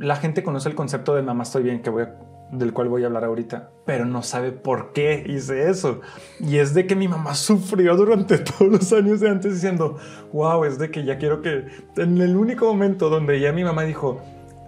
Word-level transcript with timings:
la 0.00 0.16
gente 0.16 0.42
conoce 0.42 0.68
el 0.68 0.74
concepto 0.74 1.14
de 1.14 1.22
mamá 1.22 1.42
estoy 1.42 1.62
bien, 1.62 1.82
que 1.82 1.90
voy 1.90 2.06
del 2.52 2.72
cual 2.72 2.88
voy 2.88 3.04
a 3.04 3.06
hablar 3.06 3.24
ahorita, 3.24 3.70
pero 3.84 4.06
no 4.06 4.22
sabe 4.22 4.50
por 4.50 4.92
qué 4.92 5.24
hice 5.28 5.70
eso. 5.70 6.00
Y 6.40 6.56
es 6.56 6.74
de 6.74 6.86
que 6.86 6.96
mi 6.96 7.06
mamá 7.06 7.34
sufrió 7.34 7.94
durante 7.96 8.38
todos 8.38 8.72
los 8.72 8.92
años 8.92 9.20
de 9.20 9.28
antes 9.28 9.54
diciendo, 9.54 9.98
wow, 10.32 10.64
es 10.64 10.78
de 10.78 10.90
que 10.90 11.04
ya 11.04 11.18
quiero 11.18 11.42
que, 11.42 11.66
en 11.96 12.20
el 12.20 12.36
único 12.36 12.64
momento 12.64 13.08
donde 13.08 13.38
ya 13.38 13.52
mi 13.52 13.62
mamá 13.62 13.84
dijo, 13.84 14.20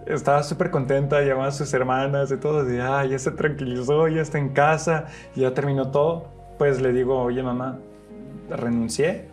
estaba 0.06 0.42
súper 0.42 0.70
contenta, 0.70 1.22
llamaba 1.22 1.48
a 1.48 1.52
sus 1.52 1.72
hermanas 1.72 2.30
y 2.30 2.36
todo, 2.36 2.64
de, 2.64 2.82
ah, 2.82 3.04
ya 3.04 3.18
se 3.18 3.30
tranquilizó, 3.32 4.06
ya 4.08 4.20
está 4.20 4.38
en 4.38 4.50
casa, 4.50 5.06
ya 5.34 5.54
terminó 5.54 5.90
todo, 5.90 6.28
pues 6.58 6.80
le 6.80 6.92
digo, 6.92 7.20
oye 7.20 7.42
mamá, 7.42 7.78
renuncié, 8.50 9.28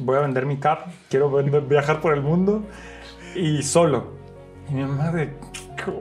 voy 0.00 0.16
a 0.16 0.20
vender 0.20 0.44
mi 0.44 0.58
carro, 0.58 0.86
quiero 1.08 1.30
viajar 1.62 2.00
por 2.00 2.12
el 2.12 2.20
mundo 2.20 2.62
y 3.34 3.62
solo. 3.62 4.25
Y 4.68 4.74
mi 4.74 4.82
mamá 4.82 5.12
de, 5.12 5.32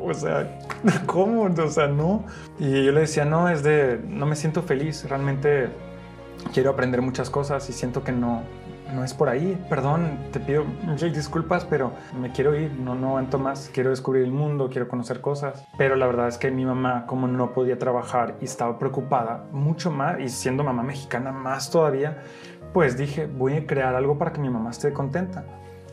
o 0.02 0.14
sea, 0.14 0.60
¿cómo? 1.06 1.44
O 1.44 1.70
sea, 1.70 1.88
no. 1.88 2.24
Y 2.60 2.86
yo 2.86 2.92
le 2.92 3.02
decía, 3.02 3.26
no, 3.26 3.50
es 3.50 3.64
de, 3.64 4.02
no 4.08 4.26
me 4.26 4.36
siento 4.36 4.64
feliz, 4.64 5.08
realmente 5.08 5.70
quiero 6.54 6.72
aprender 6.72 7.02
muchas 7.02 7.30
cosas 7.30 7.70
y 7.70 7.74
siento 7.74 8.04
que 8.04 8.12
no, 8.12 8.44
no 8.94 9.04
es 9.04 9.14
por 9.14 9.30
ahí. 9.30 9.64
Perdón, 9.70 10.18
te 10.32 10.40
pido 10.40 10.66
disculpas, 11.14 11.66
pero 11.66 11.92
me 12.20 12.32
quiero 12.32 12.56
ir, 12.56 12.72
no, 12.72 12.96
no 12.96 13.10
aguanto 13.10 13.38
más. 13.40 13.70
Quiero 13.74 13.90
descubrir 13.90 14.24
el 14.24 14.32
mundo, 14.32 14.70
quiero 14.70 14.88
conocer 14.88 15.22
cosas. 15.22 15.66
Pero 15.78 15.96
la 15.96 16.08
verdad 16.08 16.28
es 16.28 16.38
que 16.38 16.52
mi 16.52 16.66
mamá, 16.66 17.06
como 17.06 17.28
no 17.28 17.54
podía 17.54 17.78
trabajar 17.78 18.36
y 18.42 18.46
estaba 18.46 18.80
preocupada, 18.80 19.46
mucho 19.52 19.92
más, 19.92 20.20
y 20.20 20.30
siendo 20.30 20.64
mamá 20.64 20.84
mexicana 20.84 21.32
más 21.32 21.70
todavía, 21.70 22.24
pues 22.74 22.98
dije, 22.98 23.28
voy 23.28 23.54
a 23.54 23.68
crear 23.68 23.96
algo 23.96 24.18
para 24.18 24.34
que 24.34 24.42
mi 24.42 24.50
mamá 24.50 24.72
esté 24.72 24.92
contenta. 24.94 25.46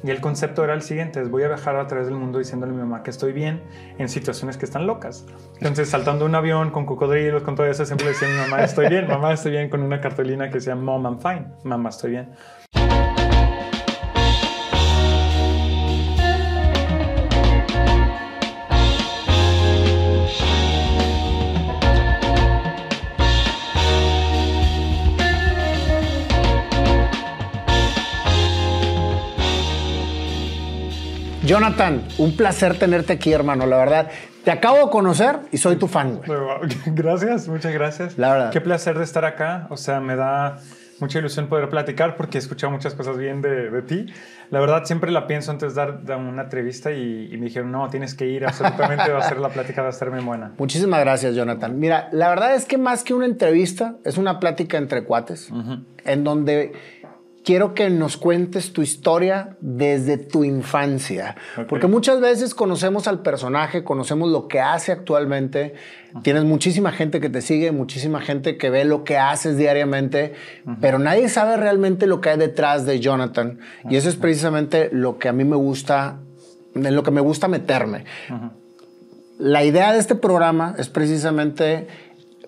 Y 0.04 0.10
el 0.10 0.20
concepto 0.20 0.64
era 0.64 0.74
el 0.74 0.82
siguiente, 0.82 1.20
es 1.20 1.30
voy 1.30 1.44
a 1.44 1.48
viajar 1.48 1.76
a 1.76 1.86
través 1.86 2.06
del 2.06 2.16
mundo 2.16 2.38
diciéndole 2.38 2.72
a 2.72 2.74
mi 2.74 2.80
mamá 2.82 3.02
que 3.02 3.10
estoy 3.10 3.32
bien 3.32 3.62
en 3.98 4.08
situaciones 4.08 4.56
que 4.56 4.64
están 4.64 4.86
locas. 4.86 5.26
Entonces, 5.58 5.88
saltando 5.88 6.26
un 6.26 6.34
avión 6.34 6.70
con 6.70 6.86
cocodrilos, 6.86 7.42
con 7.42 7.54
todo 7.54 7.66
eso, 7.66 7.84
siempre 7.84 8.08
decía 8.08 8.28
mamá, 8.36 8.64
estoy 8.64 8.88
bien, 8.88 9.06
mamá, 9.06 9.32
estoy 9.32 9.52
bien, 9.52 9.68
con 9.70 9.82
una 9.82 10.00
cartulina 10.00 10.48
que 10.48 10.54
decía, 10.54 10.74
Mom, 10.74 11.04
I'm 11.04 11.20
fine, 11.20 11.46
mamá, 11.64 11.90
estoy 11.90 12.12
bien. 12.12 12.30
Jonathan, 31.52 32.02
un 32.16 32.34
placer 32.34 32.78
tenerte 32.78 33.12
aquí, 33.12 33.30
hermano, 33.30 33.66
la 33.66 33.76
verdad. 33.76 34.10
Te 34.42 34.50
acabo 34.50 34.86
de 34.86 34.90
conocer 34.90 35.40
y 35.50 35.58
soy 35.58 35.76
tu 35.76 35.86
fan. 35.86 36.22
Gracias, 36.86 37.46
muchas 37.46 37.74
gracias. 37.74 38.16
La 38.16 38.32
verdad. 38.32 38.52
Qué 38.52 38.62
placer 38.62 38.96
de 38.96 39.04
estar 39.04 39.26
acá. 39.26 39.66
O 39.68 39.76
sea, 39.76 40.00
me 40.00 40.16
da 40.16 40.60
mucha 40.98 41.18
ilusión 41.18 41.48
poder 41.48 41.68
platicar 41.68 42.16
porque 42.16 42.38
he 42.38 42.40
escuchado 42.40 42.70
muchas 42.70 42.94
cosas 42.94 43.18
bien 43.18 43.42
de, 43.42 43.82
ti. 43.82 44.06
La 44.48 44.60
verdad, 44.60 44.84
siempre 44.86 45.10
la 45.10 45.26
pienso 45.26 45.50
antes 45.50 45.74
de 45.74 45.82
dar, 45.82 46.16
una 46.16 46.44
entrevista 46.44 46.90
y, 46.90 47.28
me 47.32 47.44
dijeron, 47.44 47.70
no, 47.70 47.90
tienes 47.90 48.14
que 48.14 48.26
ir, 48.26 48.46
absolutamente 48.46 49.12
va 49.12 49.18
a 49.18 49.28
ser 49.28 49.36
la 49.38 49.50
plática, 49.50 49.82
va 49.82 49.90
a 49.90 49.92
ser 49.92 50.10
muy 50.10 50.24
buena. 50.24 50.52
Muchísimas 50.56 51.00
gracias, 51.00 51.34
Jonathan. 51.34 51.78
Mira, 51.78 52.08
la 52.12 52.30
verdad 52.30 52.54
es 52.54 52.64
que 52.64 52.78
más 52.78 53.04
que 53.04 53.12
una 53.12 53.26
entrevista, 53.26 53.96
es 54.06 54.16
una 54.16 54.40
plática 54.40 54.78
entre 54.78 55.04
cuates, 55.04 55.52
en 56.06 56.24
donde 56.24 56.72
quiero 57.44 57.74
que 57.74 57.90
nos 57.90 58.16
cuentes 58.16 58.72
tu 58.72 58.82
historia 58.82 59.56
desde 59.60 60.16
tu 60.16 60.44
infancia. 60.44 61.36
Porque 61.68 61.86
muchas 61.86 62.20
veces 62.20 62.54
conocemos 62.54 63.08
al 63.08 63.22
personaje, 63.22 63.84
conocemos 63.84 64.30
lo 64.30 64.48
que 64.48 64.60
hace 64.60 64.92
actualmente. 64.92 65.74
Tienes 66.22 66.44
muchísima 66.44 66.92
gente 66.92 67.20
que 67.20 67.28
te 67.28 67.40
sigue, 67.40 67.72
muchísima 67.72 68.20
gente 68.20 68.56
que 68.56 68.70
ve 68.70 68.84
lo 68.84 69.04
que 69.04 69.18
haces 69.18 69.56
diariamente, 69.56 70.34
pero 70.80 70.98
nadie 70.98 71.28
sabe 71.28 71.56
realmente 71.56 72.06
lo 72.06 72.20
que 72.20 72.30
hay 72.30 72.38
detrás 72.38 72.86
de 72.86 73.00
Jonathan. 73.00 73.58
Y 73.88 73.96
eso 73.96 74.08
es 74.08 74.16
precisamente 74.16 74.88
lo 74.92 75.18
que 75.18 75.28
a 75.28 75.32
mí 75.32 75.44
me 75.44 75.56
gusta, 75.56 76.18
en 76.74 76.94
lo 76.94 77.02
que 77.02 77.10
me 77.10 77.20
gusta 77.20 77.48
meterme. 77.48 78.04
La 79.38 79.64
idea 79.64 79.92
de 79.92 79.98
este 79.98 80.14
programa 80.14 80.74
es 80.78 80.88
precisamente 80.88 81.88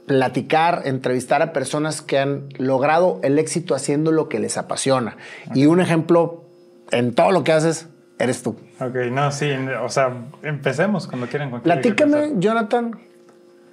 platicar, 0.06 0.82
entrevistar 0.84 1.42
a 1.42 1.52
personas 1.52 2.02
que 2.02 2.18
han 2.18 2.48
logrado 2.58 3.20
el 3.22 3.38
éxito 3.38 3.74
haciendo 3.74 4.12
lo 4.12 4.28
que 4.28 4.38
les 4.38 4.58
apasiona. 4.58 5.16
Y 5.54 5.66
un 5.66 5.80
ejemplo 5.80 6.44
en 6.90 7.14
todo 7.14 7.32
lo 7.32 7.44
que 7.44 7.52
haces 7.52 7.88
eres 8.18 8.42
tú. 8.42 8.56
Ok, 8.80 8.94
no, 9.10 9.30
sí, 9.32 9.50
o 9.82 9.88
sea, 9.88 10.26
empecemos 10.42 11.06
cuando 11.06 11.26
quieran. 11.26 11.60
Platícame, 11.62 12.32
Jonathan, 12.36 12.98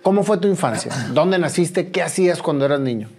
¿cómo 0.02 0.24
fue 0.24 0.38
tu 0.38 0.48
infancia? 0.48 0.92
¿Dónde 1.14 1.38
naciste? 1.38 1.92
¿Qué 1.92 2.02
hacías 2.02 2.42
cuando 2.42 2.66
eras 2.66 2.80
niño? 2.80 3.10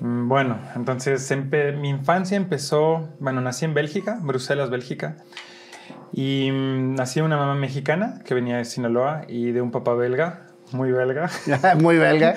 Mm, 0.00 0.28
bueno, 0.28 0.58
entonces 0.74 1.32
mi 1.78 1.88
infancia 1.88 2.36
empezó, 2.36 3.08
bueno, 3.20 3.40
nací 3.40 3.64
en 3.64 3.74
Bélgica, 3.74 4.18
Bruselas, 4.20 4.70
Bélgica. 4.70 5.16
Y 6.12 6.50
mm, 6.50 6.94
nací 6.94 7.20
de 7.20 7.26
una 7.26 7.36
mamá 7.36 7.54
mexicana 7.54 8.20
que 8.24 8.34
venía 8.34 8.56
de 8.56 8.64
Sinaloa 8.64 9.22
y 9.28 9.52
de 9.52 9.60
un 9.60 9.70
papá 9.70 9.94
belga, 9.94 10.49
muy 10.72 10.92
belga. 10.92 11.30
muy 11.78 11.96
belga. 11.96 12.34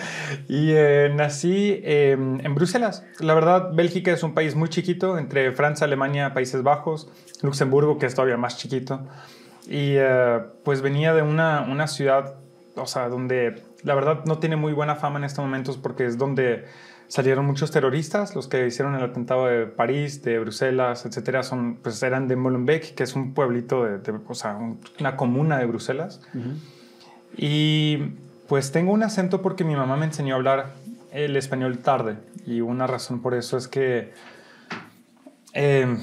y 0.48 0.72
eh, 0.72 1.12
nací 1.14 1.80
em, 1.84 2.40
en 2.46 2.56
Bruselas. 2.56 3.06
La 3.20 3.34
verdad, 3.34 3.72
Bélgica 3.74 4.12
es 4.12 4.24
un 4.24 4.34
país 4.34 4.56
muy 4.56 4.70
chiquito, 4.70 5.18
entre 5.18 5.52
Francia, 5.52 5.86
Alemania, 5.86 6.34
Países 6.34 6.64
Bajos, 6.64 7.10
Luxemburgo, 7.42 7.98
que 7.98 8.06
es 8.06 8.16
todavía 8.16 8.38
más 8.38 8.58
chiquito. 8.58 9.02
Y 9.68 9.96
eh, 9.96 10.40
pues 10.64 10.82
venía 10.82 11.14
de 11.14 11.22
una, 11.22 11.62
una 11.62 11.88
ciudad, 11.88 12.36
o 12.76 12.86
sea, 12.86 13.10
donde 13.10 13.64
la 13.84 13.96
verdad 13.96 14.26
no 14.26 14.40
tiene 14.40 14.56
muy 14.56 14.74
buena 14.74 14.96
fama 14.96 15.20
en 15.20 15.26
estos 15.26 15.44
momentos 15.44 15.78
porque 15.78 16.06
es 16.06 16.18
donde 16.18 16.66
salieron 17.08 17.46
muchos 17.46 17.70
terroristas, 17.72 18.34
los 18.36 18.48
que 18.48 18.66
hicieron 18.66 18.96
el 18.96 19.04
atentado 19.04 19.46
de 19.46 19.68
París, 19.68 20.24
de 20.24 20.40
Bruselas, 20.40 21.06
etcétera, 21.06 21.44
son, 21.44 21.76
pues 21.76 22.02
eran 22.02 22.28
de 22.28 22.36
Molenbeek, 22.36 22.96
que 22.96 23.04
es 23.04 23.16
un 23.16 23.34
pueblito, 23.34 23.84
de, 23.84 24.14
o 24.28 24.34
sea, 24.34 24.58
una 25.00 25.16
comuna 25.16 25.60
de 25.60 25.66
Bruselas. 25.66 26.22
Y 27.38 28.14
pues 28.48 28.72
tengo 28.72 28.92
un 28.92 29.04
acento 29.04 29.42
porque 29.42 29.64
mi 29.64 29.76
mamá 29.76 29.96
me 29.98 30.06
enseñó 30.06 30.36
a 30.36 30.38
hablar 30.38 30.74
el 31.12 31.36
español 31.36 31.80
tarde 31.80 32.18
y 32.46 32.62
una 32.62 32.88
razón 32.88 33.22
por 33.22 33.34
eso 33.34 33.58
es 33.58 33.68
que, 33.68 34.14
em, 35.54 36.00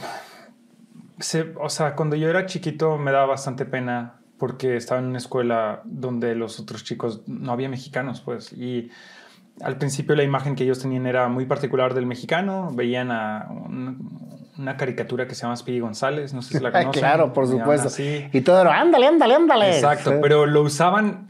o 1.60 1.68
sea, 1.68 1.94
cuando 1.94 2.16
yo 2.16 2.30
era 2.30 2.46
chiquito 2.46 2.96
me 2.96 3.12
daba 3.12 3.26
bastante 3.26 3.64
pena 3.64 4.14
porque 4.38 4.76
estaba 4.76 5.00
en 5.00 5.06
una 5.06 5.18
escuela 5.18 5.82
donde 5.84 6.34
los 6.34 6.58
otros 6.60 6.82
chicos 6.82 7.22
no 7.26 7.52
había 7.52 7.68
mexicanos, 7.68 8.22
pues, 8.22 8.54
y 8.54 8.90
al 9.62 9.76
principio 9.76 10.16
la 10.16 10.22
imagen 10.22 10.56
que 10.56 10.64
ellos 10.64 10.78
tenían 10.80 11.06
era 11.06 11.28
muy 11.28 11.44
particular 11.44 11.92
del 11.92 12.06
mexicano, 12.06 12.70
veían 12.72 13.10
a 13.10 13.48
una, 13.50 14.76
caricatura 14.78 15.26
que 15.26 15.34
se 15.34 15.42
llama 15.42 15.56
Speedy 15.56 15.80
González, 15.80 16.32
no 16.32 16.40
sé 16.40 16.56
si 16.56 16.64
la 16.64 16.72
conocen. 16.72 16.92
claro, 16.92 17.32
por 17.34 17.46
supuesto. 17.46 17.90
Y 18.32 18.40
todo 18.40 18.62
era, 18.62 18.80
ándale, 18.80 19.06
ándale, 19.06 19.34
ándale. 19.34 19.74
Exacto, 19.74 20.14
pero 20.22 20.46
lo 20.46 20.62
usaban 20.62 21.28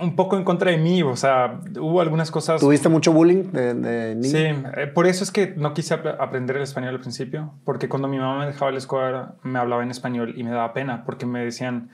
un 0.00 0.16
poco 0.16 0.36
en 0.36 0.44
contra 0.44 0.70
de 0.70 0.78
mí, 0.78 1.02
o 1.02 1.16
sea, 1.16 1.60
hubo 1.78 2.00
algunas 2.00 2.30
cosas... 2.30 2.60
¿Tuviste 2.60 2.88
mucho 2.88 3.12
bullying 3.12 3.52
de, 3.52 4.18
Sí, 4.22 4.38
eh, 4.76 4.86
por 4.86 5.06
eso 5.06 5.22
es 5.22 5.30
que 5.30 5.54
no 5.56 5.74
quise 5.74 5.94
aprender 5.94 6.56
el 6.56 6.62
español 6.62 6.94
al 6.94 7.00
principio, 7.00 7.52
porque 7.64 7.88
cuando 7.88 8.08
mi 8.08 8.18
mamá 8.18 8.38
me 8.38 8.46
dejaba 8.46 8.70
la 8.70 8.78
escuela 8.78 9.34
me 9.42 9.58
hablaba 9.58 9.82
en 9.82 9.90
español 9.90 10.32
y 10.36 10.44
me 10.44 10.50
daba 10.50 10.72
pena, 10.72 11.04
porque 11.04 11.26
me 11.26 11.44
decían, 11.44 11.90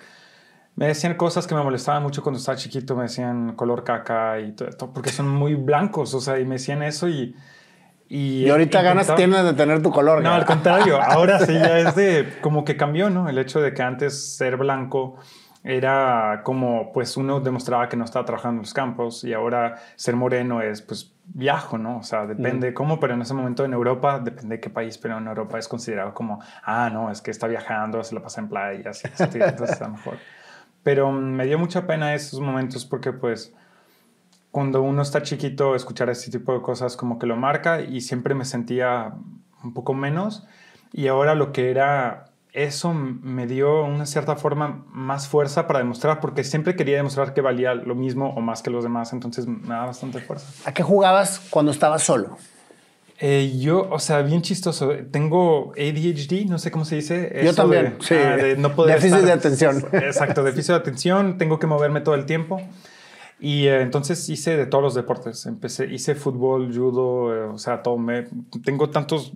me 0.76 0.86
decían 0.86 1.14
cosas 1.14 1.48
que 1.48 1.56
me 1.56 1.62
molestaban 1.62 2.02
mucho 2.04 2.22
cuando 2.22 2.38
estaba 2.38 2.56
chiquito, 2.56 2.94
me 2.94 3.04
decían 3.04 3.54
color 3.56 3.82
caca 3.82 4.38
y 4.38 4.52
todo, 4.52 4.92
porque 4.92 5.10
son 5.10 5.28
muy 5.28 5.56
blancos, 5.56 6.14
o 6.14 6.20
sea, 6.20 6.38
y 6.38 6.44
me 6.44 6.54
decían 6.54 6.82
eso 6.82 7.08
y... 7.08 7.34
Y, 8.10 8.48
ahorita 8.48 8.80
ganas 8.80 9.14
tienes 9.16 9.44
de 9.44 9.52
tener 9.52 9.82
tu 9.82 9.90
color. 9.90 10.22
No, 10.22 10.32
al 10.32 10.46
contrario, 10.46 10.98
ahora 10.98 11.40
sí 11.40 11.52
ya 11.52 11.78
es 11.86 11.94
de 11.94 12.38
como 12.40 12.64
que 12.64 12.74
cambió, 12.74 13.10
¿no? 13.10 13.28
El 13.28 13.36
hecho 13.36 13.60
de 13.60 13.74
que 13.74 13.82
antes 13.82 14.34
ser 14.34 14.56
blanco 14.56 15.18
era 15.64 16.42
como 16.44 16.92
pues 16.92 17.16
uno 17.16 17.40
demostraba 17.40 17.88
que 17.88 17.96
no 17.96 18.04
estaba 18.04 18.24
trabajando 18.24 18.60
en 18.60 18.62
los 18.62 18.74
campos 18.74 19.24
y 19.24 19.32
ahora 19.32 19.76
ser 19.96 20.16
moreno 20.16 20.62
es 20.62 20.82
pues 20.82 21.12
viajo, 21.26 21.78
¿no? 21.78 21.98
O 21.98 22.02
sea, 22.02 22.26
depende 22.26 22.72
cómo, 22.72 22.98
pero 23.00 23.14
en 23.14 23.22
ese 23.22 23.34
momento 23.34 23.64
en 23.64 23.72
Europa, 23.72 24.18
depende 24.18 24.56
de 24.56 24.60
qué 24.60 24.70
país, 24.70 24.96
pero 24.98 25.18
en 25.18 25.26
Europa 25.26 25.58
es 25.58 25.68
considerado 25.68 26.14
como, 26.14 26.40
ah, 26.64 26.88
no, 26.90 27.10
es 27.10 27.20
que 27.20 27.30
está 27.30 27.46
viajando, 27.46 28.02
se 28.02 28.14
lo 28.14 28.22
pasa 28.22 28.40
en 28.40 28.48
playa 28.48 28.80
y 28.82 28.88
así, 28.88 29.08
entonces 29.34 29.70
está 29.70 29.88
mejor. 29.88 30.16
Pero 30.82 31.12
me 31.12 31.44
dio 31.44 31.58
mucha 31.58 31.86
pena 31.86 32.14
esos 32.14 32.40
momentos 32.40 32.84
porque 32.86 33.12
pues 33.12 33.54
cuando 34.50 34.80
uno 34.80 35.02
está 35.02 35.22
chiquito, 35.22 35.74
escuchar 35.74 36.08
ese 36.08 36.30
tipo 36.30 36.54
de 36.54 36.62
cosas 36.62 36.96
como 36.96 37.18
que 37.18 37.26
lo 37.26 37.36
marca 37.36 37.82
y 37.82 38.00
siempre 38.00 38.34
me 38.34 38.44
sentía 38.44 39.12
un 39.62 39.74
poco 39.74 39.92
menos 39.92 40.46
y 40.92 41.08
ahora 41.08 41.34
lo 41.34 41.52
que 41.52 41.70
era 41.70 42.27
eso 42.52 42.92
me 42.94 43.46
dio 43.46 43.84
una 43.84 44.06
cierta 44.06 44.36
forma 44.36 44.84
más 44.92 45.28
fuerza 45.28 45.66
para 45.66 45.78
demostrar, 45.80 46.20
porque 46.20 46.44
siempre 46.44 46.74
quería 46.76 46.96
demostrar 46.96 47.34
que 47.34 47.40
valía 47.40 47.74
lo 47.74 47.94
mismo 47.94 48.30
o 48.34 48.40
más 48.40 48.62
que 48.62 48.70
los 48.70 48.82
demás, 48.84 49.12
entonces 49.12 49.46
me 49.46 49.68
da 49.68 49.86
bastante 49.86 50.20
fuerza. 50.20 50.46
¿A 50.68 50.72
qué 50.72 50.82
jugabas 50.82 51.40
cuando 51.50 51.70
estabas 51.72 52.02
solo? 52.02 52.36
Eh, 53.20 53.58
yo, 53.58 53.88
o 53.90 53.98
sea, 53.98 54.22
bien 54.22 54.42
chistoso. 54.42 54.92
Tengo 55.10 55.72
ADHD, 55.76 56.46
no 56.48 56.58
sé 56.58 56.70
cómo 56.70 56.84
se 56.84 56.94
dice. 56.96 57.30
Yo 57.42 57.50
Eso 57.50 57.62
también, 57.62 57.96
de- 57.98 58.04
sí. 58.04 58.14
ah, 58.14 58.36
de 58.36 58.56
no 58.56 58.74
poder 58.76 58.94
Déficit 58.94 59.16
estar- 59.18 59.26
de 59.26 59.32
atención. 59.32 59.84
Exacto, 59.92 60.44
déficit 60.44 60.68
de 60.70 60.76
atención. 60.76 61.36
Tengo 61.36 61.58
que 61.58 61.66
moverme 61.66 62.00
todo 62.00 62.14
el 62.14 62.26
tiempo. 62.26 62.60
Y 63.40 63.66
eh, 63.66 63.82
entonces 63.82 64.28
hice 64.28 64.56
de 64.56 64.66
todos 64.66 64.82
los 64.82 64.94
deportes. 64.94 65.46
Empecé, 65.46 65.86
hice 65.86 66.14
fútbol, 66.14 66.74
judo, 66.74 67.34
eh, 67.34 67.42
o 67.44 67.58
sea, 67.58 67.82
todo. 67.82 67.96
Me, 67.96 68.26
tengo 68.64 68.90
tantos, 68.90 69.32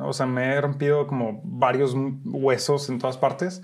o 0.00 0.12
sea, 0.12 0.26
me 0.26 0.54
he 0.54 0.60
rompido 0.60 1.06
como 1.06 1.40
varios 1.44 1.94
huesos 2.24 2.88
en 2.90 2.98
todas 2.98 3.16
partes. 3.16 3.62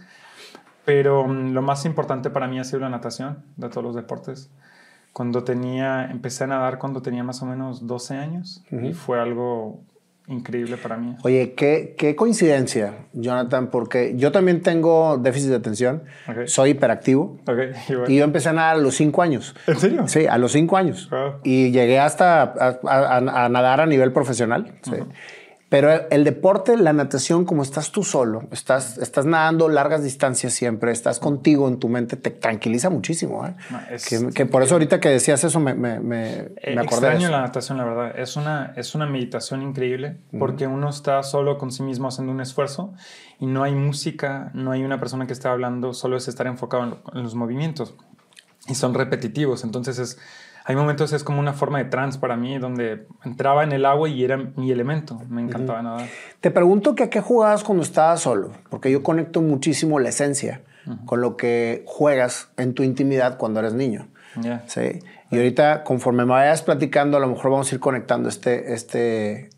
Pero 0.85 1.27
mm, 1.27 1.53
lo 1.53 1.63
más 1.63 1.85
importante 1.85 2.31
para 2.31 2.47
mí 2.47 2.59
ha 2.59 2.65
sido 2.65 2.81
la 2.81 2.89
natación 2.89 3.45
de 3.57 3.69
todos 3.69 3.85
los 3.85 3.95
deportes. 3.95 4.51
Cuando 5.13 5.45
tenía, 5.45 6.11
empecé 6.11 6.45
a 6.45 6.49
nadar 6.49 6.79
cuando 6.79 7.03
tenía 7.03 7.23
más 7.23 7.41
o 7.43 7.47
menos 7.47 7.87
12 7.87 8.17
años 8.17 8.65
y 8.71 8.95
fue 8.95 9.21
algo 9.21 9.81
increíble 10.27 10.77
para 10.79 10.97
mí. 10.97 11.17
Oye, 11.23 11.53
qué, 11.55 11.95
qué 11.99 12.17
coincidencia, 12.17 12.95
Jonathan, 13.13 13.69
porque 13.71 14.15
yo 14.17 14.33
también 14.33 14.63
tengo 14.63 15.19
déficit 15.19 15.51
de 15.51 15.57
atención, 15.57 16.05
soy 16.47 16.71
hiperactivo 16.71 17.39
y 18.09 18.17
yo 18.17 18.25
empecé 18.25 18.49
a 18.49 18.53
nadar 18.55 18.77
a 18.77 18.79
los 18.79 18.95
cinco 18.95 19.23
años. 19.23 19.55
¿En 19.67 19.77
serio? 19.79 20.09
Sí, 20.09 20.27
a 20.27 20.39
los 20.39 20.53
cinco 20.53 20.77
años. 20.77 21.09
Wow. 21.11 21.41
Y 21.45 21.71
llegué 21.73 21.99
hasta 21.99 22.43
a, 22.43 22.49
a- 22.85 23.17
a- 23.19 23.45
a 23.45 23.49
nadar 23.49 23.81
a 23.81 23.87
nivel 23.87 24.13
profesional. 24.13 24.75
sí. 24.83 24.93
Pero 25.75 25.93
el, 25.93 26.03
el 26.11 26.23
deporte, 26.25 26.77
la 26.77 26.93
natación, 26.93 27.45
como 27.45 27.65
estás 27.65 27.91
tú 27.91 28.05
solo, 28.05 28.45
estás, 28.53 28.97
estás 28.99 29.27
nadando 29.27 29.69
largas 29.69 30.05
distancias 30.05 30.53
siempre, 30.53 30.93
estás 30.93 31.19
contigo 31.19 31.67
en 31.67 31.81
tu 31.81 31.89
mente, 31.89 32.15
te 32.17 32.31
tranquiliza 32.31 32.91
muchísimo. 32.91 33.45
¿eh? 33.45 33.55
No, 33.71 33.81
es- 33.91 34.09
que, 34.09 34.29
que 34.29 34.47
por 34.47 34.63
eso 34.63 34.77
ahorita 34.77 35.01
que 35.01 35.09
decías 35.09 35.43
eso 35.43 35.59
me, 35.59 35.75
me, 35.75 35.99
me, 35.99 36.31
Eh, 36.59 36.75
me 36.77 36.83
acordé 36.83 37.09
de 37.09 37.15
Extraño 37.15 37.19
eso. 37.27 37.31
la 37.33 37.41
natación, 37.41 37.79
la 37.79 37.85
verdad. 37.85 38.19
Es 38.19 38.37
una, 38.37 38.73
es 38.77 38.95
una 38.95 39.07
meditación 39.07 39.63
increíble 39.63 40.19
porque 40.39 40.69
uno 40.69 40.89
está 40.91 41.21
solo 41.25 41.59
con 41.59 41.73
sí 41.73 41.83
mismo 41.83 42.07
haciendo 42.07 42.33
un 42.33 42.41
esfuerzo 42.41 42.93
y 43.41 43.47
no 43.47 43.65
hay 43.65 43.75
música, 43.75 44.53
no 44.55 44.71
hay 44.71 44.85
una 44.85 45.01
persona 45.01 45.27
que 45.27 45.33
esté 45.33 45.49
hablando, 45.49 45.93
solo 45.93 46.17
es 46.17 46.29
estar 46.29 46.47
enfocado 46.47 46.85
en, 46.85 46.91
lo- 46.91 47.03
en 47.15 47.23
los 47.25 47.35
movimientos 47.35 47.95
y 48.69 48.77
son 48.77 48.95
repetitivos. 48.95 49.65
Entonces 49.65 49.99
es, 49.99 50.19
hay 50.67 50.77
momentos 50.77 51.13
es 51.13 51.23
como 51.25 51.41
una 51.41 51.53
forma 51.53 51.79
de 51.79 51.85
trance 51.85 52.19
para 52.19 52.37
mí 52.37 52.59
donde 52.59 53.07
entraba 53.23 53.65
en 53.65 53.73
el 53.73 53.85
agua 53.85 54.09
y 54.09 54.25
era 54.25 54.39
mi 54.39 54.71
elemento. 54.71 55.21
Me 55.29 55.43
encantaba 55.43 55.83
nadar. 55.83 56.09
Te 56.41 56.51
pregunto 56.51 56.95
que 56.95 57.03
a 57.03 57.11
qué 57.11 57.21
jugabas 57.21 57.63
cuando 57.63 57.83
estabas 57.83 58.21
solo, 58.21 58.51
porque 58.71 58.91
yo 58.91 59.03
conecto 59.03 59.43
muchísimo 59.43 60.01
la 60.01 60.09
esencia 60.09 60.63
con 61.07 61.21
lo 61.21 61.37
que 61.37 61.83
juegas 61.87 62.49
en 62.57 62.75
tu 62.75 62.83
intimidad 62.83 63.37
cuando 63.37 63.61
eres 63.61 63.75
niño. 63.75 64.09
Ya. 64.41 64.65
Sí. 64.67 65.01
Y 65.31 65.37
ahorita, 65.37 65.85
conforme 65.85 66.25
me 66.25 66.33
vayas 66.33 66.63
platicando, 66.63 67.17
a 67.17 67.21
lo 67.21 67.29
mejor 67.29 67.51
vamos 67.51 67.71
a 67.71 67.75
ir 67.75 67.81
conectando 67.81 68.29
este, 68.29 68.73
este, 68.73 69.51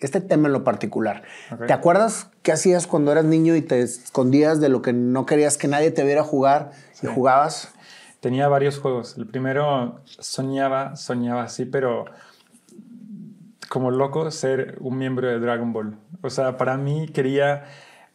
este 0.00 0.20
tema 0.20 0.48
en 0.48 0.52
lo 0.52 0.64
particular. 0.64 1.22
¿Te 1.66 1.72
acuerdas 1.72 2.28
qué 2.42 2.52
hacías 2.52 2.86
cuando 2.86 3.12
eras 3.12 3.24
niño 3.24 3.54
y 3.54 3.62
te 3.62 3.82
escondías 3.82 4.60
de 4.60 4.68
lo 4.68 4.82
que 4.82 4.92
no 4.92 5.26
querías 5.26 5.58
que 5.58 5.68
nadie 5.68 5.90
te 5.90 6.04
viera 6.04 6.24
jugar 6.24 6.72
y 7.02 7.06
jugabas? 7.06 7.72
Tenía 8.20 8.48
varios 8.48 8.78
juegos. 8.78 9.16
El 9.16 9.26
primero 9.26 10.00
soñaba, 10.04 10.96
soñaba 10.96 11.42
así, 11.42 11.64
pero 11.64 12.04
como 13.68 13.90
loco 13.90 14.30
ser 14.30 14.76
un 14.80 14.98
miembro 14.98 15.28
de 15.28 15.38
Dragon 15.38 15.72
Ball. 15.72 15.96
O 16.22 16.28
sea, 16.28 16.56
para 16.56 16.76
mí 16.76 17.08
quería, 17.08 17.64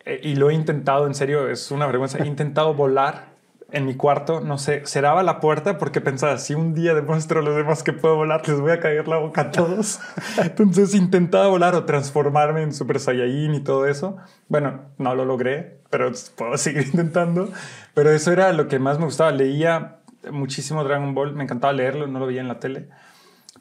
eh, 0.05 0.19
y 0.21 0.35
lo 0.35 0.49
he 0.49 0.53
intentado, 0.53 1.07
en 1.07 1.15
serio, 1.15 1.49
es 1.49 1.71
una 1.71 1.87
vergüenza, 1.87 2.19
he 2.19 2.27
intentado 2.27 2.73
volar 2.73 3.34
en 3.75 3.85
mi 3.85 3.95
cuarto, 3.95 4.39
no 4.39 4.57
sé, 4.57 4.83
cerraba 4.85 5.21
la 5.21 5.41
puerta 5.41 5.77
porque 5.77 5.99
pensaba, 5.99 6.37
si 6.37 6.55
un 6.55 6.73
día 6.73 6.95
demuestro 6.95 7.41
a 7.41 7.43
los 7.43 7.57
demás 7.57 7.83
que 7.83 7.91
puedo 7.91 8.15
volar, 8.15 8.47
les 8.47 8.61
voy 8.61 8.71
a 8.71 8.79
caer 8.79 9.05
la 9.09 9.17
boca 9.17 9.41
a 9.41 9.51
todos. 9.51 9.99
Entonces 10.41 10.95
intentaba 10.95 11.47
volar 11.47 11.75
o 11.75 11.83
transformarme 11.83 12.63
en 12.63 12.73
Super 12.73 13.01
Saiyajin 13.01 13.53
y 13.53 13.59
todo 13.59 13.85
eso. 13.85 14.15
Bueno, 14.47 14.79
no 14.97 15.13
lo 15.13 15.25
logré, 15.25 15.81
pero 15.89 16.09
puedo 16.37 16.57
seguir 16.57 16.85
intentando. 16.85 17.49
Pero 17.93 18.11
eso 18.11 18.31
era 18.31 18.53
lo 18.53 18.69
que 18.69 18.79
más 18.79 18.97
me 18.97 19.05
gustaba. 19.05 19.33
Leía 19.33 19.97
muchísimo 20.31 20.85
Dragon 20.85 21.13
Ball, 21.13 21.33
me 21.33 21.43
encantaba 21.43 21.73
leerlo, 21.73 22.07
no 22.07 22.19
lo 22.19 22.27
veía 22.27 22.39
en 22.39 22.47
la 22.47 22.59
tele 22.59 22.87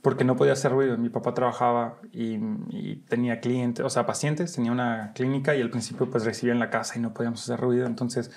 porque 0.00 0.22
no 0.22 0.36
podía 0.36 0.52
hacer 0.52 0.70
ruido. 0.70 0.96
Mi 0.96 1.08
papá 1.08 1.34
trabajaba 1.34 1.96
y, 2.12 2.38
y 2.68 3.02
tenía 3.08 3.40
clientes, 3.40 3.84
o 3.84 3.90
sea, 3.90 4.06
pacientes, 4.06 4.52
tenía 4.52 4.70
una 4.70 5.12
clínica 5.14 5.56
y 5.56 5.62
al 5.62 5.70
principio 5.70 6.08
pues 6.08 6.24
recibía 6.24 6.52
en 6.52 6.60
la 6.60 6.70
casa 6.70 6.98
y 6.98 7.00
no 7.00 7.14
podíamos 7.14 7.42
hacer 7.42 7.58
ruido. 7.58 7.86
Entonces 7.86 8.30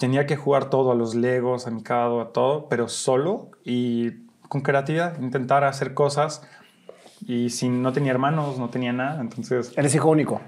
tenía 0.00 0.24
que 0.26 0.34
jugar 0.34 0.70
todo, 0.70 0.90
a 0.90 0.94
los 0.94 1.14
legos, 1.14 1.66
a 1.66 1.70
Mikado, 1.70 2.22
a 2.22 2.32
todo, 2.32 2.68
pero 2.70 2.88
solo 2.88 3.50
y 3.64 4.12
con 4.48 4.62
creatividad, 4.62 5.20
intentar 5.20 5.62
hacer 5.62 5.92
cosas. 5.94 6.42
Y 7.26 7.50
si 7.50 7.68
no 7.68 7.92
tenía 7.92 8.10
hermanos, 8.10 8.58
no 8.58 8.70
tenía 8.70 8.94
nada. 8.94 9.20
Entonces, 9.20 9.72
Eres 9.76 9.94
hijo 9.94 10.08
único. 10.08 10.40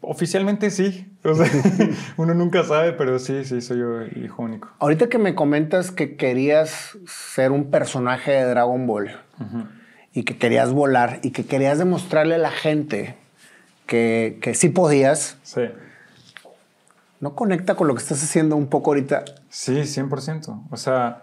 oficialmente 0.00 0.70
sí. 0.70 1.08
O 1.24 1.34
sea, 1.34 1.46
uno 2.16 2.34
nunca 2.34 2.64
sabe, 2.64 2.92
pero 2.92 3.18
sí, 3.18 3.44
sí, 3.44 3.60
soy 3.60 3.78
yo 3.80 4.00
el 4.00 4.24
hijo 4.24 4.42
único. 4.42 4.68
Ahorita 4.78 5.08
que 5.08 5.18
me 5.18 5.34
comentas 5.34 5.90
que 5.90 6.16
querías 6.16 6.96
ser 7.06 7.50
un 7.52 7.70
personaje 7.70 8.30
de 8.32 8.44
Dragon 8.44 8.86
Ball 8.86 9.10
y 10.12 10.22
que 10.24 10.36
querías 10.38 10.72
volar 10.72 11.18
y 11.22 11.30
que 11.30 11.44
querías 11.46 11.78
demostrarle 11.78 12.34
a 12.36 12.38
la 12.38 12.50
gente 12.50 13.16
que, 13.86 14.38
que 14.40 14.54
sí 14.54 14.68
podías, 14.68 15.36
Sí. 15.42 15.62
¿No 17.22 17.36
conecta 17.36 17.76
con 17.76 17.86
lo 17.86 17.94
que 17.94 18.02
estás 18.02 18.22
haciendo 18.22 18.56
un 18.56 18.66
poco 18.66 18.90
ahorita? 18.90 19.24
Sí, 19.48 19.74
100%. 19.74 20.64
O 20.70 20.76
sea, 20.76 21.22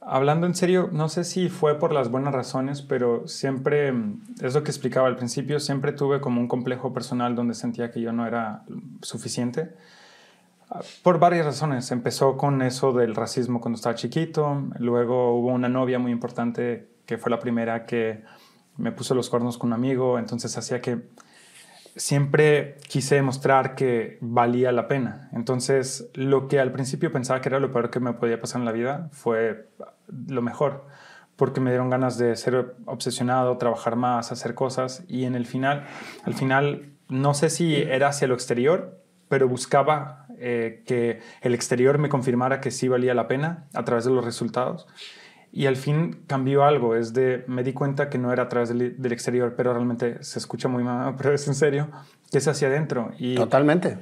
hablando 0.00 0.46
en 0.46 0.54
serio, 0.54 0.88
no 0.90 1.10
sé 1.10 1.24
si 1.24 1.50
fue 1.50 1.78
por 1.78 1.92
las 1.92 2.10
buenas 2.10 2.32
razones, 2.32 2.80
pero 2.80 3.28
siempre, 3.28 3.92
mm, 3.92 4.22
es 4.40 4.54
lo 4.54 4.62
que 4.62 4.70
explicaba 4.70 5.08
al 5.08 5.16
principio, 5.16 5.60
siempre 5.60 5.92
tuve 5.92 6.22
como 6.22 6.40
un 6.40 6.48
complejo 6.48 6.94
personal 6.94 7.34
donde 7.34 7.52
sentía 7.52 7.90
que 7.90 8.00
yo 8.00 8.12
no 8.12 8.26
era 8.26 8.62
suficiente. 9.02 9.74
Ah, 10.70 10.80
Por 11.02 11.18
varias 11.18 11.44
razones. 11.44 11.92
Empezó 11.92 12.38
con 12.38 12.62
eso 12.62 12.94
del 12.94 13.14
racismo 13.14 13.60
cuando 13.60 13.76
estaba 13.76 13.94
chiquito. 13.94 14.62
Luego 14.78 15.38
hubo 15.38 15.48
una 15.48 15.68
novia 15.68 15.98
muy 15.98 16.12
importante 16.12 16.88
que 17.04 17.18
fue 17.18 17.30
la 17.30 17.38
primera 17.38 17.84
que 17.84 18.24
me 18.78 18.90
puso 18.90 19.14
los 19.14 19.28
cuernos 19.28 19.58
con 19.58 19.68
un 19.68 19.74
amigo. 19.74 20.18
Entonces 20.18 20.56
hacía 20.56 20.80
que 20.80 21.02
siempre 21.96 22.76
quise 22.88 23.16
demostrar 23.16 23.74
que 23.74 24.18
valía 24.20 24.70
la 24.70 24.86
pena. 24.86 25.30
Entonces, 25.32 26.10
lo 26.14 26.46
que 26.46 26.60
al 26.60 26.72
principio 26.72 27.10
pensaba 27.10 27.40
que 27.40 27.48
era 27.48 27.58
lo 27.58 27.72
peor 27.72 27.90
que 27.90 28.00
me 28.00 28.12
podía 28.12 28.40
pasar 28.40 28.60
en 28.60 28.66
la 28.66 28.72
vida 28.72 29.08
fue 29.12 29.68
lo 30.28 30.42
mejor, 30.42 30.86
porque 31.36 31.60
me 31.60 31.70
dieron 31.70 31.90
ganas 31.90 32.18
de 32.18 32.36
ser 32.36 32.76
obsesionado, 32.84 33.56
trabajar 33.56 33.96
más, 33.96 34.30
hacer 34.30 34.54
cosas 34.54 35.04
y 35.08 35.24
en 35.24 35.34
el 35.34 35.46
final, 35.46 35.86
al 36.24 36.34
final, 36.34 36.90
no 37.08 37.34
sé 37.34 37.50
si 37.50 37.74
era 37.74 38.08
hacia 38.08 38.28
lo 38.28 38.34
exterior, 38.34 39.00
pero 39.28 39.48
buscaba 39.48 40.26
eh, 40.38 40.82
que 40.86 41.20
el 41.40 41.54
exterior 41.54 41.98
me 41.98 42.08
confirmara 42.08 42.60
que 42.60 42.70
sí 42.70 42.88
valía 42.88 43.14
la 43.14 43.26
pena 43.26 43.64
a 43.74 43.84
través 43.84 44.04
de 44.04 44.10
los 44.10 44.24
resultados. 44.24 44.86
Y 45.58 45.64
al 45.64 45.76
fin 45.76 46.20
cambió 46.26 46.64
algo, 46.64 46.96
es 46.96 47.14
de, 47.14 47.42
me 47.46 47.62
di 47.62 47.72
cuenta 47.72 48.10
que 48.10 48.18
no 48.18 48.30
era 48.30 48.42
a 48.42 48.48
través 48.48 48.68
del, 48.68 49.00
del 49.00 49.12
exterior, 49.12 49.54
pero 49.56 49.72
realmente 49.72 50.22
se 50.22 50.38
escucha 50.38 50.68
muy 50.68 50.84
mal, 50.84 51.14
pero 51.18 51.32
es 51.32 51.48
en 51.48 51.54
serio, 51.54 51.88
que 52.30 52.36
es 52.38 52.46
hacia 52.46 52.68
adentro. 52.68 53.12
Y 53.18 53.36
Totalmente. 53.36 53.96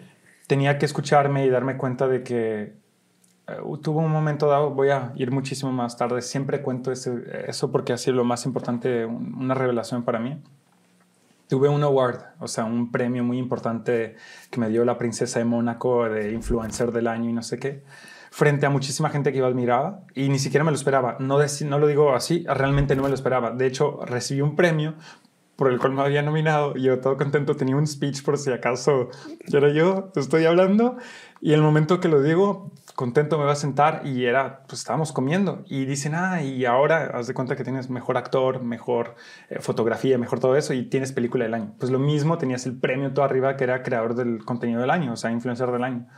tenía 0.49 0.79
que 0.79 0.85
escucharme 0.87 1.47
y 1.47 1.51
darme 1.51 1.77
cuenta 1.77 2.09
de 2.09 2.25
que 2.25 2.75
eh, 3.47 3.57
tuvo 3.83 4.01
un 4.01 4.11
momento 4.11 4.49
dado, 4.49 4.71
voy 4.71 4.89
a 4.91 5.13
ir 5.15 5.31
muchísimo 5.31 5.71
más 5.71 5.97
tarde, 5.97 6.23
siempre 6.23 6.61
cuento 6.61 6.91
ese- 6.91 7.23
eso 7.47 7.71
porque 7.71 7.93
ha 7.93 7.99
sido 7.99 8.17
lo 8.17 8.25
más 8.25 8.47
importante, 8.47 9.05
un- 9.07 9.35
una 9.39 9.55
revelación 9.55 10.03
para 10.03 10.19
mí. 10.19 10.43
Tuve 11.49 11.69
un 11.69 11.85
award, 11.85 12.19
o 12.41 12.49
sea, 12.49 12.65
un 12.65 12.91
premio 12.91 13.23
muy 13.23 13.39
importante 13.39 14.17
que 14.51 14.59
me 14.59 14.71
dio 14.71 14.85
la 14.85 14.99
princesa 14.99 15.39
de 15.39 15.45
Mónaco 15.45 16.09
de 16.09 16.33
influencer 16.33 16.91
del 16.91 17.07
año 17.07 17.29
y 17.31 17.33
no 17.35 17.43
sé 17.43 17.59
qué, 17.61 17.83
frente 18.35 18.67
a 18.67 18.69
muchísima 18.69 19.11
gente 19.11 19.31
que 19.31 19.39
yo 19.39 19.47
admiraba 19.47 20.01
y 20.13 20.29
ni 20.29 20.41
siquiera 20.41 20.65
me 20.65 20.73
lo 20.73 20.77
esperaba. 20.77 21.19
No, 21.21 21.39
no 21.39 21.79
lo 21.79 21.87
digo 21.87 22.17
así, 22.17 22.45
realmente 22.49 22.97
no 22.97 23.05
me 23.05 23.09
lo 23.09 23.15
esperaba. 23.15 23.53
De 23.53 23.65
hecho, 23.65 24.01
recibí 24.07 24.41
un 24.41 24.57
premio 24.57 24.95
por 25.55 25.71
el 25.71 25.79
cual 25.79 25.93
me 25.93 26.03
había 26.03 26.21
nominado 26.21 26.77
y 26.77 26.83
yo 26.83 26.99
todo 26.99 27.17
contento 27.17 27.55
tenía 27.55 27.77
un 27.77 27.87
speech 27.87 28.25
por 28.25 28.37
si 28.37 28.51
acaso 28.51 29.11
yo 29.47 29.59
era 29.59 29.73
yo, 29.73 30.11
estoy 30.17 30.47
hablando 30.47 30.97
y 31.41 31.53
el 31.53 31.63
momento 31.63 32.01
que 32.01 32.09
lo 32.09 32.23
digo, 32.23 32.73
contento 32.97 33.39
me 33.39 33.45
va 33.45 33.53
a 33.53 33.55
sentar 33.55 34.03
y 34.05 34.25
era, 34.25 34.65
pues 34.67 34.81
estábamos 34.81 35.13
comiendo 35.13 35.63
y 35.67 35.85
dicen, 35.85 36.17
ah, 36.17 36.43
y 36.43 36.65
ahora 36.65 37.13
haz 37.15 37.29
de 37.29 37.35
cuenta 37.35 37.55
que 37.55 37.63
tienes 37.63 37.89
mejor 37.89 38.17
actor, 38.17 38.65
mejor 38.65 39.15
eh, 39.49 39.61
fotografía, 39.61 40.19
mejor 40.19 40.41
todo 40.41 40.57
eso 40.57 40.75
y 40.75 40.87
tienes 40.87 41.13
película 41.13 41.45
del 41.45 41.55
año. 41.55 41.73
Pues 41.79 41.93
lo 41.93 42.01
mismo, 42.01 42.37
tenías 42.37 42.67
el 42.67 42.77
premio 42.77 43.13
todo 43.13 43.25
arriba 43.25 43.57
que 43.57 43.63
era 43.63 43.85
creador 43.85 44.17
del 44.17 44.45
contenido 44.45 44.81
del 44.81 44.91
año, 44.91 45.13
o 45.13 45.17
sea, 45.17 45.31
influencer 45.31 45.71
del 45.71 45.85
año. 45.85 46.09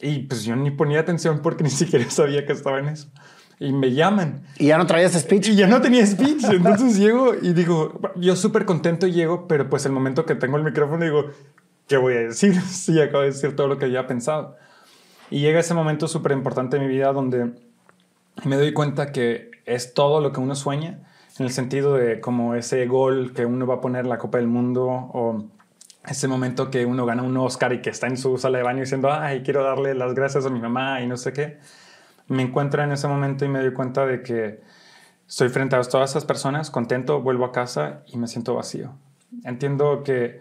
Y 0.00 0.20
pues 0.20 0.44
yo 0.44 0.56
ni 0.56 0.70
ponía 0.70 1.00
atención 1.00 1.40
porque 1.42 1.64
ni 1.64 1.70
siquiera 1.70 2.08
sabía 2.10 2.46
que 2.46 2.52
estaba 2.52 2.78
en 2.78 2.88
eso. 2.88 3.08
Y 3.58 3.72
me 3.72 3.92
llaman. 3.92 4.42
Y 4.58 4.68
ya 4.68 4.78
no 4.78 4.86
traías 4.86 5.12
speech. 5.12 5.48
Y 5.48 5.56
ya 5.56 5.66
no 5.66 5.82
tenía 5.82 6.06
speech. 6.06 6.44
Entonces 6.44 6.96
llego 6.96 7.34
y 7.34 7.52
digo, 7.52 8.00
yo 8.16 8.34
súper 8.34 8.64
contento 8.64 9.06
llego, 9.06 9.46
pero 9.46 9.68
pues 9.68 9.84
el 9.84 9.92
momento 9.92 10.24
que 10.24 10.34
tengo 10.34 10.56
el 10.56 10.64
micrófono 10.64 11.04
digo, 11.04 11.26
¿qué 11.86 11.98
voy 11.98 12.14
a 12.14 12.20
decir? 12.20 12.54
Sí, 12.68 12.98
acabo 13.00 13.20
de 13.20 13.30
decir 13.30 13.54
todo 13.54 13.68
lo 13.68 13.76
que 13.76 13.84
había 13.84 14.06
pensado. 14.06 14.56
Y 15.30 15.40
llega 15.40 15.60
ese 15.60 15.74
momento 15.74 16.08
súper 16.08 16.32
importante 16.32 16.78
de 16.78 16.86
mi 16.86 16.88
vida 16.88 17.12
donde 17.12 17.52
me 18.44 18.56
doy 18.56 18.72
cuenta 18.72 19.12
que 19.12 19.50
es 19.66 19.92
todo 19.92 20.20
lo 20.20 20.32
que 20.32 20.40
uno 20.40 20.54
sueña, 20.54 21.00
en 21.38 21.46
el 21.46 21.52
sentido 21.52 21.94
de 21.94 22.20
como 22.20 22.54
ese 22.54 22.86
gol 22.86 23.32
que 23.34 23.44
uno 23.46 23.66
va 23.66 23.76
a 23.76 23.80
poner 23.80 24.04
en 24.04 24.08
la 24.08 24.18
Copa 24.18 24.38
del 24.38 24.46
Mundo 24.46 24.86
o 24.86 25.44
ese 26.06 26.28
momento 26.28 26.70
que 26.70 26.86
uno 26.86 27.04
gana 27.04 27.22
un 27.22 27.36
Oscar 27.36 27.72
y 27.72 27.82
que 27.82 27.90
está 27.90 28.06
en 28.06 28.16
su 28.16 28.38
sala 28.38 28.58
de 28.58 28.64
baño 28.64 28.80
diciendo, 28.80 29.12
ay, 29.12 29.42
quiero 29.42 29.62
darle 29.62 29.94
las 29.94 30.14
gracias 30.14 30.46
a 30.46 30.50
mi 30.50 30.60
mamá 30.60 31.02
y 31.02 31.06
no 31.06 31.16
sé 31.16 31.32
qué. 31.32 31.58
Me 32.28 32.42
encuentro 32.42 32.82
en 32.82 32.92
ese 32.92 33.06
momento 33.08 33.44
y 33.44 33.48
me 33.48 33.60
doy 33.60 33.72
cuenta 33.72 34.06
de 34.06 34.22
que 34.22 34.60
estoy 35.28 35.48
frente 35.48 35.76
a 35.76 35.82
todas 35.82 36.10
esas 36.10 36.24
personas, 36.24 36.70
contento, 36.70 37.20
vuelvo 37.20 37.44
a 37.44 37.52
casa 37.52 38.02
y 38.06 38.16
me 38.16 38.28
siento 38.28 38.54
vacío. 38.54 38.92
Entiendo 39.44 40.02
que 40.02 40.40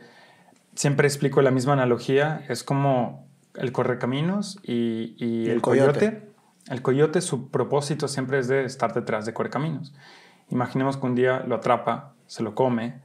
siempre 0.75 1.07
explico 1.07 1.41
la 1.41 1.51
misma 1.51 1.73
analogía, 1.73 2.43
es 2.47 2.63
como 2.63 3.27
el 3.55 3.71
correcaminos 3.71 4.59
y, 4.63 5.15
y 5.17 5.49
el, 5.49 5.61
coyote. 5.61 6.29
El 6.69 6.81
coyote, 6.81 7.21
su 7.21 7.49
propósito 7.49 8.07
siempre 8.07 8.39
es 8.39 8.47
de 8.47 8.63
estar 8.63 8.93
detrás 8.93 9.25
de 9.25 9.33
correcaminos. 9.33 9.93
Imaginemos 10.49 10.97
que 10.97 11.05
un 11.05 11.15
día 11.15 11.43
lo 11.45 11.55
atrapa, 11.55 12.13
se 12.27 12.43
lo 12.43 12.55
come, 12.55 13.01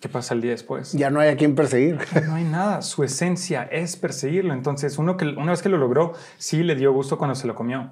¿qué 0.00 0.08
pasa 0.08 0.34
el 0.34 0.40
día 0.40 0.50
después? 0.50 0.92
Ya 0.92 1.10
no 1.10 1.20
hay 1.20 1.28
a 1.28 1.36
quien 1.36 1.54
perseguir. 1.54 1.98
No 2.26 2.34
hay 2.34 2.44
nada, 2.44 2.82
su 2.82 3.04
esencia 3.04 3.62
es 3.64 3.96
perseguirlo. 3.96 4.54
Entonces, 4.54 4.98
uno 4.98 5.16
que, 5.16 5.26
una 5.26 5.52
vez 5.52 5.62
que 5.62 5.68
lo 5.68 5.78
logró, 5.78 6.12
sí 6.38 6.62
le 6.62 6.74
dio 6.74 6.92
gusto 6.92 7.18
cuando 7.18 7.34
se 7.34 7.46
lo 7.46 7.54
comió 7.54 7.90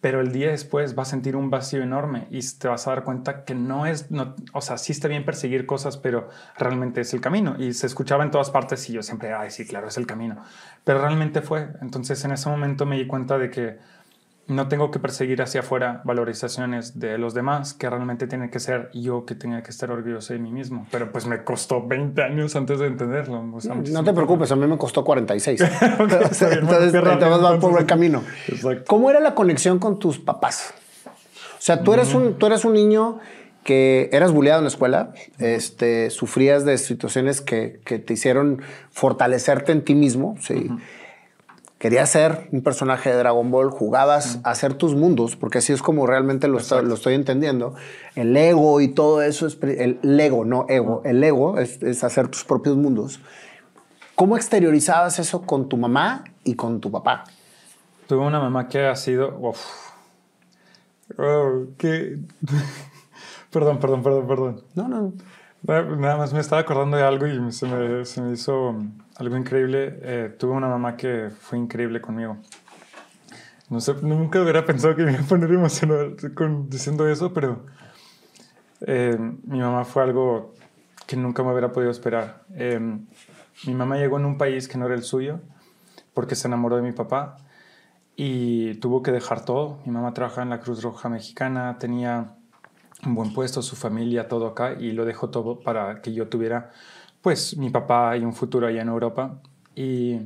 pero 0.00 0.20
el 0.20 0.32
día 0.32 0.50
después 0.50 0.98
va 0.98 1.02
a 1.02 1.06
sentir 1.06 1.36
un 1.36 1.50
vacío 1.50 1.82
enorme 1.82 2.26
y 2.30 2.40
te 2.58 2.68
vas 2.68 2.86
a 2.86 2.90
dar 2.90 3.04
cuenta 3.04 3.44
que 3.44 3.54
no 3.54 3.84
es, 3.84 4.10
no, 4.10 4.34
o 4.52 4.60
sea, 4.62 4.78
sí 4.78 4.92
está 4.92 5.08
bien 5.08 5.26
perseguir 5.26 5.66
cosas, 5.66 5.98
pero 5.98 6.28
realmente 6.56 7.02
es 7.02 7.12
el 7.12 7.20
camino. 7.20 7.56
Y 7.58 7.74
se 7.74 7.86
escuchaba 7.86 8.24
en 8.24 8.30
todas 8.30 8.50
partes 8.50 8.88
y 8.88 8.94
yo 8.94 9.02
siempre, 9.02 9.34
ay, 9.34 9.50
sí, 9.50 9.66
claro, 9.66 9.88
es 9.88 9.98
el 9.98 10.06
camino. 10.06 10.42
Pero 10.84 11.00
realmente 11.02 11.42
fue. 11.42 11.68
Entonces 11.82 12.24
en 12.24 12.32
ese 12.32 12.48
momento 12.48 12.86
me 12.86 12.96
di 12.96 13.06
cuenta 13.06 13.36
de 13.36 13.50
que 13.50 13.78
no 14.50 14.66
tengo 14.68 14.90
que 14.90 14.98
perseguir 14.98 15.42
hacia 15.42 15.60
afuera 15.60 16.02
valorizaciones 16.04 16.98
de 16.98 17.18
los 17.18 17.34
demás, 17.34 17.72
que 17.72 17.88
realmente 17.88 18.26
tiene 18.26 18.50
que 18.50 18.58
ser 18.58 18.90
yo 18.92 19.24
que 19.24 19.36
tenga 19.36 19.62
que 19.62 19.70
estar 19.70 19.90
orgulloso 19.90 20.32
de 20.32 20.40
mí 20.40 20.50
mismo. 20.50 20.86
Pero 20.90 21.12
pues 21.12 21.26
me 21.26 21.44
costó 21.44 21.86
20 21.86 22.20
años 22.22 22.56
antes 22.56 22.80
de 22.80 22.88
entenderlo. 22.88 23.42
no 23.42 24.04
te 24.04 24.12
preocupes, 24.12 24.50
a 24.50 24.56
mí 24.56 24.66
me 24.66 24.76
costó 24.76 25.04
46. 25.04 25.60
Entonces, 26.00 26.92
te 26.92 27.00
vas 27.00 27.58
por 27.58 27.78
el 27.78 27.86
camino. 27.86 28.22
¿Cómo 28.86 29.08
era 29.10 29.20
la 29.20 29.34
conexión 29.34 29.78
con 29.78 29.98
tus 29.98 30.18
papás? 30.18 30.74
O 31.06 31.62
sea, 31.62 31.82
tú 31.82 31.94
eres, 31.94 32.14
un, 32.14 32.34
tú 32.34 32.46
eres 32.46 32.64
un 32.64 32.72
niño 32.72 33.20
que 33.62 34.08
eras 34.12 34.32
bulleado 34.32 34.58
en 34.58 34.64
la 34.64 34.70
escuela, 34.70 35.12
este, 35.38 36.10
sufrías 36.10 36.64
de 36.64 36.78
situaciones 36.78 37.40
que, 37.40 37.80
que 37.84 37.98
te 37.98 38.14
hicieron 38.14 38.62
fortalecerte 38.90 39.70
en 39.70 39.84
ti 39.84 39.94
mismo, 39.94 40.36
¿sí? 40.40 40.70
Querías 41.80 42.10
ser 42.10 42.46
un 42.52 42.62
personaje 42.62 43.08
de 43.08 43.16
Dragon 43.16 43.50
Ball, 43.50 43.70
jugabas 43.70 44.38
a 44.44 44.50
hacer 44.50 44.74
tus 44.74 44.94
mundos, 44.94 45.34
porque 45.34 45.58
así 45.58 45.72
es 45.72 45.80
como 45.80 46.06
realmente 46.06 46.46
lo, 46.46 46.58
lo 46.82 46.94
estoy 46.94 47.14
entendiendo. 47.14 47.74
El 48.14 48.36
ego 48.36 48.82
y 48.82 48.88
todo 48.88 49.22
eso 49.22 49.46
es 49.46 49.58
el 49.62 49.98
Lego, 50.02 50.44
no 50.44 50.66
ego. 50.68 51.00
El 51.06 51.24
ego 51.24 51.58
es, 51.58 52.04
hacer 52.04 52.28
tus 52.28 52.44
propios 52.44 52.76
mundos. 52.76 53.20
¿Cómo 54.14 54.36
exteriorizabas 54.36 55.18
eso 55.18 55.40
con 55.40 55.70
tu 55.70 55.78
mamá 55.78 56.24
y 56.44 56.54
con 56.54 56.82
tu 56.82 56.90
papá? 56.90 57.24
Tuve 58.06 58.26
una 58.26 58.40
mamá 58.40 58.68
que 58.68 58.84
ha 58.86 58.94
sido. 58.94 59.38
Uf. 59.38 59.58
Oh, 61.16 61.64
perdón, 63.50 63.78
perdón, 63.78 64.02
perdón, 64.02 64.26
perdón. 64.28 64.62
No, 64.74 64.86
no. 64.86 65.14
Nada 65.62 66.16
más 66.16 66.32
me 66.32 66.40
estaba 66.40 66.62
acordando 66.62 66.96
de 66.96 67.02
algo 67.02 67.26
y 67.26 67.52
se 67.52 67.66
me, 67.66 68.04
se 68.04 68.22
me 68.22 68.32
hizo 68.32 68.74
algo 69.16 69.36
increíble. 69.36 69.98
Eh, 70.02 70.36
tuve 70.38 70.52
una 70.52 70.68
mamá 70.68 70.96
que 70.96 71.30
fue 71.38 71.58
increíble 71.58 72.00
conmigo. 72.00 72.38
No 73.68 73.80
sé, 73.80 73.94
nunca 74.02 74.40
hubiera 74.40 74.64
pensado 74.64 74.96
que 74.96 75.04
me 75.04 75.12
iba 75.12 75.20
a 75.20 75.24
poner 75.24 75.50
emocional 75.50 76.16
con, 76.34 76.68
diciendo 76.68 77.06
eso, 77.06 77.32
pero 77.32 77.66
eh, 78.80 79.16
mi 79.44 79.60
mamá 79.60 79.84
fue 79.84 80.02
algo 80.02 80.54
que 81.06 81.16
nunca 81.16 81.42
me 81.42 81.50
hubiera 81.50 81.70
podido 81.72 81.90
esperar. 81.90 82.42
Eh, 82.54 82.80
mi 83.66 83.74
mamá 83.74 83.96
llegó 83.96 84.18
en 84.18 84.24
un 84.24 84.38
país 84.38 84.66
que 84.66 84.78
no 84.78 84.86
era 84.86 84.94
el 84.94 85.02
suyo 85.02 85.40
porque 86.14 86.34
se 86.34 86.48
enamoró 86.48 86.76
de 86.76 86.82
mi 86.82 86.92
papá 86.92 87.36
y 88.16 88.74
tuvo 88.76 89.02
que 89.02 89.12
dejar 89.12 89.44
todo. 89.44 89.78
Mi 89.84 89.92
mamá 89.92 90.14
trabajaba 90.14 90.42
en 90.42 90.50
la 90.50 90.60
Cruz 90.60 90.82
Roja 90.82 91.08
Mexicana, 91.08 91.76
tenía 91.78 92.34
un 93.06 93.14
buen 93.14 93.32
puesto, 93.32 93.62
su 93.62 93.76
familia, 93.76 94.28
todo 94.28 94.46
acá, 94.46 94.74
y 94.78 94.92
lo 94.92 95.04
dejó 95.04 95.30
todo 95.30 95.60
para 95.60 96.02
que 96.02 96.12
yo 96.12 96.28
tuviera, 96.28 96.70
pues, 97.22 97.56
mi 97.56 97.70
papá 97.70 98.16
y 98.16 98.24
un 98.24 98.32
futuro 98.32 98.66
allá 98.66 98.82
en 98.82 98.88
Europa. 98.88 99.40
Y 99.74 100.20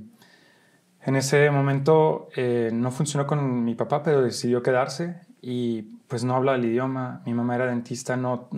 en 1.07 1.16
ese 1.16 1.50
momento 1.50 2.28
eh, 2.35 2.71
no 2.73 2.90
funcionó 2.90 3.26
con 3.26 3.64
mi 3.64 3.75
papá, 3.75 4.02
pero 4.02 4.23
decidió 4.23 4.62
quedarse 4.62 5.21
y 5.43 5.83
pues 6.09 6.25
no 6.25 6.35
habla 6.35 6.54
el 6.54 6.64
idioma. 6.64 7.23
Mi 7.26 7.35
mamá 7.35 7.57
era 7.57 7.66
dentista, 7.66 8.16
no, 8.16 8.49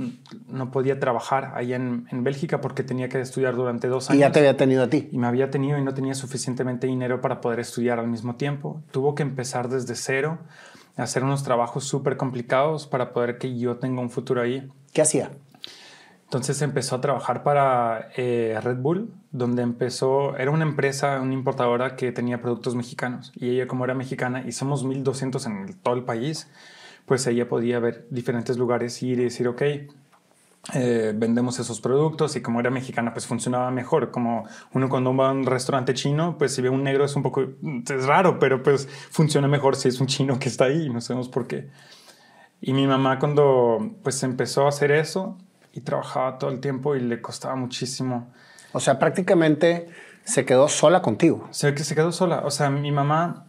no 0.49 0.71
podía 0.71 1.01
trabajar 1.01 1.53
allá 1.57 1.77
en, 1.77 2.07
en, 2.11 2.23
Bélgica 2.23 2.61
porque 2.61 2.85
tenía 2.85 3.09
que 3.09 3.21
estudiar 3.21 3.57
durante 3.57 3.89
dos 3.89 4.11
años. 4.11 4.19
Y 4.19 4.21
ya 4.21 4.31
te 4.31 4.39
había 4.41 4.57
tenido 4.57 4.85
a 4.85 4.89
ti. 4.89 5.09
Y 5.11 5.19
me 5.19 5.27
había 5.27 5.51
tenido 5.51 5.79
y 5.79 5.83
no 5.83 5.95
tenía 5.95 6.15
suficientemente 6.15 6.87
dinero 6.87 7.21
para 7.21 7.41
poder 7.41 7.61
estudiar 7.61 7.99
al 7.99 8.07
mismo 8.07 8.37
tiempo. 8.37 8.83
Tuvo 8.93 9.15
que 9.15 9.23
empezar 9.23 9.69
desde 9.69 9.97
cero 9.97 10.39
hacer 10.97 11.23
unos 11.25 11.43
trabajos 11.43 11.85
súper 11.85 12.17
complicados 12.17 12.87
para 12.87 13.13
poder 13.13 13.39
que 13.39 13.59
yo 13.59 13.77
tenga 13.77 14.01
un 14.01 14.11
futuro 14.11 14.43
ahí. 14.43 14.71
¿Qué 14.93 15.03
hacía? 15.03 15.31
Entonces 16.25 16.61
empezó 16.63 16.97
a 16.97 17.01
trabajar 17.01 17.45
para 17.45 18.09
eh, 18.17 18.59
Red 18.61 18.79
Bull, 18.79 19.13
donde 19.31 19.63
empezó, 19.63 20.37
era 20.37 20.51
una 20.51 20.65
empresa, 20.65 21.21
una 21.21 21.35
importadora 21.35 21.95
que 21.95 22.11
tenía 22.11 22.41
productos 22.41 22.75
mexicanos. 22.75 23.33
Y 23.37 23.51
ella 23.51 23.69
como 23.69 23.85
era 23.85 23.95
mexicana, 23.95 24.43
y 24.45 24.51
somos 24.51 24.85
1.200 24.85 25.47
en 25.47 25.75
todo 25.75 25.95
el 25.95 26.03
país, 26.03 26.51
pues 27.05 27.25
ella 27.29 27.49
podía 27.49 27.79
ver 27.79 28.09
diferentes 28.11 28.59
lugares, 28.59 29.05
y 29.05 29.15
decir, 29.15 29.47
ok, 29.47 29.63
eh, 30.75 31.13
vendemos 31.15 31.61
esos 31.61 31.81
productos 31.81 32.35
y 32.35 32.43
como 32.43 32.59
era 32.59 32.71
mexicana 32.71 33.13
pues 33.13 33.27
funcionaba 33.27 33.71
mejor. 33.71 34.11
Como 34.11 34.47
uno 34.73 34.89
cuando 34.89 35.15
va 35.15 35.29
a 35.29 35.33
un 35.33 35.47
restaurante 35.47 35.95
chino 35.95 36.37
pues 36.39 36.55
si 36.55 36.63
ve 36.63 36.69
un 36.69 36.83
negro 36.83 37.05
es 37.05 37.15
un 37.15 37.23
poco 37.23 37.43
es 37.43 38.07
raro 38.07 38.39
pero 38.39 38.63
pues 38.63 38.89
funciona 39.11 39.47
mejor 39.47 39.77
si 39.77 39.89
es 39.89 40.01
un 40.01 40.07
chino 40.07 40.39
que 40.39 40.49
está 40.49 40.65
ahí 40.65 40.89
no 40.91 41.01
sabemos 41.01 41.29
por 41.29 41.47
qué. 41.47 41.71
Y 42.61 42.73
mi 42.73 42.87
mamá 42.87 43.19
cuando 43.19 43.95
pues 44.03 44.23
empezó 44.23 44.67
a 44.67 44.71
hacer 44.71 44.91
eso 44.91 45.39
y 45.73 45.83
trabajaba 45.83 46.39
todo 46.39 46.51
el 46.51 46.61
tiempo 46.61 46.97
y 46.97 47.01
le 47.01 47.21
costaba 47.21 47.55
muchísimo. 47.55 48.33
O 48.73 48.81
sea 48.81 48.99
prácticamente 48.99 49.89
se 50.25 50.45
quedó 50.45 50.69
sola 50.69 51.01
contigo. 51.01 51.47
Se 51.53 51.77
se 51.77 51.95
quedó 51.95 52.11
sola. 52.11 52.43
O 52.45 52.51
sea 52.51 52.71
mi 52.71 52.91
mamá 52.91 53.47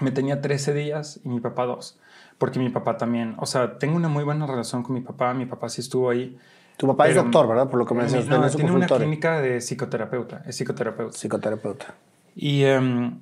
me 0.00 0.10
tenía 0.10 0.40
13 0.40 0.72
días 0.72 1.20
y 1.22 1.28
mi 1.28 1.40
papá 1.40 1.66
dos 1.66 1.98
porque 2.38 2.58
mi 2.58 2.68
papá 2.68 2.96
también, 2.96 3.34
o 3.38 3.46
sea, 3.46 3.78
tengo 3.78 3.96
una 3.96 4.08
muy 4.08 4.24
buena 4.24 4.46
relación 4.46 4.82
con 4.82 4.94
mi 4.94 5.00
papá, 5.00 5.32
mi 5.34 5.46
papá 5.46 5.68
sí 5.68 5.80
estuvo 5.80 6.10
ahí. 6.10 6.36
Tu 6.76 6.86
papá 6.86 7.08
es 7.08 7.14
doctor, 7.14 7.48
¿verdad? 7.48 7.70
Por 7.70 7.78
lo 7.78 7.86
que 7.86 7.94
me 7.94 8.02
decías. 8.02 8.26
No, 8.26 8.48
tiene 8.50 8.72
una 8.72 8.86
clínica 8.86 9.40
de 9.40 9.60
psicoterapeuta, 9.60 10.42
es 10.46 10.56
psicoterapeuta. 10.56 11.16
Psicoterapeuta. 11.16 11.94
Y, 12.34 12.64
em, 12.64 13.20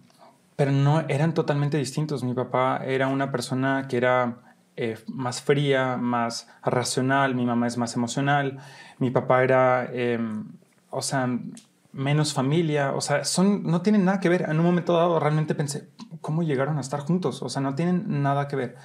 pero 0.56 0.73
no, 0.73 1.04
eran 1.09 1.35
totalmente 1.35 1.78
distintos. 1.78 2.25
Mi 2.25 2.35
papá 2.35 2.80
era 2.85 3.06
una 3.06 3.30
persona 3.30 3.87
que 3.88 3.97
era 3.97 4.38
eh, 4.76 4.99
más 5.06 5.40
fría, 5.40 5.97
más 5.97 6.49
racional, 6.64 7.37
mi 7.37 7.47
mamá 7.47 7.68
es 7.68 7.78
más 7.78 7.94
emocional, 7.94 8.59
mi 8.99 9.11
papá 9.11 9.44
era, 9.44 9.88
em, 9.92 10.47
o 10.90 11.00
sea, 11.00 11.28
menos 11.92 12.35
familia, 12.35 12.92
o 12.92 13.00
sea, 13.00 13.25
son, 13.25 13.62
no 13.62 13.83
tienen 13.83 14.04
nada 14.04 14.18
que 14.18 14.28
ver. 14.28 14.47
En 14.49 14.59
un 14.59 14.66
momento 14.66 14.94
dado 14.94 15.21
realmente 15.21 15.54
pensé, 15.54 15.88
¿cómo 16.21 16.42
llegaron 16.42 16.78
a 16.78 16.80
estar 16.80 17.00
juntos? 17.00 17.40
O 17.42 17.49
sea, 17.49 17.62
no 17.62 17.76
tienen 17.76 18.23
nada 18.23 18.49
que 18.49 18.56
ver. 18.56 18.76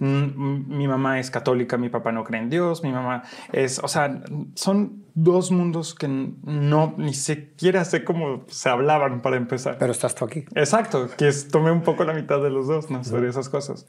Mi 0.00 0.88
mamá 0.88 1.20
es 1.20 1.30
católica, 1.30 1.76
mi 1.76 1.90
papá 1.90 2.10
no 2.10 2.24
cree 2.24 2.40
en 2.40 2.48
Dios, 2.48 2.82
mi 2.82 2.90
mamá 2.90 3.22
es, 3.52 3.78
o 3.80 3.88
sea, 3.88 4.22
son 4.54 5.04
dos 5.14 5.50
mundos 5.50 5.94
que 5.94 6.08
no, 6.08 6.94
ni 6.96 7.12
siquiera 7.12 7.84
sé 7.84 8.02
cómo 8.02 8.44
se 8.48 8.70
hablaban 8.70 9.20
para 9.20 9.36
empezar. 9.36 9.76
Pero 9.78 9.92
estás 9.92 10.14
tú 10.14 10.24
aquí. 10.24 10.46
Exacto, 10.54 11.08
que 11.18 11.30
tomé 11.50 11.70
un 11.70 11.82
poco 11.82 12.04
la 12.04 12.14
mitad 12.14 12.42
de 12.42 12.48
los 12.48 12.66
dos, 12.66 12.90
¿no? 12.90 13.04
Sobre 13.04 13.28
esas 13.28 13.50
cosas. 13.50 13.86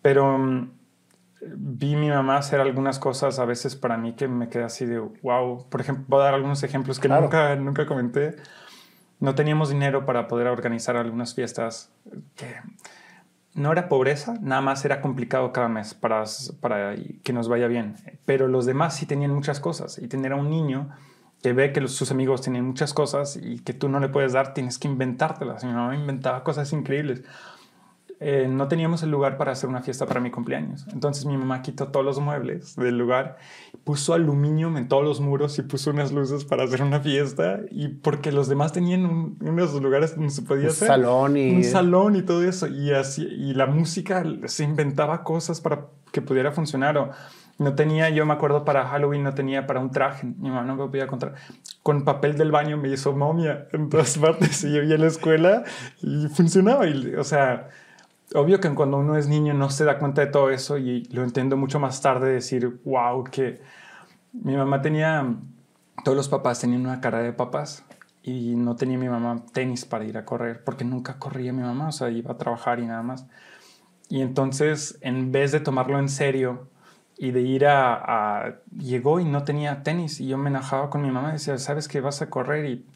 Pero 0.00 0.38
mm, 0.38 0.70
vi 1.42 1.96
mi 1.96 2.08
mamá 2.08 2.38
hacer 2.38 2.60
algunas 2.60 2.98
cosas 2.98 3.38
a 3.38 3.44
veces 3.44 3.76
para 3.76 3.96
mí 3.96 4.14
que 4.14 4.28
me 4.28 4.48
quedé 4.48 4.64
así 4.64 4.86
de 4.86 4.98
wow. 4.98 5.68
Por 5.68 5.80
ejemplo, 5.80 6.04
voy 6.08 6.20
a 6.20 6.24
dar 6.24 6.34
algunos 6.34 6.62
ejemplos 6.62 6.98
que 6.98 7.08
nunca, 7.08 7.54
nunca 7.56 7.86
comenté. 7.86 8.36
No 9.20 9.34
teníamos 9.34 9.68
dinero 9.68 10.06
para 10.06 10.28
poder 10.28 10.46
organizar 10.46 10.96
algunas 10.96 11.34
fiestas 11.34 11.90
que 12.36 12.56
no 13.58 13.72
era 13.72 13.88
pobreza, 13.88 14.34
nada 14.40 14.60
más 14.60 14.84
era 14.84 15.00
complicado 15.00 15.52
cada 15.52 15.68
mes 15.68 15.92
para, 15.92 16.22
para 16.60 16.94
que 17.24 17.32
nos 17.32 17.48
vaya 17.48 17.66
bien. 17.66 17.96
Pero 18.24 18.46
los 18.46 18.66
demás 18.66 18.94
sí 18.94 19.04
tenían 19.04 19.32
muchas 19.32 19.58
cosas. 19.58 19.98
Y 19.98 20.06
tener 20.06 20.32
a 20.32 20.36
un 20.36 20.48
niño 20.48 20.90
que 21.42 21.52
ve 21.52 21.72
que 21.72 21.86
sus 21.88 22.12
amigos 22.12 22.40
tienen 22.40 22.64
muchas 22.64 22.94
cosas 22.94 23.36
y 23.36 23.58
que 23.58 23.72
tú 23.72 23.88
no 23.88 23.98
le 23.98 24.08
puedes 24.08 24.32
dar, 24.32 24.54
tienes 24.54 24.78
que 24.78 24.86
inventártelas. 24.86 25.64
Mi 25.64 25.72
mamá 25.72 25.96
inventaba 25.96 26.44
cosas 26.44 26.72
increíbles. 26.72 27.24
Eh, 28.20 28.48
no 28.48 28.66
teníamos 28.66 29.04
el 29.04 29.12
lugar 29.12 29.36
para 29.36 29.52
hacer 29.52 29.70
una 29.70 29.80
fiesta 29.80 30.04
para 30.06 30.18
mi 30.18 30.32
cumpleaños. 30.32 30.84
Entonces 30.92 31.24
mi 31.24 31.36
mamá 31.36 31.62
quitó 31.62 31.88
todos 31.88 32.04
los 32.04 32.18
muebles 32.18 32.74
del 32.74 32.98
lugar, 32.98 33.36
puso 33.84 34.12
aluminio 34.12 34.76
en 34.76 34.88
todos 34.88 35.04
los 35.04 35.20
muros 35.20 35.56
y 35.60 35.62
puso 35.62 35.90
unas 35.90 36.10
luces 36.10 36.44
para 36.44 36.64
hacer 36.64 36.82
una 36.82 36.98
fiesta. 36.98 37.60
Y 37.70 37.88
porque 37.88 38.32
los 38.32 38.48
demás 38.48 38.72
tenían 38.72 39.36
unos 39.40 39.80
lugares 39.80 40.16
donde 40.16 40.30
se 40.30 40.42
podía 40.42 40.64
un 40.64 40.70
hacer. 40.70 40.88
Salón 40.88 41.36
y... 41.36 41.54
Un 41.54 41.64
salón 41.64 42.16
y 42.16 42.22
todo 42.22 42.42
eso. 42.42 42.66
Y, 42.66 42.90
así, 42.90 43.24
y 43.24 43.54
la 43.54 43.66
música 43.66 44.24
se 44.46 44.64
inventaba 44.64 45.22
cosas 45.22 45.60
para 45.60 45.86
que 46.10 46.20
pudiera 46.20 46.50
funcionar. 46.50 46.98
O 46.98 47.10
No 47.58 47.76
tenía, 47.76 48.10
yo 48.10 48.26
me 48.26 48.32
acuerdo 48.32 48.64
para 48.64 48.84
Halloween, 48.88 49.22
no 49.22 49.34
tenía 49.34 49.68
para 49.68 49.78
un 49.78 49.92
traje. 49.92 50.26
Mi 50.26 50.48
mamá 50.48 50.64
no 50.64 50.74
me 50.74 50.88
podía 50.88 51.06
contar. 51.06 51.34
Con 51.84 52.02
papel 52.04 52.36
del 52.36 52.50
baño 52.50 52.78
me 52.78 52.88
hizo 52.88 53.12
momia 53.12 53.68
en 53.72 53.88
todas 53.88 54.18
partes. 54.18 54.64
Y 54.64 54.72
yo 54.72 54.82
iba 54.82 54.96
a 54.96 54.98
la 54.98 55.06
escuela 55.06 55.62
y 56.02 56.26
funcionaba. 56.26 56.84
Y, 56.88 57.14
o 57.14 57.22
sea, 57.22 57.68
obvio 58.34 58.60
que 58.60 58.74
cuando 58.74 58.98
uno 58.98 59.16
es 59.16 59.28
niño 59.28 59.54
no 59.54 59.70
se 59.70 59.84
da 59.84 59.98
cuenta 59.98 60.20
de 60.20 60.28
todo 60.28 60.50
eso 60.50 60.78
y 60.78 61.04
lo 61.04 61.22
entiendo 61.22 61.56
mucho 61.56 61.78
más 61.80 62.00
tarde 62.00 62.32
decir, 62.32 62.80
wow, 62.84 63.24
que 63.24 63.60
mi 64.32 64.56
mamá 64.56 64.82
tenía, 64.82 65.34
todos 66.04 66.16
los 66.16 66.28
papás 66.28 66.60
tenían 66.60 66.82
una 66.82 67.00
cara 67.00 67.20
de 67.20 67.32
papás 67.32 67.84
y 68.22 68.54
no 68.56 68.76
tenía 68.76 68.98
mi 68.98 69.08
mamá 69.08 69.44
tenis 69.52 69.84
para 69.84 70.04
ir 70.04 70.18
a 70.18 70.24
correr 70.24 70.62
porque 70.64 70.84
nunca 70.84 71.18
corría 71.18 71.52
mi 71.52 71.62
mamá, 71.62 71.88
o 71.88 71.92
sea, 71.92 72.10
iba 72.10 72.32
a 72.32 72.36
trabajar 72.36 72.80
y 72.80 72.86
nada 72.86 73.02
más. 73.02 73.26
Y 74.08 74.22
entonces, 74.22 74.98
en 75.00 75.32
vez 75.32 75.52
de 75.52 75.60
tomarlo 75.60 75.98
en 75.98 76.08
serio 76.08 76.68
y 77.18 77.32
de 77.32 77.42
ir 77.42 77.66
a, 77.66 78.60
llegó 78.76 79.20
y 79.20 79.24
no 79.24 79.44
tenía 79.44 79.82
tenis 79.82 80.20
y 80.20 80.28
yo 80.28 80.38
me 80.38 80.50
enojaba 80.50 80.88
con 80.88 81.02
mi 81.02 81.10
mamá 81.10 81.30
y 81.30 81.32
decía, 81.32 81.58
¿sabes 81.58 81.88
que 81.88 82.00
vas 82.00 82.22
a 82.22 82.30
correr? 82.30 82.66
Y 82.66 82.86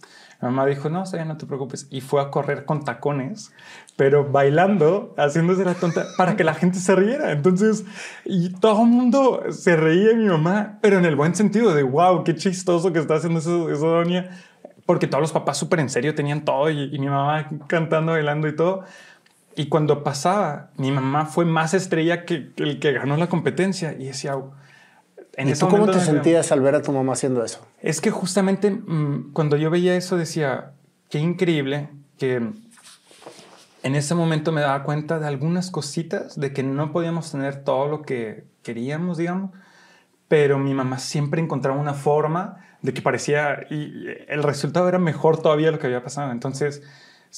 mi 0.43 0.49
mamá 0.49 0.67
dijo, 0.67 0.89
no, 0.89 1.05
ya 1.05 1.25
no 1.25 1.37
te 1.37 1.47
preocupes. 1.47 1.87
Y 1.91 2.01
fue 2.01 2.21
a 2.21 2.31
correr 2.31 2.65
con 2.65 2.85
tacones, 2.85 3.53
pero 3.97 4.29
bailando, 4.29 5.15
haciéndose 5.17 5.65
la 5.65 5.75
tonta 5.75 6.05
para 6.17 6.37
que 6.37 6.43
la 6.43 6.55
gente 6.55 6.81
se 6.81 6.97
riera. 6.97 7.31
Entonces, 7.31 7.85
y 8.25 8.51
todo 8.51 8.83
el 8.83 8.89
mundo 8.89 9.45
se 9.51 9.77
reía 9.77 10.09
de 10.09 10.17
mi 10.17 10.27
mamá, 10.27 10.79
pero 10.83 10.99
en 10.99 11.05
el 11.05 11.15
buen 11.15 11.37
sentido 11.37 11.73
de, 11.73 11.85
wow, 11.85 12.25
qué 12.25 12.35
chistoso 12.35 12.93
que 12.93 12.99
está 12.99 13.15
haciendo 13.15 13.39
eso, 13.39 13.71
eso. 13.71 14.03
Porque 14.85 15.07
todos 15.07 15.23
los 15.23 15.33
papás 15.33 15.59
súper 15.59 15.79
en 15.79 15.89
serio 15.89 16.15
tenían 16.15 16.45
todo 16.45 16.69
y, 16.69 16.99
mi 16.99 17.09
mamá 17.09 17.49
cantando, 17.69 18.13
bailando 18.13 18.49
y 18.49 18.57
todo. 18.57 18.83
Y 19.55 19.67
cuando 19.67 20.03
pasaba, 20.03 20.71
mi 20.77 20.91
mamá 20.91 21.27
fue 21.27 21.45
más 21.45 21.73
estrella 21.73 22.25
que, 22.25 22.51
el 22.57 22.81
que 22.81 22.93
ganó 22.93 23.17
la 23.17 23.29
competencia. 23.29 23.93
Y 23.93 24.07
decía, 24.07 24.35
en 25.37 25.49
¿Y 25.49 25.55
tú 25.55 25.69
cómo 25.69 25.91
te 25.91 26.01
sentías 26.01 26.53
al 26.53 26.61
ver 26.61 26.75
a 26.75 26.83
tu 26.83 26.93
mamá 26.93 27.15
haciendo 27.15 27.45
eso? 27.45 27.67
Es 27.81 28.01
que 28.01 28.11
justamente 28.11 28.71
mm, 28.71 29.33
cuando 29.33 29.57
yo 29.57 29.71
veía 29.71 29.97
eso 29.97 30.17
decía, 30.17 30.73
qué 31.09 31.19
increíble 31.19 31.89
que 32.19 32.37
en 33.83 33.95
ese 33.95 34.15
momento 34.15 34.53
me 34.53 34.61
daba 34.61 34.85
cuenta 34.85 35.19
de 35.19 35.27
algunas 35.27 35.71
cositas, 35.71 36.39
de 36.39 36.53
que 36.53 36.63
no 36.63 36.93
podíamos 36.93 37.31
tener 37.33 37.65
todo 37.65 37.89
lo 37.89 38.03
que 38.03 38.45
queríamos, 38.63 39.19
digamos, 39.19 39.51
pero 40.29 40.59
mi 40.59 40.73
mamá 40.73 40.99
siempre 40.99 41.43
encontraba 41.43 41.79
una 41.79 41.95
forma 41.95 42.59
de 42.81 42.95
que 42.95 43.03
parecía, 43.03 43.67
y 43.71 44.07
el 44.29 44.43
resultado 44.43 44.89
era 44.89 44.99
mejor 44.99 45.41
todavía 45.41 45.67
de 45.67 45.73
lo 45.73 45.79
que 45.79 45.87
había 45.87 46.03
pasado. 46.03 46.33
Entonces, 46.33 46.83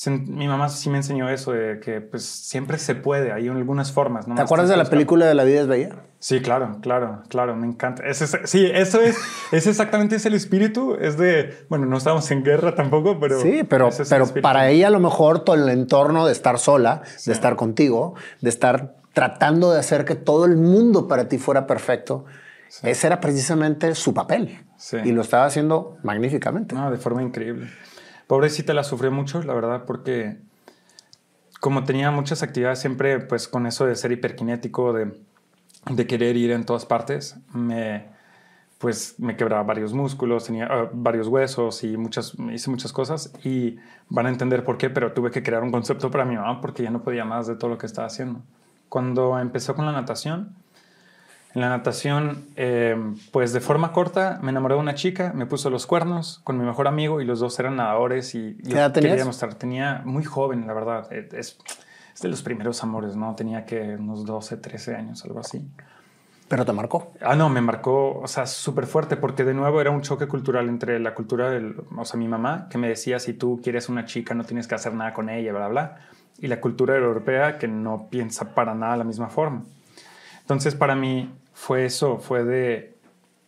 mi 0.08 0.48
mamá 0.48 0.68
sí 0.68 0.90
me 0.90 0.96
enseñó 0.96 1.28
eso, 1.28 1.52
de 1.52 1.78
que 1.78 2.00
pues 2.00 2.24
siempre 2.24 2.78
se 2.78 2.94
puede, 2.96 3.32
hay 3.32 3.48
algunas 3.48 3.92
formas. 3.92 4.26
¿Te 4.26 4.40
acuerdas 4.40 4.68
de 4.68 4.76
la 4.76 4.86
película 4.86 5.26
de 5.26 5.34
La 5.34 5.44
vida 5.44 5.60
es 5.60 5.66
bella? 5.68 5.96
Sí, 6.18 6.40
claro, 6.40 6.78
claro, 6.80 7.22
claro, 7.28 7.54
me 7.54 7.66
encanta. 7.66 8.02
sí, 8.12 8.66
eso 8.72 9.00
es, 9.00 9.16
es 9.52 9.66
exactamente 9.66 10.16
ese 10.16 10.28
el 10.28 10.34
espíritu, 10.34 10.96
es 11.00 11.16
de, 11.16 11.66
bueno, 11.68 11.86
no 11.86 11.98
estamos 11.98 12.28
en 12.30 12.42
guerra 12.42 12.74
tampoco, 12.74 13.20
pero... 13.20 13.40
Sí, 13.40 13.62
pero, 13.68 13.90
pero 14.08 14.26
para 14.42 14.68
ella 14.70 14.88
a 14.88 14.90
lo 14.90 15.00
mejor 15.00 15.44
todo 15.44 15.54
el 15.54 15.68
entorno 15.68 16.26
de 16.26 16.32
estar 16.32 16.58
sola, 16.58 17.02
de 17.24 17.32
estar 17.32 17.56
contigo, 17.56 18.14
de 18.40 18.48
estar 18.48 18.96
tratando 19.12 19.70
de 19.70 19.78
hacer 19.78 20.04
que 20.04 20.16
todo 20.16 20.44
el 20.44 20.56
mundo 20.56 21.06
para 21.06 21.28
ti 21.28 21.38
fuera 21.38 21.66
perfecto, 21.66 22.24
ese 22.82 23.06
era 23.06 23.20
precisamente 23.20 23.94
su 23.94 24.12
papel. 24.12 24.64
Y 25.04 25.12
lo 25.12 25.22
estaba 25.22 25.46
haciendo 25.46 25.98
magníficamente. 26.02 26.74
No, 26.74 26.90
de 26.90 26.96
forma 26.98 27.22
increíble. 27.22 27.68
Pobrecita 28.26 28.74
la 28.74 28.84
sufrió 28.84 29.10
mucho, 29.10 29.42
la 29.42 29.54
verdad, 29.54 29.84
porque 29.86 30.38
como 31.60 31.84
tenía 31.84 32.10
muchas 32.10 32.42
actividades 32.42 32.78
siempre, 32.78 33.20
pues 33.20 33.48
con 33.48 33.66
eso 33.66 33.86
de 33.86 33.96
ser 33.96 34.12
hiperkinético, 34.12 34.92
de, 34.92 35.16
querer 36.06 36.36
ir 36.36 36.50
en 36.50 36.64
todas 36.64 36.84
partes, 36.84 37.36
me, 37.52 38.06
pues 38.78 39.14
me 39.18 39.36
quebraba 39.36 39.62
varios 39.62 39.94
músculos, 39.94 40.44
tenía 40.44 40.66
ah, 40.70 40.90
varios 40.92 41.28
huesos 41.28 41.82
y 41.84 41.96
muchas, 41.96 42.34
hice 42.52 42.70
muchas 42.70 42.92
cosas 42.92 43.32
y 43.44 43.76
van 44.08 44.26
a 44.26 44.28
entender 44.28 44.64
por 44.64 44.76
qué, 44.76 44.90
pero 44.90 45.12
tuve 45.12 45.30
que 45.30 45.42
crear 45.42 45.62
un 45.62 45.70
concepto 45.70 46.10
para 46.10 46.24
mi 46.24 46.36
mamá 46.36 46.60
porque 46.60 46.82
ya 46.82 46.90
no 46.90 47.02
podía 47.02 47.24
más 47.24 47.46
de 47.46 47.56
todo 47.56 47.70
lo 47.70 47.78
que 47.78 47.86
estaba 47.86 48.06
haciendo. 48.06 48.42
Cuando 48.90 49.38
empezó 49.38 49.74
con 49.74 49.86
la 49.86 49.92
natación, 49.92 50.54
en 51.54 51.60
la 51.60 51.68
natación, 51.68 52.44
eh, 52.56 52.96
pues 53.30 53.52
de 53.52 53.60
forma 53.60 53.92
corta, 53.92 54.40
me 54.42 54.50
enamoré 54.50 54.74
de 54.74 54.80
una 54.80 54.94
chica, 54.94 55.32
me 55.34 55.46
puso 55.46 55.70
los 55.70 55.86
cuernos 55.86 56.40
con 56.42 56.58
mi 56.58 56.64
mejor 56.64 56.88
amigo 56.88 57.20
y 57.20 57.24
los 57.24 57.38
dos 57.38 57.58
eran 57.60 57.76
nadadores 57.76 58.34
y 58.34 58.56
¿Qué 58.56 58.72
edad 58.72 58.92
tenías? 58.92 59.12
quería 59.12 59.24
mostrar. 59.24 59.54
Tenía 59.54 60.02
muy 60.04 60.24
joven, 60.24 60.66
la 60.66 60.72
verdad. 60.72 61.12
Es, 61.12 61.32
es, 61.32 61.58
de 62.20 62.28
los 62.28 62.42
primeros 62.42 62.82
amores, 62.82 63.14
¿no? 63.14 63.34
Tenía 63.36 63.64
que 63.66 63.96
unos 63.96 64.24
12, 64.24 64.56
13 64.56 64.96
años, 64.96 65.24
algo 65.24 65.40
así. 65.40 65.64
¿Pero 66.48 66.64
te 66.64 66.72
marcó? 66.72 67.12
Ah, 67.20 67.36
no, 67.36 67.48
me 67.48 67.60
marcó, 67.60 68.20
o 68.20 68.28
sea, 68.28 68.46
súper 68.46 68.86
fuerte, 68.86 69.16
porque 69.16 69.44
de 69.44 69.54
nuevo 69.54 69.80
era 69.80 69.90
un 69.90 70.02
choque 70.02 70.26
cultural 70.26 70.68
entre 70.68 70.98
la 70.98 71.14
cultura 71.14 71.50
del, 71.50 71.76
o 71.96 72.04
sea, 72.04 72.18
mi 72.18 72.28
mamá, 72.28 72.68
que 72.68 72.78
me 72.78 72.88
decía, 72.88 73.18
si 73.18 73.32
tú 73.32 73.60
quieres 73.62 73.88
una 73.88 74.04
chica, 74.04 74.34
no 74.34 74.44
tienes 74.44 74.66
que 74.66 74.74
hacer 74.74 74.92
nada 74.92 75.14
con 75.14 75.30
ella, 75.30 75.52
bla, 75.52 75.68
bla, 75.68 75.96
y 76.38 76.48
la 76.48 76.60
cultura 76.60 76.96
europea, 76.96 77.58
que 77.58 77.66
no 77.68 78.08
piensa 78.10 78.54
para 78.54 78.74
nada 78.74 78.96
la 78.96 79.04
misma 79.04 79.28
forma. 79.28 79.62
Entonces, 80.42 80.74
para 80.74 80.94
mí, 80.94 81.32
fue 81.54 81.86
eso, 81.86 82.18
fue 82.18 82.44
de... 82.44 82.98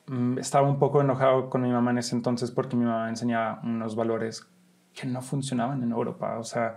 Mm, 0.07 0.39
estaba 0.39 0.67
un 0.67 0.79
poco 0.79 1.03
enojado 1.03 1.51
con 1.51 1.63
mi 1.63 1.71
mamá 1.71 1.91
en 1.91 1.99
ese 1.99 2.15
entonces 2.15 2.51
porque 2.51 2.77
mi 2.77 2.87
mamá 2.87 3.11
enseñaba 3.11 3.61
unos 3.63 3.95
valores 3.97 4.47
que 4.95 5.07
no 5.07 5.21
funcionaban 5.21 5.83
en 5.83 5.91
Europa. 5.91 6.39
O 6.39 6.45
sea, 6.45 6.77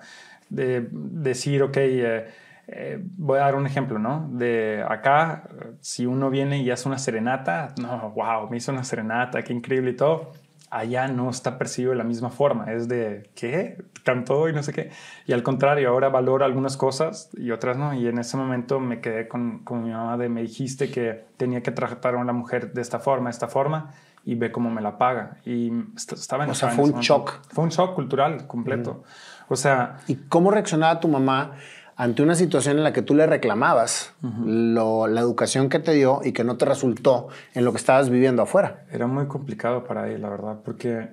de 0.50 0.90
decir, 0.92 1.64
ok, 1.64 1.78
eh, 1.78 2.28
eh, 2.68 3.00
voy 3.18 3.38
a 3.38 3.44
dar 3.44 3.56
un 3.56 3.66
ejemplo, 3.66 4.00
¿no? 4.00 4.28
De 4.32 4.84
acá, 4.88 5.48
si 5.80 6.06
uno 6.06 6.30
viene 6.30 6.62
y 6.62 6.70
hace 6.72 6.90
una 6.90 6.98
serenata, 6.98 7.74
no, 7.80 8.12
wow, 8.12 8.50
me 8.50 8.58
hizo 8.58 8.72
una 8.72 8.84
serenata, 8.84 9.42
qué 9.44 9.54
increíble 9.54 9.92
y 9.92 9.96
todo 9.96 10.34
allá 10.70 11.08
no 11.08 11.30
está 11.30 11.58
percibido 11.58 11.92
de 11.92 11.98
la 11.98 12.04
misma 12.04 12.30
forma. 12.30 12.72
Es 12.72 12.88
de, 12.88 13.30
¿qué? 13.36 13.78
Cantó 14.04 14.50
y 14.50 14.54
no 14.54 14.64
sé 14.64 14.74
qué. 14.74 14.92
Y 15.26 15.34
al 15.34 15.44
contrario, 15.44 15.90
ahora 15.90 16.10
valoro 16.10 16.46
algunas 16.46 16.78
cosas 16.78 17.30
y 17.38 17.52
otras 17.52 17.78
no. 17.78 17.94
Y 17.94 18.08
en 18.08 18.20
ese 18.20 18.38
momento 18.38 18.80
me 18.80 19.02
quedé 19.02 19.28
con, 19.28 19.60
con 19.60 19.84
mi 19.84 19.92
mamá 19.92 20.18
de, 20.18 20.30
me 20.30 20.42
dijiste 20.42 20.92
que 20.92 21.26
tenía 21.38 21.62
que 21.62 21.72
tratar 21.72 22.16
a 22.16 22.18
una 22.18 22.34
mujer 22.34 22.74
de 22.74 22.82
esta 22.82 23.00
forma, 23.00 23.30
de 23.30 23.34
esta 23.34 23.48
forma, 23.48 23.92
y 24.24 24.36
ve 24.36 24.52
cómo 24.52 24.70
me 24.70 24.82
la 24.82 24.98
paga. 24.98 25.38
Y 25.46 25.72
estaba 25.96 26.44
en 26.44 26.52
O 26.52 26.56
sea, 26.56 26.70
fue 26.70 26.86
un 26.86 27.00
shock. 27.00 27.40
Fue 27.50 27.64
un 27.64 27.70
shock 27.70 27.96
cultural 27.96 28.48
completo. 28.48 29.04
O 29.48 29.56
sea... 29.56 29.98
¿Y 30.08 30.16
cómo 30.16 30.52
reaccionaba 30.52 31.00
tu 31.00 31.08
mamá 31.08 31.54
ante 32.00 32.24
una 32.24 32.34
situación 32.34 32.78
en 32.78 32.86
la 32.86 32.94
que 32.94 33.02
tú 33.02 33.14
le 33.14 33.28
reclamabas 33.28 34.14
la 34.22 35.20
educación 35.20 35.68
que 35.68 35.80
te 35.80 35.92
dio 35.92 36.22
y 36.24 36.32
que 36.32 36.46
no 36.46 36.56
te 36.56 36.64
resultó 36.64 37.28
en 37.54 37.66
lo 37.66 37.74
que 37.74 37.78
estabas 37.78 38.10
viviendo 38.10 38.42
afuera. 38.42 38.86
Era 38.90 39.06
muy 39.06 39.28
complicado 39.28 39.84
para 39.84 40.10
él, 40.10 40.22
la 40.22 40.30
verdad, 40.30 40.60
porque 40.64 41.10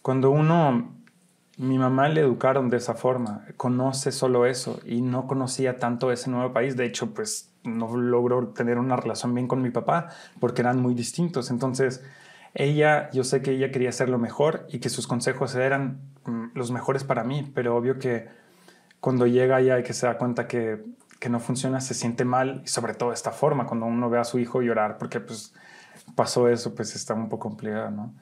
cuando 0.00 0.30
uno, 0.30 0.92
mi 1.56 1.78
mamá 1.78 2.08
le 2.08 2.20
educaron 2.20 2.70
de 2.70 2.76
esa 2.76 2.94
forma, 2.94 3.44
conoce 3.56 4.12
solo 4.12 4.46
eso 4.46 4.78
y 4.86 5.00
no 5.00 5.26
conocía 5.26 5.80
tanto 5.80 6.12
ese 6.12 6.30
nuevo 6.30 6.52
país, 6.52 6.76
de 6.76 6.86
hecho, 6.86 7.12
pues 7.12 7.50
no 7.64 7.96
logró 7.96 8.46
tener 8.50 8.78
una 8.78 8.94
relación 8.94 9.34
bien 9.34 9.48
con 9.48 9.62
mi 9.62 9.70
papá 9.70 10.10
porque 10.38 10.62
eran 10.62 10.80
muy 10.80 10.94
distintos, 10.94 11.50
entonces 11.50 12.04
ella, 12.54 13.10
yo 13.10 13.24
sé 13.24 13.42
que 13.42 13.50
ella 13.50 13.72
quería 13.72 13.88
hacer 13.88 14.08
lo 14.08 14.18
mejor 14.18 14.64
y 14.70 14.78
que 14.78 14.90
sus 14.90 15.08
consejos 15.08 15.56
eran 15.56 15.98
mm, 16.24 16.50
los 16.54 16.70
mejores 16.70 17.02
para 17.02 17.24
mí, 17.24 17.50
pero 17.52 17.76
obvio 17.76 17.98
que 17.98 18.47
cuando 19.00 19.26
llega 19.26 19.60
ya 19.60 19.78
y 19.78 19.82
que 19.82 19.92
se 19.92 20.06
da 20.06 20.18
cuenta 20.18 20.46
que, 20.46 20.84
que, 21.18 21.28
no 21.28 21.40
funciona, 21.40 21.80
se 21.80 21.94
siente 21.94 22.24
mal 22.24 22.62
y 22.64 22.68
sobre 22.68 22.94
todo 22.94 23.12
esta 23.12 23.32
forma, 23.32 23.66
cuando 23.66 23.86
uno 23.86 24.10
ve 24.10 24.18
a 24.18 24.24
su 24.24 24.38
hijo 24.38 24.62
llorar 24.62 24.98
porque 24.98 25.20
pues 25.20 25.54
pasó 26.14 26.48
eso, 26.48 26.74
pues 26.74 26.94
está 26.94 27.14
un 27.14 27.28
poco 27.28 27.48
complicado, 27.48 27.90
¿no? 27.90 28.14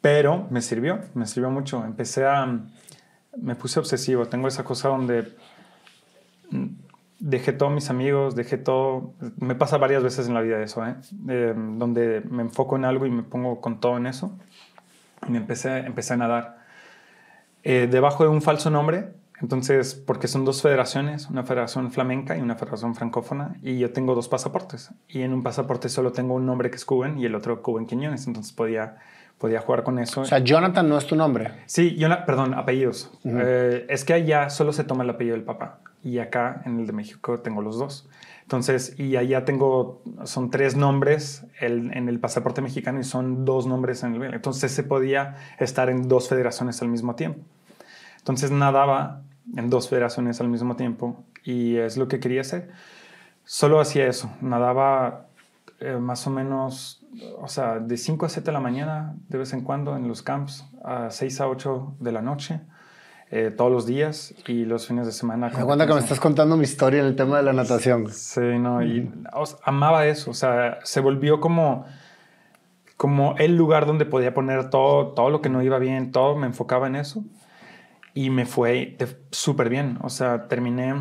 Pero 0.00 0.46
me 0.50 0.62
sirvió, 0.62 1.00
me 1.14 1.26
sirvió 1.26 1.50
mucho. 1.50 1.84
Empecé 1.84 2.26
a, 2.26 2.46
me 3.36 3.54
puse 3.54 3.78
obsesivo, 3.78 4.26
tengo 4.26 4.48
esa 4.48 4.64
cosa 4.64 4.88
donde 4.88 5.36
dejé 7.18 7.52
todos 7.52 7.72
mis 7.72 7.90
amigos, 7.90 8.34
dejé 8.34 8.56
todo, 8.56 9.12
me 9.38 9.54
pasa 9.54 9.76
varias 9.76 10.02
veces 10.02 10.26
en 10.26 10.34
la 10.34 10.40
vida 10.40 10.62
eso, 10.62 10.84
¿eh? 10.86 10.96
eh 11.28 11.54
donde 11.54 12.22
me 12.30 12.42
enfoco 12.42 12.76
en 12.76 12.86
algo 12.86 13.06
y 13.06 13.10
me 13.10 13.22
pongo 13.22 13.60
con 13.60 13.78
todo 13.80 13.98
en 13.98 14.06
eso. 14.06 14.36
Y 15.28 15.32
me 15.32 15.38
empecé, 15.38 15.78
empecé 15.78 16.14
a 16.14 16.16
nadar. 16.16 16.58
Eh, 17.62 17.88
debajo 17.90 18.24
de 18.24 18.30
un 18.30 18.40
falso 18.40 18.70
nombre, 18.70 19.12
entonces, 19.40 19.94
porque 19.94 20.28
son 20.28 20.44
dos 20.44 20.60
federaciones, 20.60 21.30
una 21.30 21.44
federación 21.44 21.90
flamenca 21.90 22.36
y 22.36 22.40
una 22.40 22.56
federación 22.56 22.94
francófona, 22.94 23.56
y 23.62 23.78
yo 23.78 23.92
tengo 23.92 24.14
dos 24.14 24.28
pasaportes. 24.28 24.90
Y 25.08 25.22
en 25.22 25.32
un 25.32 25.42
pasaporte 25.42 25.88
solo 25.88 26.12
tengo 26.12 26.34
un 26.34 26.44
nombre 26.44 26.70
que 26.70 26.76
es 26.76 26.84
Cuban 26.84 27.18
y 27.18 27.24
el 27.24 27.34
otro 27.34 27.62
Cuban 27.62 27.86
Quiñones, 27.86 28.26
entonces 28.26 28.52
podía, 28.52 28.96
podía 29.38 29.60
jugar 29.60 29.82
con 29.82 29.98
eso. 29.98 30.20
O 30.20 30.24
sea, 30.26 30.40
Jonathan 30.40 30.88
no 30.88 30.98
es 30.98 31.06
tu 31.06 31.16
nombre. 31.16 31.52
Sí, 31.66 31.96
perdón, 32.26 32.52
apellidos. 32.52 33.10
Eh, 33.24 33.86
es 33.88 34.04
que 34.04 34.12
allá 34.12 34.50
solo 34.50 34.72
se 34.72 34.84
toma 34.84 35.04
el 35.04 35.10
apellido 35.10 35.36
del 35.36 35.44
papá, 35.44 35.80
y 36.04 36.18
acá 36.18 36.62
en 36.66 36.80
el 36.80 36.86
de 36.86 36.92
México 36.92 37.40
tengo 37.40 37.62
los 37.62 37.78
dos. 37.78 38.08
Entonces, 38.42 38.98
y 38.98 39.16
allá 39.16 39.44
tengo, 39.44 40.02
son 40.24 40.50
tres 40.50 40.76
nombres 40.76 41.46
en 41.60 42.08
el 42.08 42.18
pasaporte 42.18 42.60
mexicano 42.60 42.98
y 42.98 43.04
son 43.04 43.44
dos 43.44 43.68
nombres 43.68 44.02
en 44.02 44.16
el... 44.16 44.34
Entonces 44.34 44.72
se 44.72 44.82
podía 44.82 45.36
estar 45.60 45.88
en 45.88 46.08
dos 46.08 46.28
federaciones 46.28 46.82
al 46.82 46.88
mismo 46.88 47.14
tiempo. 47.14 47.44
Entonces 48.18 48.50
nadaba 48.50 49.22
en 49.56 49.70
dos 49.70 49.88
federaciones 49.88 50.40
al 50.40 50.48
mismo 50.48 50.76
tiempo 50.76 51.24
y 51.44 51.76
es 51.76 51.96
lo 51.96 52.08
que 52.08 52.20
quería 52.20 52.40
hacer. 52.42 52.70
Solo 53.44 53.80
hacía 53.80 54.06
eso, 54.06 54.30
nadaba 54.40 55.26
eh, 55.80 55.96
más 55.96 56.26
o 56.26 56.30
menos, 56.30 57.04
o 57.38 57.48
sea, 57.48 57.78
de 57.78 57.96
5 57.96 58.26
a 58.26 58.28
7 58.28 58.46
de 58.46 58.52
la 58.52 58.60
mañana, 58.60 59.14
de 59.28 59.38
vez 59.38 59.52
en 59.52 59.62
cuando 59.62 59.96
en 59.96 60.06
los 60.06 60.22
camps, 60.22 60.66
a 60.84 61.10
6 61.10 61.40
a 61.40 61.48
8 61.48 61.96
de 61.98 62.12
la 62.12 62.22
noche. 62.22 62.60
Eh, 63.32 63.52
todos 63.56 63.70
los 63.70 63.86
días 63.86 64.34
y 64.48 64.64
los 64.64 64.88
fines 64.88 65.06
de 65.06 65.12
semana. 65.12 65.52
Me 65.56 65.64
cuenta 65.64 65.86
que 65.86 65.94
me 65.94 66.00
estás 66.00 66.18
contando 66.18 66.56
mi 66.56 66.64
historia 66.64 66.98
en 66.98 67.06
el 67.06 67.14
tema 67.14 67.36
de 67.36 67.44
la 67.44 67.52
natación. 67.52 68.10
Sí, 68.10 68.40
no, 68.58 68.82
y 68.82 69.08
amaba 69.62 70.04
eso, 70.08 70.32
o 70.32 70.34
sea, 70.34 70.80
se 70.82 70.98
volvió 70.98 71.38
como, 71.38 71.86
como 72.96 73.36
el 73.38 73.56
lugar 73.56 73.86
donde 73.86 74.04
podía 74.04 74.34
poner 74.34 74.68
todo, 74.68 75.12
todo 75.12 75.30
lo 75.30 75.40
que 75.40 75.48
no 75.48 75.62
iba 75.62 75.78
bien, 75.78 76.10
todo, 76.10 76.34
me 76.34 76.48
enfocaba 76.48 76.88
en 76.88 76.96
eso 76.96 77.22
y 78.14 78.30
me 78.30 78.46
fue 78.46 78.96
súper 79.30 79.68
bien, 79.68 79.98
o 80.02 80.10
sea, 80.10 80.48
terminé 80.48 80.94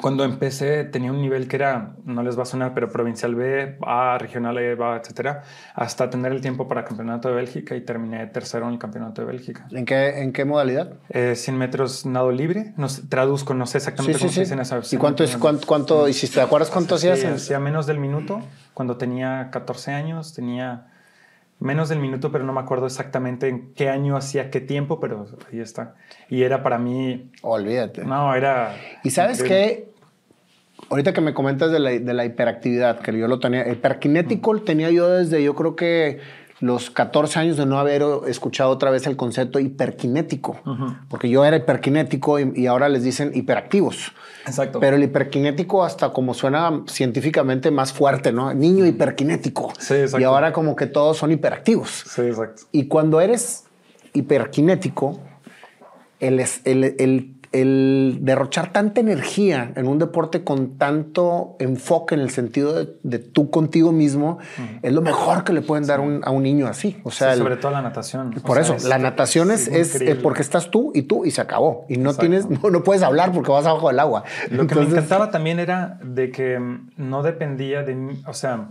cuando 0.00 0.24
empecé 0.24 0.84
tenía 0.84 1.12
un 1.12 1.20
nivel 1.20 1.48
que 1.48 1.56
era, 1.56 1.96
no 2.06 2.22
les 2.22 2.38
va 2.38 2.44
a 2.44 2.46
sonar, 2.46 2.72
pero 2.72 2.90
provincial 2.90 3.34
B, 3.34 3.76
A, 3.86 4.16
regional 4.18 4.56
E, 4.56 4.72
A, 4.82 4.96
etcétera, 4.96 5.42
hasta 5.74 6.08
tener 6.08 6.32
el 6.32 6.40
tiempo 6.40 6.66
para 6.66 6.84
campeonato 6.84 7.28
de 7.28 7.34
Bélgica 7.34 7.76
y 7.76 7.82
terminé 7.82 8.26
tercero 8.28 8.66
en 8.66 8.72
el 8.72 8.78
campeonato 8.78 9.20
de 9.20 9.26
Bélgica. 9.26 9.66
¿En 9.70 9.84
qué, 9.84 10.22
en 10.22 10.32
qué 10.32 10.46
modalidad? 10.46 10.94
100 11.10 11.36
eh, 11.54 11.58
metros 11.58 12.06
nado 12.06 12.32
libre. 12.32 12.72
No, 12.78 12.86
traduzco, 13.08 13.52
no 13.52 13.66
sé 13.66 13.78
exactamente 13.78 14.18
cómo 14.18 14.32
se 14.32 14.40
dice 14.40 14.54
en 14.54 14.60
esa 14.60 14.80
¿Y 14.90 14.96
cuánto, 14.96 15.24
es, 15.24 15.36
cuánto, 15.36 16.08
hiciste? 16.08 16.36
¿Te 16.36 16.40
acuerdas 16.40 16.70
cuánto 16.70 16.94
hacías? 16.94 17.22
Hacía 17.24 17.58
menos 17.58 17.86
del 17.86 17.98
minuto. 17.98 18.40
Cuando 18.72 18.96
tenía 18.96 19.50
14 19.52 19.92
años, 19.92 20.32
tenía 20.32 20.86
menos 21.62 21.88
del 21.88 21.98
minuto, 21.98 22.32
pero 22.32 22.44
no 22.44 22.52
me 22.52 22.60
acuerdo 22.60 22.86
exactamente 22.86 23.48
en 23.48 23.72
qué 23.74 23.88
año 23.88 24.16
hacía 24.16 24.50
qué 24.50 24.60
tiempo, 24.60 25.00
pero 25.00 25.26
ahí 25.50 25.60
está. 25.60 25.94
Y 26.28 26.42
era 26.42 26.62
para 26.62 26.78
mí... 26.78 27.30
Olvídate. 27.42 28.04
No, 28.04 28.34
era... 28.34 28.76
¿Y 29.04 29.10
sabes 29.10 29.42
qué? 29.42 29.88
Ahorita 30.90 31.12
que 31.12 31.20
me 31.20 31.32
comentas 31.32 31.70
de 31.70 31.78
la, 31.78 31.90
de 31.90 32.14
la, 32.14 32.24
hiperactividad, 32.24 33.00
que 33.00 33.16
yo 33.16 33.28
lo 33.28 33.38
tenía, 33.38 33.68
hiperkinético 33.70 34.60
tenía 34.60 34.90
yo 34.90 35.08
desde, 35.08 35.42
yo 35.42 35.54
creo 35.54 35.76
que 35.76 36.20
los 36.62 36.90
14 36.90 37.40
años 37.40 37.56
de 37.56 37.66
no 37.66 37.80
haber 37.80 38.04
escuchado 38.28 38.70
otra 38.70 38.92
vez 38.92 39.08
el 39.08 39.16
concepto 39.16 39.58
hiperkinético, 39.58 40.60
porque 41.08 41.28
yo 41.28 41.44
era 41.44 41.56
hiperkinético 41.56 42.38
y, 42.38 42.68
ahora 42.68 42.88
les 42.88 43.02
dicen 43.02 43.32
hiperactivos. 43.34 44.12
Exacto. 44.46 44.78
Pero 44.78 44.94
el 44.94 45.02
hiperkinético 45.02 45.84
hasta 45.84 46.12
como 46.12 46.34
suena 46.34 46.84
científicamente 46.86 47.72
más 47.72 47.92
fuerte, 47.92 48.30
¿no? 48.30 48.54
Niño 48.54 48.86
hiperkinético. 48.86 49.72
Sí, 49.76 49.94
exacto. 49.94 50.20
Y 50.20 50.24
ahora 50.24 50.52
como 50.52 50.76
que 50.76 50.86
todos 50.86 51.16
son 51.16 51.32
hiperactivos. 51.32 52.04
Sí, 52.06 52.22
exacto. 52.22 52.62
Y 52.70 52.86
cuando 52.86 53.20
eres 53.20 53.64
hiperkinético, 54.14 55.18
el, 56.20 56.44
el, 56.64 56.94
el 56.98 57.31
el 57.52 58.18
derrochar 58.22 58.72
tanta 58.72 59.00
energía 59.00 59.72
en 59.76 59.86
un 59.86 59.98
deporte 59.98 60.42
con 60.42 60.78
tanto 60.78 61.56
enfoque 61.58 62.14
en 62.14 62.22
el 62.22 62.30
sentido 62.30 62.86
de, 63.02 63.18
tú 63.18 63.50
contigo 63.50 63.92
mismo 63.92 64.38
es 64.82 64.92
lo 64.92 65.02
mejor 65.02 65.44
que 65.44 65.52
le 65.52 65.60
pueden 65.60 65.86
dar 65.86 66.00
a 66.00 66.30
un 66.30 66.42
niño 66.42 66.66
así. 66.66 67.00
O 67.04 67.10
sea, 67.10 67.36
sobre 67.36 67.56
todo 67.56 67.70
la 67.72 67.82
natación. 67.82 68.32
Por 68.32 68.58
eso, 68.58 68.76
la 68.88 68.98
natación 68.98 69.50
es, 69.50 69.68
es, 69.68 70.02
porque 70.22 70.42
estás 70.42 70.70
tú 70.70 70.92
y 70.94 71.02
tú 71.02 71.24
y 71.24 71.30
se 71.30 71.40
acabó. 71.40 71.84
Y 71.88 71.98
no 71.98 72.14
tienes, 72.14 72.48
no, 72.48 72.82
puedes 72.82 73.02
hablar 73.02 73.32
porque 73.32 73.50
vas 73.50 73.66
abajo 73.66 73.88
del 73.88 74.00
agua. 74.00 74.24
Lo 74.50 74.66
que 74.66 74.74
me 74.74 74.82
encantaba 74.82 75.30
también 75.30 75.58
era 75.58 75.98
de 76.02 76.30
que 76.30 76.58
mm, 76.58 76.92
no 76.96 77.22
dependía 77.22 77.82
de 77.82 77.94
mí. 77.94 78.22
O 78.26 78.34
sea, 78.34 78.70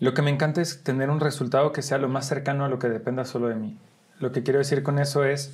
lo 0.00 0.14
que 0.14 0.22
me 0.22 0.30
encanta 0.30 0.60
es 0.60 0.82
tener 0.82 1.10
un 1.10 1.20
resultado 1.20 1.72
que 1.72 1.82
sea 1.82 1.98
lo 1.98 2.08
más 2.08 2.26
cercano 2.26 2.64
a 2.64 2.68
lo 2.68 2.78
que 2.78 2.88
dependa 2.88 3.24
solo 3.24 3.48
de 3.48 3.54
mí. 3.54 3.78
Lo 4.20 4.32
que 4.32 4.42
quiero 4.42 4.58
decir 4.58 4.82
con 4.82 4.98
eso 4.98 5.24
es 5.24 5.52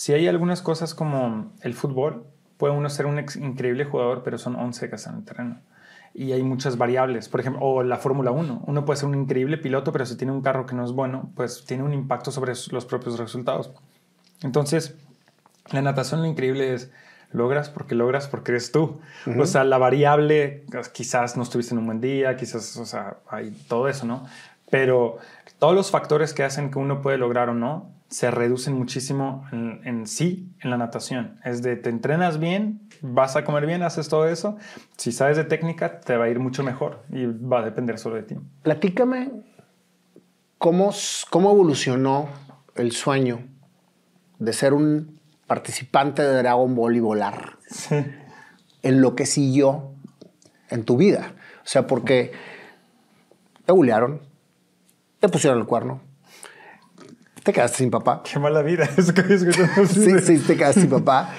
si 0.00 0.14
hay 0.14 0.28
algunas 0.28 0.62
cosas 0.62 0.94
como 0.94 1.52
el 1.60 1.74
fútbol, 1.74 2.24
puede 2.56 2.72
uno 2.72 2.88
ser 2.88 3.04
un 3.04 3.18
increíble 3.18 3.84
jugador, 3.84 4.22
pero 4.22 4.38
son 4.38 4.56
11 4.56 4.88
que 4.88 4.96
están 4.96 5.12
en 5.12 5.18
el 5.18 5.24
terreno. 5.26 5.60
Y 6.14 6.32
hay 6.32 6.42
muchas 6.42 6.78
variables, 6.78 7.28
por 7.28 7.40
ejemplo, 7.40 7.60
o 7.62 7.82
la 7.82 7.98
Fórmula 7.98 8.30
1. 8.30 8.62
Uno 8.66 8.84
puede 8.86 8.96
ser 8.96 9.10
un 9.10 9.14
increíble 9.14 9.58
piloto, 9.58 9.92
pero 9.92 10.06
si 10.06 10.16
tiene 10.16 10.32
un 10.32 10.40
carro 10.40 10.64
que 10.64 10.74
no 10.74 10.86
es 10.86 10.92
bueno, 10.92 11.30
pues 11.36 11.66
tiene 11.66 11.82
un 11.82 11.92
impacto 11.92 12.30
sobre 12.30 12.54
los 12.70 12.86
propios 12.86 13.18
resultados. 13.18 13.72
Entonces, 14.42 14.96
la 15.70 15.82
natación 15.82 16.22
lo 16.22 16.26
increíble 16.26 16.72
es, 16.72 16.90
logras 17.30 17.68
porque 17.68 17.94
logras 17.94 18.26
porque 18.26 18.52
eres 18.52 18.72
tú. 18.72 19.00
O 19.38 19.44
sea, 19.44 19.64
la 19.64 19.76
variable, 19.76 20.64
quizás 20.94 21.36
no 21.36 21.42
estuviste 21.42 21.74
en 21.74 21.78
un 21.80 21.84
buen 21.84 22.00
día, 22.00 22.36
quizás, 22.36 22.74
o 22.78 22.86
sea, 22.86 23.18
hay 23.28 23.50
todo 23.68 23.86
eso, 23.86 24.06
¿no? 24.06 24.24
Pero 24.70 25.18
todos 25.58 25.74
los 25.74 25.90
factores 25.90 26.32
que 26.32 26.42
hacen 26.42 26.70
que 26.70 26.78
uno 26.78 27.02
puede 27.02 27.18
lograr 27.18 27.50
o 27.50 27.54
no, 27.54 27.99
se 28.10 28.30
reducen 28.32 28.74
muchísimo 28.74 29.46
en, 29.52 30.06
sí 30.06 30.52
en 30.60 30.70
la 30.70 30.76
natación. 30.76 31.38
Es 31.44 31.62
de 31.62 31.76
te 31.76 31.90
entrenas 31.90 32.40
bien, 32.40 32.88
vas 33.00 33.36
a 33.36 33.44
comer 33.44 33.66
bien, 33.66 33.82
haces 33.82 34.08
todo 34.08 34.26
eso. 34.26 34.56
Si 34.96 35.12
sabes 35.12 35.36
de 35.36 35.44
técnica, 35.44 36.00
te 36.00 36.16
va 36.16 36.24
a 36.24 36.28
ir 36.28 36.40
mucho 36.40 36.64
mejor 36.64 37.04
y 37.12 37.26
va 37.26 37.60
a 37.60 37.64
depender 37.64 37.98
solo 37.98 38.16
de 38.16 38.24
ti. 38.24 38.36
Platícame 38.62 39.30
cómo, 40.58 40.92
cómo 41.30 41.52
evolucionó 41.52 42.28
el 42.74 42.90
sueño 42.90 43.46
de 44.40 44.52
ser 44.52 44.74
un 44.74 45.20
participante 45.46 46.22
de 46.22 46.34
Dragon 46.34 46.74
Ball 46.74 46.96
y 46.96 47.00
volar. 47.00 47.58
En 48.82 49.02
lo 49.02 49.14
que 49.14 49.26
siguió 49.26 49.92
en 50.70 50.84
tu 50.84 50.96
vida. 50.96 51.34
O 51.62 51.66
sea, 51.66 51.86
porque 51.86 52.32
te 53.66 53.72
bulearon, 53.72 54.22
te 55.18 55.28
pusieron 55.28 55.58
el 55.60 55.66
cuerno, 55.66 56.00
te 57.42 57.52
quedaste 57.52 57.78
sin 57.78 57.90
papá. 57.90 58.22
Qué 58.22 58.38
mala 58.38 58.62
vida. 58.62 58.88
Eso 58.96 59.14
que 59.14 59.22
sí, 59.22 60.20
sí, 60.20 60.38
te 60.38 60.56
quedaste 60.56 60.82
sin 60.82 60.90
papá. 60.90 61.34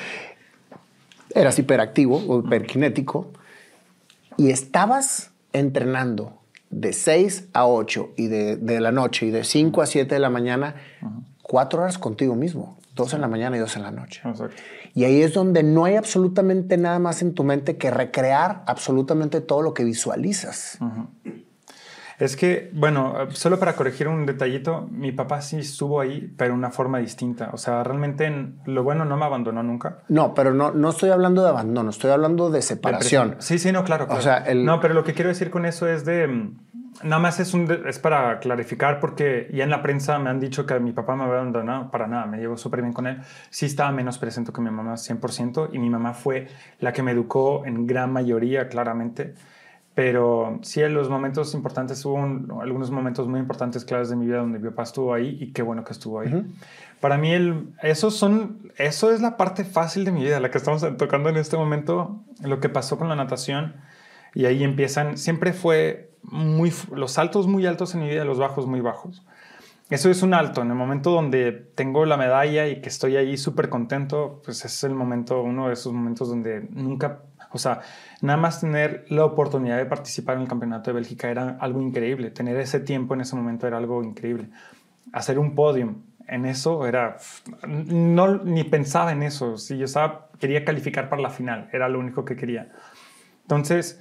Eras 1.33 1.57
hiperactivo 1.59 2.21
o 2.27 2.39
hiperkinético 2.39 3.31
y 4.37 4.49
estabas 4.49 5.31
entrenando 5.53 6.41
de 6.69 6.93
6 6.93 7.49
a 7.53 7.67
8 7.67 8.13
y 8.17 8.27
de, 8.27 8.79
la 8.79 8.91
noche 8.91 9.27
y 9.27 9.31
de 9.31 9.43
5 9.43 9.81
a 9.81 9.85
7 9.85 10.15
de 10.15 10.19
la 10.19 10.29
mañana, 10.29 10.75
cuatro 11.41 11.81
horas 11.81 11.97
contigo 11.97 12.35
mismo, 12.35 12.77
dos 12.95 13.13
en 13.13 13.21
la 13.21 13.27
mañana 13.27 13.57
y 13.57 13.59
dos 13.59 13.75
en 13.75 13.83
la 13.83 13.91
noche. 13.91 14.21
Y 14.93 15.03
ahí 15.03 15.21
es 15.21 15.33
donde 15.33 15.63
no 15.63 15.85
hay 15.85 15.95
absolutamente 15.95 16.77
nada 16.77 16.99
más 16.99 17.21
en 17.21 17.33
tu 17.33 17.43
mente 17.43 17.77
que 17.77 17.91
recrear 17.91 18.63
absolutamente 18.67 19.41
todo 19.41 19.61
lo 19.61 19.73
que 19.73 19.83
visualizas. 19.83 20.79
Es 22.21 22.35
que, 22.35 22.69
bueno, 22.73 23.15
solo 23.31 23.57
para 23.57 23.75
corregir 23.75 24.07
un 24.07 24.27
detallito, 24.27 24.87
mi 24.91 25.11
papá 25.11 25.41
sí 25.41 25.57
estuvo 25.57 25.99
ahí, 25.99 26.31
pero 26.37 26.53
de 26.53 26.59
una 26.59 26.69
forma 26.69 26.99
distinta. 26.99 27.49
O 27.51 27.57
sea, 27.57 27.83
realmente 27.83 28.31
lo 28.65 28.83
bueno 28.83 29.05
no 29.05 29.17
me 29.17 29.25
abandonó 29.25 29.63
nunca. 29.63 30.03
No, 30.07 30.35
pero 30.35 30.53
no, 30.53 30.69
no 30.69 30.91
estoy 30.91 31.09
hablando 31.09 31.41
de 31.41 31.49
abandono, 31.49 31.89
estoy 31.89 32.11
hablando 32.11 32.51
de 32.51 32.61
separación. 32.61 33.37
sí, 33.39 33.57
sí, 33.57 33.71
no, 33.71 33.83
claro. 33.83 34.05
O 34.07 34.21
sea, 34.21 34.37
el... 34.37 34.63
No, 34.65 34.79
pero 34.79 34.93
lo 34.93 35.03
que 35.03 35.15
quiero 35.15 35.29
decir 35.29 35.49
con 35.49 35.65
eso 35.65 35.87
es 35.87 36.05
de... 36.05 36.27
Mm, 36.27 36.59
nada 37.01 37.19
más 37.19 37.39
es, 37.39 37.55
un, 37.55 37.67
es 37.87 37.97
para 37.97 38.37
clarificar 38.37 38.99
porque 38.99 39.49
ya 39.51 39.63
en 39.63 39.71
la 39.71 39.81
prensa 39.81 40.19
me 40.19 40.29
han 40.29 40.39
dicho 40.39 40.67
que 40.67 40.79
mi 40.79 40.91
papá 40.91 41.15
me 41.15 41.23
había 41.23 41.37
abandonado, 41.37 41.89
para 41.89 42.05
nada, 42.05 42.27
me 42.27 42.37
llevo 42.37 42.55
súper 42.55 42.81
bien 42.81 42.93
con 42.93 43.07
él. 43.07 43.19
Sí 43.49 43.65
estaba 43.65 43.91
menos 43.91 44.19
presente 44.19 44.51
que 44.53 44.61
mi 44.61 44.69
mamá 44.69 44.93
100% 44.93 45.69
y 45.73 45.79
mi 45.79 45.89
mamá 45.89 46.13
fue 46.13 46.49
la 46.81 46.93
que 46.93 47.01
me 47.01 47.13
educó 47.13 47.65
en 47.65 47.87
gran 47.87 48.13
mayoría, 48.13 48.67
claramente. 48.67 49.33
Pero 49.93 50.59
sí, 50.61 50.81
en 50.81 50.93
los 50.93 51.09
momentos 51.09 51.53
importantes, 51.53 52.05
hubo 52.05 52.17
algunos 52.61 52.91
momentos 52.91 53.27
muy 53.27 53.39
importantes, 53.39 53.83
claves 53.83 54.09
de 54.09 54.15
mi 54.15 54.25
vida 54.25 54.37
donde 54.37 54.57
mi 54.57 54.69
papá 54.69 54.83
estuvo 54.83 55.13
ahí 55.13 55.37
y 55.39 55.51
qué 55.51 55.63
bueno 55.63 55.83
que 55.83 55.91
estuvo 55.91 56.21
ahí. 56.21 56.45
Para 57.01 57.17
mí, 57.17 57.31
el, 57.31 57.73
eso, 57.81 58.09
son, 58.09 58.71
eso 58.77 59.11
es 59.11 59.21
la 59.21 59.35
parte 59.35 59.65
fácil 59.65 60.05
de 60.05 60.11
mi 60.11 60.23
vida, 60.23 60.39
la 60.39 60.49
que 60.49 60.59
estamos 60.59 60.85
tocando 60.97 61.29
en 61.29 61.35
este 61.35 61.57
momento, 61.57 62.21
lo 62.41 62.59
que 62.61 62.69
pasó 62.69 62.97
con 62.97 63.09
la 63.09 63.15
natación. 63.15 63.75
Y 64.33 64.45
ahí 64.45 64.63
empiezan, 64.63 65.17
siempre 65.17 65.51
fue 65.51 66.11
muy, 66.23 66.71
los 66.95 67.17
altos 67.17 67.47
muy 67.47 67.65
altos 67.65 67.93
en 67.93 68.01
mi 68.01 68.09
vida, 68.09 68.23
los 68.23 68.39
bajos 68.39 68.67
muy 68.67 68.79
bajos. 68.79 69.23
Eso 69.89 70.09
es 70.09 70.23
un 70.23 70.33
alto, 70.33 70.61
en 70.61 70.69
el 70.69 70.75
momento 70.75 71.11
donde 71.11 71.51
tengo 71.51 72.05
la 72.05 72.15
medalla 72.15 72.65
y 72.69 72.79
que 72.79 72.87
estoy 72.87 73.17
ahí 73.17 73.35
súper 73.35 73.67
contento, 73.67 74.41
pues 74.45 74.63
es 74.63 74.85
el 74.85 74.95
momento, 74.95 75.41
uno 75.43 75.67
de 75.67 75.73
esos 75.73 75.91
momentos 75.91 76.29
donde 76.29 76.65
nunca 76.69 77.23
o 77.53 77.57
sea, 77.57 77.81
nada 78.21 78.37
más 78.37 78.61
tener 78.61 79.05
la 79.09 79.25
oportunidad 79.25 79.77
de 79.77 79.85
participar 79.85 80.35
en 80.37 80.43
el 80.43 80.47
Campeonato 80.47 80.91
de 80.91 80.95
Bélgica 80.95 81.29
era 81.29 81.57
algo 81.59 81.81
increíble. 81.81 82.31
Tener 82.31 82.57
ese 82.57 82.79
tiempo 82.79 83.13
en 83.13 83.21
ese 83.21 83.35
momento 83.35 83.67
era 83.67 83.77
algo 83.77 84.03
increíble. 84.03 84.49
Hacer 85.11 85.37
un 85.37 85.55
podium 85.55 86.03
en 86.27 86.45
eso 86.45 86.87
era... 86.87 87.17
No, 87.67 88.37
ni 88.37 88.63
pensaba 88.63 89.11
en 89.11 89.23
eso. 89.23 89.57
Si 89.57 89.77
yo 89.77 89.85
estaba, 89.85 90.29
quería 90.39 90.63
calificar 90.63 91.09
para 91.09 91.21
la 91.21 91.29
final, 91.29 91.69
era 91.73 91.89
lo 91.89 91.99
único 91.99 92.23
que 92.23 92.37
quería. 92.37 92.71
Entonces, 93.43 93.99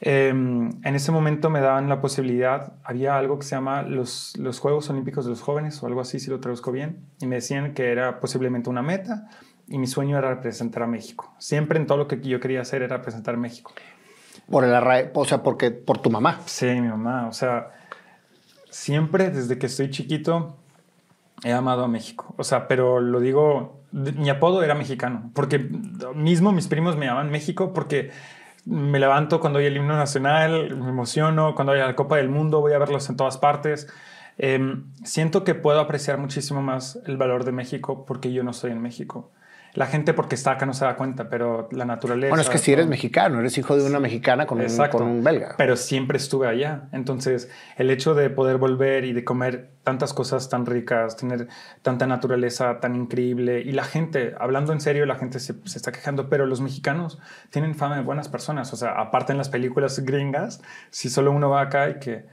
em, 0.00 0.70
en 0.84 0.94
ese 0.94 1.12
momento 1.12 1.48
me 1.48 1.60
daban 1.60 1.88
la 1.88 2.02
posibilidad, 2.02 2.74
había 2.84 3.16
algo 3.16 3.38
que 3.38 3.46
se 3.46 3.54
llama 3.54 3.82
los, 3.82 4.36
los 4.36 4.58
Juegos 4.58 4.90
Olímpicos 4.90 5.24
de 5.24 5.30
los 5.30 5.40
Jóvenes 5.40 5.82
o 5.82 5.86
algo 5.86 6.02
así, 6.02 6.20
si 6.20 6.28
lo 6.28 6.40
traduzco 6.40 6.72
bien, 6.72 7.06
y 7.20 7.26
me 7.26 7.36
decían 7.36 7.72
que 7.72 7.90
era 7.90 8.20
posiblemente 8.20 8.68
una 8.68 8.82
meta 8.82 9.28
y 9.68 9.78
mi 9.78 9.86
sueño 9.86 10.18
era 10.18 10.34
representar 10.34 10.84
a 10.84 10.86
México. 10.86 11.34
Siempre 11.38 11.78
en 11.78 11.86
todo 11.86 11.98
lo 11.98 12.08
que 12.08 12.20
yo 12.20 12.40
quería 12.40 12.60
hacer 12.60 12.82
era 12.82 12.96
representar 12.98 13.34
a 13.34 13.38
México. 13.38 13.72
Por 14.50 14.64
el 14.64 14.72
o 15.12 15.24
sea, 15.24 15.42
porque 15.42 15.70
por 15.70 15.98
tu 15.98 16.10
mamá. 16.10 16.40
Sí, 16.46 16.66
mi 16.66 16.88
mamá, 16.88 17.26
o 17.28 17.32
sea, 17.32 17.70
siempre 18.70 19.30
desde 19.30 19.58
que 19.58 19.66
estoy 19.66 19.90
chiquito 19.90 20.56
he 21.42 21.52
amado 21.52 21.84
a 21.84 21.88
México. 21.88 22.34
O 22.36 22.44
sea, 22.44 22.68
pero 22.68 23.00
lo 23.00 23.20
digo, 23.20 23.80
mi 23.92 24.30
apodo 24.30 24.62
era 24.62 24.74
mexicano, 24.74 25.30
porque 25.34 25.58
mismo 26.14 26.52
mis 26.52 26.68
primos 26.68 26.96
me 26.96 27.06
llaman 27.06 27.30
México 27.30 27.72
porque 27.72 28.10
me 28.64 28.98
levanto 28.98 29.40
cuando 29.40 29.58
hay 29.58 29.66
el 29.66 29.76
himno 29.76 29.96
nacional, 29.96 30.76
me 30.76 30.90
emociono, 30.90 31.54
cuando 31.54 31.72
hay 31.72 31.80
la 31.80 31.94
Copa 31.94 32.16
del 32.16 32.28
Mundo, 32.28 32.60
voy 32.60 32.72
a 32.72 32.78
verlos 32.78 33.08
en 33.08 33.16
todas 33.16 33.38
partes. 33.38 33.88
Em, 34.38 34.92
siento 35.04 35.44
que 35.44 35.54
puedo 35.54 35.80
apreciar 35.80 36.18
muchísimo 36.18 36.62
más 36.62 36.98
el 37.06 37.16
valor 37.16 37.44
de 37.44 37.52
México 37.52 38.04
porque 38.04 38.32
yo 38.32 38.42
no 38.42 38.50
estoy 38.50 38.72
en 38.72 38.82
México. 38.82 39.30
La 39.76 39.86
gente 39.86 40.14
porque 40.14 40.34
está 40.34 40.52
acá 40.52 40.64
no 40.64 40.72
se 40.72 40.86
da 40.86 40.96
cuenta, 40.96 41.28
pero 41.28 41.68
la 41.70 41.84
naturaleza... 41.84 42.30
Bueno, 42.30 42.42
es 42.42 42.48
que 42.48 42.56
si 42.56 42.72
eres 42.72 42.86
mexicano, 42.86 43.40
eres 43.40 43.58
hijo 43.58 43.76
de 43.76 43.86
una 43.86 44.00
mexicana 44.00 44.46
con, 44.46 44.58
un, 44.58 44.88
con 44.90 45.02
un 45.02 45.22
belga. 45.22 45.54
Pero 45.58 45.76
siempre 45.76 46.16
estuve 46.16 46.48
allá. 46.48 46.88
Entonces, 46.92 47.50
el 47.76 47.90
hecho 47.90 48.14
de 48.14 48.30
poder 48.30 48.56
volver 48.56 49.04
y 49.04 49.12
de 49.12 49.22
comer 49.22 49.70
tantas 49.82 50.14
cosas 50.14 50.48
tan 50.48 50.64
ricas, 50.64 51.16
tener 51.16 51.48
tanta 51.82 52.06
naturaleza 52.06 52.80
tan 52.80 52.96
increíble, 52.96 53.60
y 53.60 53.72
la 53.72 53.84
gente, 53.84 54.34
hablando 54.40 54.72
en 54.72 54.80
serio, 54.80 55.04
la 55.04 55.16
gente 55.16 55.40
se, 55.40 55.54
se 55.64 55.76
está 55.78 55.92
quejando, 55.92 56.30
pero 56.30 56.46
los 56.46 56.62
mexicanos 56.62 57.20
tienen 57.50 57.74
fama 57.74 57.96
de 57.96 58.02
buenas 58.02 58.30
personas. 58.30 58.72
O 58.72 58.76
sea, 58.76 58.92
aparte 58.92 59.32
en 59.32 59.38
las 59.38 59.50
películas 59.50 60.00
gringas, 60.00 60.62
si 60.88 61.10
solo 61.10 61.32
uno 61.32 61.50
va 61.50 61.60
acá 61.60 61.90
y 61.90 61.98
que 62.00 62.24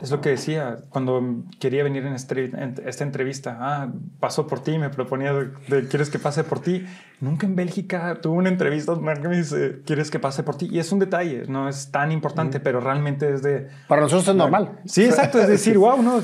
es 0.00 0.10
lo 0.10 0.20
que 0.20 0.30
decía 0.30 0.78
cuando 0.88 1.42
quería 1.60 1.84
venir 1.84 2.06
en, 2.06 2.14
esta 2.14 3.04
entrevista. 3.04 3.58
Ah, 3.60 3.88
pasó 4.20 4.46
por 4.46 4.60
ti, 4.60 4.78
me 4.78 4.88
proponía 4.88 5.32
de, 5.32 5.88
¿quieres 5.88 6.08
que 6.08 6.18
pase 6.18 6.44
por 6.44 6.60
ti? 6.60 6.86
Nunca 7.20 7.46
en 7.46 7.56
Bélgica 7.56 8.18
tuve 8.20 8.38
una 8.38 8.48
entrevista 8.48 8.94
me 8.94 9.36
dice, 9.36 9.80
¿quieres 9.84 10.10
que 10.10 10.18
pase 10.18 10.42
por 10.42 10.56
ti? 10.56 10.68
Y 10.70 10.78
es 10.78 10.92
un 10.92 10.98
detalle, 10.98 11.44
no 11.48 11.68
es 11.68 11.90
tan 11.90 12.12
importante, 12.12 12.60
pero 12.60 12.80
realmente 12.80 13.32
es 13.34 13.42
de... 13.42 13.68
Para 13.88 14.02
nosotros 14.02 14.28
es 14.28 14.34
normal. 14.34 14.80
Sí, 14.86 15.04
exacto, 15.04 15.38
es 15.38 15.48
decir, 15.48 15.76
wow, 15.76 16.02
¿no? 16.02 16.20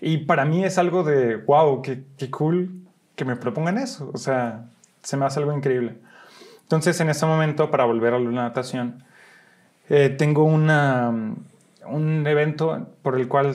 y 0.00 0.18
para 0.18 0.44
mí 0.44 0.64
es 0.64 0.78
algo 0.78 1.02
de, 1.04 1.36
wow, 1.36 1.82
qué, 1.82 2.04
qué 2.16 2.30
cool 2.30 2.82
que 3.16 3.24
me 3.24 3.36
propongan 3.36 3.78
eso. 3.78 4.10
O 4.14 4.18
sea, 4.18 4.66
se 5.02 5.16
me 5.16 5.24
hace 5.24 5.40
algo 5.40 5.52
increíble. 5.52 5.98
Entonces, 6.62 7.00
en 7.00 7.10
ese 7.10 7.26
momento, 7.26 7.70
para 7.70 7.84
volver 7.84 8.14
a 8.14 8.18
la 8.18 8.30
natación, 8.30 9.04
eh, 9.88 10.08
tengo 10.08 10.44
una 10.44 11.12
un 11.90 12.26
evento 12.26 12.88
por 13.02 13.18
el 13.18 13.28
cual 13.28 13.54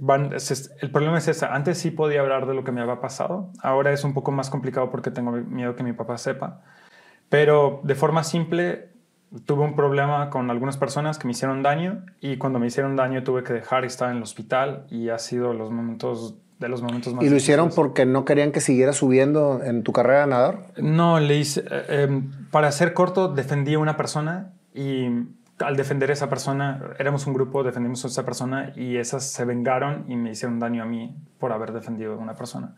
van, 0.00 0.32
el 0.80 0.90
problema 0.90 1.18
es 1.18 1.28
ese, 1.28 1.46
antes 1.46 1.78
sí 1.78 1.90
podía 1.90 2.20
hablar 2.20 2.46
de 2.46 2.54
lo 2.54 2.64
que 2.64 2.72
me 2.72 2.80
había 2.80 3.00
pasado, 3.00 3.50
ahora 3.60 3.92
es 3.92 4.04
un 4.04 4.14
poco 4.14 4.32
más 4.32 4.50
complicado 4.50 4.90
porque 4.90 5.10
tengo 5.10 5.32
miedo 5.32 5.76
que 5.76 5.82
mi 5.82 5.92
papá 5.92 6.18
sepa, 6.18 6.60
pero 7.28 7.80
de 7.84 7.94
forma 7.94 8.24
simple 8.24 8.92
tuve 9.46 9.64
un 9.64 9.74
problema 9.74 10.30
con 10.30 10.50
algunas 10.50 10.76
personas 10.76 11.18
que 11.18 11.26
me 11.26 11.32
hicieron 11.32 11.62
daño 11.62 12.04
y 12.20 12.36
cuando 12.36 12.58
me 12.58 12.66
hicieron 12.66 12.96
daño 12.96 13.24
tuve 13.24 13.42
que 13.42 13.52
dejar 13.52 13.84
y 13.84 13.86
estaba 13.86 14.10
en 14.10 14.18
el 14.18 14.22
hospital 14.22 14.86
y 14.90 15.08
ha 15.08 15.18
sido 15.18 15.54
los 15.54 15.70
momentos 15.70 16.36
de 16.58 16.68
los 16.68 16.82
momentos 16.82 17.14
más 17.14 17.24
¿Y 17.24 17.28
lo 17.28 17.36
hicieron 17.36 17.70
porque 17.74 18.06
no 18.06 18.24
querían 18.24 18.52
que 18.52 18.60
siguiera 18.60 18.92
subiendo 18.92 19.62
en 19.64 19.82
tu 19.82 19.92
carrera 19.92 20.20
de 20.20 20.26
nadador? 20.28 20.58
No, 20.76 21.18
le 21.18 21.36
hice, 21.36 21.64
eh, 21.70 22.22
para 22.50 22.70
ser 22.72 22.94
corto, 22.94 23.28
defendí 23.28 23.74
a 23.74 23.78
una 23.78 23.96
persona 23.96 24.52
y 24.74 25.06
al 25.64 25.76
defender 25.76 26.10
a 26.10 26.12
esa 26.12 26.28
persona, 26.28 26.80
éramos 26.98 27.26
un 27.26 27.34
grupo, 27.34 27.62
defendimos 27.62 28.04
a 28.04 28.08
esa 28.08 28.24
persona 28.24 28.72
y 28.76 28.96
esas 28.96 29.24
se 29.24 29.44
vengaron 29.44 30.04
y 30.08 30.16
me 30.16 30.30
hicieron 30.30 30.58
daño 30.58 30.82
a 30.82 30.86
mí 30.86 31.16
por 31.38 31.52
haber 31.52 31.72
defendido 31.72 32.14
a 32.14 32.16
una 32.16 32.34
persona. 32.34 32.76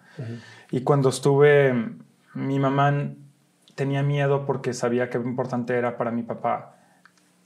Y 0.70 0.82
cuando 0.82 1.08
estuve, 1.08 1.96
mi 2.34 2.58
mamá 2.58 2.92
tenía 3.74 4.02
miedo 4.02 4.46
porque 4.46 4.72
sabía 4.72 5.10
que 5.10 5.18
importante 5.18 5.76
era 5.76 5.96
para 5.96 6.10
mi 6.10 6.22
papá 6.22 6.76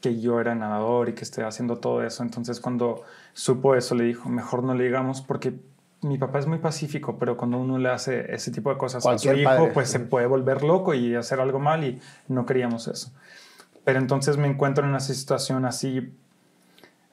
que 0.00 0.20
yo 0.20 0.40
era 0.40 0.54
nadador 0.54 1.08
y 1.08 1.14
que 1.14 1.22
esté 1.22 1.42
haciendo 1.42 1.78
todo 1.78 2.02
eso. 2.02 2.22
Entonces 2.22 2.60
cuando 2.60 3.02
supo 3.32 3.74
eso 3.74 3.94
le 3.94 4.04
dijo, 4.04 4.28
mejor 4.28 4.62
no 4.62 4.74
le 4.74 4.84
digamos 4.84 5.22
porque 5.22 5.54
mi 6.02 6.16
papá 6.18 6.38
es 6.38 6.46
muy 6.46 6.58
pacífico, 6.58 7.18
pero 7.18 7.36
cuando 7.36 7.58
uno 7.58 7.78
le 7.78 7.88
hace 7.88 8.32
ese 8.32 8.52
tipo 8.52 8.70
de 8.70 8.78
cosas 8.78 9.04
a 9.04 9.18
su 9.18 9.32
hijo, 9.32 9.70
pues 9.74 9.88
se 9.88 10.00
puede 10.00 10.26
volver 10.26 10.62
loco 10.62 10.94
y 10.94 11.14
hacer 11.14 11.40
algo 11.40 11.58
mal 11.58 11.84
y 11.84 12.00
no 12.28 12.46
queríamos 12.46 12.86
eso. 12.86 13.12
Pero 13.88 14.00
entonces 14.00 14.36
me 14.36 14.46
encuentro 14.46 14.84
en 14.84 14.90
una 14.90 15.00
situación 15.00 15.64
así 15.64 16.12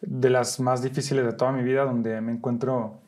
de 0.02 0.30
las 0.30 0.60
más 0.60 0.82
difíciles 0.82 1.26
de 1.26 1.32
toda 1.32 1.54
mi 1.54 1.64
vida, 1.64 1.86
donde 1.86 2.20
me 2.20 2.34
encuentro 2.34 3.00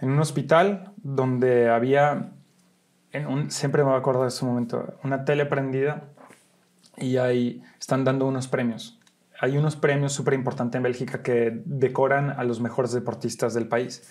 en 0.00 0.08
un 0.08 0.18
hospital 0.18 0.90
donde 0.96 1.68
había, 1.68 2.30
siempre 3.48 3.84
me 3.84 3.94
acuerdo 3.94 4.22
de 4.22 4.28
ese 4.28 4.46
momento, 4.46 4.94
una 5.04 5.26
tele 5.26 5.44
prendida 5.44 6.04
y 6.96 7.18
ahí 7.18 7.62
están 7.78 8.02
dando 8.02 8.26
unos 8.26 8.48
premios. 8.48 8.98
Hay 9.38 9.58
unos 9.58 9.76
premios 9.76 10.14
súper 10.14 10.32
importantes 10.32 10.78
en 10.78 10.82
Bélgica 10.82 11.22
que 11.22 11.60
decoran 11.66 12.30
a 12.30 12.44
los 12.44 12.62
mejores 12.62 12.92
deportistas 12.92 13.52
del 13.52 13.68
país 13.68 14.10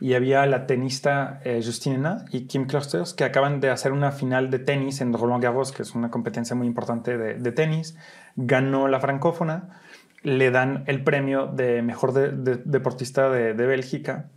y 0.00 0.14
había 0.14 0.44
la 0.46 0.66
tenista 0.66 1.40
eh, 1.44 1.60
Justina 1.64 2.24
y 2.30 2.46
Kim 2.46 2.66
Klosters 2.66 3.14
que 3.14 3.24
acaban 3.24 3.60
de 3.60 3.70
hacer 3.70 3.92
una 3.92 4.12
final 4.12 4.50
de 4.50 4.58
tenis 4.58 5.00
en 5.00 5.12
Roland 5.12 5.42
Garros, 5.42 5.72
que 5.72 5.82
es 5.82 5.94
una 5.94 6.10
competencia 6.10 6.56
muy 6.56 6.66
importante 6.66 7.16
de, 7.16 7.52
tenis. 7.52 7.96
Ganó 8.36 8.88
la 8.88 9.00
francófona, 9.00 9.80
le 10.22 10.50
dan 10.50 10.84
el 10.86 11.04
premio 11.04 11.46
de 11.46 11.82
mejor 11.82 12.12
deportista 12.12 13.30
de, 13.30 13.52
Bélgica 13.52 14.30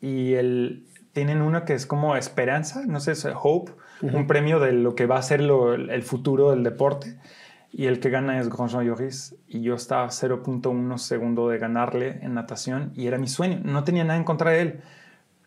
y 0.00 0.34
el, 0.34 0.86
tienen 1.12 1.40
uno 1.40 1.64
que 1.64 1.74
es 1.74 1.86
como 1.86 2.16
esperanza, 2.16 2.84
no 2.86 3.00
sé, 3.00 3.12
es 3.12 3.26
Hope, 3.34 3.72
un 4.02 4.26
premio 4.26 4.60
de 4.60 4.72
lo 4.72 4.94
que 4.94 5.06
va 5.06 5.18
a 5.18 5.22
ser 5.22 5.40
el 5.40 6.02
futuro 6.02 6.50
del 6.50 6.62
deporte. 6.62 7.16
Y 7.72 7.86
el 7.86 8.00
que 8.00 8.10
gana 8.10 8.40
es 8.40 8.48
Grosjean 8.48 8.84
Lloris. 8.84 9.36
Y 9.46 9.62
yo 9.62 9.74
estaba 9.74 10.06
0.1 10.08 10.98
segundo 10.98 11.48
de 11.48 11.58
ganarle 11.58 12.18
en 12.22 12.34
natación. 12.34 12.92
Y 12.94 13.06
era 13.06 13.18
mi 13.18 13.28
sueño. 13.28 13.60
No 13.64 13.84
tenía 13.84 14.04
nada 14.04 14.18
en 14.18 14.24
contra 14.24 14.50
de 14.50 14.60
él. 14.60 14.80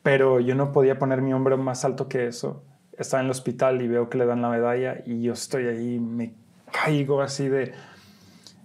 Pero 0.03 0.39
yo 0.39 0.55
no 0.55 0.71
podía 0.71 0.99
poner 0.99 1.21
mi 1.21 1.33
hombro 1.33 1.57
más 1.57 1.86
alto 1.86 2.07
que 2.07 2.27
eso. 2.27 2.63
Estaba 2.97 3.21
en 3.21 3.25
el 3.25 3.31
hospital 3.31 3.81
y 3.81 3.88
veo 3.88 4.09
que 4.09 4.17
le 4.17 4.25
dan 4.25 4.41
la 4.41 4.49
medalla. 4.49 5.01
Y 5.05 5.21
yo 5.21 5.33
estoy 5.33 5.67
ahí, 5.67 5.99
me 5.99 6.33
caigo 6.71 7.21
así 7.21 7.49
de 7.49 7.73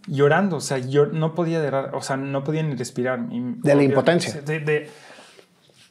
llorando. 0.07 0.57
O 0.57 0.61
sea, 0.61 0.79
yo 0.79 1.07
no 1.07 1.35
podía, 1.35 1.91
o 1.93 2.03
sea, 2.03 2.17
no 2.17 2.45
podía 2.45 2.63
ni 2.63 2.75
respirar. 2.75 3.29
de 3.29 3.75
la 3.75 3.83
impotencia. 3.83 4.41
de, 4.41 4.89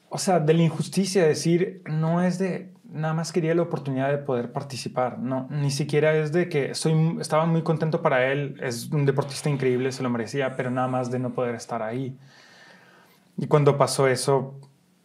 o 0.09 0.17
sea, 0.17 0.39
de 0.39 0.53
la 0.53 0.63
injusticia. 0.63 1.25
Decir, 1.25 1.81
no 1.85 2.21
es 2.21 2.39
de 2.39 2.71
nada 2.89 3.13
más 3.13 3.31
quería 3.31 3.53
la 3.53 3.63
oportunidad 3.63 4.09
de 4.09 4.17
poder 4.17 4.51
participar. 4.51 5.19
No, 5.19 5.47
ni 5.49 5.71
siquiera 5.71 6.15
es 6.15 6.31
de 6.31 6.49
que 6.49 6.73
soy, 6.73 7.17
estaba 7.19 7.45
muy 7.45 7.61
contento 7.61 8.01
para 8.01 8.31
él. 8.31 8.57
Es 8.61 8.89
un 8.91 9.05
deportista 9.05 9.49
increíble, 9.49 9.91
se 9.91 10.03
lo 10.03 10.09
merecía, 10.09 10.55
pero 10.55 10.71
nada 10.71 10.87
más 10.87 11.11
de 11.11 11.19
no 11.19 11.33
poder 11.33 11.55
estar 11.55 11.81
ahí. 11.81 12.17
Y 13.37 13.47
cuando 13.47 13.77
pasó 13.77 14.07
eso, 14.07 14.55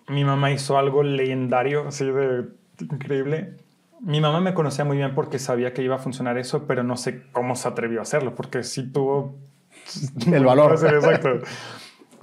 mi 0.09 0.25
mamá 0.25 0.51
hizo 0.51 0.79
algo 0.79 1.03
legendario, 1.03 1.89
así 1.89 2.05
de 2.05 2.49
increíble. 2.81 3.57
Mi 4.01 4.21
mamá 4.21 4.41
me 4.41 4.55
conocía 4.55 4.85
muy 4.85 4.97
bien 4.97 5.15
porque 5.15 5.39
sabía 5.39 5.73
que 5.73 5.83
iba 5.83 5.97
a 5.97 5.99
funcionar 5.99 6.39
eso, 6.39 6.67
pero 6.67 6.83
no 6.83 6.97
sé 6.97 7.25
cómo 7.33 7.55
se 7.57 7.69
atrevió 7.69 8.01
a 8.01 8.03
hacerlo, 8.03 8.35
porque 8.35 8.63
sí 8.63 8.91
tuvo 8.91 9.37
el 10.33 10.45
valor. 10.45 10.73
Exacto. 10.83 11.41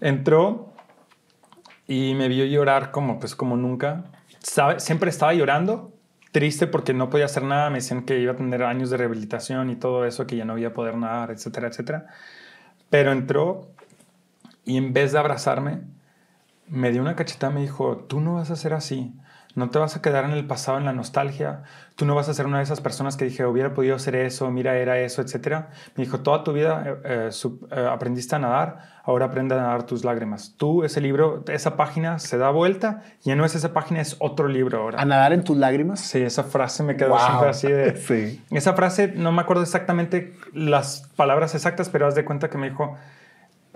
Entró 0.02 0.74
y 1.88 2.14
me 2.16 2.28
vio 2.28 2.46
llorar 2.46 2.92
como, 2.92 3.20
pues, 3.20 3.36
como 3.36 3.58
nunca 3.58 4.06
siempre 4.42 5.10
estaba 5.10 5.34
llorando, 5.34 5.94
triste 6.32 6.68
porque 6.68 6.94
no 6.94 7.10
podía 7.10 7.26
hacer 7.26 7.44
nada. 7.44 7.70
Me 7.70 7.78
decían 7.78 8.04
que 8.06 8.20
iba 8.20 8.34
a 8.34 8.36
tener 8.36 8.64
años 8.64 8.90
de 8.90 8.98
rehabilitación 8.98 9.70
y 9.70 9.76
todo 9.76 10.06
eso, 10.06 10.28
que 10.28 10.36
ya 10.36 10.46
no 10.46 10.58
iba 10.58 10.70
a 10.70 10.74
poder 10.74 10.96
nadar, 10.96 11.32
etcétera, 11.32 11.68
etcétera. 11.68 12.08
Pero 12.90 13.12
entró 13.12 13.70
y 14.66 14.78
en 14.78 14.94
vez 14.94 15.12
de 15.12 15.20
abrazarme, 15.20 15.82
me 16.68 16.92
dio 16.92 17.02
una 17.02 17.16
cachetada, 17.16 17.52
me 17.54 17.62
dijo, 17.62 17.98
tú 18.08 18.22
no 18.22 18.36
vas 18.36 18.52
a 18.52 18.56
ser 18.56 18.74
así. 18.74 19.14
No 19.56 19.70
te 19.70 19.80
vas 19.80 19.96
a 19.96 20.02
quedar 20.02 20.26
en 20.26 20.32
el 20.32 20.46
pasado, 20.46 20.78
en 20.78 20.86
la 20.86 20.94
nostalgia. 20.94 21.64
Tú 21.96 22.06
no 22.06 22.16
vas 22.16 22.30
a 22.30 22.34
ser 22.34 22.46
una 22.46 22.58
de 22.58 22.64
esas 22.64 22.82
personas 22.82 23.18
que 23.18 23.26
dije, 23.26 23.46
hubiera 23.46 23.74
podido 23.74 23.96
hacer 23.96 24.16
eso, 24.16 24.50
mira, 24.52 24.78
era 24.78 25.00
eso, 25.00 25.22
etc. 25.22 25.66
Me 25.96 26.06
dijo, 26.06 26.20
toda 26.20 26.44
tu 26.44 26.54
vida 26.54 26.84
eh, 26.86 26.96
eh, 27.04 27.30
eh, 27.72 27.88
aprendiste 27.92 28.36
a 28.36 28.40
nadar, 28.40 29.02
ahora 29.04 29.26
aprende 29.26 29.56
a 29.56 29.58
nadar 29.58 29.84
tus 29.84 30.06
lágrimas. 30.06 30.54
Tú, 30.56 30.84
ese 30.84 31.02
libro, 31.02 31.44
esa 31.48 31.76
página 31.76 32.20
se 32.20 32.38
da 32.38 32.52
vuelta, 32.52 33.02
ya 33.24 33.36
no 33.36 33.44
es 33.44 33.56
esa 33.56 33.74
página, 33.74 34.02
es 34.02 34.16
otro 34.20 34.48
libro 34.48 34.82
ahora. 34.82 35.02
¿A 35.02 35.06
nadar 35.06 35.34
en 35.34 35.44
tus 35.44 35.58
lágrimas? 35.58 36.00
Sí, 36.00 36.22
esa 36.22 36.44
frase 36.44 36.84
me 36.84 36.96
quedó 36.96 37.18
siempre 37.20 37.50
así 37.50 37.68
de... 37.68 37.98
sí. 37.98 38.44
Esa 38.52 38.74
frase, 38.74 39.14
no 39.16 39.32
me 39.32 39.42
acuerdo 39.42 39.64
exactamente 39.64 40.36
las 40.54 41.10
palabras 41.16 41.56
exactas, 41.56 41.90
pero 41.90 42.08
haz 42.08 42.16
de 42.16 42.24
cuenta 42.24 42.50
que 42.50 42.58
me 42.58 42.70
dijo 42.70 42.96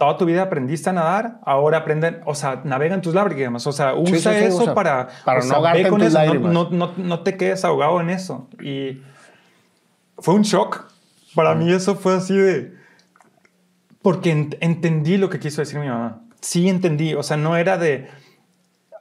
toda 0.04 0.18
tu 0.18 0.26
vida 0.26 0.44
aprendiste 0.44 0.90
a 0.90 0.94
nadar, 0.94 1.40
ahora 1.46 1.78
aprenden, 1.78 2.20
o 2.26 2.36
sea, 2.36 2.62
navega 2.66 2.94
en 2.94 3.02
tus 3.02 3.14
lágrimas, 3.14 3.66
o 3.66 3.72
sea, 3.72 3.96
usa 3.96 4.38
eso 4.38 4.74
para, 4.74 5.08
para 5.24 5.46
no 5.46 5.90
con 5.90 6.02
tus 6.02 6.14
No, 6.14 6.70
no, 6.70 6.94
no, 6.98 7.20
te 7.22 7.38
quedes 7.38 7.64
ahogado 7.64 8.02
en 8.02 8.10
eso. 8.10 8.50
Y 8.62 9.02
fue 10.18 10.34
un 10.34 10.42
shock. 10.42 10.92
Para 11.34 11.56
mí 11.56 11.72
eso 11.72 11.96
fue 11.96 12.16
así 12.16 12.36
de... 12.36 12.74
Porque 14.02 14.32
entendí 14.60 15.16
lo 15.16 15.30
que 15.30 15.40
quiso 15.40 15.62
decir 15.62 15.80
mi 15.80 15.88
mamá. 15.88 16.22
Sí 16.42 16.68
entendí, 16.68 17.14
o 17.14 17.24
sea, 17.24 17.38
no 17.38 17.56
era 17.56 17.78
de... 17.78 18.10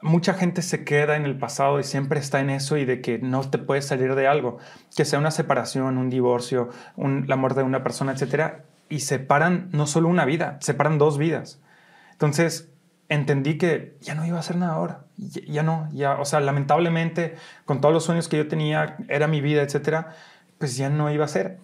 Mucha 0.01 0.33
gente 0.33 0.61
se 0.61 0.85
queda 0.85 1.17
en 1.17 1.25
el 1.25 1.37
pasado 1.37 1.81
y 1.81 1.83
siempre 1.83 2.21
está 2.21 2.39
en 2.39 2.49
eso 2.49 2.77
y 2.77 2.85
de 2.85 3.01
que 3.01 3.19
no 3.19 3.41
te 3.49 3.57
puedes 3.57 3.85
salir 3.85 4.15
de 4.15 4.27
algo, 4.27 4.57
que 4.95 5.03
sea 5.03 5.19
una 5.19 5.31
separación, 5.31 5.97
un 5.97 6.09
divorcio, 6.09 6.69
un, 6.95 7.25
la 7.27 7.35
muerte 7.35 7.59
de 7.59 7.65
una 7.65 7.83
persona, 7.83 8.13
etcétera, 8.13 8.63
y 8.93 8.99
separan 8.99 9.69
no 9.71 9.87
solo 9.87 10.07
una 10.07 10.23
vida, 10.23 10.59
separan 10.61 10.99
dos 10.99 11.17
vidas. 11.17 11.59
Entonces 12.11 12.69
entendí 13.09 13.57
que 13.57 13.97
ya 14.01 14.13
no 14.13 14.23
iba 14.23 14.37
a 14.37 14.41
hacer 14.41 14.55
nada 14.55 14.73
ahora, 14.73 15.05
ya, 15.17 15.63
no, 15.63 15.89
ya, 15.91 16.19
o 16.19 16.25
sea, 16.25 16.39
lamentablemente 16.41 17.35
con 17.65 17.81
todos 17.81 17.91
los 17.91 18.03
sueños 18.03 18.27
que 18.27 18.37
yo 18.37 18.47
tenía, 18.47 18.97
era 19.07 19.27
mi 19.27 19.41
vida, 19.41 19.63
etcétera, 19.63 20.15
pues 20.59 20.77
ya 20.77 20.89
no 20.89 21.11
iba 21.11 21.25
a 21.25 21.27
ser. 21.27 21.57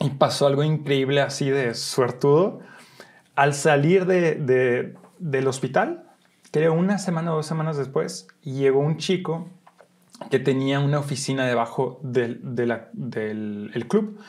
Y 0.00 0.10
pasó 0.10 0.46
algo 0.46 0.62
increíble 0.62 1.22
así 1.22 1.48
de 1.48 1.74
suertudo. 1.74 2.60
Al 3.36 3.54
salir 3.54 4.04
de, 4.04 4.34
de, 4.34 4.94
del 5.18 5.46
hospital, 5.46 6.04
creo 6.50 6.74
una 6.74 6.98
semana 6.98 7.32
o 7.32 7.36
dos 7.36 7.46
semanas 7.46 7.78
después, 7.78 8.28
llegó 8.42 8.80
un 8.80 8.98
chico 8.98 9.48
que 10.30 10.38
tenía 10.38 10.80
una 10.80 10.98
oficina 10.98 11.46
debajo 11.46 11.98
del, 12.02 12.38
del 12.42 13.70
el 13.72 13.88
club 13.88 14.20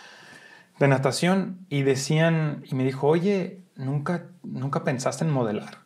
de 0.82 0.88
natación 0.88 1.60
y 1.70 1.84
decían, 1.84 2.63
y 2.65 2.74
me 2.74 2.84
dijo, 2.84 3.08
oye, 3.08 3.60
¿nunca, 3.76 4.26
nunca 4.41 4.84
pensaste 4.84 5.24
en 5.24 5.30
modelar? 5.30 5.78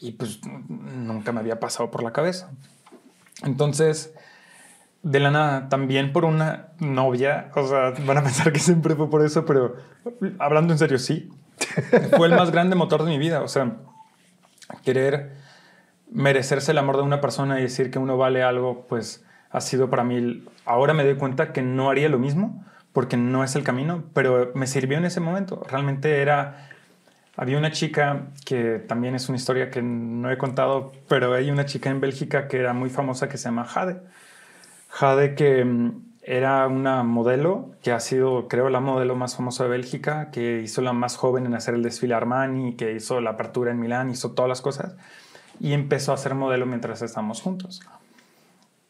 Y 0.00 0.12
pues 0.12 0.40
nunca 0.68 1.32
me 1.32 1.40
había 1.40 1.58
pasado 1.58 1.90
por 1.90 2.02
la 2.02 2.12
cabeza. 2.12 2.50
Entonces, 3.42 4.12
de 5.02 5.20
la 5.20 5.30
nada, 5.30 5.70
también 5.70 6.12
por 6.12 6.26
una 6.26 6.68
novia, 6.78 7.50
o 7.54 7.66
sea, 7.66 7.94
van 8.04 8.18
a 8.18 8.22
pensar 8.22 8.52
que 8.52 8.58
siempre 8.58 8.94
fue 8.96 9.08
por 9.08 9.24
eso, 9.24 9.46
pero 9.46 9.76
hablando 10.38 10.74
en 10.74 10.78
serio, 10.78 10.98
sí. 10.98 11.30
fue 12.16 12.28
el 12.28 12.34
más 12.34 12.50
grande 12.50 12.76
motor 12.76 13.04
de 13.04 13.10
mi 13.10 13.18
vida, 13.18 13.40
o 13.40 13.48
sea, 13.48 13.78
querer 14.84 15.36
merecerse 16.10 16.72
el 16.72 16.78
amor 16.78 16.98
de 16.98 17.02
una 17.02 17.22
persona 17.22 17.60
y 17.60 17.62
decir 17.62 17.90
que 17.90 17.98
uno 17.98 18.18
vale 18.18 18.42
algo, 18.42 18.86
pues 18.88 19.24
ha 19.50 19.62
sido 19.62 19.88
para 19.88 20.04
mí, 20.04 20.44
ahora 20.66 20.92
me 20.92 21.02
doy 21.02 21.16
cuenta 21.16 21.54
que 21.54 21.62
no 21.62 21.88
haría 21.88 22.10
lo 22.10 22.18
mismo 22.18 22.62
porque 22.92 23.16
no 23.16 23.44
es 23.44 23.54
el 23.56 23.64
camino, 23.64 24.04
pero 24.14 24.52
me 24.54 24.66
sirvió 24.66 24.98
en 24.98 25.04
ese 25.04 25.20
momento. 25.20 25.62
Realmente 25.68 26.20
era, 26.20 26.68
había 27.36 27.58
una 27.58 27.70
chica 27.70 28.28
que 28.44 28.78
también 28.78 29.14
es 29.14 29.28
una 29.28 29.36
historia 29.36 29.70
que 29.70 29.82
no 29.82 30.30
he 30.30 30.38
contado, 30.38 30.92
pero 31.08 31.34
hay 31.34 31.50
una 31.50 31.66
chica 31.66 31.90
en 31.90 32.00
Bélgica 32.00 32.48
que 32.48 32.58
era 32.58 32.72
muy 32.72 32.90
famosa 32.90 33.28
que 33.28 33.38
se 33.38 33.44
llama 33.44 33.64
Jade. 33.64 34.00
Jade 34.88 35.34
que 35.34 35.64
mm, 35.64 36.02
era 36.22 36.66
una 36.66 37.02
modelo 37.04 37.70
que 37.82 37.92
ha 37.92 38.00
sido, 38.00 38.48
creo, 38.48 38.68
la 38.68 38.80
modelo 38.80 39.16
más 39.16 39.36
famosa 39.36 39.64
de 39.64 39.70
Bélgica, 39.70 40.30
que 40.30 40.60
hizo 40.62 40.82
la 40.82 40.92
más 40.92 41.16
joven 41.16 41.46
en 41.46 41.54
hacer 41.54 41.74
el 41.74 41.82
desfile 41.82 42.14
Armani, 42.14 42.74
que 42.76 42.92
hizo 42.92 43.20
la 43.20 43.30
apertura 43.30 43.70
en 43.70 43.80
Milán, 43.80 44.10
hizo 44.10 44.32
todas 44.32 44.48
las 44.48 44.60
cosas 44.60 44.94
y 45.60 45.72
empezó 45.72 46.12
a 46.12 46.16
ser 46.16 46.34
modelo 46.34 46.66
mientras 46.66 47.02
estábamos 47.02 47.40
juntos. 47.40 47.80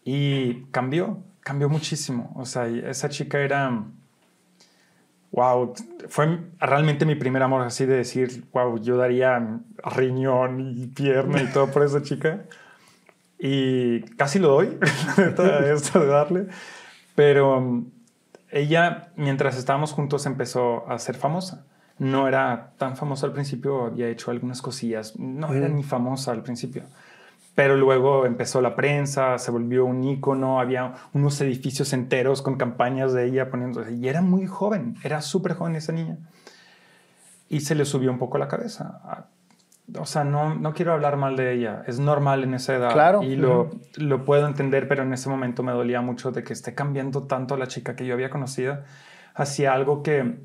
Y 0.05 0.65
cambió, 0.71 1.19
cambió 1.49 1.71
muchísimo. 1.71 2.31
O 2.37 2.45
sea, 2.45 2.67
esa 2.67 3.09
chica 3.09 3.39
era, 3.39 3.83
wow, 5.31 5.73
fue 6.11 6.41
realmente 6.61 7.07
mi 7.07 7.15
primer 7.15 7.43
amor 7.43 7.63
así 7.63 7.87
de 7.87 7.97
decir, 7.97 8.45
wow, 8.53 8.79
yo 8.79 8.99
daría 8.99 9.59
riñón 9.83 10.61
y 10.61 10.89
pierna 10.89 11.43
y 11.43 11.47
todo 11.47 11.71
por 11.71 11.85
esa 11.85 12.03
chica. 12.03 12.45
Y 13.39 14.03
casi 14.19 14.39
lo 14.39 14.49
doy, 14.49 14.79
esto 15.73 16.01
de 16.01 16.07
darle. 16.07 16.49
Pero 17.15 17.57
um, 17.57 17.91
ella, 18.51 19.09
mientras 19.17 19.57
estábamos 19.57 19.93
juntos, 19.93 20.27
empezó 20.27 20.87
a 20.87 20.99
ser 20.99 21.17
famosa. 21.17 21.65
No 21.99 22.29
era 22.29 22.75
tan 22.77 22.95
famosa 22.95 23.25
al 23.25 23.33
principio, 23.33 23.87
había 23.87 24.09
hecho 24.09 24.31
algunas 24.31 24.61
cosillas. 24.61 25.19
No 25.19 25.55
era 25.55 25.71
ni 25.71 25.83
famosa 25.83 26.31
al 26.33 26.43
principio. 26.43 26.83
Pero 27.55 27.77
luego 27.77 28.25
empezó 28.25 28.61
la 28.61 28.77
prensa, 28.77 29.37
se 29.39 29.51
volvió 29.51 29.85
un 29.85 30.05
ícono, 30.05 30.61
había 30.61 30.95
unos 31.13 31.41
edificios 31.41 31.93
enteros 31.93 32.41
con 32.41 32.57
campañas 32.57 33.13
de 33.13 33.27
ella 33.27 33.51
poniéndose. 33.51 33.95
Y 33.95 34.09
era 34.09 34.23
muy 34.23 34.47
joven, 34.47 34.97
era 35.03 35.23
súper 35.23 35.55
joven 35.55 35.75
esa 35.75 35.93
niña. 35.93 36.19
Y 37.49 37.61
se 37.61 37.75
le 37.75 37.85
subió 37.85 38.13
un 38.13 38.19
poco 38.19 38.39
la 38.39 38.47
cabeza. 38.47 39.27
O 39.99 40.07
sea, 40.07 40.23
no, 40.23 40.55
no 40.55 40.75
quiero 40.75 40.93
hablar 40.93 41.17
mal 41.17 41.37
de 41.37 41.55
ella, 41.55 41.83
es 41.87 41.99
normal 41.99 42.45
en 42.45 42.55
esa 42.55 42.77
edad. 42.77 42.93
Claro. 42.93 43.23
Y 43.23 43.37
lo, 43.37 43.71
lo 43.97 44.25
puedo 44.25 44.47
entender, 44.47 44.87
pero 44.87 45.03
en 45.03 45.13
ese 45.13 45.29
momento 45.29 45.63
me 45.63 45.73
dolía 45.73 46.01
mucho 46.03 46.31
de 46.31 46.45
que 46.45 46.53
esté 46.53 46.75
cambiando 46.75 47.23
tanto 47.25 47.57
la 47.57 47.67
chica 47.67 47.97
que 47.97 48.07
yo 48.07 48.15
había 48.15 48.29
conocido 48.29 48.79
hacia 49.35 49.73
algo 49.73 50.03
que 50.03 50.37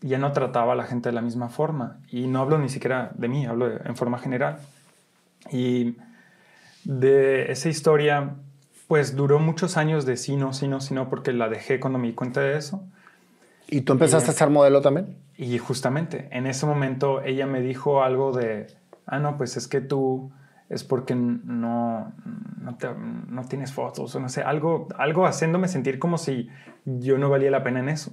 ya 0.00 0.18
no 0.18 0.32
trataba 0.32 0.74
a 0.74 0.76
la 0.76 0.84
gente 0.84 1.08
de 1.08 1.14
la 1.14 1.22
misma 1.22 1.48
forma. 1.48 1.98
Y 2.08 2.26
no 2.26 2.40
hablo 2.40 2.58
ni 2.58 2.68
siquiera 2.68 3.10
de 3.14 3.28
mí, 3.28 3.46
hablo 3.46 3.68
en 3.68 3.96
forma 3.96 4.18
general. 4.18 4.58
Y 5.50 5.96
de 6.84 7.50
esa 7.52 7.68
historia, 7.68 8.36
pues 8.88 9.16
duró 9.16 9.38
muchos 9.38 9.76
años 9.76 10.06
de 10.06 10.16
sí, 10.16 10.36
no, 10.36 10.52
sí, 10.52 10.68
no, 10.68 10.80
sí, 10.80 10.94
no, 10.94 11.08
porque 11.08 11.32
la 11.32 11.48
dejé 11.48 11.80
cuando 11.80 11.98
me 11.98 12.08
di 12.08 12.14
cuenta 12.14 12.40
de 12.40 12.56
eso. 12.56 12.84
¿Y 13.68 13.82
tú 13.82 13.92
empezaste 13.92 14.30
a 14.30 14.34
ser 14.34 14.50
modelo 14.50 14.80
también? 14.80 15.16
Y 15.36 15.58
justamente 15.58 16.28
en 16.30 16.46
ese 16.46 16.66
momento 16.66 17.22
ella 17.22 17.46
me 17.46 17.60
dijo 17.60 18.02
algo 18.02 18.32
de, 18.32 18.66
ah, 19.06 19.18
no, 19.18 19.36
pues 19.36 19.56
es 19.56 19.68
que 19.68 19.80
tú 19.80 20.30
es 20.68 20.84
porque 20.84 21.14
no, 21.14 22.12
no, 22.60 22.76
no, 23.28 23.44
tienes 23.44 23.72
fotos 23.72 24.14
o 24.14 24.20
no 24.20 24.28
sé, 24.28 24.42
algo, 24.42 24.88
algo 24.96 25.26
haciéndome 25.26 25.68
sentir 25.68 25.98
como 25.98 26.18
si 26.18 26.48
yo 26.84 27.18
no 27.18 27.28
valía 27.28 27.50
la 27.50 27.62
pena 27.62 27.80
en 27.80 27.88
eso. 27.88 28.12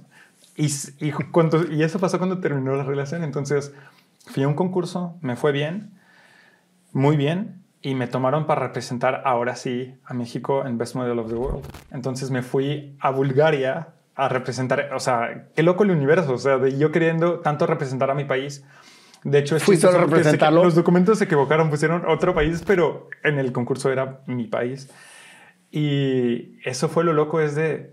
Y, 0.56 0.66
y, 1.00 1.12
cuando, 1.12 1.70
y 1.70 1.82
eso 1.82 1.98
pasó 1.98 2.18
cuando 2.18 2.40
terminó 2.40 2.74
la 2.76 2.84
relación. 2.84 3.24
Entonces 3.24 3.74
fui 4.26 4.42
a 4.42 4.48
un 4.48 4.54
concurso, 4.54 5.16
me 5.22 5.36
fue 5.36 5.52
bien, 5.52 5.92
muy 6.92 7.16
bien, 7.16 7.62
y 7.82 7.96
me 7.96 8.06
tomaron 8.06 8.46
para 8.46 8.62
representar 8.68 9.22
ahora 9.24 9.56
sí 9.56 9.94
a 10.04 10.14
México 10.14 10.64
en 10.64 10.78
Best 10.78 10.94
Model 10.94 11.18
of 11.18 11.28
the 11.28 11.34
World. 11.34 11.64
Entonces 11.90 12.30
me 12.30 12.42
fui 12.42 12.96
a 13.00 13.10
Bulgaria 13.10 13.88
a 14.14 14.28
representar, 14.28 14.90
o 14.94 15.00
sea, 15.00 15.48
qué 15.54 15.62
loco 15.62 15.82
el 15.82 15.90
universo, 15.90 16.34
o 16.34 16.38
sea, 16.38 16.58
de 16.58 16.78
yo 16.78 16.92
queriendo 16.92 17.40
tanto 17.40 17.66
representar 17.66 18.10
a 18.10 18.14
mi 18.14 18.24
país. 18.24 18.64
De 19.24 19.38
hecho, 19.38 19.58
fui 19.58 19.76
solo 19.76 19.98
a 19.98 20.00
representarlo. 20.02 20.64
los 20.64 20.74
documentos 20.74 21.18
se 21.18 21.24
equivocaron, 21.24 21.70
pusieron 21.70 22.04
otro 22.06 22.34
país, 22.34 22.62
pero 22.66 23.08
en 23.24 23.38
el 23.38 23.52
concurso 23.52 23.90
era 23.90 24.20
mi 24.26 24.46
país. 24.46 24.90
Y 25.70 26.58
eso 26.64 26.88
fue 26.88 27.04
lo 27.04 27.12
loco, 27.12 27.40
es 27.40 27.54
de... 27.54 27.92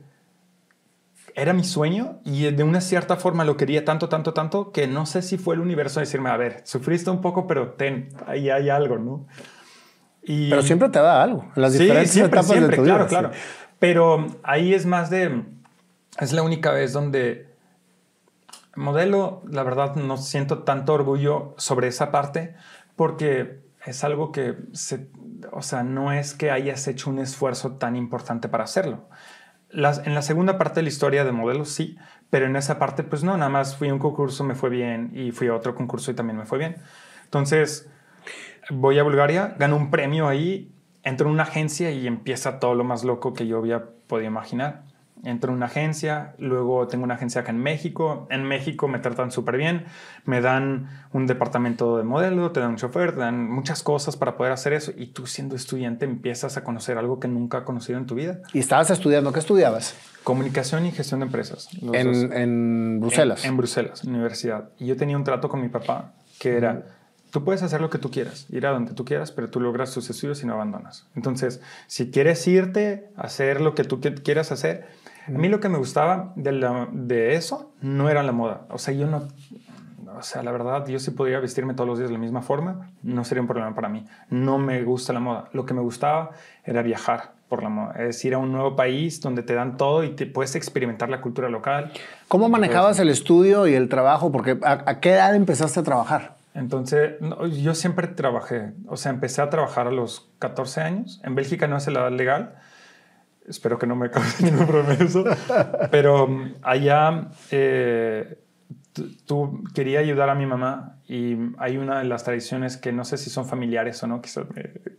Era 1.40 1.54
mi 1.54 1.64
sueño 1.64 2.20
y 2.26 2.52
de 2.52 2.64
una 2.64 2.82
cierta 2.82 3.16
forma 3.16 3.46
lo 3.46 3.56
quería 3.56 3.86
tanto, 3.86 4.10
tanto, 4.10 4.34
tanto 4.34 4.72
que 4.72 4.88
no 4.88 5.06
sé 5.06 5.22
si 5.22 5.38
fue 5.38 5.56
el 5.56 5.62
universo 5.62 6.00
a 6.00 6.02
decirme, 6.02 6.30
a 6.30 6.38
ver, 6.38 6.62
sufriste 6.66 7.10
un 7.10 7.22
poco, 7.22 7.48
pero 7.48 7.72
ten, 7.74 8.10
ahí 8.28 8.50
hay 8.50 8.70
algo, 8.70 8.98
¿no? 8.98 9.26
Pero 10.22 10.62
siempre 10.62 10.90
te 10.90 11.00
da 11.00 11.24
algo. 11.24 11.46
Las 11.56 11.74
diferentes 11.74 12.12
siempre, 12.12 12.40
etapas 12.40 12.48
siempre, 12.48 12.72
de 12.72 12.78
tu 12.78 12.84
claro, 12.84 13.06
vida, 13.06 13.08
claro. 13.08 13.32
Pero 13.80 14.28
ahí 14.44 14.74
es 14.74 14.86
más 14.86 15.10
de. 15.10 15.44
Es 16.20 16.34
la 16.34 16.44
única 16.44 16.72
vez 16.72 16.94
donde. 16.94 17.48
Modelo, 18.76 19.42
la 19.50 19.64
verdad, 19.64 19.96
no 19.96 20.18
siento 20.18 20.60
tanto 20.60 20.94
orgullo 20.94 21.56
sobre 21.58 21.88
esa 21.88 22.12
parte 22.12 22.56
porque 22.96 23.62
es 23.86 24.04
algo 24.04 24.32
que. 24.32 24.58
Se, 24.74 25.10
o 25.52 25.62
sea, 25.62 25.84
no 25.84 26.12
es 26.12 26.34
que 26.34 26.52
hayas 26.52 26.88
hecho 26.88 27.10
un 27.10 27.20
esfuerzo 27.20 27.78
tan 27.78 27.96
importante 27.96 28.50
para 28.50 28.66
hacerlo. 28.66 29.08
Las, 29.72 30.06
en 30.08 30.16
la 30.16 30.22
segunda 30.22 30.58
parte 30.58 30.80
de 30.80 30.84
la 30.84 30.90
historia 30.90 31.24
de 31.24 31.32
modelo 31.32 31.66
sí, 31.66 31.98
pero 32.30 32.46
en 32.46 32.56
esa 32.56 32.80
parte, 32.80 33.04
pues 33.04 33.24
no, 33.24 33.38
nada 33.38 33.50
más 33.50 33.76
fui 33.78 33.90
a 33.90 33.94
un 33.94 34.00
concurso, 34.00 34.44
me 34.44 34.56
fue 34.56 34.70
bien, 34.70 35.12
y 35.14 35.32
fui 35.32 35.48
a 35.48 35.56
otro 35.56 35.76
concurso 35.76 36.12
y 36.12 36.16
también 36.16 36.38
me 36.38 36.46
fue 36.46 36.58
bien. 36.58 36.78
Entonces, 37.26 37.90
voy 38.70 39.00
a 39.00 39.04
Bulgaria, 39.04 39.56
gano 39.60 39.76
un 39.76 39.92
premio 39.92 40.28
ahí, 40.28 40.72
entro 41.04 41.28
en 41.28 41.34
una 41.34 41.44
agencia 41.44 41.92
y 41.92 42.08
empieza 42.08 42.60
todo 42.60 42.76
lo 42.76 42.84
más 42.84 43.04
loco 43.04 43.34
que 43.34 43.48
yo 43.48 43.58
había 43.58 43.86
podido 44.08 44.28
imaginar. 44.28 44.84
Entro 45.24 45.52
en 45.52 45.58
una 45.58 45.66
agencia, 45.66 46.34
luego 46.38 46.88
tengo 46.88 47.04
una 47.04 47.16
agencia 47.16 47.42
acá 47.42 47.52
en 47.52 47.58
México. 47.58 48.28
En 48.30 48.44
México 48.44 48.88
me 48.88 49.00
tratan 49.00 49.32
súper 49.32 49.58
bien, 49.58 49.86
me 50.26 50.42
dan 50.42 50.90
un 51.12 51.28
departamento 51.28 51.98
de 51.98 52.04
modelo, 52.04 52.52
te 52.52 52.60
dan 52.60 52.72
un 52.72 52.76
chofer, 52.78 53.14
te 53.14 53.20
dan 53.20 53.50
muchas 53.50 53.84
cosas 53.84 54.16
para 54.16 54.38
poder 54.38 54.54
hacer 54.54 54.74
eso. 54.74 54.92
Y 54.96 55.08
tú 55.08 55.28
siendo 55.28 55.56
estudiante 55.56 56.06
empiezas 56.06 56.58
a 56.58 56.64
conocer 56.64 56.98
algo 56.98 57.20
que 57.20 57.28
nunca 57.28 57.60
has 57.60 57.64
conocido 57.64 57.98
en 58.00 58.06
tu 58.06 58.16
vida. 58.16 58.40
¿Y 58.54 58.60
estabas 58.60 58.90
estudiando? 58.92 59.34
¿Qué 59.34 59.40
estudiabas? 59.40 59.96
Comunicación 60.24 60.86
y 60.86 60.92
gestión 60.92 61.20
de 61.20 61.26
empresas. 61.26 61.70
En, 61.82 62.34
en, 62.34 63.00
Bruselas. 63.00 63.44
En, 63.44 63.52
en, 63.52 63.58
Bruselas, 63.58 64.04
universidad. 64.04 64.70
Y 64.80 64.86
yo 64.86 64.96
tenía 64.96 65.18
un 65.18 65.24
trato 65.24 65.50
con 65.50 65.62
mi 65.62 65.70
papá 65.70 66.14
que 66.40 66.56
era 66.56 66.86
tú 67.32 67.44
puedes 67.44 67.62
hacer 67.64 67.82
lo 67.82 67.90
que 67.90 67.98
tú 67.98 68.10
quieras, 68.12 68.48
ir 68.50 68.66
a 68.66 68.72
donde 68.72 68.94
tú 68.94 69.06
quieras, 69.06 69.32
pero 69.32 69.50
tú 69.50 69.60
logras 69.60 69.94
tus 69.94 70.10
estudios 70.10 70.42
y 70.44 70.48
no 70.48 70.54
abandonas. 70.54 71.06
Entonces, 71.16 71.62
si 71.88 72.12
quieres 72.12 72.46
irte 72.48 73.10
a 73.16 73.22
hacer 73.22 73.62
lo 73.62 73.76
que 73.76 73.84
tú 73.84 74.00
quieras 74.24 74.52
hacer, 74.52 74.88
a 75.36 75.38
mí 75.38 75.48
lo 75.50 75.60
que 75.60 75.70
me 75.70 75.78
gustaba 75.78 76.34
de, 76.36 76.88
de 76.92 77.36
eso 77.36 77.72
no 77.82 78.10
era 78.10 78.24
la 78.24 78.32
moda. 78.32 78.62
O 78.70 78.78
sea, 78.78 78.94
yo 78.94 79.08
no, 79.08 79.28
o 80.18 80.24
sea, 80.24 80.44
la 80.44 80.52
verdad, 80.52 80.86
yo 80.88 81.00
si 81.00 81.12
podía 81.12 81.40
vestirme 81.40 81.74
todos 81.74 81.88
los 81.88 81.98
días 81.98 82.10
de 82.10 82.14
la 82.14 82.20
misma 82.20 82.42
forma, 82.42 82.92
no 83.04 83.24
sería 83.24 83.42
un 83.42 83.48
problema 83.48 83.74
para 83.74 83.90
mí. 83.90 84.06
No 84.30 84.58
me 84.58 84.84
gusta 84.84 85.14
la 85.14 85.20
moda. 85.20 85.50
Lo 85.54 85.66
que 85.66 85.74
me 85.74 85.82
gustaba 85.82 86.32
era 86.66 86.82
viajar 86.82 87.32
por 87.48 87.64
la 87.64 87.70
moda, 87.70 87.96
es 87.98 88.24
ir 88.24 88.36
a 88.36 88.38
un 88.38 88.52
nuevo 88.52 88.76
país 88.76 89.22
donde 89.22 89.42
te 89.42 89.56
dan 89.56 89.76
todo 89.76 90.04
y 90.04 90.10
te 90.10 90.28
puedes 90.28 90.56
experimentar 90.56 91.10
la 91.10 91.20
cultura 91.20 91.50
local. 91.50 91.92
¿Cómo 92.28 92.48
manejabas 92.48 93.00
el 93.00 93.10
estudio 93.10 93.66
y 93.66 93.74
el 93.74 93.90
trabajo? 93.90 94.32
Porque 94.32 94.60
¿a, 94.62 95.00
qué 95.00 95.14
edad 95.14 95.36
empezaste 95.36 95.80
a 95.80 95.84
trabajar? 95.84 96.36
Entonces, 96.54 97.16
yo 97.60 97.74
siempre 97.74 98.08
trabajé, 98.08 98.74
o 98.88 98.98
sea, 98.98 99.12
empecé 99.12 99.42
a 99.42 99.50
trabajar 99.50 99.88
a 99.88 99.92
los 99.92 100.30
14 100.40 100.82
años. 100.82 101.22
En 101.24 101.34
Bélgica 101.34 101.68
no 101.68 101.78
es 101.78 101.88
la 101.88 102.02
edad 102.02 102.12
legal, 102.12 102.56
espero 103.50 103.78
que 103.78 103.88
no 103.88 103.96
me 103.96 104.10
cause 104.10 104.44
ningún 104.44 104.68
problema 104.68 104.98
pero 105.92 106.26
um, 106.26 106.54
allá 106.62 107.30
eh, 107.52 108.38
tú 109.26 109.64
quería 109.74 110.00
ayudar 110.00 110.30
a 110.30 110.36
mi 110.36 110.46
mamá 110.46 110.98
y 111.08 111.38
hay 111.58 111.78
una 111.78 112.00
de 112.00 112.06
las 112.06 112.24
tradiciones 112.24 112.78
que 112.78 112.92
no 112.92 113.04
sé 113.04 113.18
si 113.18 113.30
son 113.30 113.46
familiares 113.46 114.02
o 114.04 114.08
no, 114.08 114.22
quizás, 114.22 114.46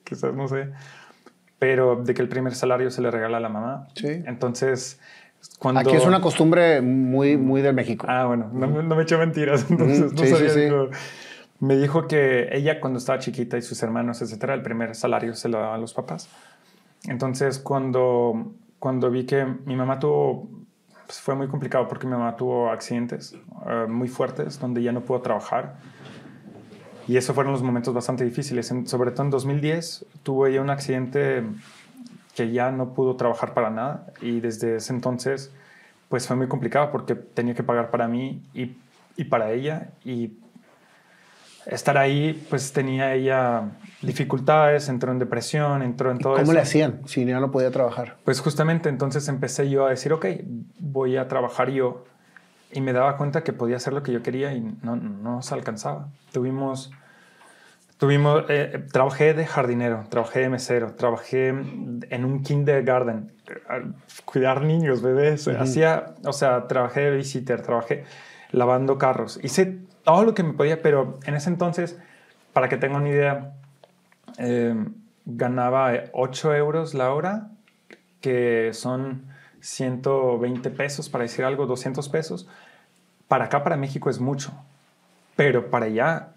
quizás 0.04 0.34
no 0.34 0.48
sé, 0.48 0.70
pero 1.58 2.02
de 2.02 2.14
que 2.14 2.22
el 2.22 2.28
primer 2.28 2.54
salario 2.54 2.90
se 2.90 3.02
le 3.02 3.10
regala 3.10 3.36
a 3.36 3.40
la 3.40 3.48
mamá. 3.48 3.88
Sí. 3.94 4.08
Entonces, 4.26 5.00
Cuando... 5.58 5.80
Aquí 5.80 5.94
es 5.94 6.04
una 6.04 6.20
costumbre 6.20 6.80
muy, 6.80 7.36
muy 7.36 7.62
de 7.62 7.72
México. 7.72 8.06
Ah, 8.08 8.24
bueno, 8.26 8.50
no, 8.52 8.82
no 8.82 8.96
me 8.96 9.02
echó 9.02 9.18
mentiras, 9.18 9.66
entonces 9.70 10.12
no 10.12 10.18
sí, 10.18 10.28
sabía. 10.28 10.50
sí, 10.50 10.60
digo, 10.60 10.88
Me 11.60 11.76
dijo 11.76 12.08
que 12.08 12.48
ella 12.52 12.80
cuando 12.80 12.98
estaba 12.98 13.18
chiquita 13.18 13.58
y 13.58 13.62
sus 13.62 13.82
hermanos, 13.82 14.22
etcétera, 14.22 14.54
el 14.54 14.62
primer 14.62 14.94
salario 14.94 15.34
se 15.34 15.48
lo 15.48 15.60
daban 15.60 15.80
los 15.80 15.94
papás. 15.94 16.28
Entonces, 17.04 17.58
cuando, 17.58 18.52
cuando 18.78 19.10
vi 19.10 19.24
que 19.24 19.44
mi 19.44 19.76
mamá 19.76 19.98
tuvo, 19.98 20.48
pues 21.06 21.20
fue 21.20 21.34
muy 21.34 21.48
complicado 21.48 21.88
porque 21.88 22.06
mi 22.06 22.12
mamá 22.12 22.36
tuvo 22.36 22.70
accidentes 22.70 23.34
eh, 23.66 23.86
muy 23.88 24.08
fuertes 24.08 24.58
donde 24.58 24.82
ya 24.82 24.92
no 24.92 25.00
pudo 25.00 25.20
trabajar. 25.20 25.76
Y 27.08 27.16
esos 27.16 27.34
fueron 27.34 27.52
los 27.52 27.62
momentos 27.62 27.92
bastante 27.92 28.24
difíciles. 28.24 28.72
Sobre 28.84 29.10
todo 29.10 29.24
en 29.24 29.30
2010 29.30 30.06
tuvo 30.22 30.46
ella 30.46 30.60
un 30.60 30.70
accidente 30.70 31.44
que 32.34 32.52
ya 32.52 32.70
no 32.70 32.94
pudo 32.94 33.16
trabajar 33.16 33.54
para 33.54 33.70
nada 33.70 34.06
y 34.20 34.40
desde 34.40 34.76
ese 34.76 34.92
entonces 34.92 35.52
pues 36.08 36.26
fue 36.26 36.36
muy 36.36 36.48
complicado 36.48 36.90
porque 36.90 37.14
tenía 37.14 37.54
que 37.54 37.62
pagar 37.62 37.90
para 37.90 38.08
mí 38.08 38.42
y, 38.54 38.76
y 39.16 39.24
para 39.24 39.52
ella 39.52 39.90
y 40.04 40.32
estar 41.70 41.96
ahí 41.96 42.44
pues 42.50 42.72
tenía 42.72 43.14
ella 43.14 43.62
dificultades, 44.02 44.88
entró 44.88 45.12
en 45.12 45.18
depresión, 45.18 45.82
entró 45.82 46.10
en 46.10 46.18
todo 46.18 46.34
¿Cómo 46.34 46.44
eso. 46.44 46.52
le 46.52 46.60
hacían 46.60 47.00
si 47.06 47.24
ya 47.24 47.38
no 47.38 47.50
podía 47.50 47.70
trabajar? 47.70 48.16
Pues 48.24 48.40
justamente 48.40 48.88
entonces 48.88 49.28
empecé 49.28 49.70
yo 49.70 49.86
a 49.86 49.90
decir, 49.90 50.12
ok, 50.12 50.26
voy 50.78 51.16
a 51.16 51.28
trabajar 51.28 51.70
yo. 51.70 52.04
Y 52.72 52.80
me 52.80 52.92
daba 52.92 53.16
cuenta 53.16 53.42
que 53.42 53.52
podía 53.52 53.76
hacer 53.76 53.92
lo 53.92 54.02
que 54.02 54.12
yo 54.12 54.22
quería 54.22 54.52
y 54.52 54.60
no, 54.82 54.96
no 54.96 55.42
se 55.42 55.54
alcanzaba. 55.54 56.08
Tuvimos, 56.32 56.92
tuvimos 57.98 58.44
eh, 58.48 58.84
trabajé 58.92 59.34
de 59.34 59.44
jardinero, 59.44 60.04
trabajé 60.08 60.40
de 60.40 60.50
mesero, 60.50 60.94
trabajé 60.94 61.48
en 61.48 62.24
un 62.24 62.42
kindergarten, 62.44 63.32
cuidar 64.24 64.62
niños, 64.62 65.02
bebés. 65.02 65.48
Hacía, 65.48 66.14
o 66.24 66.32
sea, 66.32 66.68
trabajé 66.68 67.00
de 67.00 67.16
visitor, 67.16 67.60
trabajé 67.62 68.04
lavando 68.52 68.98
carros. 68.98 69.40
Hice 69.42 69.80
todo 70.04 70.24
lo 70.24 70.34
que 70.34 70.42
me 70.42 70.52
podía, 70.52 70.82
pero 70.82 71.18
en 71.24 71.34
ese 71.34 71.50
entonces, 71.50 71.98
para 72.52 72.68
que 72.68 72.76
tengan 72.76 73.02
una 73.02 73.10
idea, 73.10 73.52
eh, 74.38 74.74
ganaba 75.24 75.92
8 76.12 76.54
euros 76.54 76.94
la 76.94 77.12
hora, 77.12 77.48
que 78.20 78.70
son 78.72 79.24
120 79.60 80.70
pesos, 80.70 81.08
para 81.08 81.22
decir 81.22 81.44
algo, 81.44 81.66
200 81.66 82.08
pesos. 82.08 82.48
Para 83.28 83.46
acá, 83.46 83.62
para 83.62 83.76
México 83.76 84.10
es 84.10 84.18
mucho, 84.18 84.52
pero 85.36 85.70
para 85.70 85.86
allá, 85.86 86.32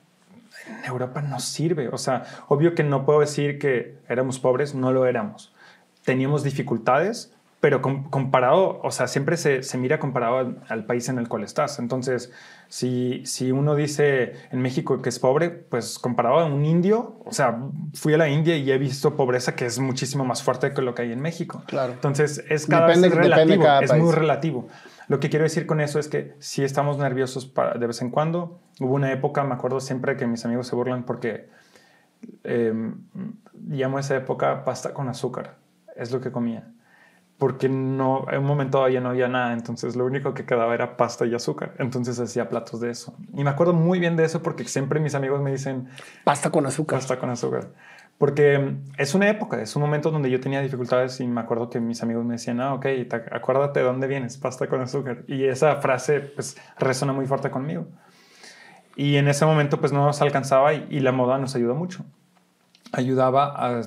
en 0.67 0.85
Europa 0.85 1.21
no 1.21 1.39
sirve. 1.39 1.89
O 1.89 1.97
sea, 1.97 2.23
obvio 2.47 2.75
que 2.75 2.83
no 2.83 3.05
puedo 3.05 3.19
decir 3.19 3.59
que 3.59 3.97
éramos 4.07 4.39
pobres, 4.39 4.75
no 4.75 4.91
lo 4.91 5.05
éramos. 5.05 5.53
Teníamos 6.03 6.43
dificultades, 6.43 7.33
pero 7.63 7.81
com- 7.81 8.09
comparado, 8.09 8.81
o 8.83 8.91
sea, 8.91 9.07
siempre 9.07 9.37
se, 9.37 9.63
se 9.63 9.77
mira 9.77 9.97
comparado 9.97 10.37
al, 10.39 10.57
al 10.67 10.85
país 10.85 11.07
en 11.07 11.17
el 11.17 11.29
cual 11.29 11.45
estás. 11.45 11.79
Entonces, 11.79 12.29
si, 12.67 13.25
si 13.25 13.53
uno 13.53 13.73
dice 13.73 14.33
en 14.51 14.61
México 14.61 15.01
que 15.01 15.07
es 15.07 15.17
pobre, 15.17 15.49
pues 15.49 15.97
comparado 15.97 16.39
a 16.39 16.45
un 16.45 16.65
indio, 16.65 17.21
o 17.23 17.31
sea, 17.31 17.57
fui 17.93 18.13
a 18.15 18.17
la 18.17 18.27
India 18.27 18.57
y 18.57 18.69
he 18.69 18.77
visto 18.77 19.15
pobreza 19.15 19.55
que 19.55 19.65
es 19.65 19.79
muchísimo 19.79 20.25
más 20.25 20.43
fuerte 20.43 20.73
que 20.73 20.81
lo 20.81 20.93
que 20.93 21.03
hay 21.03 21.13
en 21.13 21.21
México. 21.21 21.63
Claro. 21.67 21.93
Entonces, 21.93 22.43
es 22.49 22.67
cada 22.67 22.87
Depende- 22.87 23.07
vez 23.07 23.17
relativo, 23.17 23.63
cada 23.63 23.81
es 23.81 23.91
país. 23.91 24.03
muy 24.03 24.11
relativo. 24.11 24.67
Lo 25.07 25.21
que 25.21 25.29
quiero 25.29 25.43
decir 25.43 25.65
con 25.65 25.79
eso 25.79 25.99
es 25.99 26.09
que 26.09 26.35
si 26.39 26.65
estamos 26.65 26.97
nerviosos 26.97 27.45
para- 27.45 27.75
de 27.79 27.87
vez 27.87 28.01
en 28.01 28.09
cuando. 28.09 28.59
Hubo 28.81 28.93
una 28.95 29.09
época, 29.13 29.41
me 29.45 29.53
acuerdo 29.53 29.79
siempre 29.79 30.17
que 30.17 30.27
mis 30.27 30.43
amigos 30.43 30.67
se 30.67 30.75
burlan 30.75 31.03
porque 31.05 31.47
eh, 32.43 32.73
llamo 33.69 33.99
esa 33.99 34.17
época 34.17 34.65
pasta 34.65 34.93
con 34.93 35.07
azúcar. 35.07 35.55
Es 35.95 36.11
lo 36.11 36.19
que 36.19 36.29
comía. 36.29 36.67
Porque 37.37 37.67
no, 37.67 38.25
en 38.31 38.39
un 38.39 38.45
momento 38.45 38.77
todavía 38.77 39.01
no 39.01 39.09
había 39.09 39.27
nada, 39.27 39.53
entonces 39.53 39.95
lo 39.95 40.05
único 40.05 40.33
que 40.33 40.45
quedaba 40.45 40.73
era 40.73 40.95
pasta 40.95 41.25
y 41.25 41.33
azúcar. 41.35 41.73
Entonces 41.79 42.19
hacía 42.19 42.47
platos 42.47 42.79
de 42.79 42.91
eso. 42.91 43.15
Y 43.33 43.43
me 43.43 43.49
acuerdo 43.49 43.73
muy 43.73 43.99
bien 43.99 44.15
de 44.15 44.23
eso 44.23 44.41
porque 44.41 44.63
siempre 44.65 44.99
mis 44.99 45.13
amigos 45.15 45.41
me 45.41 45.51
dicen, 45.51 45.89
Pasta 46.23 46.51
con 46.51 46.65
azúcar. 46.65 46.99
pasta 46.99 47.19
con 47.19 47.29
azúcar. 47.31 47.69
Porque 48.17 48.59
mm, 48.59 48.91
es 48.97 49.15
una 49.15 49.27
época, 49.29 49.59
es 49.61 49.75
un 49.75 49.81
momento 49.81 50.11
donde 50.11 50.29
yo 50.29 50.39
tenía 50.39 50.61
dificultades 50.61 51.19
y 51.19 51.27
me 51.27 51.41
acuerdo 51.41 51.69
que 51.69 51.79
mis 51.81 52.01
amigos 52.03 52.23
me 52.23 52.33
decían, 52.33 52.61
ah, 52.61 52.75
ok, 52.75 52.83
te- 53.09 53.23
acuérdate 53.31 53.79
de 53.81 53.85
dónde 53.87 54.07
vienes, 54.07 54.37
pasta 54.37 54.67
con 54.67 54.79
azúcar. 54.79 55.23
Y 55.27 55.43
esa 55.45 55.77
frase 55.77 56.21
pues 56.21 56.55
resona 56.79 57.11
muy 57.11 57.25
fuerte 57.25 57.49
conmigo. 57.49 57.87
Y 58.95 59.15
en 59.17 59.27
ese 59.27 59.45
momento 59.45 59.79
pues 59.81 59.91
no 59.91 60.05
nos 60.05 60.21
alcanzaba 60.21 60.73
y, 60.75 60.85
y 60.91 60.99
la 60.99 61.11
moda 61.11 61.39
nos 61.39 61.55
ayudó 61.55 61.73
mucho. 61.75 62.05
Ayudaba 62.91 63.45
a 63.57 63.81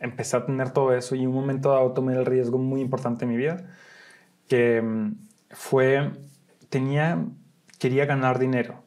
empezar 0.00 0.42
a 0.42 0.46
tener 0.46 0.70
todo 0.70 0.94
eso 0.94 1.14
y 1.14 1.22
en 1.22 1.28
un 1.28 1.34
momento 1.34 1.70
dado 1.70 1.92
tomé 1.92 2.14
el 2.14 2.26
riesgo 2.26 2.58
muy 2.58 2.80
importante 2.80 3.24
en 3.24 3.30
mi 3.30 3.36
vida 3.36 3.64
que 4.48 4.82
mm, 4.82 5.12
fue, 5.50 6.10
tenía, 6.68 7.24
quería 7.78 8.04
ganar 8.04 8.38
dinero. 8.38 8.82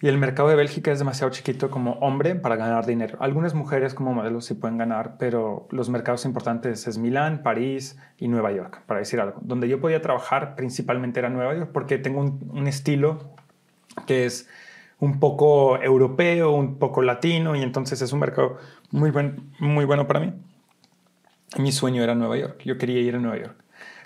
Y 0.00 0.08
el 0.08 0.18
mercado 0.18 0.48
de 0.48 0.56
Bélgica 0.56 0.90
es 0.90 0.98
demasiado 0.98 1.30
chiquito 1.30 1.70
como 1.70 1.92
hombre 2.00 2.34
para 2.34 2.56
ganar 2.56 2.86
dinero. 2.86 3.18
Algunas 3.20 3.54
mujeres 3.54 3.94
como 3.94 4.12
modelos 4.12 4.46
sí 4.46 4.54
pueden 4.54 4.76
ganar, 4.76 5.16
pero 5.16 5.68
los 5.70 5.90
mercados 5.90 6.24
importantes 6.24 6.88
es 6.88 6.98
Milán, 6.98 7.44
París 7.44 7.96
y 8.18 8.26
Nueva 8.26 8.50
York, 8.50 8.82
para 8.86 8.98
decir 8.98 9.20
algo. 9.20 9.38
Donde 9.42 9.68
yo 9.68 9.80
podía 9.80 10.02
trabajar 10.02 10.56
principalmente 10.56 11.20
era 11.20 11.28
Nueva 11.28 11.54
York 11.54 11.70
porque 11.72 11.98
tengo 11.98 12.20
un, 12.20 12.50
un 12.52 12.66
estilo 12.66 13.36
que 14.04 14.24
es 14.24 14.48
un 14.98 15.20
poco 15.20 15.80
europeo, 15.80 16.52
un 16.52 16.78
poco 16.78 17.02
latino 17.02 17.54
y 17.54 17.62
entonces 17.62 18.02
es 18.02 18.12
un 18.12 18.20
mercado 18.20 18.58
muy, 18.92 19.10
buen, 19.10 19.52
muy 19.58 19.84
bueno 19.84 20.06
para 20.06 20.20
mí. 20.20 20.32
Mi 21.58 21.72
sueño 21.72 22.02
era 22.02 22.14
Nueva 22.14 22.36
York, 22.38 22.62
yo 22.64 22.78
quería 22.78 23.00
ir 23.00 23.16
a 23.16 23.18
Nueva 23.18 23.38
York. 23.38 23.56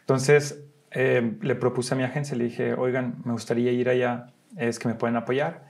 Entonces 0.00 0.60
eh, 0.90 1.36
le 1.42 1.54
propuse 1.54 1.94
a 1.94 1.96
mi 1.96 2.04
agencia, 2.04 2.36
le 2.36 2.44
dije, 2.44 2.74
oigan, 2.74 3.16
me 3.24 3.32
gustaría 3.32 3.70
ir 3.72 3.88
allá, 3.88 4.30
es 4.56 4.78
que 4.78 4.88
me 4.88 4.94
pueden 4.94 5.16
apoyar. 5.16 5.66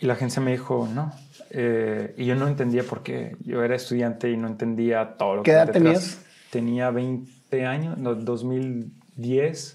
Y 0.00 0.06
la 0.06 0.12
agencia 0.12 0.40
me 0.42 0.52
dijo, 0.52 0.88
no. 0.92 1.12
Eh, 1.50 2.14
y 2.16 2.26
yo 2.26 2.34
no 2.34 2.46
entendía 2.46 2.84
por 2.84 3.02
qué. 3.02 3.36
Yo 3.40 3.62
era 3.64 3.74
estudiante 3.74 4.30
y 4.30 4.36
no 4.36 4.46
entendía 4.46 5.16
todo 5.16 5.36
lo 5.36 5.42
¿Qué 5.42 5.50
que 5.50 5.54
edad 5.56 5.66
detrás. 5.66 5.82
tenías? 5.82 6.24
Tenía 6.50 6.90
20 6.90 7.66
años, 7.66 7.98
no, 7.98 8.14
2010, 8.14 9.74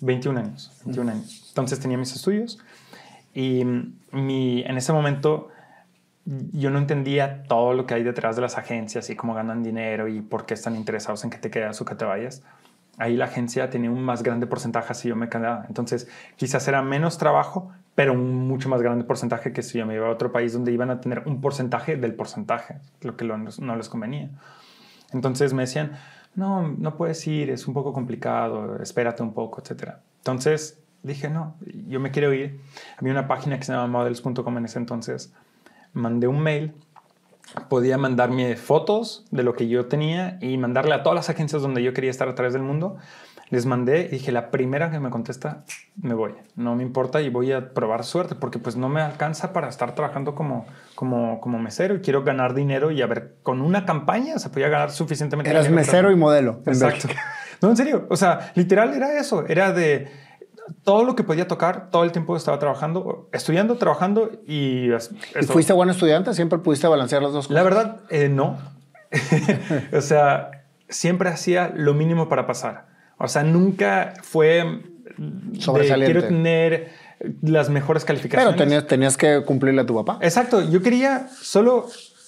21 0.00 0.38
años. 0.38 0.72
21 0.84 1.10
años. 1.10 1.44
Entonces 1.48 1.80
tenía 1.80 1.98
mis 1.98 2.14
estudios 2.14 2.58
y 3.32 3.64
mi, 4.12 4.62
en 4.62 4.76
ese 4.76 4.92
momento 4.92 5.48
yo 6.24 6.70
no 6.70 6.78
entendía 6.78 7.42
todo 7.44 7.74
lo 7.74 7.86
que 7.86 7.94
hay 7.94 8.02
detrás 8.02 8.36
de 8.36 8.42
las 8.42 8.56
agencias 8.56 9.10
y 9.10 9.16
cómo 9.16 9.34
ganan 9.34 9.62
dinero 9.62 10.08
y 10.08 10.20
por 10.20 10.46
qué 10.46 10.54
están 10.54 10.74
interesados 10.76 11.22
en 11.24 11.30
que 11.30 11.38
te 11.38 11.50
quedas 11.50 11.80
o 11.80 11.84
que 11.84 11.94
te 11.94 12.04
vayas. 12.04 12.42
Ahí 12.96 13.16
la 13.16 13.26
agencia 13.26 13.68
tenía 13.70 13.90
un 13.90 14.02
más 14.02 14.22
grande 14.22 14.46
porcentaje 14.46 14.94
si 14.94 15.08
yo 15.08 15.16
me 15.16 15.28
quedaba. 15.28 15.64
Entonces, 15.68 16.08
quizás 16.36 16.66
era 16.68 16.80
menos 16.82 17.18
trabajo, 17.18 17.72
pero 17.94 18.12
un 18.12 18.46
mucho 18.48 18.68
más 18.68 18.80
grande 18.80 19.04
porcentaje 19.04 19.52
que 19.52 19.62
si 19.62 19.78
yo 19.78 19.86
me 19.86 19.94
iba 19.94 20.06
a 20.06 20.10
otro 20.10 20.32
país 20.32 20.52
donde 20.52 20.72
iban 20.72 20.90
a 20.90 21.00
tener 21.00 21.24
un 21.26 21.40
porcentaje 21.40 21.96
del 21.96 22.14
porcentaje, 22.14 22.76
lo 23.02 23.16
que 23.16 23.24
no 23.24 23.76
les 23.76 23.88
convenía. 23.88 24.30
Entonces 25.12 25.52
me 25.52 25.62
decían, 25.62 25.92
no, 26.34 26.68
no 26.68 26.96
puedes 26.96 27.26
ir, 27.26 27.50
es 27.50 27.66
un 27.66 27.74
poco 27.74 27.92
complicado, 27.92 28.80
espérate 28.82 29.22
un 29.22 29.32
poco, 29.34 29.60
etc. 29.60 29.94
Entonces 30.18 30.80
dije, 31.02 31.28
no, 31.28 31.56
yo 31.86 32.00
me 32.00 32.10
quiero 32.10 32.32
ir. 32.32 32.60
Había 32.98 33.12
una 33.12 33.28
página 33.28 33.58
que 33.58 33.64
se 33.64 33.72
llama 33.72 33.86
models.com 33.86 34.58
en 34.58 34.64
ese 34.64 34.78
entonces. 34.78 35.32
Mandé 35.94 36.26
un 36.26 36.40
mail, 36.40 36.74
podía 37.68 37.98
mandarme 37.98 38.56
fotos 38.56 39.24
de 39.30 39.42
lo 39.42 39.54
que 39.54 39.68
yo 39.68 39.86
tenía 39.86 40.38
y 40.40 40.56
mandarle 40.58 40.94
a 40.94 41.02
todas 41.02 41.16
las 41.16 41.30
agencias 41.30 41.62
donde 41.62 41.82
yo 41.82 41.92
quería 41.92 42.10
estar 42.10 42.28
a 42.28 42.34
través 42.34 42.52
del 42.52 42.62
mundo. 42.62 42.96
Les 43.50 43.66
mandé 43.66 44.06
y 44.06 44.08
dije, 44.08 44.32
la 44.32 44.50
primera 44.50 44.90
que 44.90 44.98
me 44.98 45.10
contesta, 45.10 45.64
me 46.00 46.14
voy. 46.14 46.32
No 46.56 46.74
me 46.74 46.82
importa 46.82 47.20
y 47.20 47.28
voy 47.28 47.52
a 47.52 47.72
probar 47.74 48.02
suerte 48.02 48.34
porque 48.34 48.58
pues 48.58 48.74
no 48.74 48.88
me 48.88 49.00
alcanza 49.02 49.52
para 49.52 49.68
estar 49.68 49.94
trabajando 49.94 50.34
como, 50.34 50.66
como, 50.94 51.40
como 51.40 51.58
mesero 51.58 51.94
y 51.94 52.00
quiero 52.00 52.24
ganar 52.24 52.54
dinero 52.54 52.90
y 52.90 53.02
a 53.02 53.06
ver, 53.06 53.36
con 53.42 53.60
una 53.60 53.84
campaña 53.84 54.38
se 54.38 54.48
podía 54.48 54.68
ganar 54.68 54.90
suficientemente 54.90 55.50
Eras 55.50 55.70
mesero 55.70 56.10
y 56.10 56.16
modelo. 56.16 56.62
en 56.66 56.72
Exacto. 56.72 57.06
Bélgica. 57.08 57.22
No, 57.62 57.70
en 57.70 57.76
serio. 57.78 58.06
O 58.10 58.16
sea, 58.16 58.52
literal 58.56 58.92
era 58.92 59.18
eso. 59.18 59.46
Era 59.46 59.72
de 59.72 60.10
todo 60.82 61.04
lo 61.04 61.14
que 61.14 61.22
podía 61.22 61.46
tocar, 61.46 61.90
todo 61.90 62.04
el 62.04 62.12
tiempo 62.12 62.36
estaba 62.36 62.58
trabajando, 62.58 63.28
estudiando, 63.32 63.76
trabajando 63.76 64.30
y... 64.46 64.90
¿Y 64.92 65.44
fuiste 65.46 65.72
buen 65.72 65.90
estudiante? 65.90 66.32
¿Siempre 66.34 66.58
pudiste 66.58 66.86
balancear 66.86 67.22
las 67.22 67.32
dos 67.32 67.46
cosas? 67.46 67.54
La 67.54 67.62
verdad, 67.62 68.00
eh, 68.10 68.28
no. 68.28 68.58
o 69.92 70.00
sea, 70.00 70.66
siempre 70.88 71.28
hacía 71.28 71.72
lo 71.74 71.94
mínimo 71.94 72.28
para 72.28 72.46
pasar. 72.46 72.86
O 73.18 73.28
sea, 73.28 73.42
nunca 73.42 74.14
fue... 74.22 74.82
de 75.18 75.60
Sobresaliente. 75.60 76.12
quiero 76.12 76.28
tener 76.28 76.92
las 77.42 77.70
mejores 77.70 78.04
calificaciones. 78.04 78.54
Pero 78.54 78.64
tenías, 78.64 78.86
tenías 78.86 79.16
que 79.16 79.44
cumplirle 79.44 79.82
a 79.82 79.86
tu 79.86 79.94
papá. 79.94 80.18
Exacto, 80.22 80.62
yo 80.68 80.82
quería 80.82 81.28
solo 81.28 81.86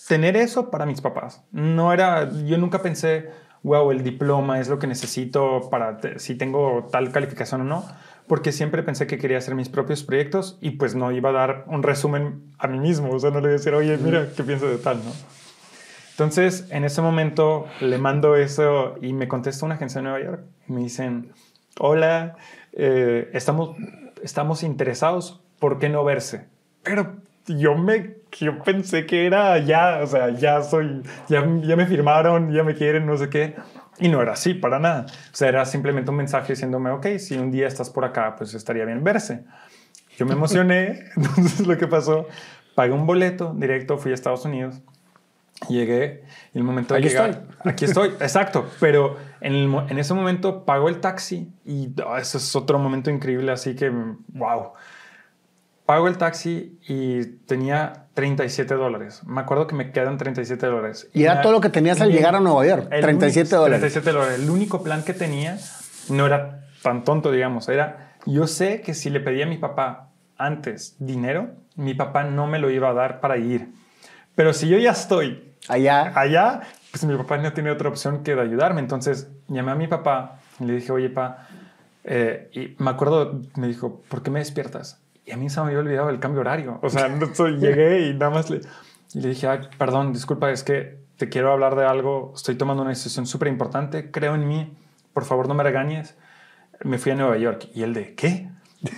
tener 0.09 0.37
eso 0.37 0.71
para 0.71 0.87
mis 0.87 1.01
papás. 1.01 1.43
No 1.53 1.93
era, 1.93 2.31
yo 2.45 2.59
nunca 2.59 2.83
pensé, 2.83 3.31
wow, 3.63 3.91
el 3.91 4.03
diploma 4.03 4.61
es 4.61 4.69
lo 4.69 4.79
que 4.79 4.87
necesito 4.87 5.69
para 5.71 5.99
si 6.19 6.35
tengo 6.37 6.89
tal 6.91 7.11
calificación 7.13 7.63
o 7.63 7.65
no, 7.65 7.85
porque 8.27 8.53
siempre 8.53 8.83
pensé 8.83 9.07
que 9.07 9.19
quería 9.19 9.39
hacer 9.39 9.55
mis 9.55 9.69
propios 9.69 10.03
proyectos 10.03 10.59
y 10.61 10.71
pues 10.73 10.95
no 10.95 11.13
iba 11.13 11.31
a 11.31 11.33
dar 11.33 11.65
un 11.69 11.83
resumen 11.83 12.43
a 12.59 12.67
mí 12.67 12.79
mismo, 12.79 13.11
o 13.11 13.19
sea, 13.19 13.31
no 13.31 13.37
le 13.37 13.47
iba 13.47 13.51
a 13.51 13.59
decir, 13.59 13.75
oye, 13.75 13.97
mira, 13.99 14.29
¿qué 14.37 14.43
pienso 14.43 14.67
de 14.67 14.79
tal, 14.79 14.99
no? 15.05 15.13
Entonces, 16.11 16.67
en 16.71 16.85
ese 16.85 17.03
momento 17.03 17.67
le 17.81 17.99
mando 17.99 18.37
eso 18.37 18.97
y 19.03 19.13
me 19.13 19.29
contesta 19.29 19.67
una 19.67 19.75
agencia 19.75 20.01
de 20.01 20.09
Nueva 20.09 20.25
York. 20.25 20.41
Me 20.67 20.81
dicen, 20.81 21.31
hola, 21.79 22.37
eh, 22.73 23.29
estamos, 23.35 23.77
estamos 24.23 24.63
interesados, 24.63 25.43
¿por 25.59 25.79
qué 25.79 25.91
no 25.91 26.05
verse? 26.05 26.47
Pero 26.83 27.17
yo 27.47 27.77
me 27.77 28.17
yo 28.41 28.59
pensé 28.63 29.07
que 29.07 29.27
era 29.27 29.59
ya, 29.59 30.01
o 30.03 30.07
sea, 30.07 30.31
ya 30.31 30.63
soy, 30.63 31.03
ya, 31.29 31.47
ya 31.63 31.77
me 31.77 31.87
firmaron, 31.87 32.53
ya 32.53 32.63
me 32.63 32.75
quieren, 32.75 33.07
no 33.07 33.17
sé 33.17 33.29
qué. 33.29 33.55
Y 33.99 34.09
no 34.09 34.21
era 34.21 34.33
así, 34.33 34.55
para 34.55 34.79
nada. 34.79 35.07
O 35.09 35.37
sea, 35.37 35.49
era 35.49 35.65
simplemente 35.65 36.11
un 36.11 36.17
mensaje 36.17 36.53
diciéndome, 36.53 36.91
ok, 36.91 37.07
si 37.19 37.37
un 37.37 37.51
día 37.51 37.67
estás 37.67 37.91
por 37.91 38.05
acá, 38.05 38.37
pues 38.37 38.55
estaría 38.55 38.85
bien 38.85 39.03
verse. 39.03 39.45
Yo 40.17 40.27
me 40.27 40.33
emocioné, 40.33 41.05
entonces 41.17 41.67
lo 41.67 41.77
que 41.77 41.87
pasó, 41.87 42.27
pagué 42.75 42.93
un 42.93 43.07
boleto 43.07 43.55
directo, 43.57 43.99
fui 43.99 44.13
a 44.13 44.15
Estados 44.15 44.45
Unidos, 44.45 44.81
llegué 45.69 46.25
y 46.53 46.59
el 46.59 46.65
momento 46.65 46.95
de 46.95 47.01
Aquí 47.01 47.09
llegar, 47.09 47.31
estoy. 47.31 47.47
aquí 47.73 47.85
estoy, 47.85 48.09
exacto, 48.21 48.67
pero 48.81 49.17
en, 49.41 49.55
el 49.55 49.75
en 49.89 49.99
ese 49.99 50.15
momento 50.15 50.65
pago 50.65 50.89
el 50.89 51.01
taxi 51.01 51.51
y 51.65 51.93
ah, 52.07 52.19
ese 52.19 52.39
es 52.39 52.57
otro 52.57 52.79
momento 52.79 53.11
increíble, 53.11 53.53
así 53.53 53.75
que, 53.75 53.91
wow. 54.29 54.73
Pago 55.87 56.09
el 56.09 56.19
taxi 56.19 56.81
y 56.89 57.25
tenía 57.47 58.07
37 58.15 58.75
dólares. 58.75 59.23
Me 59.25 59.41
acuerdo 59.41 59.67
que 59.69 59.77
me 59.77 59.93
quedan 59.93 60.19
37 60.19 60.67
dólares. 60.67 61.09
Y 61.15 61.23
era 61.23 61.37
me- 61.37 61.43
todo 61.43 61.53
lo 61.53 61.61
que 61.61 61.69
tenías 61.69 62.01
al 62.01 62.11
y- 62.11 62.15
llegar 62.15 62.35
a 62.35 62.41
Nueva 62.41 62.67
York. 62.67 62.89
el 62.91 63.01
37 63.03 63.51
único- 63.55 63.57
dólares. 63.63 63.81
37 63.81 64.11
dólares. 64.13 64.41
El 64.41 64.51
único 64.51 64.83
plan 64.83 65.05
que 65.05 65.15
tenía 65.15 65.59
no 66.09 66.27
era 66.27 66.65
tan 66.83 67.05
tonto, 67.05 67.31
digamos. 67.31 67.69
Era, 67.69 68.15
yo 68.27 68.49
sé 68.49 68.81
que 68.81 68.95
si 68.95 69.11
le 69.11 69.21
pedía 69.21 69.45
a 69.47 69.49
mi 69.49 69.59
papá 69.59 70.11
antes 70.37 70.97
dinero, 70.99 71.51
mi 71.77 71.95
papá 71.95 72.25
no 72.25 72.47
me 72.49 72.59
lo 72.59 72.69
iba 72.71 72.89
a 72.91 72.93
dar 72.93 73.21
para 73.21 73.37
ir. 73.37 73.69
Pero 74.35 74.53
si 74.53 74.69
yo 74.69 74.79
ya 74.79 74.91
estoy 74.91 75.55
Allá. 75.69 76.13
allá, 76.19 76.63
pues 76.91 77.05
mi 77.05 77.17
papá 77.17 77.39
no 77.39 77.53
tiene 77.53 77.71
otra 77.71 77.89
opción 77.89 78.25
que 78.25 78.35
de 78.35 78.43
ayudarme. 78.43 78.81
Entonces 78.81 79.31
llamé 79.47 79.71
a 79.71 79.77
mi 79.77 79.87
papá 79.87 80.41
y 80.59 80.65
le 80.65 80.73
dije, 80.75 80.91
oye, 80.91 81.11
pa, 81.11 81.47
eh, 82.03 82.51
y 82.53 82.83
me 82.83 82.91
acuerdo, 82.91 83.41
me 83.57 83.69
dijo, 83.69 84.03
¿por 84.09 84.23
qué 84.25 84.31
me 84.33 84.41
despiertas? 84.41 85.01
Y 85.27 85.33
a 85.33 85.37
mí 85.37 85.51
se 85.51 85.61
me 85.61 85.67
había 85.67 85.81
olvidado 85.81 86.09
el 86.09 86.21
cambio 86.21 86.41
horario. 86.41 86.79
O 86.83 86.89
sea, 86.89 87.09
llegué 87.59 88.09
y 88.09 88.15
nada 88.15 88.31
más 88.31 88.49
le, 88.49 88.61
y 89.13 89.21
le 89.21 89.29
dije, 89.31 89.49
"Ay, 89.49 89.61
perdón, 89.77 90.13
disculpa, 90.13 90.51
es 90.51 90.63
que 90.63 90.99
te 91.17 91.29
quiero 91.29 91.53
hablar 91.53 91.75
de 91.75 91.85
algo, 91.85 92.33
estoy 92.35 92.55
tomando 92.55 92.83
una 92.83 92.91
decisión 92.91 93.27
súper 93.27 93.49
importante, 93.49 94.11
creo 94.11 94.35
en 94.35 94.47
mí, 94.47 94.77
por 95.13 95.25
favor 95.25 95.49
no 95.49 95.55
me 95.55 95.63
regañes. 95.63 96.17
Me 96.85 96.99
fui 96.99 97.13
a 97.13 97.15
Nueva 97.15 97.39
York 97.39 97.69
y 97.75 97.83
él 97.83 97.95
de, 97.95 98.15
¿qué? 98.15 98.51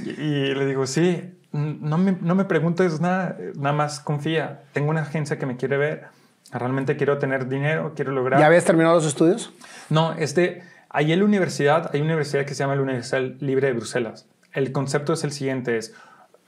Y, 0.04 0.10
y 0.20 0.54
le 0.54 0.66
digo, 0.66 0.86
sí, 0.86 1.38
no 1.52 1.96
me, 1.96 2.12
no 2.20 2.34
me 2.34 2.44
preguntes 2.44 3.00
nada, 3.00 3.36
nada 3.54 3.74
más 3.74 4.00
confía. 4.00 4.62
Tengo 4.72 4.90
una 4.90 5.02
agencia 5.02 5.38
que 5.38 5.46
me 5.46 5.56
quiere 5.56 5.76
ver, 5.76 6.06
realmente 6.52 6.96
quiero 6.96 7.18
tener 7.18 7.48
dinero, 7.48 7.92
quiero 7.94 8.12
lograr... 8.12 8.40
¿Ya 8.40 8.46
habías 8.46 8.64
terminado 8.64 8.96
los 8.96 9.06
estudios? 9.06 9.52
No, 9.88 10.12
este, 10.14 10.62
ahí 10.90 11.12
en 11.12 11.20
la 11.20 11.24
universidad, 11.24 11.90
hay 11.92 12.00
una 12.00 12.10
universidad 12.10 12.44
que 12.44 12.54
se 12.54 12.64
llama 12.64 12.74
la 12.74 12.82
Universidad 12.82 13.22
Libre 13.40 13.68
de 13.68 13.74
Bruselas. 13.74 14.26
El 14.52 14.72
concepto 14.72 15.12
es 15.12 15.24
el 15.24 15.32
siguiente, 15.32 15.76
es, 15.78 15.94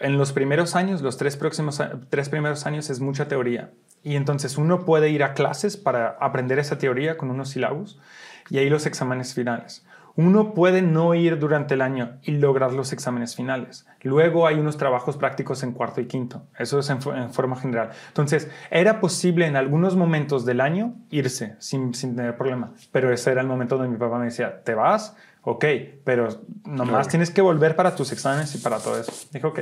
en 0.00 0.18
los 0.18 0.32
primeros 0.32 0.74
años, 0.76 1.02
los 1.02 1.16
tres, 1.16 1.36
próximos, 1.36 1.80
tres 2.08 2.28
primeros 2.28 2.66
años 2.66 2.90
es 2.90 3.00
mucha 3.00 3.28
teoría. 3.28 3.70
Y 4.02 4.16
entonces 4.16 4.56
uno 4.58 4.84
puede 4.84 5.10
ir 5.10 5.22
a 5.22 5.34
clases 5.34 5.76
para 5.76 6.16
aprender 6.20 6.58
esa 6.58 6.78
teoría 6.78 7.16
con 7.18 7.30
unos 7.30 7.50
sílabos 7.50 8.00
y 8.48 8.58
ahí 8.58 8.70
los 8.70 8.86
exámenes 8.86 9.34
finales. 9.34 9.84
Uno 10.16 10.54
puede 10.54 10.82
no 10.82 11.14
ir 11.14 11.38
durante 11.38 11.74
el 11.74 11.82
año 11.82 12.18
y 12.22 12.32
lograr 12.32 12.72
los 12.72 12.92
exámenes 12.92 13.36
finales. 13.36 13.86
Luego 14.02 14.46
hay 14.46 14.56
unos 14.58 14.76
trabajos 14.76 15.16
prácticos 15.16 15.62
en 15.62 15.72
cuarto 15.72 16.00
y 16.00 16.06
quinto. 16.06 16.42
Eso 16.58 16.80
es 16.80 16.90
en, 16.90 17.00
fo- 17.00 17.16
en 17.16 17.32
forma 17.32 17.54
general. 17.56 17.90
Entonces, 18.08 18.50
era 18.70 19.00
posible 19.00 19.46
en 19.46 19.54
algunos 19.56 19.96
momentos 19.96 20.44
del 20.44 20.60
año 20.60 20.94
irse 21.10 21.54
sin, 21.60 21.94
sin 21.94 22.16
tener 22.16 22.36
problema. 22.36 22.72
Pero 22.90 23.12
ese 23.12 23.30
era 23.30 23.40
el 23.40 23.46
momento 23.46 23.76
donde 23.76 23.92
mi 23.92 23.98
papá 23.98 24.18
me 24.18 24.24
decía, 24.26 24.62
¿te 24.64 24.74
vas? 24.74 25.14
Ok, 25.42 25.64
pero 26.04 26.28
nomás 26.64 26.88
Claro. 26.88 27.08
tienes 27.08 27.30
que 27.30 27.40
volver 27.40 27.76
para 27.76 27.94
tus 27.94 28.10
exámenes 28.12 28.54
y 28.56 28.58
para 28.58 28.78
todo 28.78 28.98
eso. 28.98 29.12
Dijo, 29.32 29.48
ok. 29.48 29.60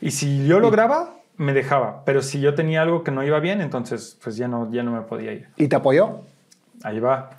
Y 0.00 0.10
si 0.12 0.46
yo 0.46 0.60
lograba, 0.60 1.14
me 1.36 1.52
dejaba. 1.52 2.02
Pero 2.04 2.22
si 2.22 2.40
yo 2.40 2.54
tenía 2.54 2.82
algo 2.82 3.04
que 3.04 3.10
no 3.10 3.22
iba 3.24 3.40
bien, 3.40 3.60
entonces 3.60 4.18
pues 4.22 4.36
ya 4.36 4.48
no, 4.48 4.70
ya 4.70 4.82
no 4.82 4.92
me 4.92 5.00
podía 5.02 5.32
ir. 5.32 5.48
¿Y 5.56 5.68
te 5.68 5.76
apoyó? 5.76 6.20
Ahí 6.82 7.00
va. 7.00 7.30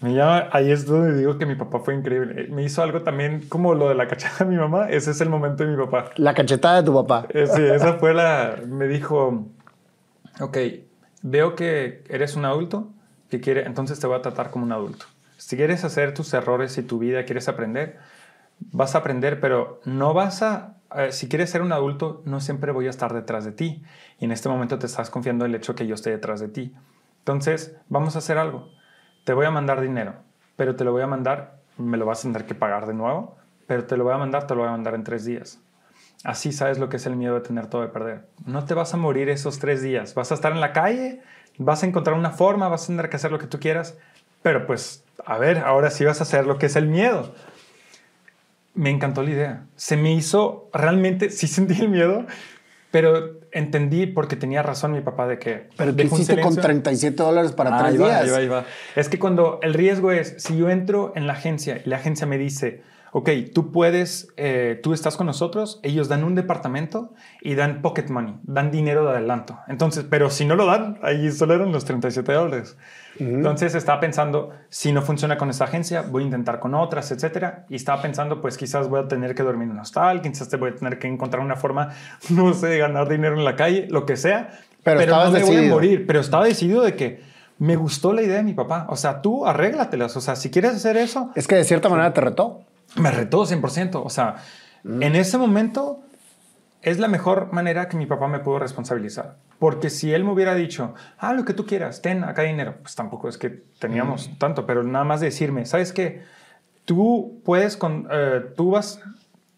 Me 0.00 0.14
llama, 0.14 0.48
ahí 0.50 0.72
es 0.72 0.84
donde 0.84 1.16
digo 1.16 1.38
que 1.38 1.46
mi 1.46 1.54
papá 1.54 1.78
fue 1.78 1.94
increíble. 1.94 2.48
Me 2.50 2.64
hizo 2.64 2.82
algo 2.82 3.02
también 3.02 3.42
como 3.48 3.74
lo 3.74 3.88
de 3.88 3.94
la 3.94 4.08
cachada 4.08 4.38
de 4.40 4.44
mi 4.46 4.56
mamá. 4.56 4.90
Ese 4.90 5.12
es 5.12 5.20
el 5.20 5.28
momento 5.28 5.64
de 5.64 5.70
mi 5.70 5.76
papá. 5.76 6.10
La 6.16 6.34
cachetada 6.34 6.82
de 6.82 6.86
tu 6.86 6.92
papá. 6.92 7.26
Eh, 7.30 7.46
Sí, 7.46 7.62
esa 7.62 7.94
fue 7.94 8.12
la... 8.12 8.56
Me 8.66 8.88
dijo, 8.88 9.46
ok, 10.40 10.58
veo 11.22 11.54
que 11.54 12.02
eres 12.08 12.34
un 12.34 12.44
adulto 12.44 12.88
que 13.30 13.40
quiere, 13.40 13.64
entonces 13.64 14.00
te 14.00 14.06
voy 14.08 14.18
a 14.18 14.22
tratar 14.22 14.50
como 14.50 14.64
un 14.64 14.72
adulto. 14.72 15.06
Si 15.36 15.56
quieres 15.56 15.84
hacer 15.84 16.14
tus 16.14 16.34
errores 16.34 16.76
y 16.78 16.82
tu 16.82 16.98
vida, 16.98 17.24
quieres 17.24 17.48
aprender, 17.48 17.98
vas 18.70 18.94
a 18.94 18.98
aprender, 18.98 19.40
pero 19.40 19.80
no 19.84 20.14
vas 20.14 20.42
a... 20.42 20.76
eh, 20.96 21.12
si 21.12 21.28
quieres 21.28 21.50
ser 21.50 21.62
un 21.62 21.72
adulto, 21.72 22.22
no 22.24 22.40
siempre 22.40 22.72
voy 22.72 22.86
a 22.86 22.90
estar 22.90 23.12
detrás 23.12 23.44
de 23.44 23.52
ti. 23.52 23.82
Y 24.18 24.26
en 24.26 24.32
este 24.32 24.48
momento 24.48 24.78
te 24.78 24.86
estás 24.86 25.10
confiando 25.10 25.44
en 25.44 25.50
el 25.50 25.56
hecho 25.56 25.74
que 25.74 25.86
yo 25.86 25.94
esté 25.94 26.10
detrás 26.10 26.40
de 26.40 26.48
ti. 26.48 26.74
Entonces, 27.18 27.76
vamos 27.88 28.16
a 28.16 28.18
hacer 28.18 28.38
algo. 28.38 28.68
Te 29.24 29.32
voy 29.32 29.46
a 29.46 29.50
mandar 29.50 29.80
dinero, 29.80 30.14
pero 30.56 30.76
te 30.76 30.84
lo 30.84 30.92
voy 30.92 31.02
a 31.02 31.06
mandar, 31.06 31.60
me 31.78 31.96
lo 31.96 32.06
vas 32.06 32.20
a 32.20 32.22
tener 32.22 32.44
que 32.46 32.54
pagar 32.54 32.86
de 32.86 32.94
nuevo, 32.94 33.36
pero 33.66 33.84
te 33.84 33.96
lo 33.96 34.04
voy 34.04 34.12
a 34.12 34.18
mandar, 34.18 34.46
te 34.46 34.54
lo 34.54 34.60
voy 34.60 34.68
a 34.68 34.72
mandar 34.72 34.94
en 34.94 35.04
tres 35.04 35.24
días. 35.24 35.60
Así 36.24 36.52
sabes 36.52 36.78
lo 36.78 36.88
que 36.88 36.96
es 36.96 37.06
el 37.06 37.16
miedo 37.16 37.34
de 37.34 37.40
tener 37.40 37.66
todo 37.66 37.82
de 37.82 37.88
perder. 37.88 38.28
No 38.44 38.64
te 38.64 38.74
vas 38.74 38.94
a 38.94 38.96
morir 38.96 39.28
esos 39.28 39.58
tres 39.58 39.82
días. 39.82 40.14
Vas 40.14 40.30
a 40.30 40.34
estar 40.34 40.52
en 40.52 40.60
la 40.60 40.72
calle, 40.72 41.22
vas 41.58 41.82
a 41.82 41.86
encontrar 41.86 42.16
una 42.16 42.30
forma, 42.30 42.68
vas 42.68 42.84
a 42.84 42.86
tener 42.88 43.08
que 43.08 43.16
hacer 43.16 43.32
lo 43.32 43.38
que 43.38 43.46
tú 43.46 43.58
quieras, 43.58 43.96
pero 44.42 44.66
pues, 44.66 45.04
a 45.24 45.38
ver, 45.38 45.58
ahora 45.58 45.90
sí 45.90 46.04
vas 46.04 46.20
a 46.20 46.24
hacer 46.24 46.46
lo 46.46 46.58
que 46.58 46.66
es 46.66 46.76
el 46.76 46.86
miedo. 46.88 47.34
Me 48.74 48.90
encantó 48.90 49.22
la 49.22 49.30
idea. 49.30 49.66
Se 49.76 49.96
me 49.96 50.12
hizo, 50.12 50.70
realmente, 50.72 51.30
sí 51.30 51.46
sentí 51.46 51.80
el 51.80 51.88
miedo, 51.90 52.24
pero 52.90 53.40
entendí 53.52 54.06
porque 54.06 54.36
tenía 54.36 54.62
razón 54.62 54.92
mi 54.92 55.00
papá 55.00 55.26
de 55.26 55.38
que... 55.38 55.68
¿Pero 55.76 55.94
qué 55.94 56.04
hiciste 56.04 56.34
con 56.40 56.52
silencio. 56.52 56.62
37 56.62 57.22
dólares 57.22 57.52
para 57.52 57.76
Ah, 57.76 57.78
tres 57.80 57.92
ahí 57.92 57.98
va, 57.98 58.06
días? 58.08 58.22
ahí 58.22 58.30
va, 58.30 58.36
ahí 58.38 58.48
va. 58.48 58.64
Es 58.96 59.08
que 59.08 59.18
cuando 59.18 59.60
el 59.62 59.74
riesgo 59.74 60.10
es, 60.12 60.34
si 60.38 60.56
yo 60.56 60.70
entro 60.70 61.12
en 61.16 61.26
la 61.26 61.34
agencia 61.34 61.80
y 61.84 61.88
la 61.88 61.96
agencia 61.96 62.26
me 62.26 62.38
dice, 62.38 62.82
ok, 63.14 63.28
tú 63.54 63.72
puedes, 63.72 64.28
eh, 64.38 64.80
tú 64.82 64.94
estás 64.94 65.18
con 65.18 65.26
nosotros, 65.26 65.80
ellos 65.82 66.08
dan 66.08 66.24
un 66.24 66.34
departamento 66.34 67.12
y 67.42 67.54
dan 67.54 67.82
pocket 67.82 68.06
money, 68.08 68.34
dan 68.42 68.70
dinero 68.70 69.04
de 69.04 69.10
adelanto. 69.12 69.58
Entonces, 69.68 70.06
pero 70.08 70.30
si 70.30 70.46
no 70.46 70.56
lo 70.56 70.64
dan, 70.64 70.98
ahí 71.02 71.30
solo 71.30 71.54
eran 71.54 71.72
los 71.72 71.84
37 71.84 72.32
dólares. 72.32 72.76
Entonces 73.18 73.74
estaba 73.74 74.00
pensando, 74.00 74.50
si 74.70 74.90
no 74.90 75.02
funciona 75.02 75.36
con 75.36 75.50
esta 75.50 75.64
agencia, 75.64 76.00
voy 76.00 76.22
a 76.22 76.26
intentar 76.26 76.58
con 76.58 76.74
otras, 76.74 77.12
etcétera. 77.12 77.66
Y 77.68 77.76
estaba 77.76 78.00
pensando, 78.00 78.40
pues 78.40 78.56
quizás 78.56 78.88
voy 78.88 79.00
a 79.00 79.08
tener 79.08 79.34
que 79.34 79.42
dormir 79.42 79.66
en 79.68 79.72
un 79.72 79.80
hostal, 79.80 80.22
quizás 80.22 80.48
te 80.48 80.56
voy 80.56 80.70
a 80.70 80.74
tener 80.74 80.98
que 80.98 81.06
encontrar 81.06 81.44
una 81.44 81.56
forma, 81.56 81.90
no 82.30 82.54
sé, 82.54 82.68
de 82.68 82.78
ganar 82.78 83.08
dinero 83.10 83.36
en 83.36 83.44
la 83.44 83.54
calle, 83.56 83.86
lo 83.90 84.06
que 84.06 84.16
sea. 84.16 84.58
Pero 84.82 84.98
Pero, 84.98 85.16
no 85.16 85.24
me 85.24 85.28
voy 85.28 85.36
a 85.36 85.40
decidido. 85.40 85.74
morir. 85.74 86.06
Pero 86.06 86.20
estaba 86.20 86.46
decidido 86.46 86.82
de 86.82 86.96
que 86.96 87.20
me 87.58 87.76
gustó 87.76 88.14
la 88.14 88.22
idea 88.22 88.38
de 88.38 88.42
mi 88.42 88.54
papá. 88.54 88.86
O 88.88 88.96
sea, 88.96 89.20
tú 89.20 89.46
arréglatelas. 89.46 90.16
O 90.16 90.20
sea, 90.22 90.34
si 90.34 90.50
quieres 90.50 90.72
hacer 90.74 90.96
eso, 90.96 91.30
Es 91.34 91.46
que 91.46 91.54
de 91.54 91.64
cierta 91.64 91.90
manera 91.90 92.12
te 92.14 92.22
retó. 92.22 92.62
Me 92.96 93.10
retó 93.10 93.44
100%. 93.44 94.02
O 94.04 94.10
sea, 94.10 94.36
en 94.84 95.16
ese 95.16 95.38
momento 95.38 96.02
es 96.82 96.98
la 96.98 97.08
mejor 97.08 97.52
manera 97.52 97.88
que 97.88 97.96
mi 97.96 98.06
papá 98.06 98.28
me 98.28 98.40
pudo 98.40 98.58
responsabilizar. 98.58 99.36
Porque 99.58 99.90
si 99.90 100.12
él 100.12 100.24
me 100.24 100.32
hubiera 100.32 100.54
dicho, 100.54 100.94
ah, 101.18 101.32
lo 101.32 101.44
que 101.44 101.54
tú 101.54 101.64
quieras, 101.64 102.02
ten 102.02 102.24
acá 102.24 102.42
dinero, 102.42 102.74
pues 102.82 102.96
tampoco 102.96 103.28
es 103.28 103.38
que 103.38 103.50
teníamos 103.78 104.30
tanto, 104.38 104.66
pero 104.66 104.82
nada 104.82 105.04
más 105.04 105.20
decirme, 105.20 105.66
¿sabes 105.66 105.92
qué? 105.92 106.22
Tú 106.84 107.40
puedes, 107.44 107.76
con, 107.76 108.08
eh, 108.10 108.42
tú 108.56 108.72
vas, 108.72 109.00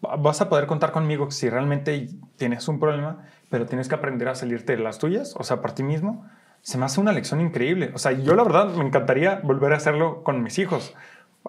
vas 0.01 0.41
a 0.41 0.49
poder 0.49 0.67
contar 0.67 0.91
conmigo 0.91 1.31
si 1.31 1.49
realmente 1.49 2.09
tienes 2.37 2.67
un 2.67 2.79
problema, 2.79 3.25
pero 3.49 3.65
tienes 3.65 3.87
que 3.87 3.95
aprender 3.95 4.27
a 4.27 4.35
salirte 4.35 4.75
de 4.75 4.83
las 4.83 4.99
tuyas, 4.99 5.33
o 5.37 5.43
sea, 5.43 5.59
por 5.59 5.71
ti 5.71 5.81
mismo. 5.81 6.23
Se 6.61 6.77
me 6.77 6.85
hace 6.85 6.99
una 7.01 7.11
lección 7.11 7.41
increíble. 7.41 7.91
O 7.95 7.97
sea, 7.97 8.11
yo 8.11 8.35
la 8.35 8.43
verdad 8.43 8.69
me 8.69 8.85
encantaría 8.85 9.39
volver 9.43 9.73
a 9.73 9.77
hacerlo 9.77 10.23
con 10.23 10.43
mis 10.43 10.59
hijos. 10.59 10.95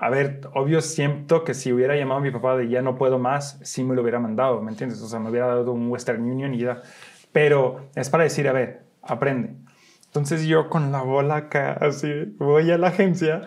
A 0.01 0.11
ver, 0.11 0.43
obvio 0.55 0.81
siento 0.83 1.43
que 1.45 1.55
si 1.55 1.73
hubiera 1.73 1.97
llamado 1.97 2.21
a 2.21 2.23
mi 2.23 2.31
papá 2.31 2.57
de 2.57 2.69
ya 2.69 2.83
no 2.83 2.97
puedo 2.97 3.19
más, 3.19 3.59
sí 3.63 3.83
me 3.83 3.95
lo 3.95 4.03
hubiera 4.03 4.19
mandado, 4.19 4.61
¿me 4.61 4.71
entiendes? 4.71 5.01
O 5.01 5.09
sea, 5.09 5.19
me 5.19 5.31
hubiera 5.31 5.47
dado 5.47 5.73
un 5.73 5.89
Western 5.89 6.23
Union 6.23 6.55
y 6.55 6.59
ya. 6.59 6.83
Pero 7.33 7.89
es 7.95 8.11
para 8.11 8.25
decir, 8.25 8.47
a 8.49 8.53
ver, 8.53 8.83
aprende. 9.03 9.55
Entonces 10.07 10.47
yo 10.47 10.69
con 10.69 10.93
la 10.93 11.03
bola 11.03 11.37
acá, 11.37 11.73
así, 11.81 12.35
voy 12.39 12.71
a 12.71 12.79
la 12.79 12.89
agencia 12.89 13.43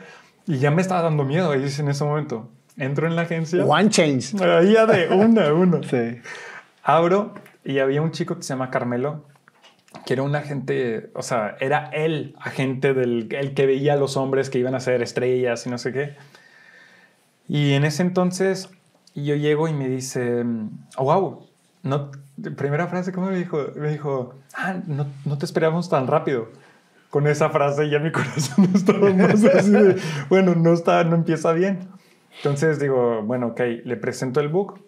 y 0.46 0.58
ya 0.58 0.72
me 0.72 0.82
estaba 0.82 1.02
dando 1.02 1.24
miedo 1.24 1.52
ahí 1.52 1.66
en 1.78 1.90
ese 1.90 2.04
momento. 2.04 2.50
Entro 2.78 3.08
en 3.08 3.16
la 3.16 3.24
agencia. 3.24 3.66
One 3.66 3.90
change. 3.90 4.42
Ahí 4.42 4.74
ya 4.74 4.86
de 4.86 5.10
una 5.10 5.48
a 5.48 5.54
uno. 5.54 5.82
Sí. 5.90 6.20
Abro 6.84 7.34
y 7.64 7.80
había 7.80 8.02
un 8.02 8.12
chico 8.12 8.36
que 8.36 8.44
se 8.44 8.54
llama 8.54 8.72
Carmelo, 8.72 9.26
que 10.06 10.14
era 10.14 10.24
un 10.24 10.36
agente, 10.36 11.12
o 11.14 11.22
sea, 11.22 11.56
era 11.60 11.90
el 11.92 12.36
agente 12.40 12.94
del 12.94 13.28
el 13.32 13.54
que 13.54 13.66
veía 13.66 13.94
a 13.94 13.98
los 13.98 14.18
hombres 14.18 14.50
que 14.50 14.60
iban 14.60 14.76
a 14.76 14.80
ser 14.80 15.02
estrellas 15.02 15.68
y 15.68 15.70
no 15.70 15.78
sé 15.78 15.92
qué. 15.92 16.16
Y 17.50 17.74
en 17.74 17.84
ese 17.84 18.04
entonces 18.04 18.70
yo 19.16 19.36
llego 19.36 19.68
y 19.68 19.74
me 19.74 19.90
dice, 19.90 20.46
oh, 20.98 21.04
wow, 21.04 21.48
no, 21.82 22.12
primera 22.56 22.88
frase, 22.88 23.12
¿cómo 23.12 23.28
me 23.28 23.38
dijo? 23.38 23.58
Me 23.76 23.90
dijo, 23.90 24.36
ah, 24.54 24.76
no, 24.86 25.08
no 25.26 25.38
te 25.38 25.46
esperábamos 25.46 25.90
tan 25.90 26.06
rápido. 26.08 26.50
Con 27.10 27.26
esa 27.26 27.50
frase 27.50 27.90
ya 27.90 27.98
mi 27.98 28.12
corazón 28.14 28.70
estaba 28.74 29.12
más 29.12 29.44
así 29.44 29.72
de, 29.72 30.00
bueno, 30.30 30.54
no, 30.54 30.74
está, 30.74 31.04
no 31.04 31.16
empieza 31.16 31.52
bien. 31.54 31.90
Entonces 32.38 32.80
digo, 32.80 33.24
bueno, 33.24 33.48
ok, 33.48 33.62
le 33.84 33.98
presento 33.98 34.40
el 34.40 34.48
book. 34.50 34.80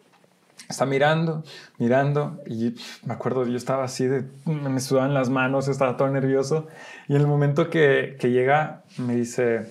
Está 0.69 0.85
mirando, 0.85 1.43
mirando, 1.79 2.39
y 2.45 2.75
me 3.03 3.13
acuerdo, 3.13 3.45
yo 3.45 3.57
estaba 3.57 3.83
así 3.83 4.05
de, 4.05 4.23
me 4.45 4.79
sudaban 4.79 5.13
las 5.13 5.29
manos, 5.29 5.67
estaba 5.67 5.97
todo 5.97 6.07
nervioso. 6.09 6.67
Y 7.09 7.15
en 7.15 7.21
el 7.21 7.27
momento 7.27 7.69
que, 7.69 8.15
que 8.19 8.29
llega, 8.29 8.83
me 8.97 9.15
dice, 9.15 9.67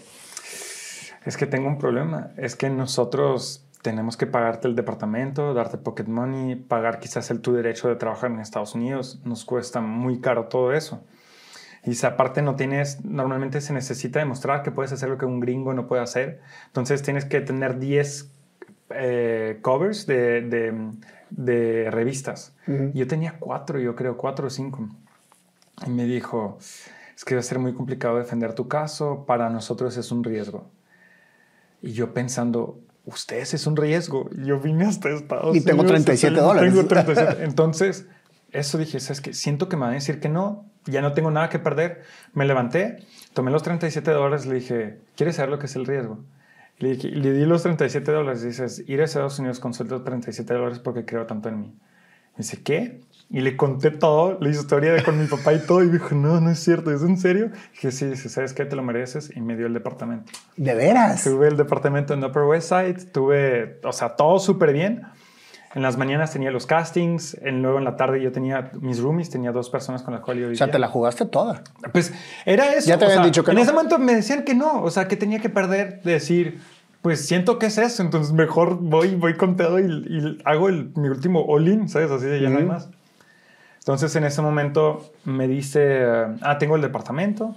es 1.25 1.37
que 1.37 1.47
tengo 1.47 1.69
un 1.69 1.79
problema, 1.79 2.31
es 2.37 2.57
que 2.57 2.71
nosotros 2.71 3.67
tenemos 3.83 4.17
que 4.17 4.27
pagarte 4.27 4.69
el 4.69 4.77
departamento, 4.77 5.55
darte 5.55 5.79
pocket 5.79 6.05
money, 6.05 6.57
pagar 6.57 7.01
quizás 7.01 7.31
el 7.31 7.41
tu 7.41 7.53
derecho 7.53 7.89
de 7.89 7.97
trabajar 7.97 8.31
en 8.31 8.41
Estados 8.41 8.75
Unidos. 8.75 9.21
Nos 9.25 9.45
cuesta 9.45 9.81
muy 9.81 10.21
caro 10.21 10.47
todo 10.47 10.73
eso. 10.73 11.03
Y 11.85 11.95
si 11.95 12.07
aparte 12.07 12.43
no 12.43 12.57
tienes, 12.57 13.05
normalmente 13.05 13.61
se 13.63 13.73
necesita 13.73 14.19
demostrar 14.19 14.63
que 14.63 14.71
puedes 14.71 14.93
hacer 14.93 15.09
lo 15.09 15.17
que 15.17 15.25
un 15.25 15.41
gringo 15.41 15.73
no 15.73 15.87
puede 15.87 16.03
hacer. 16.03 16.41
Entonces 16.67 17.03
tienes 17.03 17.25
que 17.25 17.41
tener 17.41 17.79
10 17.79 18.31
eh, 18.91 19.59
covers 19.63 20.07
de, 20.07 20.43
de, 20.43 20.75
de 21.31 21.91
revistas. 21.91 22.55
Yo 22.93 23.07
tenía 23.07 23.37
cuatro, 23.39 23.79
yo 23.79 23.97
creo, 23.97 24.17
cuatro 24.17 24.49
o 24.49 24.51
cinco. 24.51 24.89
Y 25.87 25.91
me 25.91 26.05
dijo, 26.05 26.59
es 27.17 27.25
que 27.25 27.35
va 27.35 27.41
a 27.41 27.43
ser 27.43 27.59
muy 27.59 27.73
complicado 27.73 28.19
defender 28.19 28.55
tu 28.55 28.69
caso, 28.69 29.25
para 29.27 29.49
nosotros 29.49 29.97
es 29.97 30.13
un 30.13 30.23
riesgo. 30.23 30.69
Y 31.83 31.93
yo 31.93 32.13
pensando, 32.13 32.81
ustedes 33.05 33.55
es 33.55 33.67
un 33.67 33.77
riesgo. 33.77 34.29
Yo 34.31 34.61
vine 34.61 34.85
hasta 34.85 35.11
Estados 35.11 35.51
Unidos. 35.51 35.65
Y 35.65 35.67
tengo 35.67 35.85
37 35.85 36.41
dólares. 36.41 36.73
Tengo 36.73 36.87
37. 36.89 37.45
Entonces, 37.45 38.07
eso 38.53 38.79
dije, 38.79 38.99
es 38.99 39.21
que 39.21 39.33
siento 39.33 39.69
que 39.69 39.77
me 39.77 39.83
van 39.83 39.91
a 39.91 39.95
decir 39.95 40.21
que 40.21 40.29
no, 40.29 40.67
ya 40.87 41.03
no 41.03 41.13
tengo 41.13 41.31
nada 41.31 41.49
que 41.49 41.59
perder. 41.59 42.03
Me 42.33 42.47
levanté, 42.47 43.05
tomé 43.33 43.51
los 43.51 43.63
37 43.63 44.11
dólares, 44.11 44.47
le 44.47 44.57
dije, 44.57 44.99
¿quieres 45.17 45.37
saber 45.37 45.51
lo 45.51 45.59
que 45.59 45.67
es 45.67 45.77
el 45.77 45.87
riesgo? 45.87 46.25
Le, 46.79 46.95
dije, 46.95 47.09
le 47.09 47.33
di 47.33 47.45
los 47.45 47.63
37 47.63 48.11
dólares. 48.11 48.43
Dices, 48.43 48.85
ir 48.87 49.01
a 49.01 49.05
Estados 49.05 49.39
Unidos 49.39 49.61
con 49.61 49.75
sueldo 49.75 49.99
de 49.99 50.05
37 50.05 50.53
dólares 50.55 50.79
porque 50.79 51.05
creo 51.05 51.27
tanto 51.27 51.49
en 51.49 51.61
mí. 51.61 51.67
Me 51.67 52.39
dice, 52.39 52.63
¿qué? 52.63 53.01
Y 53.33 53.43
le 53.43 53.57
conté 53.57 53.93
todo, 53.93 54.39
la 54.41 54.49
historia 54.49 54.93
de 54.93 55.05
con 55.05 55.17
mi 55.21 55.27
papá 55.27 55.53
y 55.53 55.61
todo. 55.61 55.85
Y 55.85 55.89
dijo, 55.89 56.17
no, 56.17 56.41
no 56.41 56.51
es 56.51 56.59
cierto, 56.59 56.91
¿es 56.91 57.03
en 57.03 57.17
serio? 57.17 57.47
Y 57.47 57.75
dije, 57.75 57.93
sí, 57.93 58.07
dice, 58.07 58.29
¿sabes 58.29 58.53
qué? 58.53 58.65
Te 58.65 58.75
lo 58.75 58.83
mereces. 58.83 59.31
Y 59.37 59.41
me 59.41 59.57
dio 59.57 59.67
el 59.67 59.75
departamento. 59.75 60.33
¿De 60.57 60.75
veras? 60.75 61.23
Tuve 61.23 61.47
el 61.47 61.57
departamento 61.57 62.13
en 62.13 62.25
Upper 62.25 62.43
West 62.43 62.71
Side, 62.71 63.07
tuve, 63.13 63.79
o 63.85 63.93
sea, 63.93 64.17
todo 64.17 64.41
súper 64.41 64.73
bien. 64.73 65.03
En 65.73 65.83
las 65.83 65.97
mañanas 65.97 66.33
tenía 66.33 66.51
los 66.51 66.67
castings, 66.67 67.35
en, 67.43 67.63
luego 67.63 67.79
en 67.79 67.85
la 67.85 67.95
tarde 67.95 68.21
yo 68.21 68.33
tenía 68.33 68.73
mis 68.81 68.99
roomies, 69.01 69.31
tenía 69.31 69.53
dos 69.53 69.71
personas 69.71 70.03
con 70.03 70.13
las 70.13 70.25
cuales 70.25 70.41
yo 70.41 70.49
vivía. 70.49 70.65
O 70.65 70.67
sea, 70.67 70.73
te 70.73 70.81
la 70.81 70.89
jugaste 70.89 71.27
toda. 71.27 71.63
Pues 71.93 72.13
era 72.45 72.75
eso. 72.75 72.89
Ya 72.89 72.99
te 72.99 73.05
habían 73.05 73.19
sea, 73.19 73.27
dicho 73.27 73.45
que 73.45 73.53
En 73.53 73.59
no. 73.59 73.63
ese 73.63 73.73
momento 73.73 74.01
me 74.01 74.17
decían 74.17 74.43
que 74.43 74.55
no, 74.57 74.83
o 74.83 74.91
sea, 74.91 75.07
que 75.07 75.17
tenía 75.17 75.39
que 75.39 75.49
perder, 75.49 76.03
de 76.03 76.15
decir, 76.15 76.59
pues 77.01 77.25
siento 77.25 77.61
que 77.61 77.67
es 77.67 77.79
eso, 77.79 78.03
entonces 78.03 78.33
mejor 78.33 78.79
voy, 78.81 79.15
voy 79.15 79.37
con 79.37 79.57
todo 79.57 79.79
y, 79.79 79.85
y 79.85 80.39
hago 80.45 80.69
el, 80.69 80.91
mi 80.97 81.07
último 81.09 81.45
all-in, 81.47 81.89
¿sabes? 81.89 82.11
Así 82.11 82.27
de 82.27 82.41
ya 82.41 82.51
no 82.51 82.59
hay 82.59 82.65
más. 82.65 82.91
Entonces 83.81 84.15
en 84.15 84.25
ese 84.25 84.43
momento 84.43 85.11
me 85.25 85.49
dice, 85.49 86.05
ah, 86.43 86.59
tengo 86.59 86.77
el 86.77 86.83
departamento, 86.83 87.57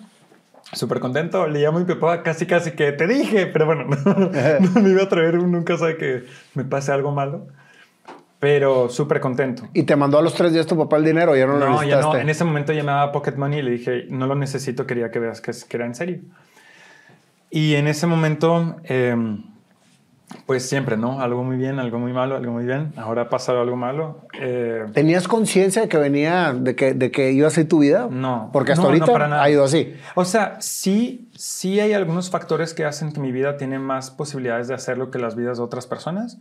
súper 0.72 1.00
contento, 1.00 1.48
le 1.48 1.60
llamo 1.60 1.78
a 1.78 1.82
mi 1.82 1.86
papá 1.86 2.24
casi 2.24 2.46
casi 2.46 2.72
que 2.72 2.94
te 2.94 3.08
dije, 3.08 3.48
pero 3.48 3.66
bueno, 3.66 3.86
no, 4.06 4.82
me 4.82 4.90
iba 4.90 5.02
a 5.02 5.06
atrever, 5.06 5.38
uno 5.38 5.48
nunca 5.48 5.78
sabe 5.78 5.98
que 5.98 6.24
me 6.56 6.64
pase 6.64 6.92
algo 6.94 7.12
malo, 7.12 7.48
pero 8.40 8.90
súper 8.90 9.20
contento. 9.20 9.68
Y 9.74 9.84
te 9.84 9.96
mandó 9.98 10.18
a 10.18 10.22
los 10.22 10.34
tres 10.34 10.54
días 10.54 10.66
tu 10.66 10.78
papá 10.78 10.96
el 10.98 11.04
dinero, 11.04 11.36
ya 11.36 11.46
no, 11.46 11.54
lo 11.54 11.60
No, 11.60 11.66
ya 11.66 11.98
necesitaste. 11.98 12.18
no. 12.18 12.22
En 12.22 12.30
ese 12.30 12.44
momento 12.46 12.74
ya 12.74 12.84
me 12.84 12.92
daba 12.92 13.12
pocket 13.12 13.36
money 13.36 13.60
y 13.60 13.62
le 13.62 13.72
dije, 13.72 14.06
no 14.10 14.26
lo 14.26 14.36
necesito, 14.36 14.88
quería 14.88 15.12
que 15.12 15.20
veas 15.20 15.42
que, 15.42 15.52
que 15.68 15.78
era 15.78 15.86
en 15.86 15.96
serio. 15.96 16.22
Y 17.50 17.76
en 17.76 17.88
ese 17.88 18.08
momento, 18.08 18.78
eh, 18.86 19.16
pues 20.46 20.68
siempre, 20.68 20.98
¿no? 20.98 21.22
Algo 21.22 21.44
muy 21.44 21.58
bien, 21.58 21.80
algo 21.80 22.00
muy 22.00 22.14
malo, 22.14 22.36
algo 22.36 22.52
muy 22.52 22.66
bien. 22.66 22.94
Ahora 22.98 23.24
ha 23.24 23.30
pasado 23.30 23.62
algo 23.62 23.76
malo. 23.76 24.28
Eh, 24.40 24.86
¿Tenías 24.94 25.28
conciencia 25.28 25.82
de 25.84 25.88
que 25.88 25.98
venía, 25.98 26.54
de 26.54 26.76
que, 26.76 26.94
de 26.94 27.12
que 27.12 27.32
iba 27.32 27.48
así 27.48 27.66
tu 27.66 27.80
vida? 27.80 28.08
No. 28.10 28.50
Porque 28.54 28.74
hasta 28.74 28.84
No, 28.84 28.90
no, 28.90 28.94
ahorita 28.94 29.12
para 29.12 29.28
nada. 29.28 29.44
ha 29.44 29.50
ido 29.50 29.64
así. 29.64 29.94
o 30.16 30.26
sea, 30.26 30.58
sí, 30.60 31.30
sí 31.36 31.80
hay 31.80 31.94
algunos 31.94 32.30
factores 32.30 32.74
que 32.74 32.86
hacen 32.86 33.12
que 33.12 33.20
mi 33.20 33.32
vida 33.32 33.58
tiene 33.58 33.80
más 33.80 34.12
posibilidades 34.12 34.68
de 34.68 34.74
hacerlo 34.74 35.12
que 35.12 35.20
las 35.20 35.36
vidas 35.36 35.58
de 35.58 35.64
otras 35.64 35.88
personas, 35.88 36.40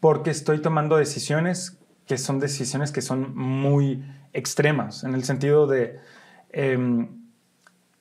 porque 0.00 0.30
estoy 0.30 0.60
tomando 0.60 0.96
decisiones 0.96 1.78
que 2.06 2.18
son 2.18 2.38
decisiones 2.38 2.92
que 2.92 3.02
son 3.02 3.36
muy 3.36 4.04
extremas, 4.32 5.02
en 5.04 5.14
el 5.14 5.24
sentido 5.24 5.66
de 5.66 5.98
em, 6.50 7.25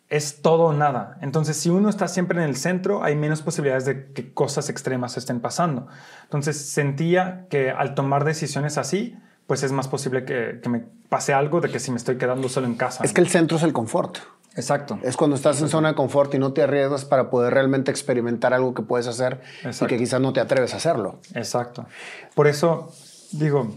es 0.09 0.41
todo 0.41 0.65
o 0.65 0.73
nada. 0.73 1.17
Entonces, 1.21 1.57
si 1.57 1.69
uno 1.69 1.89
está 1.89 2.07
siempre 2.07 2.41
en 2.41 2.47
el 2.47 2.55
centro, 2.55 3.03
hay 3.03 3.15
menos 3.15 3.41
posibilidades 3.41 3.85
de 3.85 4.11
que 4.13 4.33
cosas 4.33 4.69
extremas 4.69 5.17
estén 5.17 5.39
pasando. 5.39 5.87
Entonces, 6.23 6.57
sentía 6.57 7.47
que 7.49 7.71
al 7.71 7.95
tomar 7.95 8.23
decisiones 8.23 8.77
así, 8.77 9.17
pues 9.47 9.63
es 9.63 9.71
más 9.71 9.87
posible 9.87 10.25
que, 10.25 10.59
que 10.61 10.69
me 10.69 10.83
pase 11.09 11.33
algo 11.33 11.61
de 11.61 11.69
que 11.69 11.79
si 11.79 11.91
me 11.91 11.97
estoy 11.97 12.17
quedando 12.17 12.49
solo 12.49 12.67
en 12.67 12.75
casa. 12.75 13.03
Es 13.03 13.13
que 13.13 13.21
el 13.21 13.27
centro 13.27 13.57
es 13.57 13.63
el 13.63 13.73
confort. 13.73 14.17
Exacto. 14.55 14.99
Es 15.03 15.17
cuando 15.17 15.35
estás 15.35 15.61
en 15.61 15.69
zona 15.69 15.89
de 15.89 15.95
confort 15.95 16.33
y 16.33 16.39
no 16.39 16.53
te 16.53 16.63
arriesgas 16.63 17.03
para 17.03 17.29
poder 17.29 17.53
realmente 17.53 17.91
experimentar 17.91 18.53
algo 18.53 18.73
que 18.73 18.83
puedes 18.83 19.05
hacer 19.07 19.41
y 19.63 19.67
Exacto. 19.67 19.87
que 19.87 19.97
quizás 19.97 20.21
no 20.21 20.31
te 20.31 20.39
atreves 20.39 20.73
a 20.73 20.77
hacerlo. 20.77 21.19
Exacto. 21.33 21.85
Por 22.33 22.47
eso, 22.47 22.91
digo, 23.33 23.75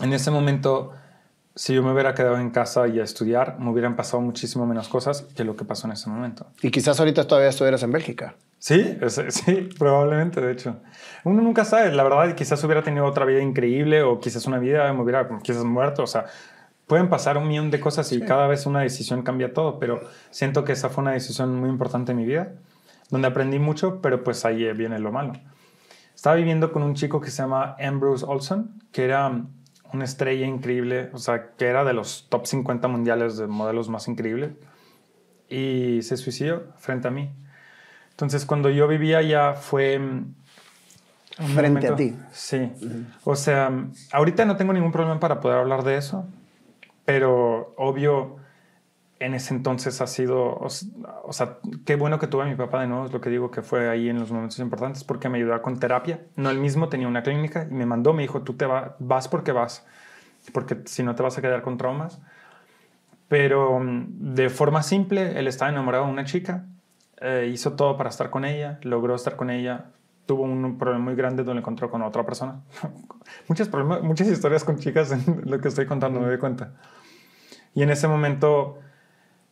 en 0.00 0.12
ese 0.14 0.30
momento, 0.30 0.92
si 1.56 1.74
yo 1.74 1.82
me 1.82 1.92
hubiera 1.92 2.14
quedado 2.14 2.38
en 2.38 2.50
casa 2.50 2.88
y 2.88 2.98
a 3.00 3.04
estudiar, 3.04 3.58
me 3.60 3.70
hubieran 3.70 3.94
pasado 3.96 4.20
muchísimo 4.20 4.66
menos 4.66 4.88
cosas 4.88 5.22
que 5.36 5.44
lo 5.44 5.54
que 5.56 5.64
pasó 5.64 5.86
en 5.86 5.92
ese 5.92 6.10
momento. 6.10 6.46
Y 6.62 6.70
quizás 6.70 6.98
ahorita 6.98 7.26
todavía 7.26 7.50
estuvieras 7.50 7.82
en 7.82 7.92
Bélgica. 7.92 8.34
Sí, 8.58 8.98
es- 9.00 9.20
sí, 9.28 9.68
probablemente, 9.78 10.40
de 10.40 10.52
hecho. 10.52 10.76
Uno 11.22 11.42
nunca 11.42 11.64
sabe, 11.64 11.92
la 11.92 12.02
verdad, 12.02 12.34
quizás 12.34 12.62
hubiera 12.64 12.82
tenido 12.82 13.04
otra 13.06 13.24
vida 13.24 13.40
increíble 13.40 14.02
o 14.02 14.18
quizás 14.20 14.46
una 14.46 14.58
vida 14.58 14.92
me 14.92 15.02
hubiera 15.02 15.28
quizás 15.42 15.64
muerto, 15.64 16.02
o 16.02 16.06
sea, 16.06 16.26
pueden 16.86 17.08
pasar 17.08 17.38
un 17.38 17.46
millón 17.48 17.70
de 17.70 17.80
cosas 17.80 18.10
y 18.12 18.20
cada 18.20 18.46
vez 18.46 18.66
una 18.66 18.80
decisión 18.80 19.22
cambia 19.22 19.54
todo, 19.54 19.78
pero 19.78 20.00
siento 20.30 20.64
que 20.64 20.72
esa 20.72 20.88
fue 20.88 21.02
una 21.02 21.12
decisión 21.12 21.54
muy 21.58 21.68
importante 21.70 22.12
en 22.12 22.18
mi 22.18 22.24
vida, 22.26 22.52
donde 23.10 23.28
aprendí 23.28 23.58
mucho, 23.58 24.00
pero 24.02 24.24
pues 24.24 24.44
ahí 24.44 24.70
viene 24.72 24.98
lo 24.98 25.12
malo. 25.12 25.32
Estaba 26.14 26.36
viviendo 26.36 26.72
con 26.72 26.82
un 26.82 26.94
chico 26.94 27.20
que 27.20 27.30
se 27.30 27.42
llama 27.42 27.76
Ambrose 27.78 28.24
Olson, 28.26 28.82
que 28.92 29.04
era 29.04 29.30
una 29.92 30.04
estrella 30.04 30.46
increíble, 30.46 31.10
o 31.12 31.18
sea, 31.18 31.50
que 31.56 31.66
era 31.66 31.84
de 31.84 31.92
los 31.92 32.26
top 32.28 32.46
50 32.46 32.88
mundiales 32.88 33.36
de 33.36 33.46
modelos 33.46 33.88
más 33.88 34.08
increíbles, 34.08 34.52
y 35.48 36.00
se 36.02 36.16
suicidó 36.16 36.64
frente 36.78 37.08
a 37.08 37.10
mí. 37.10 37.30
Entonces, 38.10 38.46
cuando 38.46 38.70
yo 38.70 38.88
vivía 38.88 39.18
allá 39.18 39.54
fue... 39.54 40.00
Frente 41.54 41.88
a 41.88 41.96
ti. 41.96 42.16
Sí. 42.32 42.70
O 43.24 43.34
sea, 43.34 43.72
ahorita 44.12 44.44
no 44.44 44.56
tengo 44.56 44.72
ningún 44.72 44.92
problema 44.92 45.18
para 45.18 45.40
poder 45.40 45.58
hablar 45.58 45.82
de 45.82 45.96
eso, 45.96 46.28
pero 47.04 47.74
obvio, 47.76 48.36
en 49.20 49.34
ese 49.34 49.54
entonces 49.54 50.00
ha 50.00 50.06
sido, 50.06 50.58
o, 50.58 51.32
sea, 51.32 51.58
qué 51.86 51.96
bueno 51.96 52.18
que 52.18 52.26
tuve 52.26 52.42
a 52.42 52.46
mi 52.46 52.56
papá 52.56 52.80
de 52.80 52.88
nuevo, 52.88 53.06
es 53.06 53.12
lo 53.12 53.20
que 53.20 53.30
digo 53.30 53.50
que 53.50 53.62
fue 53.62 53.88
ahí 53.88 54.08
en 54.08 54.18
los 54.18 54.30
momentos 54.32 54.58
importantes, 54.58 55.04
porque 55.04 55.28
me 55.28 55.38
ayudó 55.38 55.60
con 55.62 55.78
terapia. 55.78 56.20
No, 56.36 56.50
él 56.50 56.58
mismo 56.58 56.88
tenía 56.88 57.08
una 57.08 57.22
clínica 57.22 57.66
y 57.70 57.72
me 57.72 57.86
mandó, 57.86 58.12
me 58.12 58.22
dijo, 58.22 58.42
tú 58.42 58.54
te 58.54 58.66
va- 58.66 58.96
vas 58.98 59.28
porque 59.28 59.52
vas, 59.52 59.86
porque 60.52 60.78
si 60.86 61.02
no 61.02 61.14
te 61.14 61.22
vas 61.22 61.38
a 61.38 61.42
quedar 61.42 61.62
con 61.62 61.78
traumas. 61.78 62.20
Pero 63.28 63.78
mm, 63.80 64.34
de 64.34 64.50
forma 64.50 64.82
simple, 64.82 65.38
él 65.38 65.46
estaba 65.46 65.70
enamorado 65.70 66.06
de 66.06 66.12
una 66.12 66.24
chica, 66.24 66.66
eh, 67.20 67.50
hizo 67.52 67.74
todo 67.74 67.96
para 67.96 68.10
estar 68.10 68.30
con 68.30 68.44
ella, 68.44 68.78
logró 68.82 69.14
estar 69.14 69.36
con 69.36 69.48
ella, 69.50 69.86
tuvo 70.26 70.42
un 70.42 70.76
problema 70.78 71.04
muy 71.04 71.14
grande 71.14 71.44
donde 71.44 71.60
encontró 71.60 71.90
con 71.90 72.02
otra 72.02 72.24
persona. 72.24 72.60
muchas, 73.48 73.68
problemas, 73.68 74.02
muchas 74.02 74.28
historias 74.28 74.64
con 74.64 74.78
chicas 74.78 75.12
en 75.12 75.42
lo 75.44 75.60
que 75.60 75.68
estoy 75.68 75.86
contando, 75.86 76.20
me 76.20 76.26
doy 76.26 76.38
cuenta. 76.38 76.72
Y 77.74 77.82
en 77.82 77.90
ese 77.90 78.08
momento, 78.08 78.78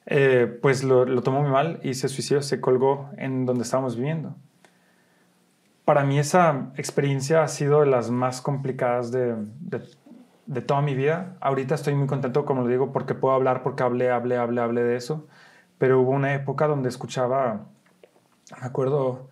eh, 0.07 0.59
pues 0.61 0.85
lo, 0.85 1.23
tomó 1.23 1.43
muy 1.43 1.51
mal 1.51 1.81
y 1.83 1.95
se 1.95 2.09
suicidó, 2.09 2.43
se 2.43 2.61
colgó 2.61 3.11
en 3.17 3.47
donde 3.47 3.63
estábamos 3.63 3.97
viviendo. 3.97 4.35
Para 5.85 6.05
mí 6.05 6.19
esa 6.19 6.71
experiencia 6.77 7.43
ha 7.43 7.49
sido 7.49 7.81
de 7.81 7.87
las 7.87 8.11
más 8.11 8.41
complicadas 8.41 9.11
de, 9.11 9.35
de, 9.61 9.83
de 10.47 10.61
toda 10.63 10.81
mi 10.81 10.95
vida. 10.95 11.37
Ahorita 11.41 11.75
estoy 11.75 11.95
muy 11.95 12.07
contento, 12.07 12.45
como 12.45 12.63
lo 12.63 12.69
digo, 12.69 12.93
porque 12.93 13.15
puedo 13.15 13.35
hablar, 13.35 13.63
porque 13.63 13.83
hablé, 13.83 14.11
hablé, 14.11 14.37
hablé, 14.37 14.61
hablé 14.61 14.83
de 14.85 14.97
eso. 14.97 15.27
Pero 15.79 16.01
hubo 16.01 16.11
una 16.11 16.35
época 16.35 16.67
donde 16.67 16.89
escuchaba, 16.89 17.67
me 18.61 18.67
acuerdo, 18.67 19.29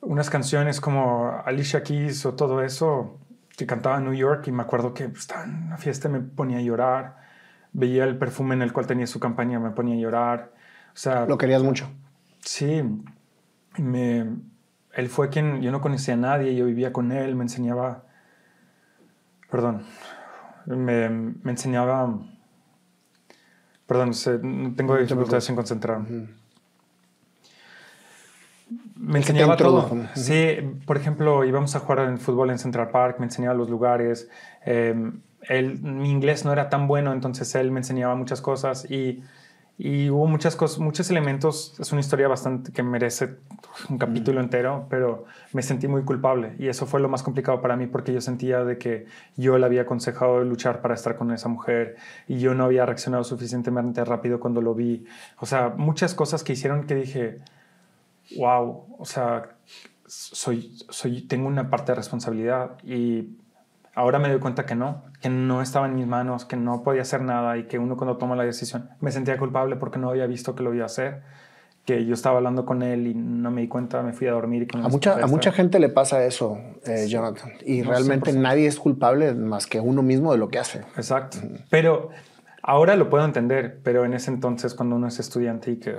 unas 0.00 0.30
canciones 0.30 0.80
como 0.80 1.42
Alicia 1.44 1.82
Keys 1.82 2.24
o 2.26 2.34
todo 2.34 2.62
eso 2.62 3.18
que 3.56 3.66
cantaba 3.66 3.98
en 3.98 4.04
New 4.04 4.14
York 4.14 4.46
y 4.46 4.52
me 4.52 4.62
acuerdo 4.62 4.94
que 4.94 5.04
estaba 5.04 5.44
en 5.44 5.64
una 5.64 5.76
fiesta 5.76 6.08
y 6.08 6.12
me 6.12 6.20
ponía 6.20 6.58
a 6.58 6.62
llorar. 6.62 7.16
Veía 7.72 8.04
el 8.04 8.16
perfume 8.18 8.54
en 8.54 8.62
el 8.62 8.72
cual 8.72 8.86
tenía 8.86 9.06
su 9.06 9.20
campaña, 9.20 9.58
me 9.60 9.70
ponía 9.70 9.94
a 9.94 9.98
llorar. 9.98 10.52
O 10.92 10.96
sea, 10.96 11.26
Lo 11.26 11.38
querías 11.38 11.62
mucho. 11.62 11.88
Sí, 12.40 12.82
me, 13.78 14.26
él 14.94 15.08
fue 15.08 15.28
quien, 15.28 15.60
yo 15.62 15.70
no 15.70 15.80
conocía 15.80 16.14
a 16.14 16.16
nadie, 16.16 16.54
yo 16.56 16.64
vivía 16.66 16.92
con 16.92 17.12
él, 17.12 17.34
me 17.36 17.44
enseñaba, 17.44 18.04
perdón, 19.50 19.82
me, 20.66 21.08
me 21.10 21.50
enseñaba, 21.50 22.18
perdón, 23.86 24.14
se- 24.14 24.38
tengo 24.38 24.96
dificultades 24.96 25.48
en 25.50 25.56
concentrar. 25.56 26.00
me 28.96 29.18
enseñaba 29.18 29.56
todo. 29.56 29.88
Sí, 30.14 30.56
por 30.86 30.96
ejemplo, 30.96 31.44
íbamos 31.44 31.74
a 31.76 31.80
jugar 31.80 32.00
en 32.00 32.18
fútbol 32.18 32.50
en 32.50 32.58
Central 32.58 32.90
Park, 32.90 33.16
me 33.18 33.26
enseñaba 33.26 33.54
los 33.54 33.70
lugares. 33.70 34.28
Em, 35.42 35.80
mi 35.82 36.10
inglés 36.10 36.44
no 36.44 36.52
era 36.52 36.68
tan 36.68 36.86
bueno, 36.86 37.12
entonces 37.12 37.54
él 37.54 37.70
me 37.70 37.80
enseñaba 37.80 38.14
muchas 38.14 38.40
cosas 38.40 38.90
y, 38.90 39.22
y, 39.78 40.10
hubo 40.10 40.26
muchas 40.26 40.56
cosas, 40.56 40.78
muchos 40.80 41.08
elementos. 41.10 41.78
Es 41.78 41.92
una 41.92 42.00
historia 42.00 42.28
bastante 42.28 42.72
que 42.72 42.82
merece 42.82 43.36
un 43.88 43.98
capítulo 43.98 44.40
entero, 44.40 44.86
pero 44.90 45.26
me 45.52 45.62
sentí 45.62 45.88
muy 45.88 46.02
culpable 46.04 46.54
y 46.58 46.68
eso 46.68 46.86
fue 46.86 47.00
lo 47.00 47.08
más 47.08 47.22
complicado 47.22 47.60
para 47.60 47.76
mí 47.76 47.86
porque 47.86 48.12
yo 48.12 48.20
sentía 48.20 48.64
de 48.64 48.78
que 48.78 49.06
yo 49.36 49.58
le 49.58 49.66
había 49.66 49.82
aconsejado 49.82 50.42
luchar 50.44 50.80
para 50.82 50.94
estar 50.94 51.16
con 51.16 51.32
esa 51.32 51.48
mujer 51.48 51.96
y 52.26 52.38
yo 52.38 52.54
no 52.54 52.64
había 52.64 52.84
reaccionado 52.86 53.24
suficientemente 53.24 54.04
rápido 54.04 54.40
cuando 54.40 54.60
lo 54.60 54.74
vi. 54.74 55.04
O 55.38 55.46
sea, 55.46 55.74
muchas 55.76 56.14
cosas 56.14 56.42
que 56.42 56.54
hicieron 56.54 56.86
que 56.86 56.94
dije 56.94 57.38
wow, 58.36 58.96
o 58.98 59.04
sea, 59.04 59.56
soy, 60.06 60.76
soy, 60.88 61.22
tengo 61.22 61.48
una 61.48 61.70
parte 61.70 61.92
de 61.92 61.96
responsabilidad 61.96 62.78
y 62.84 63.36
ahora 63.98 64.20
me 64.20 64.28
doy 64.28 64.38
cuenta 64.38 64.64
que 64.64 64.76
no, 64.76 65.02
que 65.20 65.28
no 65.28 65.60
estaba 65.60 65.86
en 65.86 65.96
mis 65.96 66.06
manos, 66.06 66.44
que 66.44 66.56
no 66.56 66.84
podía 66.84 67.02
hacer 67.02 67.20
nada 67.20 67.58
y 67.58 67.64
que 67.64 67.80
uno 67.80 67.96
cuando 67.96 68.16
toma 68.16 68.36
la 68.36 68.44
decisión 68.44 68.90
me 69.00 69.10
sentía 69.10 69.36
culpable 69.36 69.74
porque 69.74 69.98
no 69.98 70.08
había 70.08 70.26
visto 70.28 70.54
que 70.54 70.62
lo 70.62 70.72
iba 70.72 70.84
a 70.84 70.86
hacer, 70.86 71.22
que 71.84 72.04
yo 72.04 72.14
estaba 72.14 72.36
hablando 72.36 72.64
con 72.64 72.84
él 72.84 73.08
y 73.08 73.14
no 73.14 73.50
me 73.50 73.62
di 73.62 73.66
cuenta, 73.66 74.00
me 74.02 74.12
fui 74.12 74.28
a 74.28 74.32
dormir. 74.32 74.68
Y 74.72 74.78
a, 74.78 74.88
mucha, 74.88 75.20
a 75.20 75.26
mucha 75.26 75.50
gente 75.50 75.80
le 75.80 75.88
pasa 75.88 76.24
eso, 76.24 76.58
eh, 76.86 77.08
Jonathan, 77.08 77.50
y 77.66 77.82
realmente 77.82 78.32
nadie 78.32 78.68
es 78.68 78.78
culpable 78.78 79.34
más 79.34 79.66
que 79.66 79.80
uno 79.80 80.02
mismo 80.02 80.30
de 80.30 80.38
lo 80.38 80.48
que 80.48 80.60
hace. 80.60 80.82
Exacto, 80.96 81.38
pero 81.68 82.10
Ahora 82.68 82.96
lo 82.96 83.08
puedo 83.08 83.24
entender, 83.24 83.80
pero 83.82 84.04
en 84.04 84.12
ese 84.12 84.30
entonces 84.30 84.74
cuando 84.74 84.96
uno 84.96 85.06
es 85.06 85.18
estudiante 85.18 85.70
y 85.70 85.76
que 85.76 85.96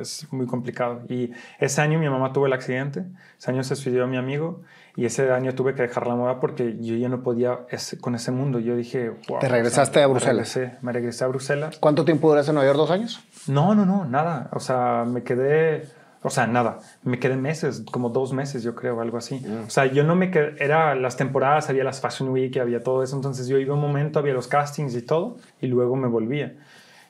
es, 0.00 0.28
muy 0.30 0.46
complicado. 0.46 1.02
Y 1.08 1.32
ese 1.58 1.80
año 1.80 1.98
mi 1.98 2.08
mamá 2.08 2.32
tuvo 2.32 2.46
el 2.46 2.52
accidente, 2.52 3.04
ese 3.36 3.50
año 3.50 3.64
se 3.64 3.74
suicidó 3.74 4.06
mi 4.06 4.16
amigo 4.16 4.62
y 4.96 5.06
ese 5.06 5.30
año 5.32 5.54
tuve 5.54 5.74
que 5.74 5.82
dejar 5.82 6.06
la 6.06 6.14
moda 6.14 6.40
porque 6.40 6.76
yo 6.80 6.94
ya 6.94 7.08
no 7.08 7.22
podía 7.22 7.60
con 8.00 8.14
ese 8.14 8.30
mundo. 8.30 8.60
Yo 8.60 8.76
dije, 8.76 9.10
wow. 9.28 9.40
¿Te 9.40 9.48
regresaste 9.48 10.02
a 10.02 10.06
Bruselas? 10.06 10.56
Me 10.56 10.62
regresé, 10.62 10.78
me 10.82 10.92
regresé 10.92 11.24
a 11.24 11.26
Bruselas. 11.28 11.78
¿Cuánto 11.78 12.04
tiempo 12.04 12.28
duraste 12.28 12.50
en 12.50 12.54
Nueva 12.54 12.68
York? 12.68 12.78
¿Dos 12.78 12.90
años? 12.90 13.24
No, 13.48 13.74
no, 13.74 13.84
no, 13.84 14.04
nada. 14.04 14.50
O 14.52 14.60
sea, 14.60 15.04
me 15.06 15.22
quedé 15.22 15.84
o 16.26 16.30
sea, 16.30 16.46
nada. 16.46 16.78
Me 17.02 17.18
quedé 17.18 17.36
meses, 17.36 17.82
como 17.90 18.08
dos 18.08 18.32
meses, 18.32 18.62
yo 18.62 18.74
creo, 18.74 18.98
algo 19.02 19.18
así. 19.18 19.34
Mm. 19.46 19.66
O 19.66 19.70
sea, 19.70 19.84
yo 19.84 20.04
no 20.04 20.16
me 20.16 20.30
quedé. 20.30 20.54
Era 20.58 20.94
las 20.94 21.18
temporadas, 21.18 21.68
había 21.68 21.84
las 21.84 22.00
Fashion 22.00 22.30
Week, 22.30 22.56
había 22.56 22.82
todo 22.82 23.02
eso. 23.02 23.14
Entonces 23.14 23.46
yo 23.46 23.58
iba 23.58 23.74
un 23.74 23.80
momento, 23.82 24.20
había 24.20 24.32
los 24.32 24.48
castings 24.48 24.94
y 24.94 25.02
todo, 25.02 25.36
y 25.60 25.66
luego 25.66 25.96
me 25.96 26.08
volvía. 26.08 26.56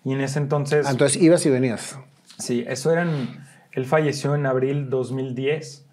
Y 0.05 0.14
en 0.14 0.20
ese 0.20 0.41
entonces. 0.41 0.85
Ah, 0.89 0.91
entonces 0.91 1.22
ibas 1.22 1.47
y 1.47 1.51
venías. 1.51 1.97
Sí, 2.39 2.64
eso 2.66 2.91
era 2.91 3.07
Él 3.70 3.87
falleció 3.87 4.35
en 4.35 4.47
abril 4.47 4.91
2010. 4.91 5.84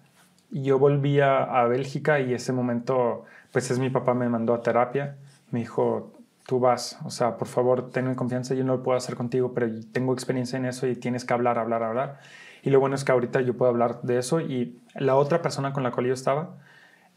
Yo 0.52 0.78
volvía 0.78 1.42
a 1.42 1.66
Bélgica 1.66 2.20
y 2.20 2.34
ese 2.34 2.52
momento, 2.52 3.24
pues 3.50 3.70
es 3.70 3.78
mi 3.78 3.90
papá 3.90 4.14
me 4.14 4.28
mandó 4.28 4.54
a 4.54 4.62
terapia. 4.62 5.16
Me 5.50 5.60
dijo, 5.60 6.12
tú 6.46 6.60
vas, 6.60 6.98
o 7.04 7.10
sea, 7.10 7.36
por 7.36 7.48
favor, 7.48 7.90
ten 7.90 8.14
confianza, 8.14 8.54
yo 8.54 8.64
no 8.64 8.76
lo 8.76 8.82
puedo 8.82 8.96
hacer 8.96 9.16
contigo, 9.16 9.52
pero 9.54 9.68
tengo 9.92 10.12
experiencia 10.12 10.56
en 10.58 10.66
eso 10.66 10.86
y 10.86 10.94
tienes 10.94 11.24
que 11.24 11.32
hablar, 11.32 11.58
hablar, 11.58 11.82
hablar. 11.82 12.20
Y 12.62 12.70
lo 12.70 12.80
bueno 12.80 12.94
es 12.94 13.04
que 13.04 13.12
ahorita 13.12 13.40
yo 13.40 13.56
puedo 13.56 13.70
hablar 13.70 14.02
de 14.02 14.18
eso 14.18 14.40
y 14.40 14.78
la 14.94 15.16
otra 15.16 15.42
persona 15.42 15.72
con 15.72 15.82
la 15.82 15.90
cual 15.90 16.06
yo 16.06 16.14
estaba, 16.14 16.56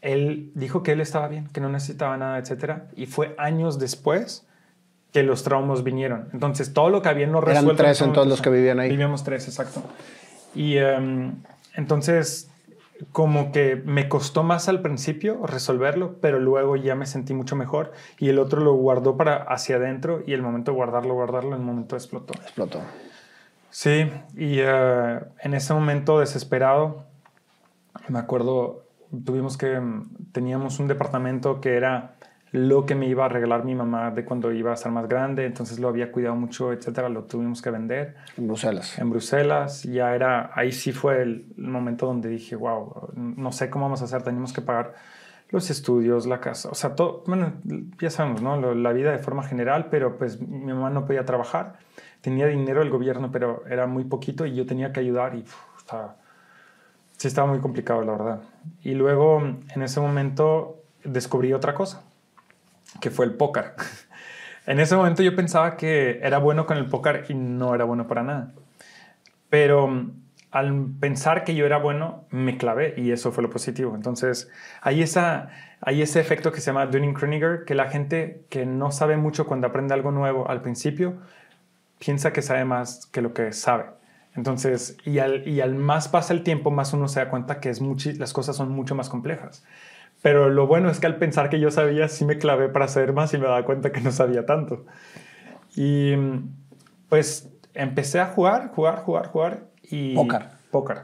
él 0.00 0.50
dijo 0.54 0.82
que 0.82 0.92
él 0.92 1.00
estaba 1.00 1.28
bien, 1.28 1.48
que 1.48 1.60
no 1.60 1.68
necesitaba 1.68 2.16
nada, 2.16 2.38
etc. 2.38 2.82
Y 2.96 3.06
fue 3.06 3.34
años 3.38 3.78
después 3.78 4.46
que 5.12 5.22
los 5.22 5.44
traumas 5.44 5.82
vinieron. 5.82 6.28
Entonces, 6.32 6.72
todo 6.72 6.90
lo 6.90 7.00
que 7.00 7.08
habían 7.08 7.32
no 7.32 7.40
resuelto... 7.40 7.72
Eran 7.72 7.76
tres 7.76 8.00
entonces 8.02 8.28
los 8.28 8.42
que 8.42 8.50
vivían 8.50 8.80
ahí. 8.80 8.90
Vivíamos 8.90 9.24
tres, 9.24 9.48
exacto. 9.48 9.82
Y 10.54 10.76
em, 10.76 11.36
entonces, 11.74 12.50
como 13.12 13.52
que 13.52 13.76
me 13.76 14.08
costó 14.08 14.42
más 14.42 14.68
al 14.68 14.82
principio 14.82 15.46
resolverlo, 15.46 16.16
pero 16.20 16.38
luego 16.38 16.76
ya 16.76 16.94
me 16.94 17.06
sentí 17.06 17.34
mucho 17.34 17.56
mejor 17.56 17.92
y 18.18 18.28
el 18.28 18.38
otro 18.38 18.60
lo 18.60 18.74
guardó 18.74 19.16
para 19.16 19.36
hacia 19.36 19.76
adentro 19.76 20.22
y 20.26 20.32
el 20.32 20.42
momento 20.42 20.70
de 20.70 20.76
guardarlo, 20.76 21.14
guardarlo, 21.14 21.56
el 21.56 21.62
momento 21.62 21.96
explotó. 21.96 22.34
Explotó. 22.34 22.80
Sí, 23.70 24.10
y 24.34 24.60
eh, 24.60 25.20
en 25.42 25.54
ese 25.54 25.74
momento 25.74 26.20
desesperado, 26.20 27.04
me 28.08 28.18
acuerdo, 28.18 28.84
tuvimos 29.24 29.56
que, 29.56 29.78
mm, 29.78 30.32
teníamos 30.32 30.78
un 30.78 30.88
departamento 30.88 31.60
que 31.60 31.76
era 31.76 32.15
lo 32.56 32.86
que 32.86 32.94
me 32.94 33.06
iba 33.06 33.24
a 33.24 33.28
regalar 33.28 33.64
mi 33.64 33.74
mamá 33.74 34.10
de 34.10 34.24
cuando 34.24 34.52
iba 34.52 34.72
a 34.72 34.76
ser 34.76 34.92
más 34.92 35.08
grande, 35.08 35.46
entonces 35.46 35.78
lo 35.78 35.88
había 35.88 36.10
cuidado 36.10 36.34
mucho, 36.36 36.72
etcétera, 36.72 37.08
lo 37.08 37.24
tuvimos 37.24 37.62
que 37.62 37.70
vender. 37.70 38.16
En 38.36 38.48
Bruselas. 38.48 38.98
En 38.98 39.10
Bruselas, 39.10 39.82
ya 39.84 40.14
era, 40.14 40.50
ahí 40.54 40.72
sí 40.72 40.92
fue 40.92 41.22
el, 41.22 41.46
momento 41.56 42.06
donde 42.06 42.28
dije, 42.28 42.56
wow, 42.56 43.10
no 43.14 43.52
sé 43.52 43.70
cómo 43.70 43.84
vamos 43.84 44.02
a 44.02 44.06
hacer, 44.06 44.22
tenemos 44.22 44.52
que 44.52 44.62
pagar 44.62 44.94
los 45.50 45.70
estudios, 45.70 46.26
la 46.26 46.40
casa, 46.40 46.70
o 46.70 46.74
sea, 46.74 46.96
todo, 46.96 47.22
bueno, 47.26 47.52
ya 48.00 48.10
sabemos, 48.10 48.42
¿no? 48.42 48.74
la 48.74 48.92
vida 48.92 49.12
de 49.12 49.18
forma 49.18 49.44
general, 49.44 49.86
pero 49.90 50.18
pues 50.18 50.40
mi 50.40 50.72
mamá 50.72 50.90
no 50.90 51.06
podía 51.06 51.24
trabajar 51.24 51.78
tenía 52.26 52.48
dinero 52.48 52.82
el 52.82 52.90
gobierno, 52.90 53.30
pero 53.30 53.64
era 53.68 53.86
muy 53.86 54.02
poquito 54.02 54.46
y 54.46 54.56
yo 54.56 54.66
tenía 54.66 54.92
que 54.92 54.98
ayudar 54.98 55.36
y 55.36 55.44
estaba, 55.78 56.16
sí 57.16 57.28
estaba 57.28 57.46
muy 57.46 57.60
complicado, 57.60 58.02
la 58.02 58.10
verdad. 58.10 58.40
Y 58.82 58.94
luego, 58.94 59.40
en 59.40 59.82
ese 59.82 60.00
momento, 60.00 60.82
descubrí 61.04 61.52
otra 61.52 61.72
cosa, 61.72 62.02
que 63.00 63.10
fue 63.10 63.26
el 63.26 63.34
póker. 63.34 63.74
en 64.66 64.80
ese 64.80 64.96
momento 64.96 65.22
yo 65.22 65.34
pensaba 65.36 65.76
que 65.76 66.20
era 66.22 66.38
bueno 66.38 66.66
con 66.66 66.76
el 66.76 66.86
póker 66.86 67.26
y 67.28 67.34
no 67.34 67.74
era 67.74 67.84
bueno 67.84 68.06
para 68.06 68.22
nada. 68.22 68.52
Pero 69.48 70.10
al 70.50 70.86
pensar 71.00 71.44
que 71.44 71.54
yo 71.54 71.66
era 71.66 71.78
bueno, 71.78 72.24
me 72.30 72.56
clavé 72.56 72.94
y 72.96 73.10
eso 73.10 73.30
fue 73.32 73.42
lo 73.42 73.50
positivo. 73.50 73.94
Entonces, 73.94 74.50
hay, 74.80 75.02
esa, 75.02 75.50
hay 75.80 76.02
ese 76.02 76.20
efecto 76.20 76.50
que 76.50 76.60
se 76.60 76.66
llama 76.66 76.86
Dunning-Kruger, 76.86 77.64
que 77.66 77.74
la 77.74 77.90
gente 77.90 78.44
que 78.48 78.64
no 78.64 78.90
sabe 78.90 79.16
mucho 79.16 79.46
cuando 79.46 79.66
aprende 79.66 79.94
algo 79.94 80.12
nuevo 80.12 80.48
al 80.48 80.62
principio, 80.62 81.18
piensa 81.98 82.32
que 82.32 82.42
sabe 82.42 82.64
más 82.64 83.06
que 83.06 83.20
lo 83.20 83.34
que 83.34 83.52
sabe. 83.52 83.84
Entonces, 84.34 84.96
y 85.04 85.18
al, 85.18 85.46
y 85.48 85.60
al 85.60 85.74
más 85.74 86.08
pasa 86.08 86.32
el 86.32 86.42
tiempo, 86.42 86.70
más 86.70 86.92
uno 86.92 87.08
se 87.08 87.20
da 87.20 87.30
cuenta 87.30 87.60
que 87.60 87.70
es 87.70 87.80
las 88.18 88.32
cosas 88.32 88.56
son 88.56 88.70
mucho 88.70 88.94
más 88.94 89.08
complejas. 89.08 89.64
Pero 90.26 90.50
lo 90.50 90.66
bueno 90.66 90.90
es 90.90 90.98
que 90.98 91.06
al 91.06 91.18
pensar 91.18 91.48
que 91.50 91.60
yo 91.60 91.70
sabía, 91.70 92.08
sí 92.08 92.24
me 92.24 92.36
clavé 92.36 92.68
para 92.68 92.88
saber 92.88 93.12
más 93.12 93.32
y 93.32 93.38
me 93.38 93.44
daba 93.44 93.64
cuenta 93.64 93.92
que 93.92 94.00
no 94.00 94.10
sabía 94.10 94.44
tanto. 94.44 94.84
Y 95.76 96.16
pues 97.08 97.48
empecé 97.74 98.18
a 98.18 98.26
jugar, 98.26 98.72
jugar, 98.74 99.04
jugar, 99.04 99.28
jugar. 99.28 99.68
Y 99.84 100.16
póker. 100.16 100.48
Póker. 100.72 101.02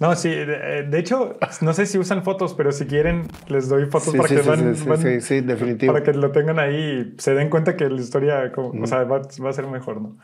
No, 0.00 0.16
sí, 0.16 0.30
de, 0.30 0.98
hecho, 0.98 1.36
no 1.60 1.74
sé 1.74 1.84
si 1.84 1.98
usan 1.98 2.22
fotos, 2.22 2.54
pero 2.54 2.72
si 2.72 2.86
quieren, 2.86 3.28
les 3.48 3.68
doy 3.68 3.84
fotos 3.84 4.16
para 4.16 4.30
que 4.30 4.40
van, 4.40 4.74
sí, 5.20 5.42
definitivo. 5.42 5.92
Para 5.92 6.02
que 6.02 6.14
lo 6.14 6.32
tengan 6.32 6.58
ahí 6.58 7.14
y 7.14 7.20
se 7.20 7.34
den 7.34 7.50
cuenta 7.50 7.76
que 7.76 7.90
la 7.90 8.00
historia 8.00 8.50
o 8.56 8.86
sea, 8.86 9.04
va, 9.04 9.18
va, 9.18 9.50
a 9.50 9.52
ser 9.52 9.66
mejor, 9.66 10.00
¿no? 10.00 10.16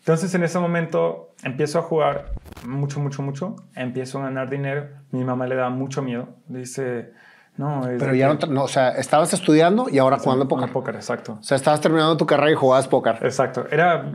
Entonces, 0.00 0.34
en 0.34 0.42
ese 0.42 0.58
momento, 0.58 1.32
empiezo 1.44 1.78
a 1.78 1.82
jugar 1.82 2.32
mucho, 2.66 2.98
mucho, 2.98 3.22
mucho. 3.22 3.54
Empiezo 3.76 4.18
a 4.18 4.22
ganar 4.24 4.50
dinero. 4.50 4.88
Mi 5.12 5.22
mamá 5.22 5.46
le 5.46 5.54
da 5.54 5.70
mucho 5.70 6.02
miedo. 6.02 6.30
Dice, 6.48 7.12
no. 7.56 7.82
pero 7.98 8.14
ya 8.14 8.34
no, 8.34 8.64
o 8.64 8.68
sea, 8.68 8.90
estabas 8.90 9.32
estudiando 9.32 9.86
y 9.88 9.98
ahora 9.98 10.18
jugando 10.18 10.48
póker. 10.48 10.72
Póker, 10.72 10.96
exacto. 10.96 11.38
O 11.40 11.42
sea, 11.42 11.56
estabas 11.56 11.80
terminando 11.80 12.16
tu 12.16 12.26
carrera 12.26 12.50
y 12.50 12.54
jugabas 12.54 12.88
póker. 12.88 13.18
Exacto. 13.22 13.66
Era 13.70 14.12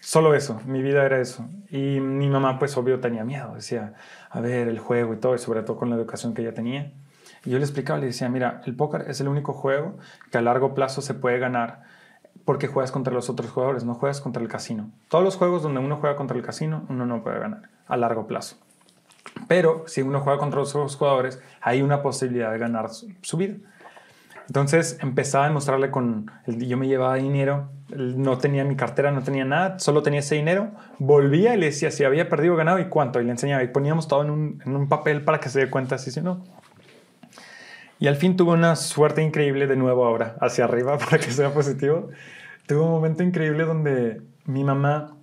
solo 0.00 0.34
eso. 0.34 0.60
Mi 0.66 0.82
vida 0.82 1.04
era 1.04 1.20
eso. 1.20 1.46
Y 1.70 2.00
mi 2.00 2.28
mamá, 2.28 2.58
pues, 2.58 2.76
obvio, 2.76 3.00
tenía 3.00 3.24
miedo. 3.24 3.54
Decía, 3.54 3.94
a 4.30 4.40
ver 4.40 4.68
el 4.68 4.78
juego 4.78 5.14
y 5.14 5.18
todo, 5.18 5.34
y 5.34 5.38
sobre 5.38 5.62
todo 5.62 5.76
con 5.76 5.90
la 5.90 5.96
educación 5.96 6.34
que 6.34 6.42
ella 6.42 6.54
tenía. 6.54 6.92
Y 7.44 7.50
yo 7.50 7.58
le 7.58 7.64
explicaba, 7.64 7.98
le 7.98 8.06
decía, 8.06 8.28
mira, 8.28 8.60
el 8.66 8.74
póker 8.74 9.04
es 9.08 9.20
el 9.20 9.28
único 9.28 9.52
juego 9.52 9.96
que 10.30 10.38
a 10.38 10.42
largo 10.42 10.74
plazo 10.74 11.00
se 11.00 11.14
puede 11.14 11.38
ganar 11.38 11.82
porque 12.44 12.66
juegas 12.66 12.90
contra 12.90 13.12
los 13.12 13.30
otros 13.30 13.50
jugadores, 13.50 13.84
no 13.84 13.94
juegas 13.94 14.20
contra 14.20 14.42
el 14.42 14.48
casino. 14.48 14.90
Todos 15.08 15.24
los 15.24 15.36
juegos 15.36 15.62
donde 15.62 15.80
uno 15.80 15.96
juega 15.96 16.16
contra 16.16 16.36
el 16.36 16.42
casino, 16.42 16.84
uno 16.88 17.06
no 17.06 17.22
puede 17.22 17.38
ganar 17.38 17.68
a 17.86 17.96
largo 17.96 18.26
plazo. 18.26 18.56
Pero 19.48 19.84
si 19.86 20.02
uno 20.02 20.20
juega 20.20 20.38
contra 20.38 20.60
otros 20.60 20.96
jugadores, 20.96 21.40
hay 21.60 21.82
una 21.82 22.02
posibilidad 22.02 22.52
de 22.52 22.58
ganar 22.58 22.88
su 22.90 23.36
vida. 23.36 23.56
Entonces 24.50 24.98
empezaba 25.00 25.44
a 25.44 25.46
demostrarle 25.46 25.92
con, 25.92 26.28
el, 26.44 26.66
yo 26.66 26.76
me 26.76 26.88
llevaba 26.88 27.14
dinero, 27.14 27.68
no 27.88 28.36
tenía 28.38 28.64
mi 28.64 28.74
cartera, 28.74 29.12
no 29.12 29.22
tenía 29.22 29.44
nada, 29.44 29.78
solo 29.78 30.02
tenía 30.02 30.18
ese 30.18 30.34
dinero, 30.34 30.72
volvía 30.98 31.54
y 31.54 31.56
le 31.56 31.66
decía 31.66 31.92
si 31.92 32.02
había 32.02 32.28
perdido 32.28 32.54
o 32.54 32.56
ganado 32.56 32.80
y 32.80 32.86
cuánto, 32.86 33.20
y 33.20 33.24
le 33.24 33.30
enseñaba, 33.30 33.62
y 33.62 33.68
poníamos 33.68 34.08
todo 34.08 34.24
en 34.24 34.30
un, 34.30 34.62
en 34.66 34.74
un 34.74 34.88
papel 34.88 35.22
para 35.22 35.38
que 35.38 35.48
se 35.50 35.60
dé 35.60 35.70
cuenta 35.70 35.98
si 35.98 36.10
sí 36.10 36.18
o 36.18 36.24
no. 36.24 36.44
Y 38.00 38.08
al 38.08 38.16
fin 38.16 38.36
tuve 38.36 38.50
una 38.50 38.74
suerte 38.74 39.22
increíble 39.22 39.68
de 39.68 39.76
nuevo 39.76 40.04
ahora, 40.04 40.34
hacia 40.40 40.64
arriba 40.64 40.98
para 40.98 41.18
que 41.18 41.30
sea 41.30 41.54
positivo. 41.54 42.08
Tuve 42.66 42.80
un 42.80 42.90
momento 42.90 43.22
increíble 43.22 43.62
donde 43.62 44.20
mi 44.46 44.64
mamá 44.64 45.16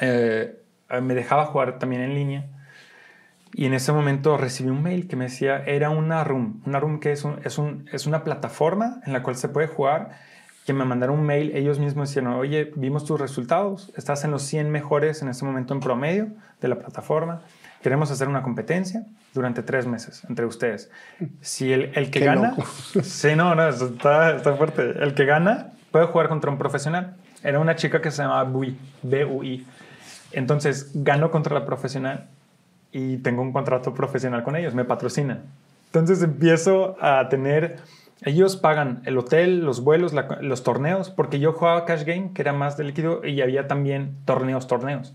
eh, 0.00 0.60
me 1.00 1.14
dejaba 1.14 1.46
jugar 1.46 1.78
también 1.78 2.02
en 2.02 2.16
línea 2.16 2.46
y 3.54 3.66
en 3.66 3.74
ese 3.74 3.92
momento 3.92 4.36
recibí 4.36 4.70
un 4.70 4.82
mail 4.82 5.08
que 5.08 5.16
me 5.16 5.24
decía, 5.24 5.62
era 5.64 5.90
una 5.90 6.24
room, 6.24 6.62
una 6.66 6.80
room 6.80 7.00
que 7.00 7.12
es, 7.12 7.24
es, 7.44 7.58
un, 7.58 7.88
es 7.92 8.06
una 8.06 8.24
plataforma 8.24 9.00
en 9.06 9.12
la 9.12 9.22
cual 9.22 9.36
se 9.36 9.48
puede 9.48 9.68
jugar, 9.68 10.10
que 10.66 10.72
me 10.72 10.84
mandaron 10.84 11.18
un 11.18 11.26
mail, 11.26 11.54
ellos 11.54 11.78
mismos 11.78 12.08
dijeron, 12.08 12.34
oye, 12.34 12.72
vimos 12.76 13.04
tus 13.04 13.20
resultados, 13.20 13.92
estás 13.96 14.24
en 14.24 14.30
los 14.30 14.42
100 14.42 14.70
mejores 14.70 15.22
en 15.22 15.28
ese 15.28 15.44
momento 15.44 15.74
en 15.74 15.80
promedio 15.80 16.28
de 16.60 16.68
la 16.68 16.76
plataforma 16.76 17.42
queremos 17.84 18.10
hacer 18.10 18.28
una 18.28 18.42
competencia 18.42 19.04
durante 19.34 19.62
tres 19.62 19.86
meses 19.86 20.24
entre 20.26 20.46
ustedes. 20.46 20.90
Si 21.42 21.70
el, 21.70 21.92
el 21.94 22.10
que 22.10 22.20
Qué 22.20 22.24
gana, 22.24 22.52
loco. 22.52 22.64
sí, 23.02 23.36
no, 23.36 23.54
no, 23.54 23.68
está, 23.68 24.36
está 24.36 24.54
fuerte. 24.54 24.94
El 25.02 25.12
que 25.12 25.26
gana 25.26 25.72
puede 25.90 26.06
jugar 26.06 26.30
contra 26.30 26.50
un 26.50 26.56
profesional. 26.56 27.16
Era 27.42 27.60
una 27.60 27.76
chica 27.76 28.00
que 28.00 28.10
se 28.10 28.22
llamaba 28.22 28.44
Bui, 28.44 28.78
B-U-I. 29.02 29.66
Entonces 30.32 30.92
ganó 30.94 31.30
contra 31.30 31.52
la 31.52 31.66
profesional 31.66 32.30
y 32.94 33.18
tengo 33.18 33.42
un 33.42 33.52
contrato 33.52 33.92
profesional 33.92 34.42
con 34.44 34.54
ellos, 34.56 34.74
me 34.74 34.84
patrocinan. 34.84 35.42
Entonces 35.86 36.22
empiezo 36.22 36.96
a 37.00 37.28
tener, 37.28 37.76
ellos 38.22 38.56
pagan 38.56 39.02
el 39.04 39.18
hotel, 39.18 39.64
los 39.64 39.82
vuelos, 39.82 40.12
la- 40.12 40.38
los 40.40 40.62
torneos, 40.62 41.10
porque 41.10 41.40
yo 41.40 41.52
jugaba 41.52 41.84
cash 41.84 42.04
game, 42.04 42.30
que 42.32 42.40
era 42.42 42.52
más 42.52 42.76
de 42.76 42.84
líquido, 42.84 43.24
y 43.26 43.42
había 43.42 43.66
también 43.68 44.16
torneos, 44.24 44.66
torneos. 44.68 45.12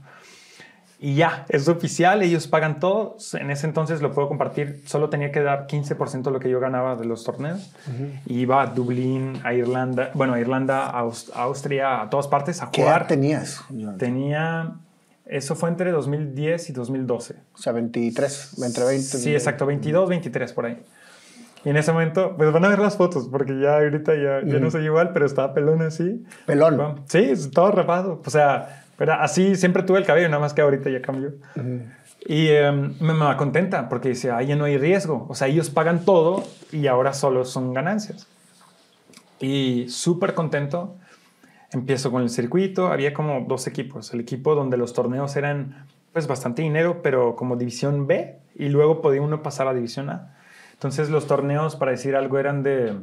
Y 1.01 1.15
ya, 1.15 1.45
es 1.47 1.69
oficial, 1.69 2.21
ellos 2.21 2.47
pagan 2.47 2.81
todo. 2.81 3.15
En 3.39 3.49
ese 3.51 3.65
entonces 3.65 4.01
lo 4.01 4.11
puedo 4.11 4.27
compartir. 4.27 4.83
Solo 4.85 5.07
tenía 5.09 5.31
que 5.31 5.39
dar 5.41 5.65
15% 5.65 6.23
de 6.23 6.31
lo 6.33 6.41
que 6.41 6.49
yo 6.49 6.59
ganaba 6.59 6.97
de 6.97 7.05
los 7.05 7.23
torneos. 7.23 7.73
Iba 8.25 8.61
a 8.63 8.65
Dublín, 8.67 9.39
a 9.45 9.53
Irlanda, 9.53 10.11
bueno, 10.13 10.33
a 10.33 10.41
Irlanda, 10.41 10.89
a 10.89 10.99
Aus- 11.05 11.31
a 11.33 11.43
Austria, 11.43 12.01
a 12.01 12.09
todas 12.09 12.27
partes 12.27 12.61
a 12.61 12.69
¿Qué 12.69 12.81
edad 12.81 12.89
jugar. 12.91 13.07
tenías? 13.07 13.61
Jonathan? 13.69 13.97
Tenía, 13.97 14.71
eso 15.29 15.55
fue 15.55 15.69
entre 15.69 15.91
2010 15.91 16.69
y 16.69 16.73
2012. 16.73 17.35
O 17.53 17.57
sea, 17.57 17.71
23, 17.73 18.63
entre 18.63 18.83
20. 18.83 19.03
Sí, 19.03 19.33
exacto, 19.33 19.65
22, 19.65 20.09
23 20.09 20.53
por 20.53 20.65
ahí. 20.65 20.83
Y 21.63 21.69
en 21.69 21.77
ese 21.77 21.91
momento, 21.91 22.35
pues 22.37 22.51
van 22.51 22.65
a 22.65 22.69
ver 22.69 22.79
las 22.79 22.97
fotos, 22.97 23.27
porque 23.29 23.59
ya 23.59 23.75
ahorita 23.75 24.15
ya, 24.15 24.41
ya 24.45 24.59
no 24.59 24.71
soy 24.71 24.85
igual, 24.85 25.11
pero 25.13 25.25
estaba 25.25 25.53
pelón 25.53 25.81
así. 25.81 26.25
Pelón. 26.45 27.01
Sí, 27.07 27.33
todo 27.53 27.71
rapado. 27.71 28.21
O 28.25 28.29
sea, 28.29 28.85
pero 28.97 29.13
así 29.13 29.55
siempre 29.55 29.83
tuve 29.83 29.99
el 29.99 30.05
cabello, 30.05 30.29
nada 30.29 30.39
más 30.41 30.53
que 30.53 30.61
ahorita 30.61 30.89
ya 30.89 31.01
cambió. 31.01 31.33
Y 32.25 32.47
em, 32.47 32.95
me, 32.99 33.13
va 33.13 33.37
contenta 33.37 33.87
porque 33.87 34.09
dice, 34.09 34.31
ahí 34.31 34.47
ya 34.47 34.55
no 34.55 34.65
hay 34.65 34.77
riesgo. 34.77 35.25
O 35.29 35.35
sea, 35.35 35.47
ellos 35.47 35.69
pagan 35.69 36.05
todo 36.05 36.43
y 36.71 36.87
ahora 36.87 37.13
solo 37.13 37.45
son 37.45 37.73
ganancias. 37.73 38.27
Y 39.39 39.87
súper 39.89 40.33
contento. 40.33 40.95
Empiezo 41.71 42.11
con 42.11 42.21
el 42.21 42.29
circuito. 42.29 42.87
Había 42.87 43.13
como 43.13 43.45
dos 43.47 43.67
equipos. 43.67 44.13
El 44.13 44.21
equipo 44.21 44.55
donde 44.55 44.77
los 44.77 44.93
torneos 44.93 45.35
eran 45.35 45.85
pues 46.13 46.27
bastante 46.27 46.61
dinero, 46.61 47.01
pero 47.01 47.35
como 47.35 47.55
división 47.55 48.07
B. 48.07 48.39
Y 48.55 48.69
luego 48.69 49.01
podía 49.01 49.21
uno 49.21 49.43
pasar 49.43 49.67
a 49.67 49.73
división 49.73 50.09
A. 50.09 50.35
Entonces 50.73 51.09
los 51.09 51.27
torneos, 51.27 51.75
para 51.75 51.91
decir 51.91 52.15
algo, 52.15 52.39
eran 52.39 52.63
de, 52.63 52.95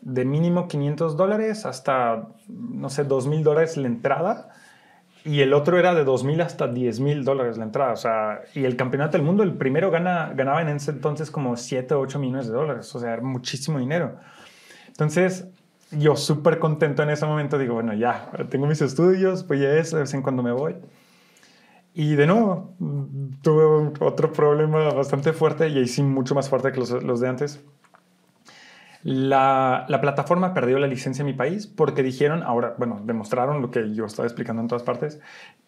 de 0.00 0.24
mínimo 0.24 0.68
500 0.68 1.16
dólares 1.16 1.66
hasta, 1.66 2.28
no 2.48 2.88
sé, 2.88 3.04
2 3.04 3.26
mil 3.26 3.44
dólares 3.44 3.76
la 3.76 3.86
entrada. 3.86 4.48
Y 5.24 5.40
el 5.40 5.54
otro 5.54 5.78
era 5.78 5.94
de 5.94 6.04
2 6.04 6.24
mil 6.24 6.40
hasta 6.42 6.68
10 6.68 7.00
mil 7.00 7.24
dólares 7.24 7.56
la 7.56 7.64
entrada. 7.64 7.92
O 7.92 7.96
sea, 7.96 8.42
y 8.54 8.64
el 8.64 8.76
campeonato 8.76 9.16
del 9.16 9.22
mundo, 9.26 9.42
el 9.42 9.54
primero 9.54 9.90
gana, 9.90 10.32
ganaba 10.34 10.60
en 10.60 10.68
ese 10.68 10.90
entonces 10.90 11.30
como 11.30 11.56
7 11.56 11.94
o 11.94 12.00
8 12.00 12.18
millones 12.18 12.46
de 12.46 12.52
dólares. 12.52 12.94
O 12.94 13.00
sea, 13.00 13.18
muchísimo 13.20 13.78
dinero. 13.78 14.16
Entonces, 14.88 15.48
yo 15.90 16.16
súper 16.16 16.58
contento 16.58 17.02
en 17.02 17.10
ese 17.10 17.26
momento. 17.26 17.58
Digo, 17.58 17.74
bueno, 17.74 17.94
ya, 17.94 18.30
tengo 18.50 18.66
mis 18.66 18.82
estudios, 18.82 19.44
pues 19.44 19.60
ya 19.60 19.70
es, 19.74 19.90
de 19.90 20.00
vez 20.00 20.14
en 20.14 20.22
cuando 20.22 20.42
me 20.42 20.52
voy. 20.52 20.76
Y 21.94 22.16
de 22.16 22.26
nuevo, 22.26 22.74
tuve 23.42 23.92
otro 24.00 24.32
problema 24.32 24.92
bastante 24.92 25.32
fuerte 25.32 25.68
y 25.68 25.78
ahí 25.78 25.86
sí 25.86 26.02
mucho 26.02 26.34
más 26.34 26.48
fuerte 26.48 26.72
que 26.72 26.80
los, 26.80 26.90
los 26.90 27.20
de 27.20 27.28
antes. 27.28 27.64
La, 29.04 29.84
la 29.88 30.00
plataforma 30.00 30.54
perdió 30.54 30.78
la 30.78 30.86
licencia 30.86 31.22
en 31.22 31.26
mi 31.26 31.34
país 31.34 31.66
porque 31.66 32.02
dijeron, 32.02 32.42
ahora, 32.42 32.74
bueno, 32.78 33.00
demostraron 33.04 33.62
lo 33.62 33.70
que 33.70 33.94
yo 33.94 34.06
estaba 34.06 34.26
explicando 34.26 34.62
en 34.62 34.68
todas 34.68 34.82
partes, 34.82 35.20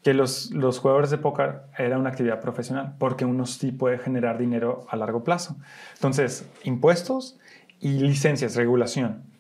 que 0.03 0.15
los, 0.15 0.51
los 0.53 0.79
jugadores 0.79 1.11
de 1.11 1.19
póker 1.19 1.61
era 1.77 1.99
una 1.99 2.09
actividad 2.09 2.41
profesional 2.41 2.97
porque 2.99 3.25
uno 3.25 3.47
sí 3.47 3.73
puede 3.73 3.99
generar 3.99 4.39
dinero 4.39 4.87
a 4.89 4.97
largo 4.97 5.23
plazo. 5.23 5.57
Entonces, 5.95 6.49
impuestos 6.65 7.39
y 7.79 7.99
licencias, 8.01 8.57
regulación. 8.57 9.36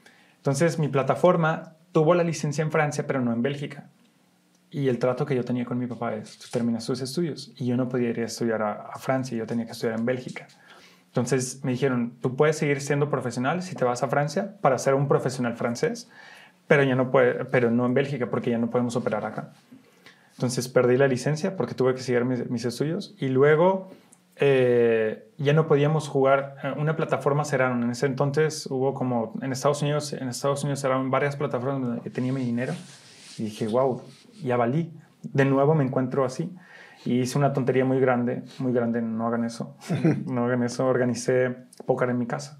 Entonces, 0.46 0.78
mi 0.78 0.86
plataforma 0.86 1.74
tuvo 1.90 2.14
la 2.14 2.22
licencia 2.22 2.62
en 2.62 2.70
Francia, 2.70 3.04
pero 3.04 3.20
no 3.20 3.32
en 3.32 3.42
Bélgica. 3.42 3.88
Y 4.70 4.86
el 4.86 5.00
trato 5.00 5.26
que 5.26 5.34
yo 5.34 5.44
tenía 5.44 5.64
con 5.64 5.76
mi 5.76 5.88
papá 5.88 6.14
es, 6.14 6.38
tú 6.38 6.46
terminas 6.52 6.86
tus 6.86 7.00
estudios. 7.00 7.52
Y 7.56 7.66
yo 7.66 7.76
no 7.76 7.88
podía 7.88 8.10
ir 8.10 8.20
a 8.20 8.26
estudiar 8.26 8.62
a, 8.62 8.96
Francia, 8.96 9.36
yo 9.36 9.44
tenía 9.44 9.66
que 9.66 9.72
estudiar 9.72 9.98
en 9.98 10.06
Bélgica. 10.06 10.46
Entonces 11.08 11.64
me 11.64 11.72
dijeron, 11.72 12.12
tú 12.22 12.36
puedes 12.36 12.58
seguir 12.58 12.80
siendo 12.80 13.10
profesional 13.10 13.60
si 13.60 13.74
te 13.74 13.84
vas 13.84 14.04
a 14.04 14.08
Francia 14.08 14.56
para 14.60 14.78
ser 14.78 14.94
un 14.94 15.08
profesional 15.08 15.56
francés, 15.56 16.08
pero, 16.68 16.84
ya 16.84 16.94
no, 16.94 17.10
puede, 17.10 17.44
pero 17.46 17.72
no 17.72 17.84
en 17.84 17.94
Bélgica 17.94 18.30
porque 18.30 18.52
ya 18.52 18.58
no 18.58 18.70
podemos 18.70 18.94
operar 18.94 19.24
acá. 19.24 19.50
Entonces 20.34 20.68
perdí 20.68 20.96
la 20.96 21.08
licencia 21.08 21.56
porque 21.56 21.74
tuve 21.74 21.92
que 21.92 22.02
seguir 22.02 22.24
mis 22.24 22.64
estudios 22.64 23.16
y 23.18 23.30
luego 23.30 23.90
eh, 24.36 25.28
ya 25.38 25.52
no 25.52 25.66
podíamos 25.66 26.08
jugar. 26.08 26.56
eh, 26.62 26.72
Una 26.76 26.96
plataforma 26.96 27.44
cerraron. 27.44 27.82
En 27.82 27.90
ese 27.90 28.06
entonces 28.06 28.66
hubo 28.70 28.94
como 28.94 29.34
en 29.42 29.52
Estados 29.52 29.82
Unidos, 29.82 30.12
en 30.12 30.28
Estados 30.28 30.62
Unidos 30.64 30.80
cerraron 30.80 31.10
varias 31.10 31.36
plataformas 31.36 31.82
donde 31.82 32.10
tenía 32.10 32.32
mi 32.32 32.44
dinero 32.44 32.74
y 33.38 33.44
dije, 33.44 33.66
wow, 33.68 34.02
ya 34.42 34.56
valí. 34.56 34.92
De 35.22 35.44
nuevo 35.44 35.74
me 35.74 35.84
encuentro 35.84 36.24
así. 36.24 36.54
Y 37.04 37.20
hice 37.20 37.38
una 37.38 37.52
tontería 37.52 37.84
muy 37.84 38.00
grande, 38.00 38.42
muy 38.58 38.72
grande, 38.72 39.00
no 39.00 39.26
hagan 39.26 39.44
eso. 39.44 39.76
No 40.26 40.44
hagan 40.46 40.62
eso, 40.62 40.86
organicé 40.86 41.54
póker 41.86 42.10
en 42.10 42.18
mi 42.18 42.26
casa. 42.26 42.58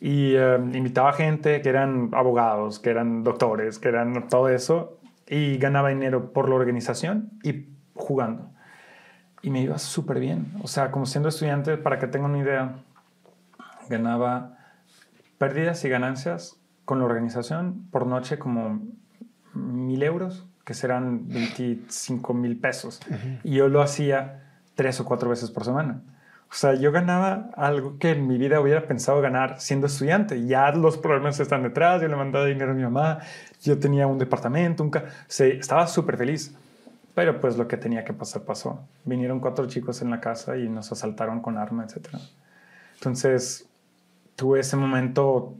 Y 0.00 0.34
eh, 0.34 0.58
invitaba 0.72 1.12
gente 1.12 1.62
que 1.62 1.68
eran 1.68 2.10
abogados, 2.12 2.78
que 2.78 2.90
eran 2.90 3.22
doctores, 3.22 3.78
que 3.78 3.88
eran 3.88 4.28
todo 4.28 4.48
eso. 4.48 4.98
Y 5.26 5.56
ganaba 5.58 5.88
dinero 5.88 6.32
por 6.32 6.48
la 6.48 6.56
organización 6.56 7.30
y 7.42 7.66
jugando. 7.94 8.50
Y 9.44 9.50
me 9.50 9.60
iba 9.60 9.78
súper 9.78 10.18
bien. 10.20 10.52
O 10.62 10.66
sea, 10.68 10.90
como 10.90 11.06
siendo 11.06 11.28
estudiante, 11.28 11.76
para 11.76 11.98
que 11.98 12.06
tengan 12.06 12.30
una 12.30 12.40
idea, 12.40 12.76
ganaba 13.88 14.56
pérdidas 15.38 15.84
y 15.84 15.88
ganancias 15.88 16.56
con 16.84 16.98
la 16.98 17.04
organización 17.04 17.86
por 17.90 18.06
noche 18.06 18.38
como 18.38 18.80
mil 19.54 20.02
euros, 20.02 20.46
que 20.64 20.74
serán 20.74 21.28
25 21.28 22.34
mil 22.34 22.58
pesos. 22.58 23.00
Y 23.44 23.54
yo 23.56 23.68
lo 23.68 23.82
hacía 23.82 24.42
tres 24.74 24.98
o 25.00 25.04
cuatro 25.04 25.28
veces 25.30 25.50
por 25.50 25.64
semana. 25.64 26.00
O 26.50 26.56
sea, 26.56 26.74
yo 26.74 26.92
ganaba 26.92 27.50
algo 27.56 27.98
que 27.98 28.10
en 28.12 28.28
mi 28.28 28.38
vida 28.38 28.60
hubiera 28.60 28.86
pensado 28.86 29.20
ganar 29.20 29.60
siendo 29.60 29.86
estudiante. 29.88 30.46
Ya 30.46 30.70
los 30.72 30.96
problemas 30.98 31.40
están 31.40 31.62
detrás, 31.64 32.00
yo 32.00 32.08
le 32.08 32.16
mandaba 32.16 32.44
dinero 32.46 32.70
a 32.70 32.74
mi 32.74 32.82
mamá, 32.82 33.18
yo 33.62 33.78
tenía 33.78 34.06
un 34.06 34.18
departamento, 34.18 34.82
un 34.84 34.92
se- 35.26 35.56
estaba 35.58 35.86
súper 35.86 36.16
feliz. 36.16 36.54
Pero 37.14 37.40
pues 37.40 37.56
lo 37.56 37.68
que 37.68 37.76
tenía 37.76 38.04
que 38.04 38.12
pasar 38.12 38.42
pasó. 38.42 38.80
Vinieron 39.04 39.40
cuatro 39.40 39.66
chicos 39.66 40.02
en 40.02 40.10
la 40.10 40.20
casa 40.20 40.56
y 40.56 40.68
nos 40.68 40.90
asaltaron 40.90 41.40
con 41.40 41.58
arma, 41.58 41.84
etc. 41.84 42.08
Entonces 42.94 43.68
tuve 44.36 44.60
ese 44.60 44.76
momento 44.76 45.54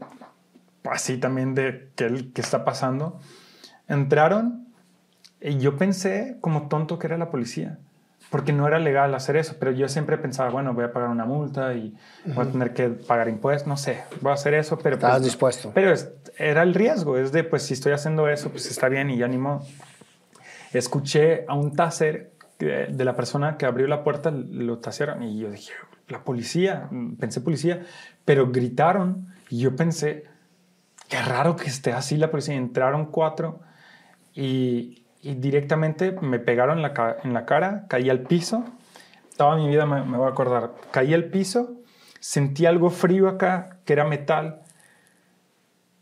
así 0.83 1.17
también 1.17 1.55
de 1.55 1.89
que, 1.95 2.31
que 2.33 2.41
está 2.41 2.65
pasando. 2.65 3.19
Entraron 3.87 4.67
y 5.39 5.57
yo 5.59 5.77
pensé 5.77 6.37
como 6.41 6.67
tonto 6.67 6.97
que 6.99 7.07
era 7.07 7.17
la 7.17 7.29
policía, 7.29 7.77
porque 8.31 8.51
no 8.51 8.67
era 8.67 8.79
legal 8.79 9.13
hacer 9.13 9.37
eso, 9.37 9.55
pero 9.59 9.71
yo 9.71 9.87
siempre 9.87 10.17
pensaba, 10.17 10.49
bueno, 10.49 10.73
voy 10.73 10.85
a 10.85 10.91
pagar 10.91 11.09
una 11.09 11.25
multa 11.25 11.73
y 11.75 11.95
voy 12.25 12.47
a 12.47 12.51
tener 12.51 12.73
que 12.73 12.89
pagar 12.89 13.29
impuestos, 13.29 13.67
no 13.67 13.77
sé, 13.77 14.03
voy 14.21 14.31
a 14.31 14.33
hacer 14.33 14.55
eso, 14.55 14.77
pero... 14.79 14.95
Estabas 14.95 15.17
pues, 15.17 15.25
dispuesto. 15.25 15.71
Pero 15.73 15.91
es- 15.91 16.09
era 16.37 16.63
el 16.63 16.73
riesgo, 16.73 17.17
es 17.17 17.31
de, 17.31 17.43
pues 17.43 17.63
si 17.63 17.75
estoy 17.75 17.93
haciendo 17.93 18.27
eso, 18.27 18.49
pues 18.49 18.65
está 18.69 18.89
bien 18.89 19.09
y 19.11 19.17
ya 19.17 19.27
ni 19.27 19.37
modo. 19.37 19.63
Escuché 20.73 21.45
a 21.47 21.53
un 21.53 21.75
taser 21.75 22.31
de 22.59 23.05
la 23.05 23.15
persona 23.15 23.57
que 23.57 23.65
abrió 23.65 23.87
la 23.87 24.03
puerta, 24.03 24.31
lo 24.31 24.77
tasearon 24.79 25.23
y 25.23 25.37
yo 25.37 25.51
dije, 25.51 25.73
la 26.07 26.23
policía, 26.23 26.89
pensé 27.19 27.41
policía, 27.41 27.83
pero 28.23 28.51
gritaron 28.51 29.27
y 29.49 29.59
yo 29.59 29.75
pensé, 29.75 30.25
qué 31.09 31.21
raro 31.21 31.55
que 31.55 31.65
esté 31.65 31.91
así 31.93 32.17
la 32.17 32.31
policía. 32.31 32.55
Entraron 32.55 33.07
cuatro 33.07 33.59
y, 34.33 35.01
directamente 35.21 36.11
me 36.21 36.39
pegaron 36.39 36.81
la, 36.81 37.17
en 37.23 37.33
la 37.33 37.45
cara, 37.45 37.85
caí 37.89 38.09
al 38.09 38.21
piso. 38.21 38.63
Toda 39.37 39.57
mi 39.57 39.67
vida 39.67 39.85
me 39.85 40.17
voy 40.17 40.27
a 40.27 40.31
acordar. 40.31 40.71
Caí 40.91 41.13
al 41.13 41.25
piso, 41.25 41.73
sentí 42.19 42.65
algo 42.65 42.89
frío 42.89 43.27
acá, 43.27 43.79
que 43.85 43.93
era 43.93 44.05
metal, 44.05 44.61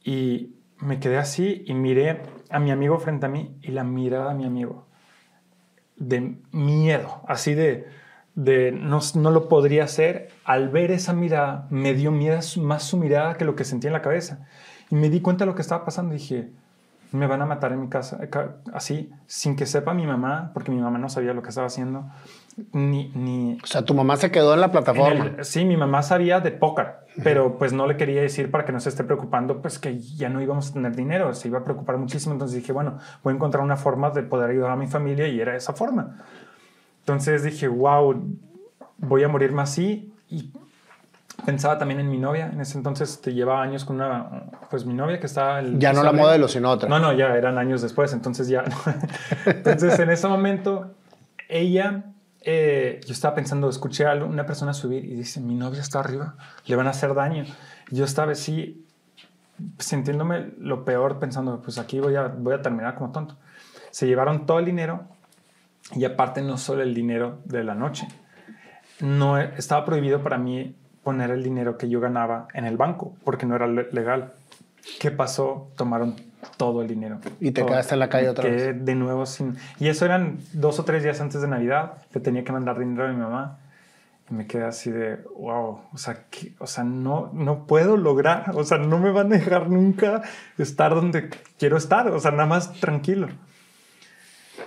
y 0.04 0.56
me 0.84 1.00
quedé 1.00 1.18
así 1.18 1.64
y 1.66 1.74
miré 1.74 2.22
a 2.50 2.60
mi 2.60 2.72
amigo 2.72 3.00
frente 3.00 3.26
a 3.26 3.30
mí 3.30 3.58
y 3.62 3.72
la 3.72 3.84
mirada 3.84 4.32
a 4.32 4.34
mi 4.34 4.46
amigo 4.46 4.86
de 5.96 6.38
miedo, 6.52 7.22
así 7.28 7.54
de, 7.54 7.88
de 8.36 8.72
no, 8.72 9.00
no 9.16 9.32
lo 9.32 9.48
podría 9.48 9.84
hacer. 9.84 10.30
Al 10.44 10.70
ver 10.70 10.92
esa 10.92 11.14
mirada, 11.14 11.68
me 11.70 11.94
dio 11.94 12.12
miedo 12.12 12.40
más 12.62 12.84
su 12.84 12.98
mirada 12.98 13.36
que 13.36 13.46
lo 13.46 13.56
que 13.56 13.64
sentía 13.64 13.90
en 13.90 13.94
la 13.94 14.02
cabeza. 14.02 14.48
Y 14.90 14.96
me 14.96 15.10
di 15.10 15.22
cuenta 15.22 15.46
de 15.46 15.52
lo 15.52 15.56
que 15.56 15.62
estaba 15.62 15.86
pasando. 15.86 16.14
Dije, 16.14 16.52
me 17.14 17.28
van 17.28 17.42
a 17.42 17.46
matar 17.46 17.72
en 17.72 17.80
mi 17.82 17.88
casa, 17.90 18.18
ca- 18.30 18.56
así, 18.74 19.12
sin 19.28 19.56
que 19.56 19.66
sepa 19.66 19.94
mi 19.94 20.06
mamá, 20.06 20.52
porque 20.54 20.72
mi 20.72 20.82
mamá 20.82 20.98
no 20.98 21.08
sabía 21.10 21.34
lo 21.34 21.42
que 21.42 21.50
estaba 21.50 21.68
haciendo, 21.68 22.06
ni... 22.74 23.10
ni 23.16 23.58
O 23.64 23.68
sea, 23.68 23.84
tu 23.84 23.94
mamá 23.94 24.18
se 24.18 24.30
quedó 24.32 24.54
en 24.54 24.60
la 24.60 24.66
en 24.66 24.72
plataforma. 24.72 25.26
el- 25.38 25.46
sí, 25.46 25.64
mi 25.64 25.78
mamá 25.78 26.02
sabía 26.04 26.40
de 26.40 26.52
póker, 26.52 26.88
pero 27.24 27.58
pues 27.58 27.72
no 27.72 27.88
le 27.88 27.96
quería 27.98 28.22
decir 28.22 28.52
para 28.52 28.66
que 28.66 28.72
no 28.72 28.80
se 28.80 28.90
esté 28.90 29.04
preocupando, 29.04 29.62
pues 29.62 29.80
que 29.80 29.98
ya 30.00 30.30
no 30.30 30.42
íbamos 30.42 30.72
a 30.72 30.74
tener 30.74 30.96
dinero, 30.96 31.34
se 31.34 31.48
iba 31.48 31.60
a 31.60 31.64
preocupar 31.64 31.98
muchísimo. 31.98 32.34
Entonces 32.34 32.58
dije, 32.58 32.72
bueno, 32.74 32.98
voy 33.24 33.34
a 33.34 33.36
encontrar 33.36 33.64
una 33.64 33.78
forma 33.78 34.10
de 34.10 34.24
poder 34.24 34.50
ayudar 34.50 34.72
a 34.72 34.76
mi 34.76 34.88
familia 34.88 35.28
y 35.28 35.40
era 35.40 35.56
esa 35.56 35.74
forma. 35.74 36.18
Entonces 37.02 37.44
dije, 37.44 37.68
wow, 37.68 38.24
voy 38.98 39.24
a 39.24 39.28
morirme 39.28 39.62
así 39.62 40.12
y 40.30 40.52
pensaba 41.46 41.78
también 41.78 42.00
en 42.00 42.10
mi 42.10 42.18
novia. 42.18 42.50
En 42.52 42.62
ese 42.62 42.78
entonces 42.78 43.22
te 43.22 43.34
llevaba 43.34 43.62
años 43.62 43.86
con 43.86 43.98
una, 43.98 44.44
pues 44.70 44.86
mi 44.86 44.94
novia 44.94 45.20
que 45.20 45.26
estaba... 45.26 45.60
El, 45.60 45.80
ya 45.80 45.94
no 45.94 46.04
la 46.04 46.12
modelo, 46.12 46.48
sino 46.48 46.72
otra. 46.72 46.90
No, 46.90 47.00
no, 47.00 47.14
ya 47.14 47.36
eran 47.36 47.58
años 47.58 47.82
después, 47.82 48.14
entonces 48.14 48.48
ya... 48.48 48.64
entonces 49.46 50.00
en 50.00 50.10
ese 50.10 50.28
momento 50.28 50.96
ella, 51.50 52.06
eh, 52.42 53.02
yo 53.06 53.14
estaba 53.14 53.36
pensando, 53.36 53.70
escuché 53.70 54.06
a 54.06 54.14
una 54.16 54.46
persona 54.46 54.74
subir 54.74 55.06
y 55.06 55.16
dice, 55.16 55.40
mi 55.42 55.56
novia 55.56 55.82
está 55.82 56.00
arriba, 56.00 56.36
le 56.66 56.76
van 56.76 56.88
a 56.88 56.92
hacer 56.92 57.14
daño. 57.14 57.46
Yo 57.92 58.06
estaba 58.06 58.32
así, 58.32 58.86
sintiéndome 59.80 60.52
lo 60.58 60.86
peor, 60.86 61.20
pensando, 61.20 61.62
pues 61.62 61.78
aquí 61.78 62.00
voy 62.00 62.16
a, 62.16 62.28
voy 62.28 62.54
a 62.54 62.62
terminar 62.62 62.96
como 62.96 63.12
tonto. 63.12 63.38
Se 63.92 64.08
llevaron 64.08 64.46
todo 64.46 64.60
el 64.60 64.66
dinero 64.66 65.08
y 65.96 66.06
aparte 66.06 66.42
no 66.42 66.58
solo 66.58 66.82
el 66.82 66.94
dinero 66.94 67.40
de 67.46 67.64
la 67.64 67.76
noche. 67.76 68.08
No 69.00 69.38
estaba 69.38 69.86
prohibido 69.86 70.24
para 70.24 70.38
mí 70.38 70.76
poner 71.04 71.32
el 71.32 71.44
dinero 71.44 71.78
que 71.78 71.90
yo 71.90 72.00
ganaba 72.00 72.48
en 72.54 72.66
el 72.66 72.78
banco 72.78 73.14
porque 73.24 73.46
no 73.46 73.56
era 73.56 73.68
legal. 73.68 74.34
¿Qué 75.00 75.12
pasó? 75.12 75.70
Tomaron 75.76 76.16
todo 76.58 76.82
el 76.82 76.88
dinero. 76.88 77.20
Y 77.40 77.52
te 77.52 77.66
quedaste 77.66 77.94
en 77.94 78.00
la 78.00 78.10
calle 78.10 78.30
otra 78.30 78.50
vez. 78.50 78.86
De 78.86 78.96
nuevo 78.96 79.26
sin... 79.26 79.58
Y 79.80 79.88
eso 79.88 80.06
eran 80.06 80.40
dos 80.54 80.80
o 80.80 80.86
tres 80.86 81.04
días 81.04 81.22
antes 81.22 81.42
de 81.42 81.48
Navidad. 81.48 81.94
Le 82.14 82.22
tenía 82.22 82.44
que 82.44 82.52
mandar 82.52 82.80
dinero 82.80 83.08
a 83.08 83.12
mi 83.12 83.18
mamá. 83.18 83.60
Y 84.30 84.34
me 84.34 84.48
quedé 84.48 84.64
así 84.64 84.92
de, 84.92 85.20
wow, 85.38 85.82
o 85.92 85.98
sea, 85.98 86.24
o 86.60 86.68
sea 86.68 86.84
no, 86.84 87.30
no 87.34 87.66
puedo 87.66 87.98
lograr, 87.98 88.52
o 88.56 88.64
sea, 88.64 88.78
no 88.78 88.98
me 88.98 89.12
van 89.12 89.28
a 89.34 89.38
dejar 89.38 89.70
nunca 89.70 90.22
estar 90.58 90.96
donde 90.96 91.30
quiero 91.60 91.76
estar, 91.76 92.08
o 92.08 92.20
sea, 92.20 92.32
nada 92.32 92.46
más 92.46 92.72
tranquilo. 92.74 93.28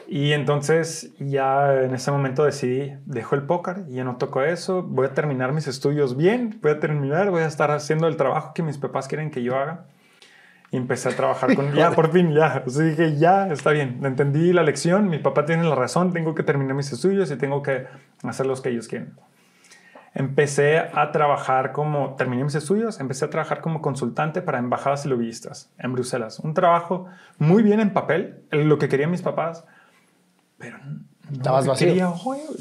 Y 0.09 0.33
entonces 0.33 1.13
ya 1.19 1.83
en 1.83 1.95
ese 1.95 2.13
momento 2.13 2.45
decidí, 2.45 2.97
dejo 3.07 3.35
el 3.35 3.43
póker 3.43 3.87
ya 3.89 4.05
no 4.05 4.17
toco 4.17 4.43
eso, 4.43 4.83
voy 4.83 5.07
a 5.07 5.15
terminar 5.15 5.53
mis 5.53 5.67
estudios 5.67 6.17
bien, 6.17 6.61
voy 6.63 6.73
a 6.73 6.81
terminar, 6.81 7.31
voy 7.31 7.43
a 7.43 7.47
estar 7.47 7.73
haciendo 7.73 8.07
el 8.07 8.17
trabajo 8.17 8.53
que 8.55 8.63
mis 8.63 8.79
papás 8.79 9.09
quieren 9.09 9.31
que 9.31 9.43
yo 9.43 9.57
haga. 9.57 9.87
Y 10.71 10.77
empecé 10.77 11.09
a 11.09 11.13
trabajar 11.13 11.55
con, 11.55 11.73
ya, 11.75 11.93
por 11.93 12.11
fin, 12.11 12.33
ya. 12.33 12.63
O 12.67 12.71
sea, 12.71 12.85
dije, 12.85 13.17
ya, 13.17 13.49
está 13.49 13.71
bien, 13.71 14.01
entendí 14.05 14.53
la 14.53 14.63
lección, 14.63 15.09
mi 15.09 15.19
papá 15.19 15.45
tiene 15.45 15.65
la 15.65 15.77
razón, 15.77 16.13
tengo 16.13 16.35
que 16.35 16.43
terminar 16.43 16.75
mis 16.75 16.93
estudios 16.93 17.31
y 17.31 17.37
tengo 17.37 17.63
que 17.63 17.87
hacer 18.25 18.47
los 18.47 18.61
que 18.61 18.71
ellos 18.71 18.89
quieren. 18.89 19.15
Empecé 20.15 20.79
a 20.79 21.13
trabajar 21.13 21.73
como, 21.73 22.15
terminé 22.17 22.43
mis 22.43 22.55
estudios, 22.55 23.01
empecé 23.01 23.27
a 23.27 23.31
trabajar 23.31 23.61
como 23.61 23.81
consultante 23.81 24.41
para 24.41 24.59
embajadas 24.59 25.05
y 25.05 25.09
lobbyistas 25.09 25.71
en 25.79 25.93
Bruselas. 25.93 26.41
Un 26.41 26.55
trabajo 26.55 27.07
muy 27.39 27.63
bien 27.63 27.81
en 27.81 27.93
papel, 27.93 28.43
lo 28.51 28.79
que 28.79 28.89
querían 28.89 29.11
mis 29.11 29.23
papás, 29.23 29.67
pero 30.59 30.79
no 30.79 31.61
lo, 31.61 31.75
que 31.75 31.87
quería, 31.87 32.13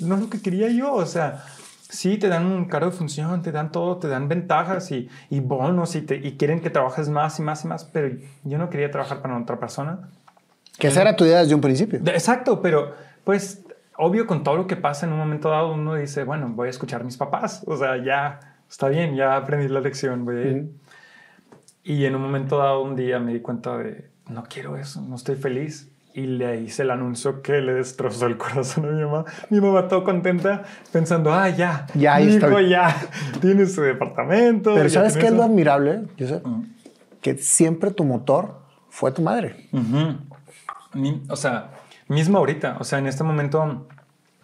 no 0.02 0.18
lo 0.18 0.30
que 0.30 0.42
quería 0.42 0.70
yo. 0.70 0.94
O 0.94 1.06
sea, 1.06 1.44
sí, 1.90 2.18
te 2.18 2.28
dan 2.28 2.46
un 2.46 2.66
cargo 2.66 2.92
de 2.92 2.98
función, 2.98 3.42
te 3.42 3.52
dan 3.52 3.72
todo, 3.72 3.98
te 3.98 4.08
dan 4.08 4.28
ventajas 4.28 4.92
y, 4.92 5.10
y 5.30 5.40
bonos 5.40 5.96
y, 5.96 6.02
te, 6.02 6.16
y 6.16 6.38
quieren 6.38 6.62
que 6.62 6.70
trabajes 6.70 7.10
más 7.10 7.40
y 7.40 7.42
más 7.42 7.64
y 7.64 7.68
más, 7.68 7.86
pero 7.86 8.16
yo 8.44 8.58
no 8.58 8.70
quería 8.70 8.92
trabajar 8.92 9.22
para 9.22 9.38
otra 9.38 9.60
persona. 9.60 10.10
Que 10.78 10.88
esa 10.88 11.02
era 11.02 11.16
tu 11.16 11.26
idea 11.26 11.40
desde 11.40 11.56
un 11.56 11.62
principio. 11.62 12.00
Exacto, 12.06 12.62
pero 12.62 12.94
pues 13.24 13.62
obvio 13.98 14.28
con 14.28 14.44
todo 14.44 14.58
lo 14.58 14.68
que 14.68 14.76
pasa 14.76 15.06
en 15.06 15.14
un 15.14 15.20
momento 15.20 15.50
dado 15.50 15.72
uno 15.72 15.96
dice, 15.96 16.24
bueno, 16.24 16.50
voy 16.50 16.68
a 16.68 16.70
escuchar 16.70 17.02
a 17.02 17.04
mis 17.06 17.16
papás, 17.16 17.64
o 17.66 17.78
sea, 17.78 18.04
ya 18.04 18.58
está 18.70 18.90
bien, 18.90 19.16
ya 19.16 19.38
aprendí 19.38 19.70
la 19.70 19.80
lección, 19.80 20.26
voy 20.26 20.36
a 20.36 20.42
ir. 20.42 20.72
Y 21.84 22.06
en 22.06 22.16
un 22.16 22.22
momento 22.22 22.58
dado 22.58 22.82
un 22.82 22.96
día 22.96 23.20
me 23.20 23.32
di 23.32 23.40
cuenta 23.40 23.78
de, 23.78 24.10
no 24.28 24.44
quiero 24.44 24.76
eso, 24.76 25.02
no 25.02 25.16
estoy 25.16 25.36
feliz 25.36 25.95
y 26.16 26.28
le 26.28 26.62
hice 26.62 26.84
el 26.84 26.92
anuncio 26.92 27.42
que 27.42 27.60
le 27.60 27.74
destrozó 27.74 28.28
el 28.28 28.38
corazón 28.38 28.86
a 28.86 28.92
mi 28.92 29.04
mamá. 29.04 29.26
Mi 29.50 29.60
mamá 29.60 29.90
todo 29.90 30.06
contenta 30.06 30.64
pensando, 30.94 31.34
ah, 31.34 31.50
ya, 31.50 31.88
ya, 31.94 32.22
hijo 32.22 32.62
ya 32.62 32.96
tiene 33.42 33.66
su 33.66 33.82
departamento. 33.82 34.74
Pero 34.74 34.90
¿sabes 34.90 35.18
qué 35.18 35.28
es 35.28 35.34
lo 35.34 35.44
admirable? 35.44 36.04
Yo 36.16 36.28
sé, 36.28 36.42
que 37.20 37.38
siempre 37.38 37.92
tu 37.92 38.06
motor 38.06 38.62
fue 38.90 39.12
tu 39.12 39.22
madre. 39.22 39.68
O 41.28 41.36
sea, 41.36 41.72
mismo 42.08 42.38
ahorita, 42.38 42.78
o 42.80 42.86
sea, 42.86 43.00
en 43.00 43.08
este 43.08 43.26
momento 43.26 43.86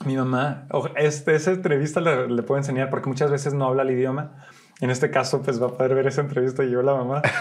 mi 0.06 0.18
mamá, 0.18 0.68
este, 0.98 1.36
esa 1.36 1.52
entrevista 1.52 2.02
le, 2.02 2.28
le 2.28 2.44
puedo 2.44 2.58
enseñar 2.58 2.90
porque 2.90 3.08
muchas 3.08 3.32
veces 3.32 3.54
no 3.54 3.66
habla 3.66 3.84
el 3.84 3.92
idioma 3.92 4.46
en 4.82 4.90
este 4.90 5.12
caso, 5.12 5.42
pues 5.42 5.62
va 5.62 5.68
a 5.68 5.70
poder 5.78 5.96
ver 5.96 6.08
esa 6.08 6.22
entrevista 6.22 6.64
y 6.64 6.72
yo 6.72 6.82
la 6.82 6.96
mamá. 6.96 7.22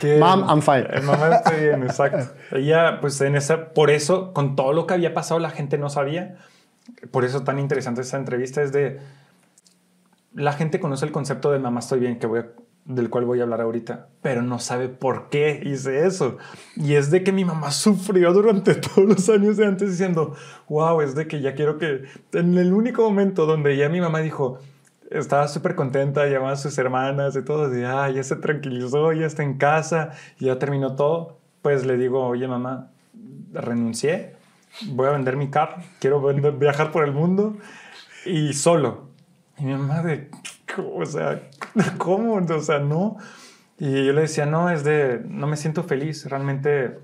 Que, 0.00 0.18
Mom, 0.18 0.44
I'm 0.48 0.60
fine. 0.60 0.88
Mamá, 1.02 1.36
estoy 1.36 1.60
bien, 1.60 1.82
exacto. 1.84 2.34
Ella, 2.50 3.00
pues 3.00 3.20
en 3.20 3.36
esa, 3.36 3.72
por 3.72 3.90
eso, 3.90 4.32
con 4.32 4.56
todo 4.56 4.72
lo 4.72 4.86
que 4.86 4.94
había 4.94 5.14
pasado, 5.14 5.38
la 5.38 5.50
gente 5.50 5.78
no 5.78 5.88
sabía. 5.88 6.36
Por 7.10 7.24
eso 7.24 7.44
tan 7.44 7.58
interesante 7.58 8.00
esa 8.00 8.16
entrevista 8.16 8.62
es 8.62 8.72
de, 8.72 8.98
la 10.34 10.52
gente 10.52 10.80
conoce 10.80 11.06
el 11.06 11.12
concepto 11.12 11.52
de 11.52 11.58
mamá 11.58 11.80
estoy 11.80 12.00
bien, 12.00 12.18
que 12.18 12.26
voy 12.26 12.42
del 12.84 13.08
cual 13.08 13.24
voy 13.24 13.40
a 13.40 13.44
hablar 13.44 13.62
ahorita, 13.62 14.08
pero 14.20 14.42
no 14.42 14.58
sabe 14.58 14.88
por 14.88 15.30
qué 15.30 15.62
hice 15.64 16.06
eso. 16.06 16.36
Y 16.76 16.94
es 16.94 17.10
de 17.10 17.24
que 17.24 17.32
mi 17.32 17.44
mamá 17.44 17.70
sufrió 17.70 18.32
durante 18.32 18.74
todos 18.74 19.08
los 19.08 19.28
años 19.28 19.56
de 19.56 19.66
antes 19.66 19.90
diciendo, 19.90 20.34
wow, 20.68 21.00
es 21.00 21.14
de 21.14 21.26
que 21.26 21.40
ya 21.40 21.54
quiero 21.54 21.78
que, 21.78 22.02
en 22.32 22.58
el 22.58 22.72
único 22.74 23.02
momento 23.02 23.46
donde 23.46 23.76
ya 23.76 23.88
mi 23.88 24.00
mamá 24.00 24.20
dijo, 24.20 24.58
estaba 25.18 25.48
súper 25.48 25.74
contenta, 25.74 26.26
llamaba 26.26 26.52
a 26.52 26.56
sus 26.56 26.76
hermanas 26.78 27.36
y 27.36 27.42
todo, 27.42 27.68
de, 27.68 27.86
ah, 27.86 28.10
ya 28.10 28.22
se 28.22 28.36
tranquilizó, 28.36 29.12
ya 29.12 29.26
está 29.26 29.42
en 29.42 29.58
casa, 29.58 30.10
ya 30.38 30.58
terminó 30.58 30.96
todo. 30.96 31.38
Pues 31.62 31.86
le 31.86 31.96
digo, 31.96 32.26
oye 32.26 32.46
mamá, 32.46 32.90
renuncié, 33.52 34.34
voy 34.88 35.08
a 35.08 35.12
vender 35.12 35.36
mi 35.36 35.50
carro, 35.50 35.76
quiero 36.00 36.20
viajar 36.58 36.90
por 36.92 37.04
el 37.04 37.12
mundo 37.12 37.56
y 38.26 38.52
solo. 38.52 39.08
Y 39.58 39.64
mi 39.64 39.72
mamá 39.72 40.02
de, 40.02 40.30
o 40.76 41.06
sea, 41.06 41.40
¿cómo? 41.98 42.34
O 42.34 42.60
sea, 42.60 42.80
no. 42.80 43.16
Y 43.78 44.04
yo 44.04 44.12
le 44.12 44.22
decía, 44.22 44.46
no, 44.46 44.70
es 44.70 44.84
de, 44.84 45.22
no 45.26 45.46
me 45.46 45.56
siento 45.56 45.84
feliz, 45.84 46.26
realmente 46.26 46.98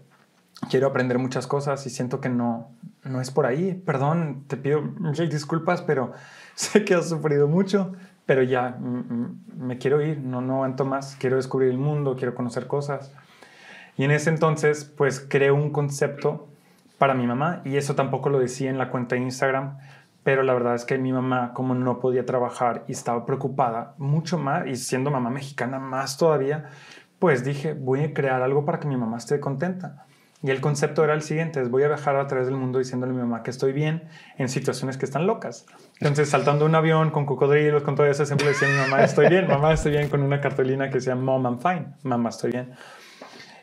quiero 0.69 0.89
aprender 0.89 1.19
muchas 1.19 1.47
cosas 1.47 1.87
y 1.87 1.91
siento 1.91 2.21
que 2.21 2.29
no, 2.29 2.71
no 3.05 3.21
es 3.21 3.31
por 3.31 3.47
ahí. 3.47 3.75
Perdón, 3.75 4.45
te 4.47 4.57
pido 4.57 4.83
mil 4.83 5.29
disculpas, 5.29 5.83
pero 5.83 6.13
sé 6.55 6.85
que 6.85 6.95
has 6.95 7.09
sufrido 7.09 7.49
mucho, 7.49 7.93
pero 8.27 8.43
ya 8.43 8.77
me 8.79 9.79
quiero 9.79 10.03
ir, 10.03 10.19
no, 10.19 10.41
no 10.41 10.57
aguanto 10.57 10.85
más, 10.85 11.17
quiero 11.19 11.37
descubrir 11.37 11.71
el 11.71 11.79
mundo, 11.79 12.17
quiero 12.17 12.35
conocer 12.35 12.67
cosas. 12.67 13.13
Y 13.97 14.05
en 14.05 14.11
ese 14.11 14.31
entonces, 14.31 14.85
pues 14.85 15.25
creo 15.29 15.55
un 15.55 15.71
concepto 15.71 16.49
para 16.99 17.15
mi 17.15 17.27
mamá 17.27 17.63
y 17.65 17.77
eso 17.77 17.95
tampoco 17.95 18.29
lo 18.29 18.39
decía 18.39 18.71
en 18.71 18.79
la 18.79 18.91
cuenta 18.91 19.15
de 19.15 19.23
Instagram, 19.23 19.79
pero 20.23 20.43
la 20.43 20.53
verdad 20.53 20.75
es 20.75 20.85
que 20.85 20.99
mi 20.99 21.13
mamá, 21.13 21.53
como 21.55 21.75
no 21.75 21.99
podía 21.99 22.27
trabajar 22.27 22.85
y 22.89 22.93
estaba 22.93 23.25
preocupada 23.25 23.95
mucho 23.99 24.39
más, 24.39 24.67
y 24.67 24.77
siendo 24.77 25.11
mamá 25.11 25.31
mexicana 25.31 25.79
más 25.79 26.19
todavía, 26.19 26.67
pues 27.19 27.43
dije, 27.43 27.75
voy 27.75 28.01
a 28.01 28.15
crear 28.15 28.43
algo 28.43 28.65
para 28.65 28.81
que 28.81 28.89
mi 28.89 28.97
mamá 28.97 29.17
esté 29.17 29.41
contenta. 29.41 30.07
Y 30.43 30.51
el 30.51 30.63
concepto 30.63 31.05
era 31.05 31.13
el 31.13 31.21
siguiente, 31.21 31.61
es 31.61 31.71
voy 31.71 31.83
a 31.83 31.89
viajar 31.89 32.17
a 32.17 32.27
través 32.27 32.47
del 32.47 32.57
mundo 32.57 32.79
diciéndole 32.79 33.13
a 33.13 33.15
mi 33.15 33.21
mamá 33.21 33.43
que 33.43 33.51
estoy 33.51 33.73
bien 33.73 34.05
en 34.39 34.49
situaciones 34.49 34.97
que 34.97 35.05
están 35.05 35.27
locas. 35.27 35.67
Entonces, 35.99 36.31
saltando 36.31 36.65
un 36.65 36.75
avión 36.75 37.11
con 37.11 37.27
cocodrilos, 37.27 37.83
con 37.83 37.95
todo 37.95 38.07
eso, 38.07 38.25
siempre 38.25 38.47
le 38.47 38.53
decía 38.53 38.69
a 38.69 38.73
mi 38.73 38.91
mamá, 38.91 39.05
estoy 39.05 39.29
bien, 39.29 39.47
mamá, 39.49 39.75
estoy 39.75 39.93
bien, 39.93 40.09
con 40.09 40.23
una 40.23 40.41
cartulina 40.41 40.89
que 40.89 40.95
decía, 40.95 41.15
mom, 41.15 41.45
I'm 41.45 41.61
fine, 41.61 41.95
mamá, 42.05 42.31
estoy 42.31 42.53
bien. 42.53 42.73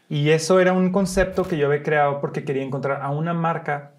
Y 0.08 0.30
eso 0.30 0.60
era 0.60 0.72
un 0.72 0.92
concepto 0.92 1.48
que 1.48 1.58
yo 1.58 1.68
había 1.68 1.82
creado 1.82 2.22
porque 2.22 2.44
quería 2.44 2.64
encontrar 2.64 3.02
a 3.02 3.10
una 3.10 3.34
marca. 3.34 3.94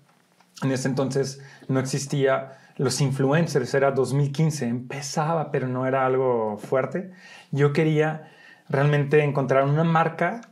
En 0.62 0.70
ese 0.70 0.88
entonces 0.88 1.42
no 1.66 1.80
existía 1.80 2.58
los 2.76 3.00
influencers, 3.00 3.74
era 3.74 3.90
2015, 3.90 4.66
empezaba, 4.66 5.50
pero 5.50 5.66
no 5.66 5.86
era 5.86 6.06
algo 6.06 6.58
fuerte. 6.58 7.10
Yo 7.50 7.72
quería 7.72 8.30
realmente 8.68 9.22
encontrar 9.24 9.64
una 9.64 9.82
marca 9.82 10.42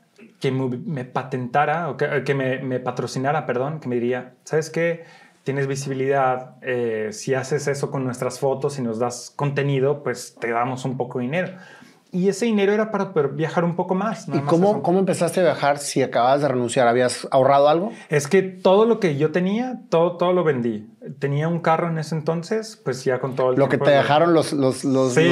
que 0.41 0.51
me, 0.51 1.05
patentara 1.05 1.91
o 1.91 1.97
que, 1.97 2.35
me, 2.35 2.81
patrocinara, 2.81 3.47
perdón, 3.47 3.81
que 3.81 3.89
me 3.89 3.97
diría, 3.97 4.35
¿sabes 4.45 4.71
qué? 4.71 5.05
Tienes 5.45 5.67
visibilidad, 5.67 6.57
eh, 6.63 7.11
si 7.13 7.35
haces 7.35 7.69
eso 7.69 7.91
con 7.91 8.05
nuestras 8.05 8.41
fotos 8.41 8.79
y 8.79 8.83
nos 8.83 8.99
das 8.99 9.33
contenido, 9.35 10.03
pues 10.03 10.37
te 10.41 10.51
damos 10.51 10.85
un 10.85 10.97
poco 10.97 11.19
de 11.19 11.25
dinero 11.27 11.53
y 12.13 12.29
ese 12.29 12.47
dinero 12.47 12.73
era 12.73 12.91
para 12.91 13.13
poder 13.13 13.29
viajar 13.31 13.65
un 13.65 13.77
poco 13.77 13.95
más. 13.95 14.29
¿Y 14.29 14.39
cómo, 14.41 14.83
cómo 14.83 14.99
empezaste 14.99 15.41
a 15.41 15.43
viajar 15.43 15.79
si 15.79 16.03
acabas 16.03 16.41
de 16.41 16.49
renunciar? 16.49 16.89
¿Habías 16.89 17.27
ahorrado 17.31 17.69
algo? 17.69 17.93
Es 18.09 18.29
que 18.29 18.43
todo 18.43 18.87
lo 18.87 19.01
que 19.01 19.17
yo 19.17 19.33
tenía, 19.33 19.81
todo, 19.89 20.17
todo 20.17 20.33
lo 20.33 20.45
vendí. 20.45 20.89
Tenía 21.19 21.49
un 21.49 21.61
carro 21.61 21.89
en 21.89 21.99
ese 21.99 22.15
entonces, 22.15 22.81
pues 22.85 23.05
ya 23.05 23.21
con 23.21 23.37
todo 23.37 23.51
el 23.51 23.59
Lo 23.59 23.69
que 23.69 23.79
te 23.79 23.91
dejaron 23.91 24.35
los... 24.35 24.53
los, 24.53 24.85
los 24.85 25.15
sí, 25.15 25.31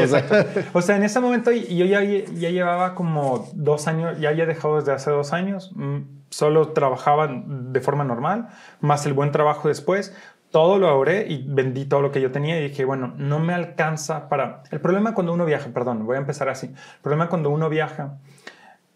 o 0.73 0.83
sea, 0.83 0.97
en 0.97 1.05
ese 1.05 1.21
momento 1.21 1.51
yo 1.53 1.85
ya, 1.85 2.03
ya 2.03 2.51
llevaba 2.51 2.95
como 2.95 3.49
dos 3.55 3.87
años, 3.89 4.19
ya 4.21 4.29
había 4.29 4.47
dejado 4.47 4.77
desde 4.77 4.93
hace 4.93 5.11
dos 5.11 5.33
años, 5.33 5.73
mm, 5.75 5.99
solo 6.31 6.69
trabajaba 6.73 7.29
de 7.29 7.81
forma 7.81 8.05
normal, 8.05 8.49
más 8.81 9.07
el 9.07 9.13
buen 9.13 9.31
trabajo 9.33 9.69
después 9.69 10.15
todo 10.55 10.79
lo 10.79 10.87
ahorré 10.87 11.27
y 11.27 11.45
vendí 11.49 11.85
todo 11.85 12.01
lo 12.01 12.13
que 12.13 12.21
yo 12.21 12.31
tenía 12.31 12.61
y 12.61 12.69
dije, 12.69 12.85
bueno, 12.85 13.13
no 13.17 13.41
me 13.41 13.55
alcanza 13.55 14.29
para... 14.29 14.63
El 14.71 14.81
problema 14.81 15.13
cuando 15.13 15.33
uno 15.33 15.45
viaja, 15.45 15.71
perdón, 15.75 16.07
voy 16.07 16.15
a 16.15 16.21
empezar 16.21 16.49
así. 16.49 16.67
El 16.69 17.01
problema 17.03 17.29
cuando 17.29 17.51
uno 17.51 17.69
viaja 17.69 18.19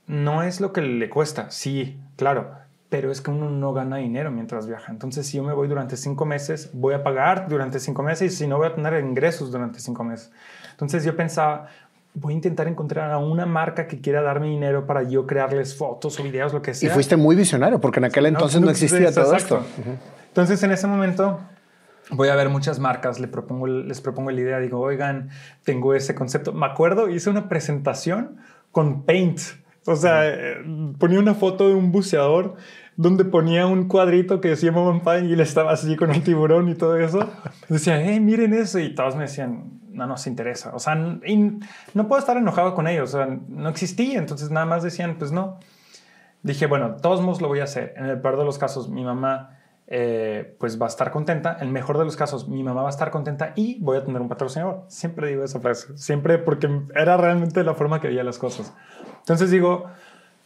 no 0.07 0.45
es 0.45 0.61
lo 0.61 0.73
que 0.73 0.83
le 0.83 1.11
cuesta, 1.11 1.51
sí, 1.51 1.99
claro, 2.15 2.53
pero 2.91 3.11
es 3.11 3.21
que 3.21 3.33
uno 3.33 3.51
no 3.51 3.73
gana 3.73 3.97
dinero 3.97 4.31
mientras 4.31 4.69
viaja. 4.69 4.93
Entonces, 4.93 5.27
si 5.27 5.39
yo 5.39 5.43
me 5.43 5.53
voy 5.53 5.67
durante 5.67 5.97
cinco 5.97 6.25
meses, 6.27 6.71
voy 6.75 6.95
a 6.95 7.03
pagar 7.03 7.49
durante 7.49 7.81
cinco 7.81 8.05
meses 8.05 8.33
y 8.33 8.37
si 8.37 8.47
no 8.47 8.59
voy 8.59 8.69
a 8.69 8.77
tener 8.77 8.97
ingresos 9.03 9.51
durante 9.51 9.81
cinco 9.81 10.05
meses. 10.05 10.31
Entonces, 10.71 11.05
yo 11.05 11.17
pensaba, 11.17 11.67
voy 12.15 12.35
a 12.35 12.37
intentar 12.37 12.69
encontrar 12.69 13.11
a 13.11 13.19
una 13.19 13.47
marca 13.47 13.89
que 13.89 14.01
quiera 14.01 14.23
darme 14.23 14.47
dinero 14.47 14.87
para 14.87 15.03
yo 15.03 15.27
crearles 15.27 15.77
fotos 15.77 16.21
o 16.21 16.23
videos, 16.23 16.53
lo 16.53 16.63
que 16.63 16.73
sea. 16.73 16.89
Y 16.89 16.93
fuiste 16.93 17.17
muy 17.17 17.35
visionario, 17.35 17.81
porque 17.81 17.99
en 17.99 18.05
aquel 18.05 18.27
entonces 18.27 18.61
no, 18.61 18.71
existía 18.71 19.13
todo 19.13 19.35
esto. 19.35 19.65
Entonces, 20.39 20.63
en 20.63 20.71
ese 20.71 20.87
momento, 20.87 21.41
voy 22.11 22.29
a 22.29 22.37
ver 22.37 22.49
muchas 22.49 22.79
marcas, 22.79 23.19
les 23.19 23.29
propongo, 23.29 23.67
les 23.67 24.01
propongo 24.01 24.31
la 24.31 24.41
idea, 24.41 24.59
digo, 24.61 24.79
oigan, 24.81 25.31
tengo 25.65 25.95
ese 25.95 26.15
concepto. 26.15 26.53
Me 26.53 26.67
acuerdo, 26.67 27.09
hice 27.09 27.29
una 27.29 27.49
presentación 27.49 28.37
con 28.71 29.03
Paint 29.03 29.41
o 29.89 29.97
sea, 29.97 30.29
eh, 30.29 30.63
ponía 30.99 31.19
una 31.19 31.35
foto 31.35 31.67
de 31.67 31.75
un 31.75 31.91
buceador 31.93 32.57
donde 32.97 33.25
ponía 33.25 33.67
un 33.67 33.89
cuadrito 33.89 34.39
que 34.39 34.49
decía 34.49 34.71
Mom 34.71 35.01
Fine 35.01 35.31
y 35.31 35.33
él 35.33 35.41
estaba 35.41 35.73
así 35.73 35.97
con 35.97 36.11
un 36.11 36.21
tiburón 36.23 36.69
y 36.69 36.75
todo 36.75 36.99
eso. 36.99 37.27
Decía, 37.71 37.99
hey, 37.99 38.21
miren 38.21 38.53
eso. 38.53 38.79
Y 38.81 38.95
todos 38.95 39.17
me 39.17 39.23
decían, 39.23 39.81
no 39.91 40.07
nos 40.07 40.27
interesa. 40.27 40.75
O 40.75 40.79
sea, 40.79 40.95
no 40.95 42.07
puedo 42.07 42.19
estar 42.19 42.37
enojado 42.37 42.75
con 42.75 42.87
ellos. 42.87 43.15
O 43.15 43.17
sea, 43.17 43.39
no 43.49 43.69
existía. 43.71 44.19
Entonces 44.19 44.51
nada 44.51 44.67
más 44.67 44.83
decían, 44.83 45.17
pues 45.19 45.33
no. 45.33 45.59
Dije, 46.43 46.67
bueno, 46.67 46.97
todos 46.97 47.23
modos 47.23 47.41
lo 47.41 47.49
voy 47.49 47.61
a 47.61 47.65
hacer. 47.65 47.95
En 47.97 48.05
el 48.05 48.21
peor 48.21 48.37
de 48.39 48.45
los 48.45 48.59
casos, 48.59 48.91
mi 48.91 49.05
mamá 49.05 49.58
eh, 49.91 50.55
pues 50.59 50.81
va 50.81 50.85
a 50.85 50.89
estar 50.91 51.11
contenta. 51.11 51.57
En 51.61 51.69
el 51.69 51.73
mejor 51.73 51.97
de 51.97 52.05
los 52.05 52.15
casos, 52.15 52.47
mi 52.47 52.63
mamá 52.63 52.83
va 52.83 52.89
a 52.89 52.91
estar 52.91 53.11
contenta 53.11 53.55
y 53.57 53.79
voy 53.81 53.97
a 53.97 54.05
tener 54.05 54.21
un 54.21 54.29
patrocinador. 54.29 54.85
Siempre 54.89 55.29
digo 55.29 55.43
esa 55.43 55.61
frase. 55.61 55.97
Siempre 55.97 56.37
porque 56.37 56.69
era 56.95 57.17
realmente 57.17 57.65
la 57.65 57.75
forma 57.75 57.99
que 57.99 58.09
veía 58.09 58.23
las 58.23 58.39
cosas. 58.39 58.75
Entonces 59.21 59.51
digo, 59.51 59.87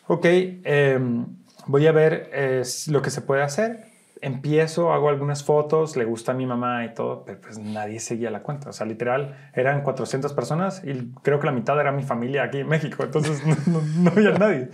ok, 0.07 0.25
em, 0.25 1.27
voy 1.67 1.87
a 1.89 1.93
ver 1.93 2.31
eh, 2.33 2.63
lo 2.89 3.03
que 3.03 3.11
se 3.11 3.21
puede 3.21 3.43
hacer. 3.43 3.87
Empiezo, 4.21 4.93
hago 4.93 5.09
algunas 5.09 5.43
fotos, 5.43 5.97
le 5.97 6.05
gusta 6.05 6.31
a 6.31 6.35
mi 6.37 6.47
mamá 6.47 6.85
y 6.85 6.95
todo, 6.95 7.25
pero 7.25 7.41
pues 7.41 7.59
nadie 7.59 7.99
seguía 7.99 8.31
la 8.31 8.45
cuenta. 8.45 8.71
O 8.71 8.73
sea, 8.73 8.87
literal, 8.87 9.51
eran 9.55 9.83
400 9.83 10.33
personas 10.33 10.83
y 10.85 11.11
creo 11.23 11.41
que 11.41 11.47
la 11.47 11.53
mitad 11.53 11.81
era 11.81 11.91
mi 11.91 12.05
familia 12.05 12.45
aquí 12.45 12.59
en 12.59 12.69
México, 12.69 13.03
entonces 13.03 13.43
no, 13.67 14.11
había 14.11 14.31
nadie. 14.39 14.69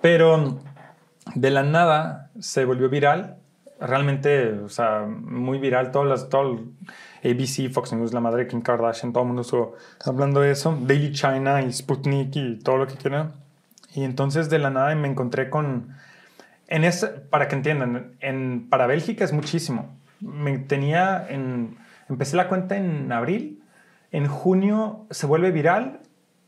Pero 0.00 0.58
de 1.36 1.50
la 1.52 1.62
nada 1.62 2.30
se 2.40 2.64
volvió 2.64 2.88
viral, 2.88 3.36
realmente, 3.80 4.52
o 4.52 4.68
sea, 4.68 5.06
muy 5.06 5.58
viral, 5.58 5.90
todas 5.90 6.08
las, 6.08 6.28
todo 6.28 6.60
ABC, 7.24 7.70
Fox 7.72 7.92
News, 7.92 8.12
la 8.12 8.20
madre 8.20 8.44
de 8.44 8.48
Kim 8.48 8.60
Kardashian, 8.60 9.12
todo 9.12 9.22
el 9.22 9.28
mundo 9.28 9.42
estuvo 9.42 9.76
hablando 10.04 10.40
de 10.40 10.52
eso, 10.52 10.78
Daily 10.82 11.12
China 11.12 11.62
y 11.62 11.72
Sputnik 11.72 12.34
y 12.36 12.58
todo 12.58 12.78
lo 12.78 12.86
que 12.86 12.94
quieran. 12.94 13.32
Y 13.94 14.04
entonces 14.04 14.50
de 14.50 14.58
la 14.58 14.70
nada 14.70 14.94
me 14.94 15.08
encontré 15.08 15.50
con... 15.50 15.96
En 16.68 16.84
ese, 16.84 17.08
para 17.08 17.48
que 17.48 17.56
entiendan, 17.56 18.12
en, 18.20 18.68
para 18.68 18.86
Bélgica 18.86 19.24
es 19.24 19.32
muchísimo. 19.32 19.96
Me 20.20 20.58
tenía 20.58 21.26
en, 21.28 21.78
empecé 22.08 22.36
la 22.36 22.48
cuenta 22.48 22.76
en 22.76 23.10
abril, 23.10 23.62
en 24.12 24.26
junio 24.26 25.06
se 25.10 25.26
vuelve 25.26 25.50
viral 25.50 26.00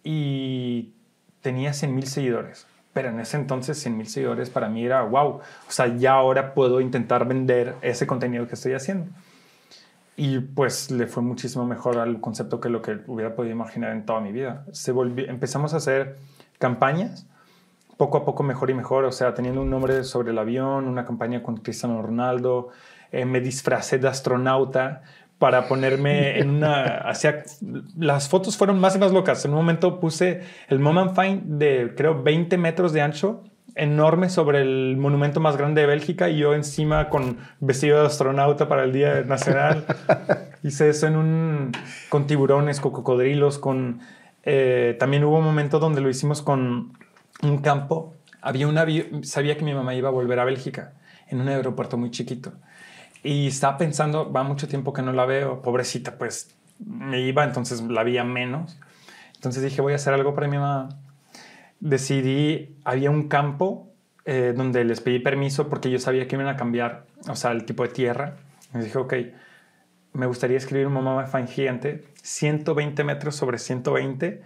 y 0.05 0.93
tenía 1.41 1.73
100 1.73 1.95
mil 1.95 2.07
seguidores. 2.07 2.67
Pero 2.93 3.11
en 3.11 3.21
ese 3.21 3.37
entonces 3.37 3.79
100 3.79 3.97
mil 3.97 4.09
seguidores 4.09 4.51
para 4.51 4.69
mí 4.69 4.85
era 4.85 5.03
wow. 5.03 5.27
O 5.29 5.43
sea, 5.69 5.87
ya 5.87 6.15
ahora 6.15 6.55
puedo 6.55 6.81
intentar 6.81 7.27
vender 7.27 7.77
ese 7.83 8.07
contenido 8.07 8.47
que 8.49 8.55
estoy 8.55 8.73
haciendo. 8.73 9.07
Y 10.17 10.41
pues 10.41 10.91
le 10.91 11.07
fue 11.07 11.23
muchísimo 11.23 11.65
mejor 11.67 11.99
al 11.99 12.21
concepto 12.21 12.61
que 12.61 12.69
lo 12.69 12.83
que 12.83 12.99
hubiera 13.07 13.35
podido 13.35 13.53
imaginar 13.53 13.93
en 13.93 14.05
toda 14.05 14.21
mi 14.21 14.33
vida. 14.33 14.67
Se 14.73 14.91
empezamos 14.91 15.73
a 15.73 15.79
hacer 15.79 16.19
campañas, 16.59 17.27
poco 17.97 18.19
a 18.19 18.25
poco 18.25 18.43
mejor 18.43 18.71
y 18.71 18.75
mejor, 18.75 19.05
o 19.05 19.13
sea, 19.13 19.35
teniendo 19.35 19.63
un 19.63 19.71
nombre 19.71 20.05
sobre 20.05 20.33
el 20.33 20.39
avión, 20.39 20.89
una 20.89 21.05
campaña 21.05 21.43
con 21.43 21.59
Cristiano 21.59 22.03
Ronaldo, 22.03 22.69
eh, 23.13 23.25
me 23.25 23.41
disfracé 23.41 23.99
de 23.99 24.09
astronauta 24.09 25.03
para 25.41 25.69
ponerme 25.69 26.39
en 26.39 26.51
una... 26.51 26.99
Hacia, 26.99 27.45
las 27.99 28.29
fotos 28.29 28.59
fueron 28.59 28.79
más 28.79 28.95
y 28.95 28.99
más 28.99 29.11
locas. 29.11 29.43
En 29.47 29.53
un 29.53 29.57
momento 29.57 29.99
puse 29.99 30.43
el 30.69 30.79
Moment 30.81 31.15
Fine 31.17 31.41
de, 31.47 31.95
creo, 31.97 32.23
20 32.23 32.59
metros 32.59 32.93
de 32.93 33.01
ancho 33.01 33.43
enorme 33.75 34.29
sobre 34.29 34.61
el 34.61 34.99
monumento 34.99 35.41
más 35.41 35.57
grande 35.57 35.81
de 35.81 35.87
Bélgica 35.87 36.29
y 36.29 36.37
yo 36.37 36.55
encima 36.55 37.09
con 37.09 37.39
vestido 37.59 38.01
de 38.01 38.07
astronauta 38.07 38.69
para 38.69 38.85
el 38.85 38.93
Día 38.93 39.23
Nacional. 39.23 39.87
Hice 40.63 40.91
eso 40.91 41.07
en 41.07 41.17
un, 41.17 41.73
con 42.11 42.27
tiburones, 42.27 42.79
con 42.79 42.93
cocodrilos, 42.93 43.59
con... 43.59 44.01
Eh, 44.43 44.95
también 45.01 45.25
hubo 45.25 45.39
un 45.39 45.45
momento 45.45 45.79
donde 45.79 46.03
lo 46.03 46.11
hicimos 46.11 46.43
con 46.43 46.93
un 47.43 47.59
campo. 47.63 48.15
Había 48.43 48.69
una, 48.69 48.85
sabía 49.23 49.57
que 49.57 49.65
mi 49.65 49.73
mamá 49.73 49.95
iba 49.95 50.11
a 50.11 50.13
volver 50.13 50.39
a 50.39 50.45
Bélgica 50.45 50.93
en 51.29 51.41
un 51.41 51.49
aeropuerto 51.49 51.97
muy 51.97 52.11
chiquito. 52.11 52.53
Y 53.23 53.49
estaba 53.49 53.77
pensando, 53.79 54.33
va 54.33 54.43
mucho 54.43 54.69
tiempo 54.69 54.93
que 54.93 55.03
no 55.03 55.13
la 55.13 55.27
veo, 55.27 55.63
pobrecita, 55.63 56.17
pues 56.17 56.55
me 56.79 57.21
iba, 57.21 57.45
entonces 57.45 57.83
la 57.83 58.03
veía 58.03 58.25
menos. 58.25 58.79
Entonces 59.35 59.63
dije, 59.63 59.81
voy 59.83 59.93
a 59.93 59.97
hacer 59.97 60.15
algo 60.15 60.35
para 60.35 60.49
mi 60.49 60.59
mamá 60.59 60.89
decidí, 61.81 62.77
había 62.85 63.11
un 63.11 63.29
campo 63.29 63.89
eh, 64.27 64.53
donde 64.55 64.85
les 64.85 65.01
pedí 65.01 65.19
permiso 65.19 65.69
porque 65.69 65.91
yo 65.91 65.99
sabía 65.99 66.29
que 66.29 66.37
iban 66.37 66.49
a 66.49 66.57
cambiar, 66.57 67.07
o 67.29 67.35
sea, 67.35 67.51
el 67.53 67.65
tipo 67.65 67.83
de 67.83 67.89
tierra. 67.89 68.37
Me 68.73 68.85
dije, 68.85 68.99
ok, 68.99 69.15
me 70.13 70.27
gustaría 70.27 70.57
escribir 70.57 70.87
un 70.87 70.95
mamá 70.95 71.27
fan 71.27 71.47
gigante, 71.47 72.05
120 72.23 73.05
metros 73.05 73.37
sobre 73.37 73.59
120. 73.59 74.43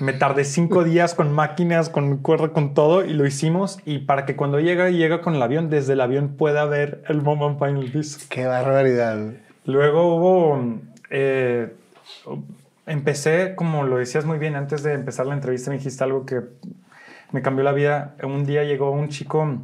Me 0.00 0.12
tardé 0.12 0.44
cinco 0.44 0.84
días 0.84 1.14
con 1.14 1.32
máquinas, 1.32 1.88
con 1.90 2.18
cuerda, 2.18 2.52
con 2.52 2.74
todo, 2.74 3.04
y 3.04 3.12
lo 3.12 3.26
hicimos. 3.26 3.78
Y 3.84 4.00
para 4.00 4.24
que 4.24 4.36
cuando 4.36 4.58
llega, 4.60 4.90
llega 4.90 5.20
con 5.20 5.34
el 5.34 5.42
avión, 5.42 5.70
desde 5.70 5.92
el 5.92 6.00
avión 6.00 6.36
pueda 6.36 6.64
ver 6.64 7.02
el 7.08 7.22
Mama 7.22 7.56
Final 7.58 7.90
piso. 7.90 8.20
¡Qué 8.28 8.46
barbaridad! 8.46 9.32
Luego 9.66 10.16
hubo... 10.16 10.80
Eh, 11.10 11.74
empecé, 12.86 13.54
como 13.54 13.84
lo 13.84 13.98
decías 13.98 14.24
muy 14.24 14.38
bien, 14.38 14.56
antes 14.56 14.82
de 14.82 14.94
empezar 14.94 15.26
la 15.26 15.34
entrevista 15.34 15.70
me 15.70 15.76
dijiste 15.76 16.02
algo 16.02 16.24
que 16.24 16.40
me 17.32 17.42
cambió 17.42 17.64
la 17.64 17.72
vida. 17.72 18.16
Un 18.22 18.44
día 18.44 18.64
llegó 18.64 18.90
un 18.90 19.08
chico, 19.08 19.58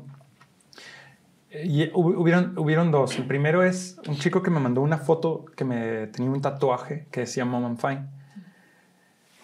y 1.51 1.91
hubieron, 1.95 2.59
hubieron 2.59 2.91
dos. 2.91 3.19
El 3.19 3.27
primero 3.27 3.63
es 3.63 3.99
un 4.07 4.17
chico 4.17 4.43
que 4.43 4.51
me 4.51 4.61
mandó 4.61 4.83
una 4.83 4.99
foto 4.99 5.47
que 5.57 5.65
me 5.65 6.07
tenía 6.09 6.31
un 6.31 6.43
tatuaje 6.43 7.07
que 7.11 7.21
decía 7.21 7.45
Mom 7.45 7.63
I'm 7.63 7.79
Fine. 7.79 8.07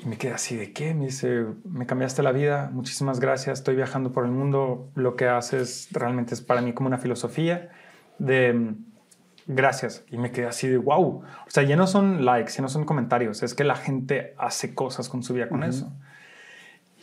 Y 0.01 0.07
me 0.09 0.19
quedé 0.19 0.35
así 0.35 0.55
de 0.55 0.73
qué? 0.73 0.93
Me 0.93 1.07
dice, 1.07 1.47
me 1.65 1.87
cambiaste 1.87 2.23
la 2.23 2.33
vida, 2.33 2.69
muchísimas 2.73 3.21
gracias, 3.21 3.61
estoy 3.61 3.77
viajando 3.77 4.13
por 4.13 4.27
el 4.27 4.33
mundo, 4.33 4.91
lo 4.95 5.17
que 5.17 5.29
haces 5.29 5.89
realmente 5.93 6.35
es 6.35 6.43
para 6.43 6.61
mí 6.61 6.75
como 6.75 6.89
una 6.89 6.99
filosofía 6.99 7.71
de 8.19 8.75
gracias. 9.47 10.05
Y 10.11 10.19
me 10.19 10.31
quedé 10.31 10.47
así 10.47 10.69
de 10.69 10.77
wow. 10.77 11.23
O 11.23 11.51
sea, 11.51 11.63
ya 11.63 11.77
no 11.77 11.87
son 11.87 12.27
likes, 12.27 12.53
ya 12.53 12.63
no 12.63 12.69
son 12.69 12.85
comentarios, 12.85 13.43
es 13.43 13.55
que 13.55 13.65
la 13.65 13.77
gente 13.77 14.35
hace 14.37 14.75
cosas 14.75 15.09
con 15.09 15.23
su 15.23 15.33
vida 15.33 15.49
con 15.49 15.63
eso. 15.63 15.91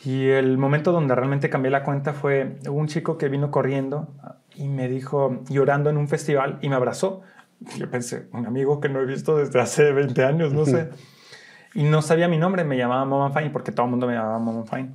Y 0.04 0.28
el 0.28 0.58
momento 0.58 0.92
donde 0.92 1.14
realmente 1.14 1.50
cambié 1.50 1.70
la 1.72 1.82
cuenta 1.82 2.12
fue 2.12 2.58
un 2.68 2.86
chico 2.86 3.18
que 3.18 3.28
vino 3.28 3.50
corriendo 3.50 4.14
y 4.56 4.68
me 4.68 4.88
dijo, 4.88 5.42
llorando 5.48 5.90
en 5.90 5.96
un 5.96 6.08
festival, 6.08 6.58
y 6.62 6.68
me 6.68 6.76
abrazó. 6.76 7.22
Yo 7.78 7.90
pensé, 7.90 8.28
un 8.32 8.46
amigo 8.46 8.80
que 8.80 8.88
no 8.88 9.00
he 9.00 9.06
visto 9.06 9.36
desde 9.36 9.60
hace 9.60 9.92
20 9.92 10.24
años, 10.24 10.52
no 10.52 10.64
sé. 10.64 10.90
Y 11.74 11.84
no 11.84 12.02
sabía 12.02 12.28
mi 12.28 12.38
nombre, 12.38 12.64
me 12.64 12.76
llamaba 12.76 13.04
Mama 13.04 13.30
Fine, 13.30 13.50
porque 13.50 13.72
todo 13.72 13.86
el 13.86 13.90
mundo 13.90 14.06
me 14.06 14.14
llamaba 14.14 14.38
Mama 14.38 14.64
Fine. 14.64 14.90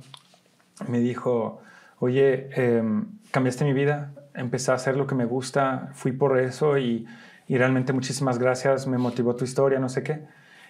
Me 0.88 1.00
dijo, 1.00 1.62
oye, 1.98 2.50
em, 2.54 3.06
cambiaste 3.30 3.64
mi 3.64 3.72
vida, 3.72 4.12
empecé 4.34 4.70
a 4.70 4.74
hacer 4.74 4.96
lo 4.96 5.06
que 5.06 5.14
me 5.14 5.24
gusta, 5.24 5.90
fui 5.94 6.12
por 6.12 6.38
eso 6.38 6.78
y 6.78 7.06
y 7.48 7.56
realmente 7.56 7.94
muchísimas 7.94 8.38
gracias, 8.38 8.86
me 8.86 8.98
motivó 8.98 9.34
tu 9.34 9.44
historia, 9.44 9.78
no 9.78 9.88
sé 9.88 10.02
qué. 10.02 10.20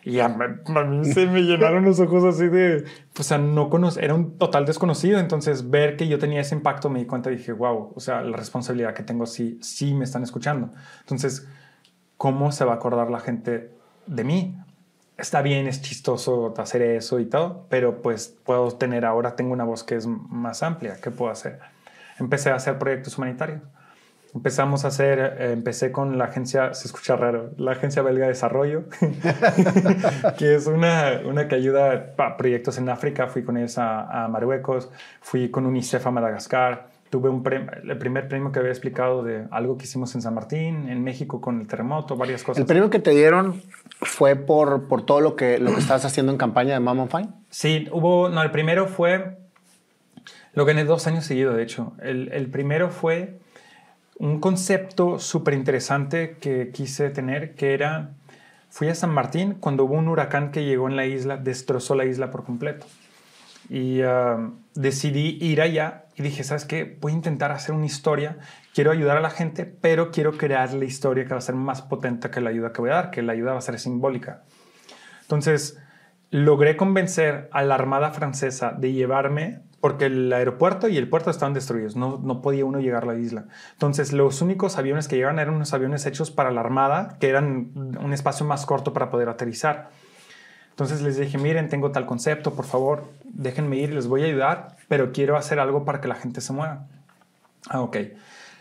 Y 0.08 0.20
a, 0.20 0.28
mí 0.28 1.04
se 1.12 1.26
me 1.26 1.42
llenaron 1.42 1.84
los 1.84 2.00
ojos 2.00 2.24
así 2.24 2.48
de, 2.48 2.86
o 3.18 3.22
sea, 3.22 3.36
no 3.36 3.68
conoce, 3.68 4.02
era 4.02 4.14
un 4.14 4.38
total 4.38 4.64
desconocido, 4.64 5.18
entonces 5.18 5.68
ver 5.68 5.98
que 5.98 6.08
yo 6.08 6.18
tenía 6.18 6.40
ese 6.40 6.54
impacto 6.54 6.88
me 6.88 7.00
di 7.00 7.04
cuenta 7.04 7.30
y 7.30 7.36
dije, 7.36 7.52
wow, 7.52 7.92
o 7.94 8.00
sea, 8.00 8.22
la 8.22 8.34
responsabilidad 8.34 8.94
que 8.94 9.02
tengo 9.02 9.26
sí, 9.26 9.58
sí 9.60 9.92
me 9.92 10.04
están 10.04 10.22
escuchando. 10.22 10.72
Entonces, 11.00 11.46
¿cómo 12.16 12.52
se 12.52 12.64
va 12.64 12.72
a 12.72 12.76
acordar 12.76 13.10
la 13.10 13.20
gente 13.20 13.70
de 14.06 14.24
mí? 14.24 14.56
Está 15.18 15.42
bien, 15.42 15.66
es 15.66 15.82
chistoso 15.82 16.54
hacer 16.56 16.80
eso 16.80 17.20
y 17.20 17.26
todo, 17.26 17.66
pero 17.68 18.00
pues 18.00 18.34
puedo 18.44 18.70
tener 18.70 19.04
ahora, 19.04 19.36
tengo 19.36 19.52
una 19.52 19.64
voz 19.64 19.84
que 19.84 19.96
es 19.96 20.06
más 20.06 20.62
amplia, 20.62 20.96
¿qué 21.02 21.10
puedo 21.10 21.30
hacer? 21.30 21.58
Empecé 22.18 22.48
a 22.48 22.54
hacer 22.54 22.78
proyectos 22.78 23.18
humanitarios 23.18 23.60
empezamos 24.34 24.84
a 24.84 24.88
hacer, 24.88 25.18
eh, 25.18 25.52
empecé 25.52 25.92
con 25.92 26.18
la 26.18 26.24
agencia, 26.24 26.74
se 26.74 26.86
escucha 26.86 27.16
raro, 27.16 27.50
la 27.56 27.72
agencia 27.72 28.02
belga 28.02 28.26
de 28.26 28.32
desarrollo, 28.32 28.84
que 30.38 30.54
es 30.54 30.66
una, 30.66 31.20
una, 31.24 31.48
que 31.48 31.54
ayuda 31.54 32.14
a 32.16 32.36
proyectos 32.36 32.78
en 32.78 32.88
África. 32.88 33.28
Fui 33.28 33.42
con 33.42 33.56
ellos 33.56 33.78
a, 33.78 34.28
Marruecos, 34.28 34.90
fui 35.20 35.50
con 35.50 35.66
UNICEF 35.66 36.06
a 36.06 36.10
Madagascar. 36.10 36.88
Tuve 37.10 37.30
un 37.30 37.42
el 37.84 37.96
primer 37.96 38.28
premio 38.28 38.52
que 38.52 38.58
había 38.58 38.70
explicado 38.70 39.22
de 39.22 39.46
algo 39.50 39.78
que 39.78 39.84
hicimos 39.84 40.14
en 40.14 40.20
San 40.20 40.34
Martín, 40.34 40.90
en 40.90 41.02
México 41.02 41.40
con 41.40 41.58
el 41.62 41.66
terremoto, 41.66 42.16
varias 42.16 42.42
cosas. 42.42 42.60
¿El 42.60 42.66
premio 42.66 42.90
que 42.90 42.98
te 42.98 43.12
dieron 43.12 43.62
fue 44.02 44.36
por, 44.36 44.88
por 44.88 45.06
todo 45.06 45.22
lo 45.22 45.34
que, 45.34 45.58
lo 45.58 45.72
que 45.72 45.80
estabas 45.80 46.04
haciendo 46.04 46.32
en 46.32 46.38
campaña 46.38 46.74
de 46.74 46.80
Mom 46.80 47.08
Fine? 47.08 47.28
Sí, 47.48 47.88
hubo, 47.92 48.28
no, 48.28 48.42
el 48.42 48.50
primero 48.50 48.88
fue, 48.88 49.38
lo 50.52 50.66
gané 50.66 50.84
dos 50.84 51.06
años 51.06 51.24
seguidos, 51.24 51.56
de 51.56 51.62
hecho. 51.62 51.94
El, 52.02 52.30
el 52.30 52.50
primero 52.50 52.90
fue 52.90 53.38
un 54.18 54.40
concepto 54.40 55.18
súper 55.18 55.54
interesante 55.54 56.36
que 56.40 56.70
quise 56.72 57.10
tener, 57.10 57.54
que 57.54 57.72
era, 57.72 58.10
fui 58.68 58.88
a 58.88 58.94
San 58.94 59.10
Martín 59.10 59.54
cuando 59.54 59.84
hubo 59.84 59.94
un 59.94 60.08
huracán 60.08 60.50
que 60.50 60.64
llegó 60.64 60.88
en 60.88 60.96
la 60.96 61.06
isla, 61.06 61.36
destrozó 61.36 61.94
la 61.94 62.04
isla 62.04 62.30
por 62.30 62.44
completo. 62.44 62.86
Y 63.70 64.00
ah, 64.02 64.50
decidí 64.74 65.38
ir 65.40 65.60
allá 65.60 66.06
y 66.16 66.22
dije, 66.22 66.42
¿sabes 66.42 66.64
qué? 66.64 66.96
Voy 67.00 67.12
a 67.12 67.16
intentar 67.16 67.52
hacer 67.52 67.74
una 67.74 67.86
historia, 67.86 68.38
quiero 68.74 68.90
ayudar 68.90 69.16
a 69.16 69.20
la 69.20 69.30
gente, 69.30 69.66
pero 69.66 70.10
quiero 70.10 70.36
crear 70.36 70.72
la 70.72 70.84
historia 70.84 71.24
que 71.24 71.30
va 71.30 71.38
a 71.38 71.42
ser 71.42 71.54
más 71.54 71.82
potente 71.82 72.30
que 72.30 72.40
la 72.40 72.50
ayuda 72.50 72.72
que 72.72 72.80
voy 72.80 72.90
a 72.90 72.94
dar, 72.94 73.10
que 73.10 73.22
la 73.22 73.34
ayuda 73.34 73.52
va 73.52 73.58
a 73.58 73.62
ser 73.62 73.78
simbólica. 73.78 74.42
Entonces, 75.22 75.78
logré 76.30 76.76
convencer 76.76 77.48
a 77.52 77.62
la 77.62 77.74
Armada 77.76 78.10
Francesa 78.10 78.72
de 78.72 78.92
llevarme 78.92 79.60
porque 79.80 80.06
el 80.06 80.32
aeropuerto 80.32 80.88
y 80.88 80.96
el 80.96 81.08
puerto 81.08 81.30
estaban 81.30 81.54
destruidos, 81.54 81.94
no, 81.94 82.20
no 82.22 82.42
podía 82.42 82.64
uno 82.64 82.80
llegar 82.80 83.04
a 83.04 83.06
la 83.06 83.14
isla. 83.14 83.44
Entonces, 83.72 84.12
los 84.12 84.42
únicos 84.42 84.76
aviones 84.76 85.06
que 85.06 85.16
llegaban 85.16 85.38
eran 85.38 85.54
unos 85.54 85.72
aviones 85.72 86.04
hechos 86.06 86.30
para 86.30 86.50
la 86.50 86.60
Armada, 86.60 87.16
que 87.20 87.28
eran 87.28 87.70
un 87.74 88.12
espacio 88.12 88.44
más 88.44 88.66
corto 88.66 88.92
para 88.92 89.10
poder 89.10 89.28
aterrizar. 89.28 89.90
Entonces 90.70 91.02
les 91.02 91.16
dije, 91.16 91.38
miren, 91.38 91.68
tengo 91.68 91.90
tal 91.90 92.06
concepto, 92.06 92.54
por 92.54 92.64
favor, 92.64 93.04
déjenme 93.24 93.76
ir, 93.76 93.92
les 93.92 94.06
voy 94.06 94.22
a 94.22 94.26
ayudar, 94.26 94.76
pero 94.88 95.12
quiero 95.12 95.36
hacer 95.36 95.58
algo 95.58 95.84
para 95.84 96.00
que 96.00 96.08
la 96.08 96.14
gente 96.14 96.40
se 96.40 96.52
mueva. 96.52 96.86
Ah, 97.68 97.80
ok. 97.80 97.96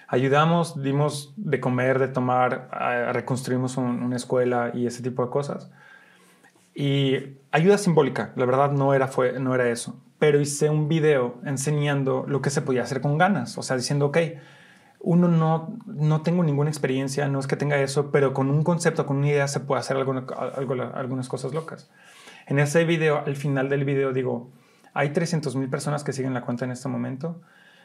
Ayudamos, 0.07 0.81
dimos 0.81 1.33
de 1.35 1.59
comer, 1.59 1.99
de 1.99 2.07
tomar, 2.07 2.69
reconstruimos 3.13 3.77
una 3.77 4.15
escuela 4.15 4.71
y 4.73 4.87
ese 4.87 5.03
tipo 5.03 5.23
de 5.23 5.29
cosas. 5.29 5.69
Y 6.73 7.37
ayuda 7.51 7.77
simbólica, 7.77 8.31
la 8.35 8.45
verdad 8.45 8.71
no 8.71 8.93
era, 8.93 9.07
fue, 9.07 9.39
no 9.39 9.53
era 9.53 9.69
eso 9.69 9.99
pero 10.19 10.39
hice 10.39 10.69
un 10.69 10.87
video 10.87 11.39
enseñando 11.45 12.25
lo 12.27 12.41
que 12.41 12.49
se 12.49 12.61
podía 12.61 12.83
hacer 12.83 13.01
con 13.01 13.17
ganas, 13.17 13.57
o 13.57 13.63
sea, 13.63 13.75
diciendo, 13.77 14.07
ok, 14.07 14.17
uno 14.99 15.27
no, 15.27 15.77
no 15.85 16.21
tengo 16.21 16.43
ninguna 16.43 16.69
experiencia, 16.69 17.27
no 17.27 17.39
es 17.39 17.47
que 17.47 17.55
tenga 17.55 17.79
eso, 17.81 18.11
pero 18.11 18.33
con 18.33 18.49
un 18.49 18.63
concepto, 18.63 19.05
con 19.05 19.17
una 19.17 19.27
idea 19.27 19.47
se 19.47 19.59
puede 19.59 19.79
hacer 19.79 19.95
algunas 19.97 21.29
cosas 21.29 21.53
locas. 21.53 21.89
En 22.47 22.59
ese 22.59 22.83
video, 22.83 23.23
al 23.25 23.35
final 23.35 23.69
del 23.69 23.85
video, 23.85 24.11
digo, 24.11 24.51
hay 24.93 25.09
300 25.09 25.55
mil 25.55 25.69
personas 25.69 26.03
que 26.03 26.13
siguen 26.13 26.33
la 26.33 26.41
cuenta 26.41 26.65
en 26.65 26.71
este 26.71 26.89
momento. 26.89 27.41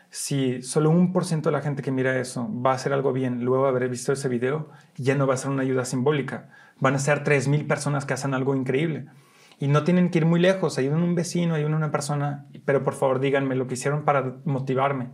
Si 0.08 0.62
solo 0.62 0.90
un 0.90 1.12
por 1.12 1.24
ciento 1.24 1.50
de 1.50 1.56
la 1.56 1.62
gente 1.62 1.82
que 1.82 1.90
mira 1.90 2.18
eso 2.18 2.48
va 2.64 2.72
a 2.72 2.74
hacer 2.74 2.92
algo 2.92 3.12
bien 3.12 3.44
luego 3.44 3.64
de 3.64 3.70
haber 3.70 3.88
visto 3.88 4.12
ese 4.12 4.28
video, 4.28 4.70
ya 4.96 5.14
no 5.14 5.26
va 5.26 5.34
a 5.34 5.36
ser 5.36 5.50
una 5.50 5.62
ayuda 5.62 5.84
simbólica. 5.84 6.50
Van 6.80 6.94
a 6.94 6.98
ser 6.98 7.24
3 7.24 7.48
mil 7.48 7.66
personas 7.66 8.04
que 8.04 8.14
hacen 8.14 8.34
algo 8.34 8.54
increíble. 8.54 9.06
Y 9.62 9.68
no 9.68 9.84
tienen 9.84 10.10
que 10.10 10.18
ir 10.18 10.26
muy 10.26 10.40
lejos, 10.40 10.76
hay 10.78 10.88
un 10.88 11.14
vecino, 11.14 11.54
hay 11.54 11.62
una 11.62 11.92
persona, 11.92 12.46
pero 12.64 12.82
por 12.82 12.94
favor 12.94 13.20
díganme 13.20 13.54
lo 13.54 13.68
que 13.68 13.74
hicieron 13.74 14.04
para 14.04 14.38
motivarme. 14.44 15.10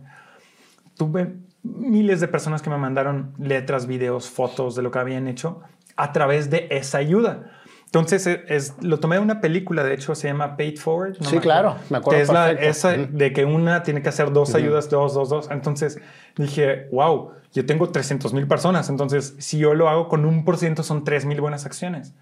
Tuve 0.97 1.35
miles 1.61 2.19
de 2.19 2.27
personas 2.27 2.63
que 2.63 2.71
me 2.71 2.77
mandaron 2.77 3.35
letras, 3.37 3.85
videos, 3.85 4.27
fotos 4.27 4.75
de 4.75 4.81
lo 4.81 4.89
que 4.89 4.97
habían 4.97 5.27
hecho 5.27 5.61
a 5.95 6.11
través 6.13 6.49
de 6.49 6.67
esa 6.71 6.97
ayuda. 6.97 7.51
Entonces, 7.85 8.25
e, 8.25 8.43
es, 8.47 8.73
lo 8.81 8.99
tomé 8.99 9.17
de 9.17 9.21
una 9.21 9.39
película, 9.39 9.83
de 9.83 9.93
hecho, 9.93 10.15
se 10.15 10.29
llama 10.29 10.57
Paid 10.57 10.79
Forward. 10.79 11.17
sí, 11.21 11.37
claro, 11.37 11.75
me 11.91 11.99
acuerdo. 11.99 12.17
Que 12.17 12.23
es 12.23 12.33
la, 12.33 12.49
esa 12.49 12.93
de 12.93 13.31
que 13.31 13.45
una 13.45 13.83
tiene 13.83 14.01
que 14.01 14.09
hacer 14.09 14.33
dos 14.33 14.55
ayudas, 14.55 14.89
dos, 14.89 15.13
dos, 15.13 15.29
dos. 15.29 15.51
Entonces 15.51 16.01
dije, 16.35 16.87
wow, 16.91 17.33
yo 17.53 17.67
tengo 17.67 17.89
300 17.89 18.33
mil 18.33 18.47
personas. 18.47 18.89
Entonces, 18.89 19.35
si 19.37 19.59
yo 19.59 19.75
lo 19.75 19.89
hago 19.89 20.07
con 20.07 20.25
un 20.25 20.43
por 20.43 20.57
ciento, 20.57 20.81
son 20.81 21.03
3 21.03 21.25
mil 21.25 21.39
buenas 21.39 21.67
acciones. 21.67 22.15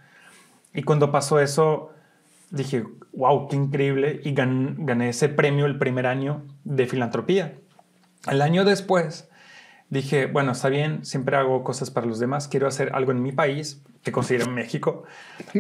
Y 0.73 0.83
cuando 0.83 1.09
pasó 1.09 1.39
eso, 1.39 1.93
dije, 2.52 2.84
wow, 3.14 3.48
qué 3.48 3.56
increíble, 3.56 4.22
y 4.24 4.34
gané 4.34 5.10
ese 5.10 5.30
premio 5.30 5.65
el 5.65 5.78
primer 5.78 6.07
año 6.07 6.44
de 6.64 6.88
filantropía. 6.88 7.56
El 8.30 8.41
año 8.41 8.65
después 8.65 9.30
dije, 9.90 10.26
bueno, 10.26 10.52
está 10.52 10.69
bien, 10.69 11.06
siempre 11.06 11.38
hago 11.38 11.64
cosas 11.64 11.91
para 11.91 12.07
los 12.07 12.19
demás, 12.19 12.48
quiero 12.48 12.68
hacer 12.68 12.91
algo 12.94 13.11
en 13.11 13.22
mi 13.22 13.32
país, 13.32 13.82
que 14.03 14.11
considero 14.11 14.49
México, 14.49 15.03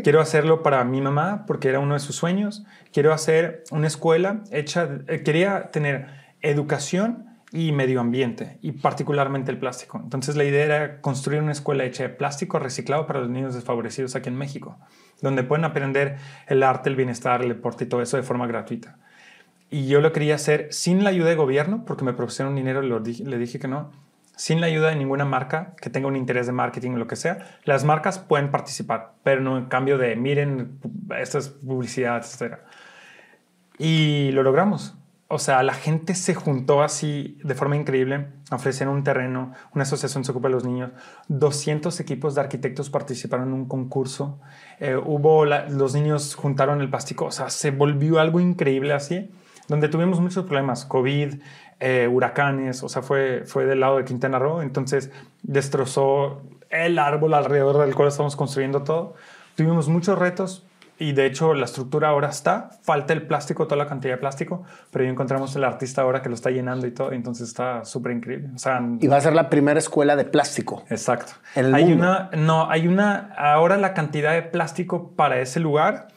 quiero 0.03 0.21
hacerlo 0.21 0.63
para 0.63 0.83
mi 0.83 1.01
mamá, 1.01 1.45
porque 1.47 1.69
era 1.69 1.79
uno 1.79 1.93
de 1.93 1.99
sus 1.99 2.15
sueños, 2.15 2.63
quiero 2.91 3.13
hacer 3.13 3.63
una 3.71 3.87
escuela 3.87 4.43
hecha, 4.51 4.99
eh, 5.07 5.23
quería 5.23 5.71
tener 5.71 6.07
educación 6.41 7.36
y 7.51 7.71
medio 7.71 8.01
ambiente, 8.01 8.57
y 8.61 8.73
particularmente 8.73 9.51
el 9.51 9.57
plástico. 9.57 9.99
Entonces 10.03 10.35
la 10.35 10.43
idea 10.43 10.65
era 10.65 11.01
construir 11.01 11.41
una 11.41 11.53
escuela 11.53 11.85
hecha 11.85 12.03
de 12.03 12.09
plástico 12.09 12.59
reciclado 12.59 13.07
para 13.07 13.21
los 13.21 13.29
niños 13.29 13.55
desfavorecidos 13.55 14.15
aquí 14.15 14.29
en 14.29 14.35
México 14.35 14.77
donde 15.21 15.43
pueden 15.43 15.65
aprender 15.65 16.17
el 16.47 16.63
arte, 16.63 16.89
el 16.89 16.95
bienestar, 16.95 17.41
el 17.41 17.49
deporte 17.49 17.85
y 17.85 17.87
todo 17.87 18.01
eso 18.01 18.17
de 18.17 18.23
forma 18.23 18.47
gratuita. 18.47 18.97
Y 19.69 19.87
yo 19.87 19.99
lo 19.99 20.13
quería 20.13 20.35
hacer 20.35 20.67
sin 20.71 21.03
la 21.03 21.09
ayuda 21.09 21.29
de 21.29 21.35
gobierno, 21.35 21.83
porque 21.85 22.05
me 22.05 22.13
propusieron 22.13 22.55
dinero 22.55 22.83
y 22.83 23.23
le 23.23 23.37
dije 23.37 23.59
que 23.59 23.67
no, 23.67 23.91
sin 24.35 24.61
la 24.61 24.67
ayuda 24.67 24.89
de 24.89 24.95
ninguna 24.95 25.25
marca 25.25 25.73
que 25.81 25.89
tenga 25.89 26.07
un 26.07 26.15
interés 26.15 26.45
de 26.45 26.53
marketing 26.53 26.91
o 26.91 26.97
lo 26.97 27.07
que 27.07 27.15
sea. 27.15 27.59
Las 27.65 27.83
marcas 27.83 28.19
pueden 28.19 28.51
participar, 28.51 29.13
pero 29.23 29.41
no 29.41 29.57
en 29.57 29.65
cambio 29.65 29.97
de 29.97 30.15
miren, 30.15 30.79
estas 31.17 31.49
publicidades, 31.49 32.39
etc. 32.41 32.59
Y 33.77 34.31
lo 34.31 34.43
logramos. 34.43 34.96
O 35.29 35.39
sea, 35.39 35.61
la 35.61 35.73
gente 35.73 36.15
se 36.15 36.35
juntó 36.35 36.81
así 36.81 37.37
de 37.43 37.53
forma 37.53 37.75
increíble, 37.75 38.27
ofrecieron 38.49 38.95
un 38.95 39.03
terreno, 39.03 39.51
una 39.73 39.83
asociación 39.83 40.23
se 40.23 40.31
ocupa 40.31 40.47
de 40.47 40.53
los 40.53 40.63
niños, 40.63 40.91
200 41.27 41.99
equipos 41.99 42.33
de 42.33 42.41
arquitectos 42.41 42.89
participaron 42.89 43.49
en 43.49 43.53
un 43.53 43.67
concurso, 43.67 44.39
eh, 44.79 44.95
hubo, 44.95 45.43
los 45.45 45.93
niños 45.93 46.33
juntaron 46.35 46.79
el 46.79 46.89
plástico, 46.89 47.25
o 47.25 47.31
sea, 47.31 47.49
se 47.49 47.71
volvió 47.71 48.21
algo 48.21 48.39
increíble 48.39 48.93
así, 48.93 49.29
donde 49.67 49.89
tuvimos 49.89 50.21
muchos 50.21 50.45
problemas, 50.45 50.85
COVID, 50.85 51.41
eh, 51.81 52.07
huracanes, 52.09 52.81
o 52.83 52.89
sea, 52.89 53.01
fue, 53.01 53.43
fue 53.45 53.65
del 53.65 53.81
lado 53.81 53.97
de 53.97 54.05
Quintana 54.05 54.39
Roo, 54.39 54.61
entonces 54.61 55.11
destrozó 55.43 56.41
el 56.69 56.99
árbol 56.99 57.33
alrededor 57.33 57.79
del 57.79 57.95
cual 57.95 58.07
estamos 58.07 58.35
construyendo 58.35 58.83
todo. 58.83 59.15
Tuvimos 59.55 59.89
muchos 59.89 60.17
retos, 60.17 60.66
y 60.99 61.13
de 61.13 61.25
hecho 61.25 61.53
la 61.53 61.65
estructura 61.65 62.09
ahora 62.09 62.29
está, 62.29 62.71
falta 62.81 63.13
el 63.13 63.23
plástico, 63.27 63.65
toda 63.65 63.77
la 63.77 63.87
cantidad 63.87 64.13
de 64.13 64.17
plástico, 64.17 64.63
pero 64.91 65.05
ya 65.05 65.11
encontramos 65.11 65.55
el 65.55 65.63
artista 65.63 66.01
ahora 66.01 66.21
que 66.21 66.29
lo 66.29 66.35
está 66.35 66.49
llenando 66.49 66.87
y 66.87 66.91
todo, 66.91 67.11
entonces 67.11 67.47
está 67.47 67.85
súper 67.85 68.13
increíble. 68.13 68.49
O 68.55 68.57
sea, 68.57 68.81
y 68.99 69.07
va 69.07 69.17
a 69.17 69.21
ser 69.21 69.33
la 69.33 69.49
primera 69.49 69.79
escuela 69.79 70.15
de 70.15 70.25
plástico. 70.25 70.83
Exacto. 70.89 71.33
hay 71.55 71.91
una, 71.93 72.29
no, 72.35 72.69
hay 72.69 72.87
una, 72.87 73.33
ahora 73.37 73.77
la 73.77 73.93
cantidad 73.93 74.33
de 74.33 74.41
plástico 74.41 75.11
para 75.15 75.39
ese 75.39 75.59
lugar 75.59 76.07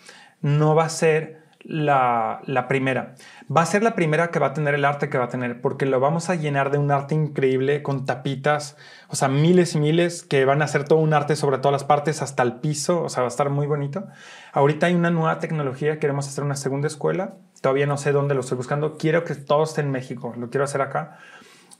no 0.40 0.74
va 0.74 0.84
a 0.84 0.88
ser 0.88 1.39
la, 1.62 2.40
la 2.46 2.68
primera. 2.68 3.14
Va 3.54 3.62
a 3.62 3.66
ser 3.66 3.82
la 3.82 3.94
primera 3.94 4.30
que 4.30 4.38
va 4.38 4.48
a 4.48 4.52
tener 4.52 4.74
el 4.74 4.84
arte 4.84 5.08
que 5.08 5.18
va 5.18 5.24
a 5.24 5.28
tener, 5.28 5.60
porque 5.60 5.86
lo 5.86 6.00
vamos 6.00 6.30
a 6.30 6.34
llenar 6.34 6.70
de 6.70 6.78
un 6.78 6.90
arte 6.90 7.14
increíble 7.14 7.82
con 7.82 8.06
tapitas, 8.06 8.76
o 9.08 9.16
sea, 9.16 9.28
miles 9.28 9.74
y 9.74 9.80
miles 9.80 10.22
que 10.22 10.44
van 10.44 10.62
a 10.62 10.64
hacer 10.64 10.84
todo 10.84 10.98
un 10.98 11.12
arte 11.12 11.36
sobre 11.36 11.58
todas 11.58 11.72
las 11.72 11.84
partes 11.84 12.22
hasta 12.22 12.42
el 12.42 12.54
piso, 12.60 13.02
o 13.02 13.08
sea, 13.08 13.22
va 13.22 13.28
a 13.28 13.30
estar 13.30 13.50
muy 13.50 13.66
bonito. 13.66 14.06
Ahorita 14.52 14.86
hay 14.86 14.94
una 14.94 15.10
nueva 15.10 15.38
tecnología, 15.38 15.98
queremos 15.98 16.28
hacer 16.28 16.44
una 16.44 16.56
segunda 16.56 16.86
escuela, 16.86 17.34
todavía 17.60 17.86
no 17.86 17.96
sé 17.96 18.12
dónde 18.12 18.34
lo 18.34 18.40
estoy 18.40 18.56
buscando, 18.56 18.96
quiero 18.96 19.24
que 19.24 19.34
todo 19.34 19.64
esté 19.64 19.82
en 19.82 19.90
México, 19.90 20.34
lo 20.36 20.50
quiero 20.50 20.64
hacer 20.64 20.80
acá, 20.80 21.18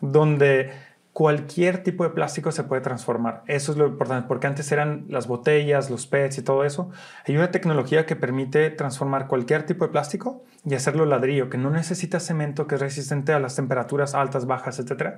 donde 0.01 0.73
cualquier 1.13 1.83
tipo 1.83 2.05
de 2.05 2.11
plástico 2.11 2.53
se 2.53 2.65
puede 2.65 2.83
transformar. 2.83 3.43
Eso 3.47 3.73
es 3.73 3.79
lo 3.79 3.87
importante, 3.87 4.29
porque 4.29 4.47
antes 4.47 4.71
eran 4.71 5.07
las 5.09 5.27
botellas, 5.27 5.91
los 5.91 6.07
PETs 6.07 6.39
y 6.39 6.43
todo 6.43 6.65
eso. 6.65 6.91
Hay 7.27 7.37
una 7.37 7.51
tecnología 7.51 8.07
que 8.07 8.17
permite 8.17 8.71
transformar 8.71 9.27
cualquier 9.27 9.67
tipo 9.67 9.85
de 9.85 9.91
plástico 9.91 10.45
y 10.65 10.75
hacerlo 10.75 11.07
ladrillo, 11.07 11.51
que 11.51 11.59
no 11.59 11.71
necesita 11.71 12.21
cemento, 12.21 12.67
que 12.67 12.77
es 12.77 12.81
resistente 12.81 13.33
a 13.33 13.41
las 13.41 13.57
temperaturas 13.57 14.15
altas, 14.15 14.47
bajas, 14.47 14.79
etc. 14.79 15.17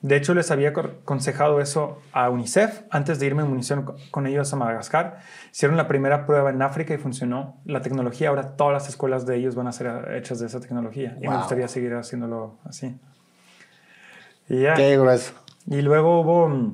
De 0.00 0.16
hecho, 0.16 0.34
les 0.34 0.50
había 0.50 0.70
aconsejado 0.70 1.60
eso 1.60 2.00
a 2.12 2.30
UNICEF 2.30 2.82
antes 2.90 3.18
de 3.18 3.26
irme 3.26 3.42
en 3.42 3.48
munición 3.48 3.94
con 4.10 4.26
ellos 4.26 4.52
a 4.52 4.56
Madagascar. 4.56 5.18
Hicieron 5.52 5.76
la 5.76 5.88
primera 5.88 6.26
prueba 6.26 6.50
en 6.50 6.62
África 6.62 6.94
y 6.94 6.98
funcionó. 6.98 7.60
La 7.64 7.80
tecnología, 7.80 8.28
ahora 8.28 8.56
todas 8.56 8.72
las 8.72 8.88
escuelas 8.88 9.26
de 9.26 9.36
ellos 9.36 9.54
van 9.54 9.66
a 9.66 9.72
ser 9.72 10.14
hechas 10.14 10.38
de 10.40 10.46
esa 10.46 10.60
tecnología. 10.60 11.16
Y 11.20 11.28
me 11.28 11.36
gustaría 11.36 11.68
seguir 11.68 11.94
haciéndolo 11.94 12.58
así. 12.64 12.96
Y 14.48 14.62
ya. 14.62 14.74
Qué 14.74 14.96
grueso. 14.96 15.32
Y 15.66 15.82
luego 15.82 16.20
hubo, 16.20 16.72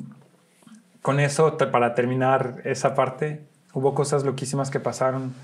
con 1.03 1.21
eso, 1.21 1.57
para 1.57 1.95
terminar 1.95 2.61
esa 2.65 2.95
parte, 2.95 3.45
hubo 3.73 3.95
cosas 3.95 4.25
loquísimas 4.25 4.71
que 4.71 4.81
pasaron. 4.81 5.35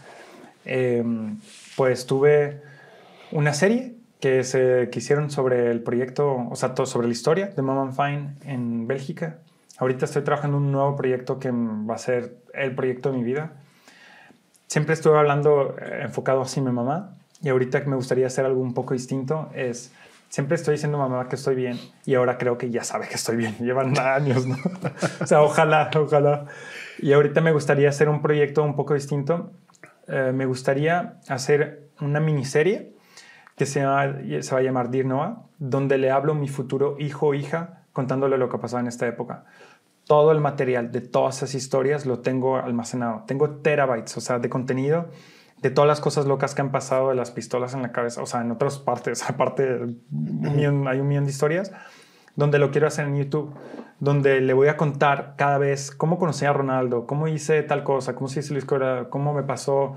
Em, 0.65 1.39
pues 1.77 2.07
tuve 2.07 2.63
una 3.33 3.55
serie 3.55 3.95
que 4.21 4.45
se 4.45 4.91
que 4.91 4.99
hicieron 4.99 5.31
sobre 5.31 5.71
el 5.71 5.83
proyecto, 5.83 6.47
o 6.51 6.55
sea, 6.55 6.75
todo 6.75 6.87
sobre 6.87 7.07
la 7.07 7.13
historia 7.13 7.47
de 7.49 7.63
Mom 7.63 7.93
Fine 7.93 8.35
en 8.45 8.87
Bélgica. 8.87 9.39
Ahorita 9.79 10.05
estoy 10.05 10.23
trabajando 10.23 10.59
en 10.59 10.65
un 10.65 10.73
nuevo 10.73 10.95
proyecto 10.95 11.39
que 11.39 11.51
va 11.51 11.95
a 11.95 11.99
ser 11.99 12.37
el 12.53 12.75
proyecto 12.75 13.11
de 13.11 13.19
mi 13.19 13.25
vida. 13.25 13.53
Siempre 14.67 14.93
estuve 14.93 15.19
hablando 15.19 15.75
eh, 15.81 16.03
enfocado 16.03 16.43
así 16.43 16.61
mi 16.61 16.71
mamá 16.71 17.17
y 17.43 17.49
ahorita 17.49 17.83
que 17.83 17.89
me 17.89 17.97
gustaría 17.97 18.27
hacer 18.27 18.45
algo 18.45 18.61
un 18.61 18.75
poco 18.75 18.93
distinto 18.93 19.49
es 19.55 19.93
siempre 20.31 20.55
estoy 20.55 20.75
diciendo 20.75 20.97
mamá 20.97 21.29
que 21.29 21.37
estoy 21.37 21.57
bien 21.57 21.79
y 22.07 22.15
ahora 22.15 22.39
creo 22.39 22.57
que 22.57 22.71
ya 22.71 22.85
sabe 22.85 23.07
que 23.09 23.15
estoy 23.15 23.37
bien. 23.37 23.57
Llevan 23.61 23.99
años, 23.99 24.47
¿no? 24.47 24.57
o 25.21 25.27
sea, 25.27 25.43
ojalá, 25.43 25.91
ojalá. 25.95 26.47
Y 26.99 27.13
ahorita 27.13 27.43
me 27.43 27.53
gustaría 27.53 27.91
hacer 27.91 28.09
un 28.09 28.23
proyecto 28.23 28.63
un 28.63 28.75
poco 28.75 28.95
distinto. 28.95 29.51
Eh, 30.07 30.33
me 30.35 30.47
gustaría 30.47 31.19
hacer 31.29 31.91
una 32.01 32.21
miniserie 32.21 32.95
que 33.57 33.67
se, 33.67 33.81
se 33.83 34.55
va 34.55 34.61
a 34.61 34.63
llamar 34.63 34.91
Dear 34.91 35.05
Noah, 35.05 35.43
donde 35.59 35.99
le 35.99 36.11
hablo 36.11 36.33
a 36.33 36.37
mi 36.37 36.49
futuro 36.49 36.97
hijo 36.99 37.29
o 37.29 37.35
hija 37.35 37.83
contándole 37.93 38.39
lo 38.39 38.49
que 38.49 38.57
pasaba 38.57 38.81
en 38.81 38.87
esta 38.87 39.07
época. 39.07 39.45
Todo 40.07 40.33
el 40.33 40.41
material 40.41 40.91
de 40.91 41.03
todas 41.03 41.37
esas 41.39 41.55
historias 41.55 42.07
lo 42.07 42.21
tengo 42.21 42.57
almacenado. 42.57 43.25
Tengo 43.27 43.51
terabytes, 43.57 44.17
o 44.17 44.21
sea, 44.21 44.39
de 44.39 44.49
contenido 44.49 45.11
de 45.63 45.71
todas 45.71 45.89
las 45.89 46.01
cosas 46.01 46.27
locas 46.27 46.55
que 46.55 46.63
han 46.63 46.71
pasado 46.71 47.11
de 47.11 47.15
las 47.15 47.31
pistolas 47.31 47.75
en 47.75 47.83
la 47.83 47.93
cabeza, 47.93 48.23
o 48.23 48.27
sea, 48.27 48.41
en 48.41 48.51
otras 48.51 48.79
partes, 48.79 49.23
aparte 49.29 49.65
hay 49.65 50.67
un 50.67 51.09
millón 51.09 51.25
de 51.25 51.31
historias, 51.31 51.73
donde 52.37 52.59
lo 52.59 52.71
quiero 52.71 52.87
hacer 52.87 53.07
en 53.07 53.17
YouTube, 53.17 53.53
donde 53.99 54.41
le 54.41 54.53
voy 54.55 54.69
a 54.69 54.77
contar 54.77 55.35
cada 55.37 55.59
vez 55.59 55.91
cómo 55.91 56.19
conocí 56.19 56.47
a 56.47 56.53
Ronaldo, 56.53 57.07
cómo 57.07 57.29
hice 57.29 57.63
tal 57.63 57.85
cosa, 57.85 58.15
cómo 58.15 58.29
se 58.29 58.41
hizo 58.41 58.55
la 58.55 58.59
historia, 58.59 59.07
cómo 59.11 59.35
me 59.35 59.43
pasó, 59.43 59.97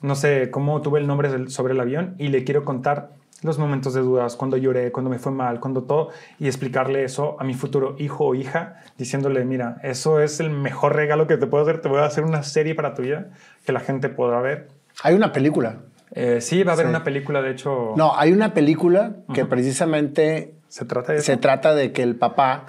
no 0.00 0.14
sé, 0.14 0.50
cómo 0.50 0.80
tuve 0.80 1.00
el 1.00 1.06
nombre 1.06 1.48
sobre 1.50 1.74
el 1.74 1.80
avión 1.80 2.14
y 2.18 2.28
le 2.28 2.44
quiero 2.44 2.64
contar 2.64 3.10
los 3.42 3.58
momentos 3.58 3.92
de 3.92 4.00
dudas, 4.00 4.36
cuando 4.36 4.56
lloré, 4.56 4.92
cuando 4.92 5.10
me 5.10 5.18
fue 5.18 5.32
mal, 5.32 5.60
cuando 5.60 5.82
todo, 5.82 6.10
y 6.38 6.46
explicarle 6.46 7.04
eso 7.04 7.36
a 7.40 7.44
mi 7.44 7.54
futuro 7.54 7.96
hijo 7.98 8.24
o 8.24 8.34
hija, 8.34 8.82
diciéndole, 8.96 9.44
mira, 9.44 9.78
eso 9.82 10.20
es 10.20 10.38
el 10.40 10.50
mejor 10.50 10.94
regalo 10.94 11.26
que 11.26 11.36
te 11.36 11.46
puedo 11.46 11.64
hacer, 11.64 11.80
te 11.80 11.88
voy 11.88 11.98
a 11.98 12.04
hacer 12.04 12.24
una 12.24 12.44
serie 12.44 12.74
para 12.74 12.94
tu 12.94 13.02
vida 13.02 13.30
que 13.66 13.72
la 13.72 13.80
gente 13.80 14.08
podrá 14.08 14.40
ver. 14.40 14.68
Hay 15.02 15.14
una 15.14 15.32
película. 15.32 15.78
Eh, 16.14 16.40
sí, 16.40 16.62
va 16.62 16.72
a 16.72 16.74
haber 16.74 16.86
una 16.86 17.04
película, 17.04 17.40
de 17.40 17.52
hecho. 17.52 17.94
No, 17.96 18.16
hay 18.16 18.32
una 18.32 18.52
película 18.52 19.16
que 19.32 19.44
precisamente 19.46 20.54
se 20.68 20.84
trata 20.84 21.12
de 21.12 21.20
Se 21.20 21.36
trata 21.36 21.74
de 21.74 21.92
que 21.92 22.02
el 22.02 22.16
papá 22.16 22.66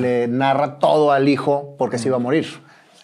le 0.00 0.28
narra 0.28 0.78
todo 0.78 1.12
al 1.12 1.28
hijo 1.28 1.76
porque 1.78 1.98
se 1.98 2.08
iba 2.08 2.16
a 2.16 2.20
morir. 2.20 2.46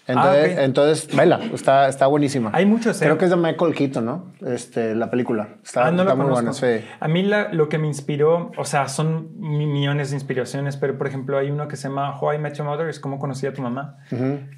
Entonces, 0.09 0.57
ah, 0.57 0.63
entonces 0.63 1.17
vela, 1.17 1.41
está, 1.53 1.89
está 1.89 2.07
buenísima. 2.07 2.51
Hay 2.53 2.65
muchos. 2.65 3.01
Creo 3.01 3.19
que 3.19 3.25
es 3.25 3.31
de 3.31 3.37
Michael 3.37 3.75
Keaton, 3.75 4.05
¿no? 4.05 4.33
Este, 4.47 4.95
la 4.95 5.11
película. 5.11 5.49
Está, 5.65 5.87
ah, 5.87 5.91
no 5.91 6.05
muy 6.17 6.31
buena. 6.31 6.53
A 7.01 7.09
mí 7.09 7.25
lo 7.25 7.69
que 7.69 7.79
me 7.79 7.89
inspiró, 7.89 8.53
o 8.57 8.65
sea, 8.65 8.89
son 8.89 9.37
millones 9.41 10.11
de 10.11 10.17
inspiraciones, 10.17 10.77
pero 10.77 10.97
por 10.97 11.09
ejemplo 11.09 11.39
hay 11.39 11.51
uno 11.51 11.67
que 11.67 11.77
se 11.77 11.89
llama 11.89 12.17
How 12.21 12.35
I 12.35 12.39
Met 12.39 12.55
Your 12.55 12.69
Mother, 12.69 12.89
es 12.89 13.01
como 13.01 13.19
conocí 13.19 13.47
a 13.47 13.53
tu 13.53 13.63
mamá, 13.63 13.99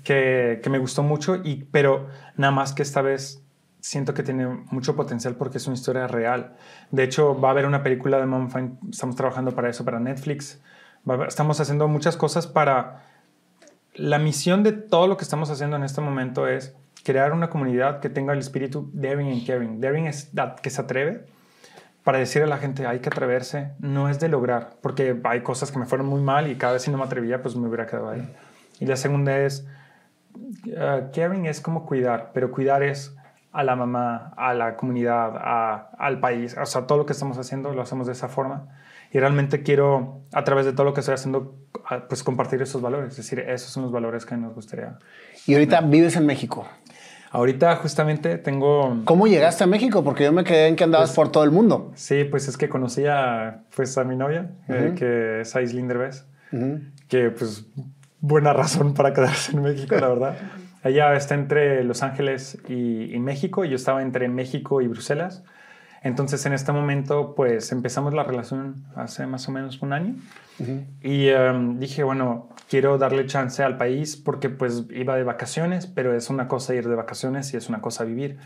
que, 0.05 0.61
que 0.63 0.71
me 0.71 0.79
gustó 0.79 1.03
mucho, 1.03 1.37
y, 1.43 1.65
pero 1.71 2.09
nada 2.37 2.51
más 2.51 2.75
que 2.75 2.83
esta 2.83 3.01
vez 3.01 3.43
siento 3.81 4.15
que 4.15 4.23
tiene 4.23 4.47
mucho 4.71 4.97
potencial 4.97 5.35
porque 5.37 5.59
es 5.59 5.67
una 5.67 5.75
historia 5.75 6.07
real. 6.07 6.57
De 6.91 7.05
hecho, 7.05 7.39
va 7.41 7.49
a 7.49 7.51
haber 7.53 7.67
una 7.67 7.83
película 7.83 8.19
de 8.19 8.27
Mom 8.27 8.51
Fine, 8.51 8.73
estamos 8.91 9.17
trabajando 9.17 9.53
para 9.53 9.69
eso, 9.69 9.85
para 9.85 10.01
Netflix. 10.01 10.61
estamos 11.27 11.61
haciendo 11.61 11.89
muchas 11.89 12.17
cosas 12.17 12.47
para 12.47 13.05
la 13.95 14.19
misión 14.19 14.63
de 14.63 14.73
todo 14.73 15.09
lo 15.09 15.17
que 15.17 15.25
estamos 15.25 15.51
haciendo 15.51 15.77
en 15.77 15.83
este 15.83 16.01
momento 16.01 16.47
es 16.47 16.75
crear 17.05 17.33
una 17.33 17.51
comunidad 17.51 18.01
que 18.01 18.09
tenga 18.09 18.33
el 18.33 18.39
espíritu 18.39 18.91
daring 18.93 19.33
and 19.33 19.47
caring. 19.47 19.81
Daring 19.81 20.07
es 20.07 20.31
que 20.63 20.71
se 20.71 20.81
atreve 20.81 21.25
para 22.05 22.19
decir 22.19 22.43
a 22.43 22.47
la 22.47 22.59
gente 22.59 22.87
hay 22.87 23.01
que 23.01 23.09
atreverse, 23.09 23.73
no 23.81 24.09
es 24.09 24.19
de 24.21 24.29
lograr, 24.29 24.77
porque 24.81 25.21
hay 25.25 25.43
cosas 25.43 25.71
que 25.71 25.79
me 25.79 25.85
fueron 25.85 26.07
muy 26.07 26.23
mal 26.23 26.51
y 26.51 26.57
cada 26.57 26.75
vez 26.75 26.83
si 26.83 26.91
no 26.91 26.97
me 26.97 27.05
atrevía, 27.05 27.43
pues 27.43 27.55
me 27.57 27.67
hubiera 27.67 27.87
quedado 27.87 28.11
ahí. 28.11 28.27
Y 28.81 28.87
la 28.87 28.97
segunda 28.97 29.37
es, 29.39 29.67
uh, 30.67 31.11
caring 31.13 31.47
es 31.47 31.61
como 31.61 31.85
cuidar, 31.85 32.31
pero 32.33 32.51
cuidar 32.51 32.83
es 32.83 33.15
a 33.59 33.65
la 33.65 33.75
mamá, 33.75 34.33
a 34.37 34.55
la 34.55 34.77
comunidad, 34.77 35.33
al 35.99 36.21
país, 36.21 36.57
o 36.57 36.65
sea, 36.65 36.87
todo 36.87 36.97
lo 36.97 37.07
que 37.07 37.13
estamos 37.13 37.39
haciendo 37.39 37.73
lo 37.73 37.83
hacemos 37.83 38.07
de 38.07 38.13
esa 38.13 38.29
forma 38.29 38.69
y 39.11 39.19
realmente 39.19 39.65
quiero, 39.65 40.21
a 40.33 40.45
través 40.45 40.65
de 40.65 40.73
todo 40.73 40.85
lo 40.85 40.95
que 40.95 41.01
estoy 41.01 41.15
haciendo, 41.15 41.57
pues 42.09 42.23
compartir 42.23 42.63
esos 42.63 42.81
valores. 42.81 43.11
Es 43.11 43.17
decir, 43.17 43.41
esos 43.41 43.73
son 43.73 43.83
los 43.83 43.91
valores 43.91 44.25
que 44.27 44.37
nos 44.37 44.55
gustaría. 44.55 44.99
¿Y 45.45 45.55
ahorita 45.55 45.81
vives 45.81 46.15
en 46.15 46.27
México? 46.27 46.69
Ahorita 47.33 47.75
justamente 47.75 48.39
tengo... 48.39 49.03
¿Cómo 49.05 49.27
llegaste 49.27 49.65
a 49.65 49.67
México? 49.67 50.05
Porque 50.05 50.23
yo 50.23 50.33
me 50.33 50.45
quedé 50.45 50.69
en 50.69 50.77
que 50.77 50.85
andabas 50.85 51.11
pues, 51.11 51.17
por 51.17 51.33
todo 51.33 51.43
el 51.43 51.51
mundo. 51.51 51.91
Sí, 51.97 52.23
pues 52.23 52.47
es 52.47 52.57
que 52.57 52.69
conocí 52.69 53.07
a, 53.07 53.63
pues, 53.75 53.99
a 53.99 54.05
mi 54.05 54.15
novia, 54.15 54.53
eh, 54.69 54.95
que 54.97 55.41
es 55.41 55.57
Aislinn 55.57 55.89
Derbez, 55.89 56.27
que 57.09 57.31
pues 57.31 57.67
buena 58.21 58.53
razón 58.53 58.95
para 58.95 59.13
quedarse 59.13 59.51
en 59.51 59.63
México, 59.63 59.97
la 59.97 60.09
verdad. 60.09 60.37
Ella 60.85 61.15
está 61.15 61.35
entre 61.35 61.85
Los 61.85 62.03
Ángeles 62.03 62.59
y, 62.69 63.15
y 63.15 63.19
México, 63.19 63.65
y 63.65 63.71
yo 63.71 63.77
estaba 63.77 64.03
entre 64.03 64.29
México 64.29 64.81
y 64.81 64.89
Bruselas. 64.89 65.43
Entonces, 66.03 66.45
en 66.47 66.53
este 66.53 66.73
momento, 66.73 67.35
pues 67.35 67.73
empezamos 67.73 68.15
la 68.15 68.23
relación 68.23 68.85
hace 68.95 69.27
más 69.27 69.49
o 69.49 69.53
menos 69.53 69.83
un 69.83 69.93
año. 69.93 70.15
Y 71.03 71.29
em, 71.29 71.79
dije, 71.79 72.03
bueno, 72.03 72.49
quiero 72.69 72.99
darle 72.99 73.27
chance 73.27 73.63
al 73.63 73.77
país 73.77 74.17
porque 74.17 74.49
pues 74.49 74.85
iba 74.91 75.17
de 75.17 75.25
vacaciones, 75.25 75.87
pero 75.87 76.15
es 76.15 76.31
una 76.31 76.49
cosa 76.49 76.75
ir 76.75 76.89
de 76.89 76.95
vacaciones 76.95 77.53
y 77.55 77.57
es 77.57 77.69
una 77.69 77.81
cosa 77.81 78.05
vivir. 78.05 78.39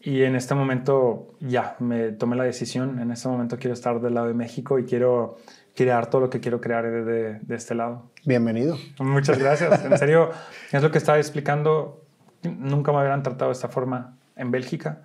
Y 0.00 0.22
en 0.22 0.34
este 0.34 0.54
momento 0.54 1.34
ya 1.40 1.76
me 1.78 2.12
tomé 2.12 2.36
la 2.36 2.44
decisión. 2.44 2.98
En 2.98 3.12
este 3.12 3.28
momento 3.28 3.58
quiero 3.58 3.74
estar 3.74 4.00
del 4.00 4.14
lado 4.14 4.28
de 4.28 4.34
México 4.34 4.78
y 4.78 4.84
quiero 4.84 5.38
crear 5.74 6.08
todo 6.08 6.22
lo 6.22 6.30
que 6.30 6.40
quiero 6.40 6.60
crear 6.60 6.84
de, 6.84 7.38
de 7.40 7.54
este 7.54 7.74
lado. 7.74 8.10
Bienvenido. 8.24 8.76
Muchas 8.98 9.38
gracias. 9.38 9.84
En 9.84 9.96
serio, 9.98 10.30
es 10.70 10.82
lo 10.82 10.90
que 10.90 10.98
estaba 10.98 11.18
explicando. 11.18 12.04
Nunca 12.42 12.92
me 12.92 12.98
habían 12.98 13.22
tratado 13.22 13.50
de 13.50 13.54
esta 13.54 13.68
forma 13.68 14.16
en 14.36 14.50
Bélgica 14.50 15.02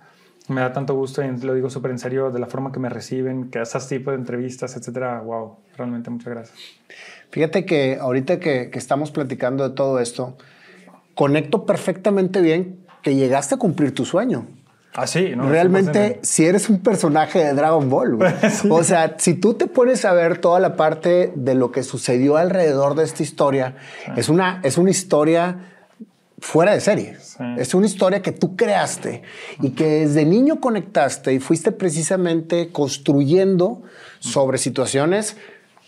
me 0.48 0.62
da 0.62 0.72
tanto 0.72 0.94
gusto 0.94 1.22
y 1.22 1.36
lo 1.38 1.54
digo 1.54 1.70
súper 1.70 1.90
en 1.90 1.98
serio 1.98 2.30
de 2.30 2.38
la 2.38 2.46
forma 2.46 2.72
que 2.72 2.80
me 2.80 2.88
reciben, 2.88 3.50
que 3.50 3.60
esas 3.60 3.88
tipos 3.88 4.12
de 4.12 4.18
entrevistas, 4.18 4.76
etcétera. 4.76 5.20
Wow, 5.20 5.58
realmente 5.76 6.10
muchas 6.10 6.28
gracias. 6.28 6.58
Fíjate 7.30 7.66
que 7.66 7.98
ahorita 8.00 8.40
que, 8.40 8.70
que 8.70 8.78
estamos 8.78 9.10
platicando 9.10 9.68
de 9.68 9.74
todo 9.74 10.00
esto, 10.00 10.36
conecto 11.14 11.66
perfectamente 11.66 12.40
bien 12.40 12.80
que 13.02 13.14
llegaste 13.14 13.56
a 13.56 13.58
cumplir 13.58 13.94
tu 13.94 14.04
sueño. 14.04 14.46
Ah, 14.94 15.06
sí, 15.06 15.34
¿no? 15.36 15.48
Realmente, 15.48 16.18
si 16.22 16.44
eres 16.44 16.68
un 16.68 16.80
personaje 16.80 17.38
de 17.38 17.52
Dragon 17.54 17.88
Ball, 17.88 18.18
o 18.70 18.82
sea, 18.82 19.14
si 19.18 19.34
tú 19.34 19.54
te 19.54 19.66
pones 19.66 20.04
a 20.04 20.12
ver 20.12 20.38
toda 20.38 20.58
la 20.60 20.76
parte 20.76 21.32
de 21.34 21.54
lo 21.54 21.70
que 21.70 21.82
sucedió 21.82 22.36
alrededor 22.36 22.94
de 22.94 23.04
esta 23.04 23.22
historia, 23.22 23.76
es, 24.16 24.28
una, 24.28 24.60
es 24.64 24.78
una 24.78 24.90
historia 24.90 25.58
fuera 26.40 26.72
de 26.72 26.80
serie. 26.80 27.16
Es 27.56 27.74
una 27.74 27.86
historia 27.86 28.22
que 28.22 28.32
tú 28.32 28.56
creaste 28.56 29.22
y 29.60 29.70
que 29.70 30.06
desde 30.06 30.24
niño 30.24 30.60
conectaste 30.60 31.32
y 31.32 31.38
fuiste 31.38 31.72
precisamente 31.72 32.70
construyendo 32.70 33.82
sobre 34.18 34.58
situaciones 34.58 35.36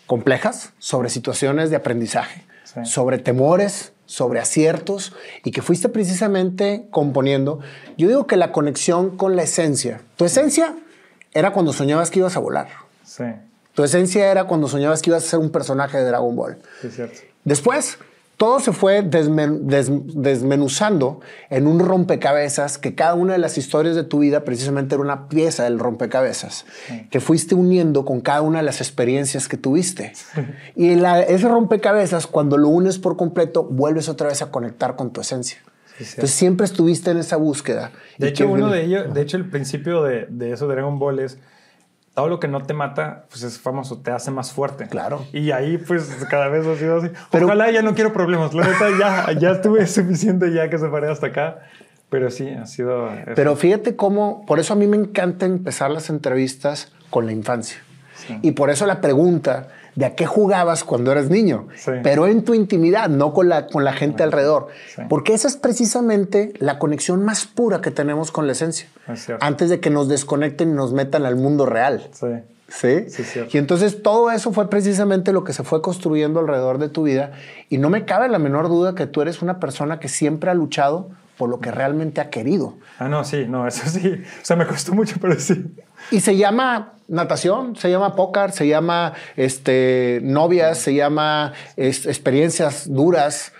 complejas, 0.06 0.72
sobre 0.78 1.08
situaciones 1.08 1.70
de 1.70 1.76
aprendizaje, 1.76 2.44
sobre 2.84 3.18
temores, 3.18 3.92
sobre 4.10 4.40
aciertos 4.40 5.12
y 5.44 5.52
que 5.52 5.62
fuiste 5.62 5.88
precisamente 5.88 6.88
componiendo. 6.90 7.60
Yo 7.96 8.08
digo 8.08 8.26
que 8.26 8.36
la 8.36 8.50
conexión 8.50 9.16
con 9.16 9.36
la 9.36 9.44
esencia. 9.44 10.00
Tu 10.16 10.24
esencia 10.24 10.74
era 11.32 11.52
cuando 11.52 11.72
soñabas 11.72 12.10
que 12.10 12.18
ibas 12.18 12.36
a 12.36 12.40
volar. 12.40 12.66
Tu 13.72 13.84
esencia 13.84 14.28
era 14.28 14.44
cuando 14.44 14.66
soñabas 14.66 15.00
que 15.00 15.10
ibas 15.10 15.24
a 15.24 15.28
ser 15.28 15.38
un 15.38 15.50
personaje 15.50 15.96
de 15.98 16.04
Dragon 16.06 16.34
Ball. 16.34 16.58
cierto. 16.90 17.20
Después 17.44 17.98
todo 18.40 18.58
se 18.58 18.72
fue 18.72 19.02
desmenuzando 19.02 21.20
en 21.50 21.66
un 21.66 21.78
rompecabezas 21.78 22.78
que 22.78 22.94
cada 22.94 23.12
una 23.12 23.34
de 23.34 23.38
las 23.38 23.58
historias 23.58 23.94
de 23.94 24.02
tu 24.02 24.20
vida 24.20 24.44
precisamente 24.44 24.94
era 24.94 25.04
una 25.04 25.28
pieza 25.28 25.64
del 25.64 25.78
rompecabezas 25.78 26.64
que 27.10 27.20
fuiste 27.20 27.54
uniendo 27.54 28.06
con 28.06 28.22
cada 28.22 28.40
una 28.40 28.60
de 28.60 28.64
las 28.64 28.80
experiencias 28.80 29.46
que 29.46 29.58
tuviste. 29.58 30.14
Y 30.74 30.88
ese 30.88 31.48
rompecabezas, 31.48 32.26
cuando 32.26 32.56
lo 32.56 32.70
unes 32.70 32.98
por 32.98 33.18
completo, 33.18 33.64
vuelves 33.64 34.08
otra 34.08 34.28
vez 34.28 34.40
a 34.40 34.50
conectar 34.50 34.96
con 34.96 35.12
tu 35.12 35.20
esencia. 35.20 35.58
Entonces 35.98 36.30
siempre 36.30 36.64
estuviste 36.64 37.10
en 37.10 37.18
esa 37.18 37.36
búsqueda. 37.36 37.92
De 38.16 38.28
hecho, 38.28 38.48
uno 38.48 38.70
de 38.70 38.86
ellos, 38.86 39.12
de 39.12 39.20
hecho, 39.20 39.36
el 39.36 39.50
principio 39.50 40.02
de, 40.02 40.24
de 40.30 40.52
eso 40.52 40.66
de 40.66 40.76
Dragon 40.76 40.98
Ball 40.98 41.18
es 41.18 41.36
todo 42.14 42.28
lo 42.28 42.40
que 42.40 42.48
no 42.48 42.62
te 42.62 42.74
mata, 42.74 43.24
pues 43.30 43.42
es 43.42 43.58
famoso, 43.58 43.98
te 43.98 44.10
hace 44.10 44.30
más 44.30 44.52
fuerte. 44.52 44.88
Claro. 44.88 45.24
Y 45.32 45.52
ahí, 45.52 45.78
pues, 45.78 46.04
cada 46.28 46.48
vez 46.48 46.66
ha 46.66 46.76
sido 46.76 46.98
así. 46.98 47.08
Pero, 47.30 47.46
Ojalá 47.46 47.70
ya 47.70 47.82
no 47.82 47.94
quiero 47.94 48.12
problemas. 48.12 48.52
La 48.52 48.66
neta, 48.66 48.88
ya, 48.98 49.32
ya 49.38 49.50
estuve 49.52 49.86
suficiente 49.88 50.52
ya 50.52 50.68
que 50.68 50.78
se 50.78 50.88
paré 50.88 51.08
hasta 51.08 51.28
acá. 51.28 51.60
Pero 52.10 52.30
sí, 52.30 52.48
ha 52.48 52.66
sido... 52.66 53.08
Pero 53.36 53.54
fíjate 53.54 53.94
cómo, 53.94 54.44
por 54.44 54.58
eso 54.58 54.72
a 54.72 54.76
mí 54.76 54.88
me 54.88 54.96
encanta 54.96 55.46
empezar 55.46 55.92
las 55.92 56.10
entrevistas 56.10 56.92
con 57.08 57.24
la 57.26 57.32
infancia. 57.32 57.78
Y 58.42 58.52
por 58.52 58.68
eso 58.70 58.84
la 58.86 59.00
pregunta 59.00 59.68
de 59.94 60.06
a 60.06 60.14
qué 60.14 60.26
jugabas 60.26 60.84
cuando 60.84 61.12
eras 61.12 61.30
niño, 61.30 61.68
pero 62.02 62.26
en 62.26 62.44
tu 62.44 62.54
intimidad, 62.54 63.08
no 63.08 63.32
con 63.32 63.48
la, 63.48 63.66
con 63.66 63.84
la 63.84 63.92
gente 63.92 64.22
alrededor. 64.22 64.68
Porque 65.08 65.34
esa 65.34 65.48
es 65.48 65.56
precisamente 65.56 66.52
la 66.58 66.78
conexión 66.78 67.24
más 67.24 67.46
pura 67.46 67.80
que 67.80 67.90
tenemos 67.90 68.30
con 68.30 68.46
la 68.46 68.52
esencia. 68.52 68.88
Antes 69.40 69.68
de 69.68 69.80
que 69.80 69.90
nos 69.90 70.08
desconecten 70.08 70.70
y 70.70 70.72
nos 70.72 70.92
metan 70.92 71.26
al 71.26 71.36
mundo 71.36 71.66
real. 71.66 72.08
Sí. 72.12 72.26
¿Sí? 72.68 73.06
y 73.50 73.58
entonces 73.58 74.00
todo 74.00 74.30
eso 74.30 74.52
fue 74.52 74.70
precisamente 74.70 75.32
lo 75.32 75.42
que 75.42 75.52
se 75.52 75.64
fue 75.64 75.82
construyendo 75.82 76.38
alrededor 76.38 76.78
de 76.78 76.88
tu 76.88 77.02
vida. 77.02 77.32
Y 77.68 77.78
no 77.78 77.90
me 77.90 78.04
cabe 78.04 78.28
la 78.28 78.38
menor 78.38 78.68
duda 78.68 78.94
que 78.94 79.08
tú 79.08 79.22
eres 79.22 79.42
una 79.42 79.58
persona 79.58 79.98
que 79.98 80.08
siempre 80.08 80.50
ha 80.50 80.54
luchado 80.54 81.10
por 81.40 81.48
lo 81.48 81.58
que 81.58 81.70
realmente 81.70 82.20
ha 82.20 82.28
querido. 82.28 82.74
Ah, 82.98 83.08
no, 83.08 83.24
sí, 83.24 83.46
no, 83.48 83.66
eso 83.66 83.88
sí. 83.88 84.22
O 84.22 84.44
sea, 84.44 84.56
me 84.56 84.66
costó 84.66 84.92
mucho, 84.92 85.16
pero 85.18 85.40
sí. 85.40 85.74
Y 86.10 86.20
se 86.20 86.36
llama 86.36 86.92
natación, 87.08 87.76
se 87.76 87.90
llama 87.90 88.14
póker, 88.14 88.52
se 88.52 88.68
llama 88.68 89.14
este, 89.36 90.20
novias, 90.22 90.76
se 90.76 90.94
llama 90.94 91.54
experiencias 91.78 92.92
duras. 92.92 93.54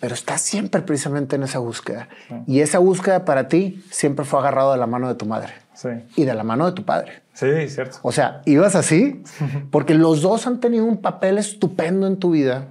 Pero 0.00 0.14
estás 0.14 0.40
siempre 0.40 0.80
precisamente 0.80 1.36
en 1.36 1.42
esa 1.42 1.58
búsqueda. 1.58 2.08
Y 2.46 2.60
esa 2.60 2.78
búsqueda 2.78 3.26
para 3.26 3.48
ti 3.48 3.84
siempre 3.90 4.24
fue 4.24 4.38
agarrado 4.38 4.72
de 4.72 4.78
la 4.78 4.86
mano 4.86 5.08
de 5.08 5.16
tu 5.16 5.26
madre. 5.26 5.52
Sí. 5.74 5.88
y 6.16 6.24
de 6.24 6.32
la 6.32 6.44
mano 6.44 6.64
de 6.64 6.72
tu 6.72 6.84
padre. 6.84 7.24
Sí, 7.34 7.68
cierto. 7.68 7.98
O 8.02 8.12
sea, 8.12 8.40
ibas 8.46 8.74
así, 8.74 9.22
porque 9.70 9.94
los 9.94 10.22
dos 10.22 10.46
han 10.46 10.60
tenido 10.60 10.86
un 10.86 11.02
papel 11.02 11.36
estupendo 11.36 12.06
en 12.06 12.16
tu 12.16 12.30
vida 12.30 12.68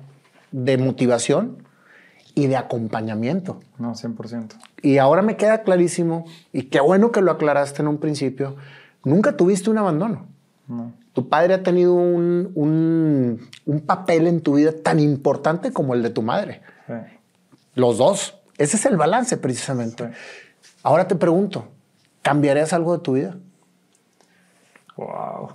de 0.51 0.79
motivación 0.79 1.63
y 2.35 2.47
de 2.47 2.57
acompañamiento. 2.57 3.59
No, 3.77 3.93
100%. 3.95 4.53
Y 4.81 4.97
ahora 4.97 5.21
me 5.21 5.37
queda 5.37 5.61
clarísimo, 5.63 6.25
y 6.51 6.63
qué 6.63 6.79
bueno 6.81 7.11
que 7.11 7.21
lo 7.21 7.31
aclaraste 7.31 7.81
en 7.81 7.87
un 7.87 7.97
principio, 7.97 8.55
nunca 9.03 9.37
tuviste 9.37 9.69
un 9.69 9.77
abandono. 9.77 10.25
No. 10.67 10.91
Tu 11.13 11.29
padre 11.29 11.53
ha 11.53 11.61
tenido 11.63 11.93
un, 11.93 12.51
un- 12.55 13.49
un 13.65 13.79
papel 13.81 14.25
en 14.27 14.41
tu 14.41 14.55
vida 14.55 14.71
tan 14.71 14.99
importante 14.99 15.71
como 15.71 15.93
el 15.93 16.01
de 16.01 16.09
tu 16.09 16.21
madre. 16.23 16.61
Sí. 16.87 16.93
Los 17.75 17.97
dos. 17.99 18.39
Ese 18.57 18.77
es 18.77 18.85
el 18.85 18.97
balance 18.97 19.37
precisamente. 19.37 20.07
Sí. 20.07 20.13
Ahora 20.81 21.07
te 21.07 21.15
pregunto, 21.15 21.67
¿cambiarías 22.23 22.73
algo 22.73 22.97
de 22.97 23.03
tu 23.03 23.13
vida? 23.13 23.37
Wow. 24.97 25.49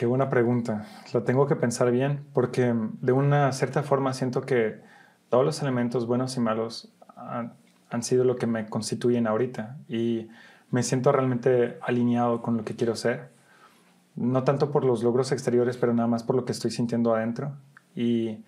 Qué 0.00 0.06
buena 0.06 0.30
pregunta. 0.30 0.86
La 1.12 1.24
tengo 1.24 1.46
que 1.46 1.56
pensar 1.56 1.90
bien 1.90 2.24
porque 2.32 2.74
de 3.02 3.12
una 3.12 3.52
cierta 3.52 3.82
forma 3.82 4.14
siento 4.14 4.40
que 4.40 4.80
todos 5.28 5.44
los 5.44 5.60
elementos 5.60 6.06
buenos 6.06 6.38
y 6.38 6.40
malos 6.40 6.90
han, 7.16 8.02
sido 8.02 8.24
lo 8.24 8.36
que 8.36 8.46
me 8.46 8.64
constituyen 8.64 9.26
ahorita 9.26 9.76
y 9.90 10.28
me 10.70 10.82
siento 10.84 11.12
realmente 11.12 11.76
alineado 11.82 12.40
con 12.40 12.56
lo 12.56 12.64
que 12.64 12.76
quiero 12.76 12.96
ser. 12.96 13.28
No 14.16 14.42
tanto 14.42 14.70
por 14.70 14.86
los 14.86 15.02
logros 15.02 15.32
exteriores, 15.32 15.76
pero 15.76 15.92
nada 15.92 16.08
más 16.08 16.22
por 16.22 16.34
lo 16.34 16.46
que 16.46 16.52
estoy 16.52 16.70
sintiendo 16.70 17.14
adentro. 17.14 17.52
Y 17.94 18.38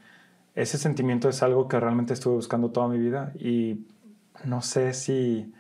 ese 0.55 0.79
sentimiento 0.79 1.29
es 1.29 1.43
algo 1.43 1.69
que 1.69 1.79
realmente 1.79 2.15
estuve 2.15 2.37
buscando 2.37 2.71
toda 2.71 2.89
mi 2.89 2.99
vida 2.99 3.31
y 3.39 3.85
no 4.47 4.63
sé 4.63 4.95
si 4.95 5.53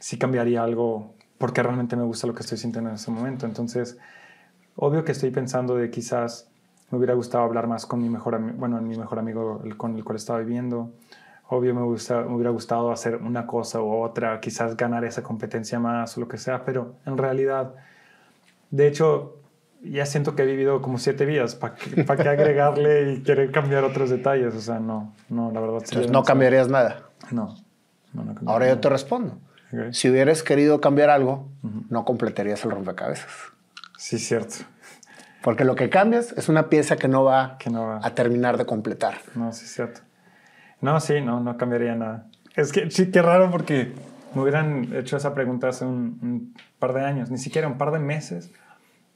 sí 0.00 0.18
cambiaría 0.18 0.64
algo 0.64 1.14
porque 1.38 1.62
realmente 1.62 1.94
me 1.94 2.02
gusta 2.02 2.26
lo 2.26 2.34
que 2.34 2.40
estoy 2.40 2.58
sintiendo 2.58 2.90
en 2.90 2.96
ese 2.96 3.12
momento. 3.12 3.46
Entonces, 3.46 3.96
obvio 4.76 5.04
que 5.04 5.12
estoy 5.12 5.30
pensando 5.30 5.74
de 5.76 5.90
quizás 5.90 6.48
me 6.90 6.98
hubiera 6.98 7.14
gustado 7.14 7.44
hablar 7.44 7.66
más 7.66 7.86
con 7.86 8.00
mi 8.02 8.08
mejor 8.08 8.34
amigo, 8.34 8.56
bueno, 8.58 8.80
mi 8.80 8.96
mejor 8.96 9.18
amigo 9.18 9.60
el- 9.64 9.76
con 9.76 9.94
el 9.96 10.04
cual 10.04 10.16
estaba 10.16 10.38
viviendo. 10.40 10.90
Obvio 11.48 11.74
me, 11.74 11.82
gusta, 11.82 12.22
me 12.22 12.34
hubiera 12.34 12.50
gustado 12.50 12.92
hacer 12.92 13.16
una 13.16 13.46
cosa 13.46 13.80
u 13.80 13.92
otra, 14.02 14.38
quizás 14.40 14.76
ganar 14.76 15.04
esa 15.04 15.22
competencia 15.22 15.78
más 15.80 16.16
o 16.16 16.20
lo 16.20 16.28
que 16.28 16.38
sea, 16.38 16.64
pero 16.64 16.94
en 17.06 17.18
realidad, 17.18 17.74
de 18.70 18.86
hecho, 18.86 19.36
ya 19.82 20.06
siento 20.06 20.36
que 20.36 20.42
he 20.42 20.46
vivido 20.46 20.80
como 20.82 20.98
siete 20.98 21.26
vidas. 21.26 21.54
¿Para 21.56 21.74
qué, 21.74 22.04
pa' 22.04 22.14
agregarle 22.14 23.12
y 23.14 23.22
querer 23.22 23.50
cambiar 23.50 23.82
otros 23.84 24.10
detalles? 24.10 24.54
O 24.54 24.60
sea, 24.60 24.78
no, 24.78 25.12
no, 25.28 25.50
la 25.50 25.60
verdad. 25.60 25.78
Entonces, 25.82 26.10
no 26.10 26.22
cambiarías 26.22 26.68
nada. 26.68 27.02
No, 27.32 27.56
no, 28.12 28.24
no 28.24 28.34
Ahora 28.46 28.66
yo 28.66 28.72
nada. 28.72 28.80
te 28.82 28.88
respondo. 28.88 29.38
Si 29.92 30.10
hubieras 30.10 30.42
querido 30.42 30.80
cambiar 30.80 31.10
algo, 31.10 31.48
no 31.88 32.04
completarías 32.04 32.64
el 32.64 32.72
rompecabezas. 32.72 33.28
Sí, 34.00 34.18
cierto. 34.18 34.54
Porque 35.42 35.66
lo 35.66 35.74
que 35.74 35.90
cambias 35.90 36.32
es 36.32 36.48
una 36.48 36.70
pieza 36.70 36.96
que 36.96 37.06
no 37.06 37.22
va, 37.22 37.58
Que 37.58 37.68
no 37.68 37.86
va. 37.86 38.00
a 38.02 38.14
terminar 38.14 38.56
de 38.56 38.64
completar. 38.64 39.18
No, 39.34 39.52
sí, 39.52 39.66
cierto. 39.66 40.00
No, 40.80 40.98
sí, 41.00 41.20
no, 41.20 41.40
no 41.40 41.58
cambiaría 41.58 41.94
nada. 41.94 42.26
Es 42.56 42.72
que 42.72 42.90
sí, 42.90 43.10
qué 43.10 43.20
raro 43.20 43.50
porque 43.50 43.92
me 44.34 44.40
hubieran 44.40 44.88
hecho 44.96 45.18
esa 45.18 45.34
pregunta 45.34 45.68
hace 45.68 45.84
un, 45.84 46.18
un 46.22 46.54
par 46.78 46.94
de 46.94 47.02
años, 47.04 47.30
ni 47.30 47.36
siquiera 47.36 47.68
un 47.68 47.76
par 47.76 47.90
de 47.92 47.98
meses, 47.98 48.50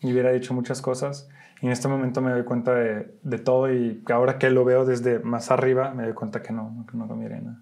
y 0.00 0.12
hubiera 0.12 0.32
dicho 0.32 0.52
muchas 0.52 0.82
cosas. 0.82 1.30
Y 1.62 1.66
en 1.66 1.72
este 1.72 1.88
momento 1.88 2.20
me 2.20 2.30
doy 2.30 2.44
cuenta 2.44 2.74
de, 2.74 3.14
de 3.22 3.38
todo 3.38 3.72
y 3.72 4.02
ahora 4.12 4.38
que 4.38 4.50
lo 4.50 4.66
veo 4.66 4.84
desde 4.84 5.18
más 5.20 5.50
arriba, 5.50 5.94
me 5.94 6.02
doy 6.04 6.12
cuenta 6.12 6.42
que 6.42 6.52
no, 6.52 6.84
que 6.90 6.98
no 6.98 7.08
cambiaría 7.08 7.40
nada. 7.40 7.56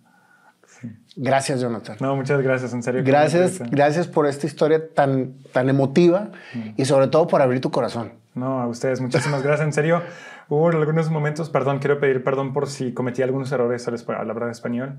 Gracias, 1.17 1.61
Jonathan. 1.61 1.97
No, 2.01 2.17
muchas 2.17 2.41
gracias, 2.41 2.73
en 2.73 2.83
serio. 2.83 3.03
Gracias, 3.05 3.61
gracias 3.71 4.09
por 4.09 4.27
esta 4.27 4.47
historia 4.47 4.89
tan, 4.95 5.35
tan 5.53 5.69
emotiva 5.69 6.31
y 6.77 6.85
sobre 6.85 7.09
todo 7.09 7.27
por 7.27 7.43
abrir 7.43 7.61
tu 7.61 7.71
corazón. 7.71 8.13
No, 8.35 8.61
a 8.61 8.67
ustedes, 8.67 9.01
muchísimas 9.01 9.43
gracias. 9.43 9.67
En 9.67 9.73
serio, 9.73 10.03
hubo 10.49 10.69
algunos 10.69 11.11
momentos, 11.11 11.51
perdón, 11.51 11.81
quiero 11.81 12.01
pedir 12.01 12.25
perdón 12.25 12.53
por 12.53 12.69
si 12.69 12.93
cometí 12.93 13.23
algunos 13.23 13.53
errores 13.53 13.87
al, 13.89 14.03
al 14.17 14.31
hablar 14.31 14.51
español. 14.51 14.99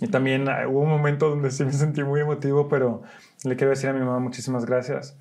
Y 0.00 0.08
también 0.08 0.48
eh, 0.48 0.66
hubo 0.66 0.80
un 0.80 0.90
momento 0.90 1.30
donde 1.30 1.50
sí 1.50 1.64
me 1.64 1.72
sentí 1.72 2.02
muy 2.02 2.20
emotivo, 2.20 2.68
pero 2.68 3.02
le 3.44 3.56
quiero 3.56 3.70
decir 3.70 3.88
a 3.88 3.92
mi 3.92 4.00
mamá 4.00 4.18
muchísimas 4.18 4.66
gracias. 4.66 5.16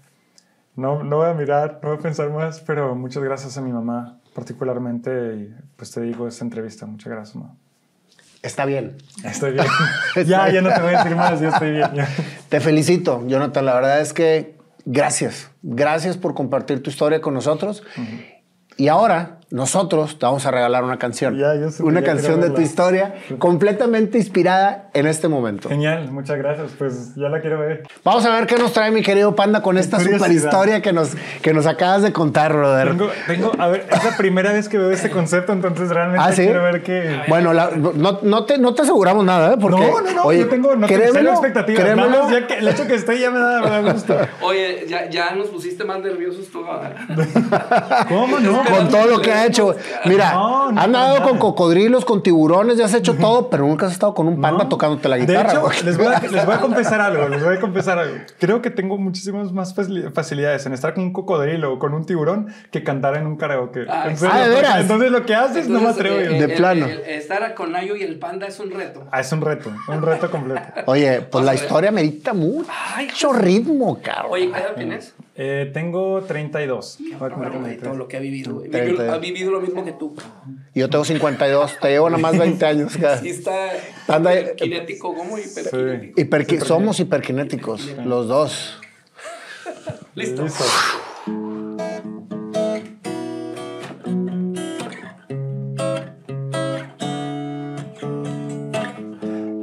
No, 0.75 1.03
no 1.03 1.17
voy 1.17 1.29
a 1.29 1.33
mirar, 1.33 1.79
no 1.83 1.89
voy 1.89 1.99
a 1.99 2.01
pensar 2.01 2.31
más, 2.31 2.59
pero 2.61 2.95
muchas 2.95 3.23
gracias 3.23 3.57
a 3.57 3.61
mi 3.61 3.71
mamá 3.71 4.17
particularmente. 4.33 5.35
Y 5.35 5.55
pues 5.75 5.91
te 5.91 6.01
digo 6.01 6.27
esta 6.27 6.43
entrevista. 6.43 6.85
Muchas 6.85 7.11
gracias, 7.11 7.35
mamá. 7.35 7.55
Está 8.43 8.65
bien. 8.65 8.97
Estoy 9.23 9.53
bien. 9.53 9.65
ya, 10.27 10.49
ya 10.49 10.61
no 10.61 10.71
te 10.71 10.81
voy 10.81 10.93
a 10.93 10.97
decir 10.97 11.15
más, 11.15 11.39
ya 11.39 11.49
estoy 11.49 11.71
bien. 11.71 11.89
ya. 11.95 12.07
Te 12.49 12.59
felicito, 12.59 13.23
Jonathan. 13.25 13.65
La 13.65 13.73
verdad 13.73 14.01
es 14.01 14.13
que 14.13 14.57
gracias. 14.85 15.49
Gracias 15.61 16.17
por 16.17 16.35
compartir 16.35 16.83
tu 16.83 16.89
historia 16.89 17.21
con 17.21 17.33
nosotros. 17.33 17.83
Y 18.77 18.89
ahora 18.89 19.39
nosotros 19.53 20.17
te 20.17 20.25
vamos 20.25 20.43
a 20.47 20.51
regalar 20.51 20.83
una 20.83 20.97
canción. 20.97 21.37
Ya, 21.37 21.53
yo 21.53 21.67
una 21.85 21.99
ya 21.99 22.07
canción 22.07 22.41
de 22.41 22.49
tu 22.49 22.59
historia 22.59 23.13
completamente 23.37 24.17
inspirada 24.17 24.89
en 24.95 25.05
este 25.05 25.27
momento. 25.27 25.69
Genial, 25.69 26.11
muchas 26.11 26.39
gracias. 26.39 26.71
Pues 26.75 27.13
ya 27.13 27.29
la 27.29 27.39
quiero 27.39 27.59
ver. 27.59 27.83
Vamos 28.03 28.25
a 28.25 28.31
ver 28.31 28.47
qué 28.47 28.57
nos 28.57 28.73
trae 28.73 28.89
mi 28.89 29.03
querido 29.03 29.35
Panda 29.35 29.61
con 29.61 29.77
esta 29.77 29.99
super 29.99 30.31
historia 30.31 30.81
que 30.81 30.91
nos, 30.91 31.11
que 31.43 31.53
nos 31.53 31.67
acabas 31.67 32.01
de 32.01 32.11
contar, 32.11 32.51
brother. 32.51 32.89
Tengo, 32.89 33.09
tengo, 33.27 33.51
a 33.59 33.67
ver, 33.67 33.85
es 33.91 34.03
la 34.03 34.17
primera 34.17 34.51
vez 34.51 34.67
que 34.67 34.79
veo 34.79 34.89
este 34.89 35.11
concepto, 35.11 35.53
entonces 35.53 35.87
realmente 35.89 36.25
¿Ah, 36.27 36.31
sí? 36.33 36.45
quiero 36.45 36.63
ver 36.63 36.81
qué. 36.81 37.21
Bueno, 37.27 37.53
la- 37.53 37.69
no, 37.75 38.19
no 38.23 38.45
te, 38.45 38.57
no 38.57 38.73
te 38.73 38.81
aseguramos 38.81 39.23
nada, 39.23 39.53
¿eh? 39.53 39.57
Porque, 39.61 39.85
no, 39.85 40.01
no, 40.01 40.11
no, 40.13 40.23
oye, 40.23 40.39
yo 40.39 40.49
tengo 40.49 40.75
no 40.75 40.87
créemelo, 40.87 41.29
expectativas. 41.29 41.83
Nada 41.83 41.93
créemelo. 41.95 42.23
más 42.23 42.31
ya 42.31 42.47
que 42.47 42.57
el 42.57 42.67
hecho 42.69 42.87
que 42.87 42.95
esté 42.95 43.19
ya 43.19 43.29
me 43.29 43.37
da, 43.39 43.61
me 43.61 43.69
da 43.69 43.93
gusto. 43.93 44.17
Oye, 44.41 44.85
ya, 44.87 45.07
ya 45.11 45.35
nos 45.35 45.49
pusiste 45.49 45.83
más 45.83 45.99
nerviosos 45.99 46.47
tú. 46.47 46.63
¿Cómo 48.09 48.39
no? 48.39 48.63
Con 48.65 48.89
todo 48.89 49.05
lo 49.05 49.21
que 49.21 49.42
ha 49.43 49.47
hecho. 49.47 49.75
Mira, 50.05 50.33
No, 50.33 50.71
no, 50.71 50.81
has 50.81 50.87
nadado 50.89 51.19
nada. 51.19 51.29
con 51.29 51.37
cocodrilos, 51.37 52.05
con 52.05 52.23
tiburones, 52.23 52.77
ya 52.77 52.85
has 52.85 52.93
hecho 52.93 53.15
todo, 53.15 53.49
pero 53.49 53.65
nunca 53.67 53.85
has 53.85 53.91
estado 53.93 54.13
con 54.13 54.27
un 54.27 54.41
panda 54.41 54.63
No. 54.63 54.69
tocándote 54.69 55.07
la 55.09 55.15
De 55.17 55.21
guitarra. 55.25 55.51
hecho, 55.51 55.61
güey. 55.61 55.83
les 55.83 55.97
voy, 55.97 56.07
a, 56.07 56.19
les 56.19 56.45
voy 56.45 56.55
a 56.55 56.59
confesar 56.61 57.01
algo, 57.01 57.27
les 57.29 57.43
voy 57.43 57.55
a 57.55 57.59
confesar 57.59 57.99
algo. 57.99 58.15
Creo 58.39 58.61
que 58.61 58.69
tengo 58.69 58.97
muchísimas 58.97 59.51
más 59.51 59.75
facil- 59.75 60.11
facilidades 60.13 60.65
en 60.65 60.73
estar 60.73 60.93
con 60.93 61.03
un 61.03 61.13
cocodrilo 61.13 61.73
o 61.73 61.79
con 61.79 61.93
un 61.93 62.05
tiburón 62.05 62.53
que 62.71 62.83
cantar 62.83 63.15
en 63.17 63.27
un 63.27 63.37
karaoke. 63.37 63.85
Ah, 63.89 64.05
En 64.09 64.17
serio, 64.17 64.35
ah, 64.35 64.47
¿de 64.47 64.55
veras? 64.55 64.79
Entonces 64.81 65.11
lo 65.11 65.25
que 65.25 65.35
haces 65.35 65.67
no 65.69 65.79
me 65.79 65.89
Entonces, 65.89 65.99
atrevo. 66.05 66.19
eh, 66.19 66.25
yo. 66.39 66.47
De 66.47 66.53
el- 66.53 66.57
plano. 66.57 66.85
el- 66.87 66.99
estar 67.01 67.53
con 67.53 67.71
Nayo 67.71 67.95
y 67.95 68.03
el 68.03 68.19
panda 68.19 68.47
es 68.47 68.59
un 68.59 68.71
reto. 68.71 69.03
Ah, 69.11 69.19
es 69.21 69.31
un 69.31 69.41
reto, 69.41 69.71
un 69.87 70.01
reto 70.01 70.29
completo. 70.31 70.61
Oye, 70.85 71.21
pues 71.21 71.43
Vamos 71.43 71.45
la 71.45 71.53
historia 71.55 71.91
merita 71.91 72.33
mucho 72.33 72.69
Ay, 72.95 73.09
ritmo, 73.33 73.99
cabrón. 74.01 74.31
Oye, 74.31 74.51
¿qué 74.51 74.59
edad 74.59 74.75
tienes? 74.75 75.13
Eh, 75.35 75.71
tengo 75.73 76.21
32. 76.21 76.97
Voy 76.99 77.31
a 77.31 77.35
de 77.35 77.49
33. 77.49 77.81
todo 77.81 77.95
lo 77.95 78.07
que 78.07 78.17
ha 78.17 78.19
vivido. 78.19 78.61
Ha 79.11 79.17
vivido 79.17 79.51
lo 79.51 79.61
mismo 79.61 79.83
que 79.83 79.93
tú. 79.93 80.15
Yo 80.75 80.89
tengo 80.89 81.03
52, 81.05 81.79
te 81.79 81.89
llevo 81.89 82.09
nada 82.09 82.21
más 82.21 82.37
20 82.37 82.63
años. 82.65 82.95
cara. 82.97 83.17
Sí 83.19 83.29
está 83.29 83.71
Anda, 84.07 84.53
kinético 84.55 85.15
como 85.15 85.37
hiperkinético. 85.39 86.21
Hiperqui- 86.21 86.59
somos 86.63 86.99
hiperkinéticos, 86.99 87.95
los 88.05 88.27
dos. 88.27 88.79
Listo. 90.15 90.43
Listo. 90.43 90.63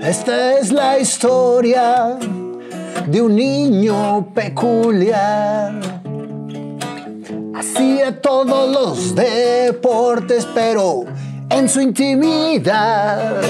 Esta 0.01 0.59
es 0.59 0.73
la 0.73 0.99
historia 0.99 2.19
de 3.07 3.23
un 3.23 3.37
niño 3.37 4.33
peculiar. 4.35 5.81
Hacía 7.55 8.21
todos 8.21 8.71
los 8.71 9.15
deportes, 9.15 10.47
pero 10.55 11.05
en 11.51 11.69
su 11.69 11.81
intimidad 11.81 13.41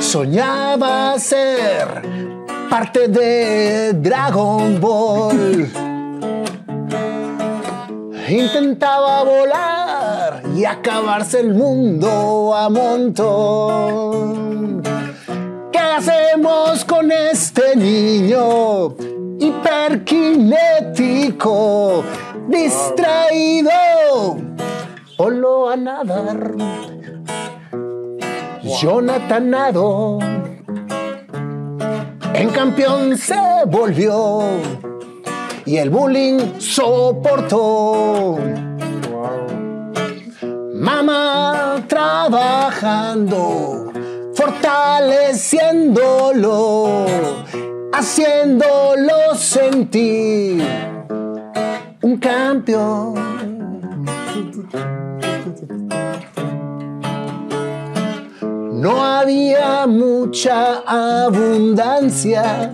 soñaba 0.00 1.18
ser 1.18 2.02
parte 2.70 3.08
de 3.08 3.92
Dragon 3.92 4.80
Ball. 4.80 5.70
Intentaba 8.28 9.24
volar 9.24 10.42
y 10.56 10.64
acabarse 10.64 11.40
el 11.40 11.54
mundo 11.54 12.54
a 12.54 12.68
montón. 12.70 14.42
¿Qué 15.72 15.78
hacemos 15.78 16.84
con 16.84 17.10
este 17.10 17.74
niño 17.76 18.94
hiperkinético, 19.40 22.04
distraído? 22.48 23.70
Solo 25.16 25.70
a 25.70 25.76
nadar. 25.76 26.52
Jonathan 28.80 29.50
Nado 29.50 30.18
en 32.34 32.50
campeón 32.50 33.16
se 33.16 33.38
volvió 33.66 34.40
y 35.64 35.76
el 35.76 35.90
bullying 35.90 36.58
soportó. 36.58 38.36
Mamá 40.74 41.84
trabajando, 41.86 43.81
fortaleciéndolo, 44.34 47.06
haciéndolo 47.92 49.34
sentir 49.34 50.62
un 52.02 52.16
campeón. 52.18 53.14
No 58.72 59.04
había 59.04 59.86
mucha 59.86 60.78
abundancia, 61.24 62.72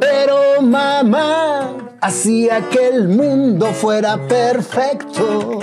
pero 0.00 0.60
mamá 0.60 1.72
hacía 2.02 2.68
que 2.68 2.88
el 2.88 3.08
mundo 3.08 3.72
fuera 3.72 4.18
perfecto. 4.28 5.60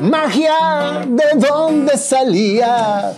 Magia 0.00 1.04
de 1.06 1.40
dónde 1.40 1.96
salía 1.96 3.12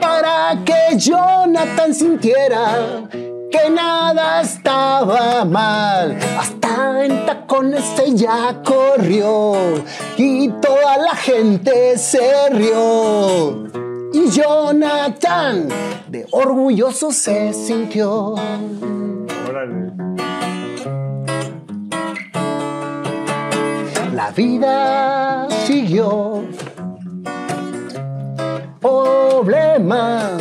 para 0.00 0.58
que 0.64 0.96
Jonathan 0.98 1.94
sintiera 1.94 3.04
que 3.52 3.70
nada 3.70 4.40
estaba 4.40 5.44
mal. 5.44 6.18
Hasta 6.36 7.04
en 7.04 7.24
tacones 7.24 7.84
ella 8.04 8.60
corrió 8.64 9.54
y 10.16 10.48
toda 10.60 10.98
la 10.98 11.14
gente 11.14 11.96
se 11.98 12.50
rió. 12.50 13.68
Y 14.12 14.28
Jonathan 14.30 15.68
de 16.08 16.26
orgulloso 16.32 17.12
se 17.12 17.52
sintió. 17.52 18.34
Órale. 19.48 19.93
La 24.14 24.30
vida 24.30 25.48
siguió. 25.66 26.44
Problemas, 28.80 30.40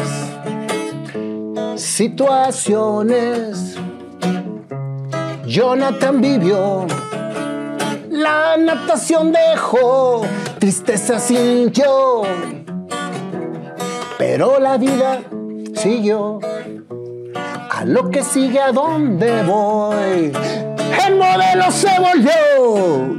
situaciones. 1.75 3.75
Jonathan 5.47 6.21
vivió. 6.21 6.85
La 8.11 8.57
natación 8.57 9.31
dejó, 9.31 10.21
tristeza 10.59 11.19
sintió. 11.19 12.21
Pero 14.19 14.59
la 14.59 14.77
vida 14.77 15.21
siguió. 15.73 16.39
A 17.71 17.85
lo 17.85 18.11
que 18.11 18.23
sigue, 18.23 18.59
a 18.59 18.71
dónde 18.71 19.41
voy. 19.41 20.31
El 21.07 21.15
modelo 21.15 21.71
se 21.71 21.89
volvió 21.99 23.17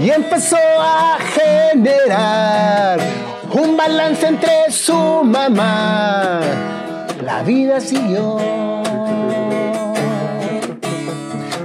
y 0.00 0.10
empezó 0.10 0.56
a 0.56 1.18
generar 1.72 3.00
un 3.52 3.76
balance 3.76 4.26
entre 4.26 4.70
su 4.70 5.22
mamá. 5.24 6.40
La 7.22 7.42
vida 7.42 7.80
siguió. 7.80 8.38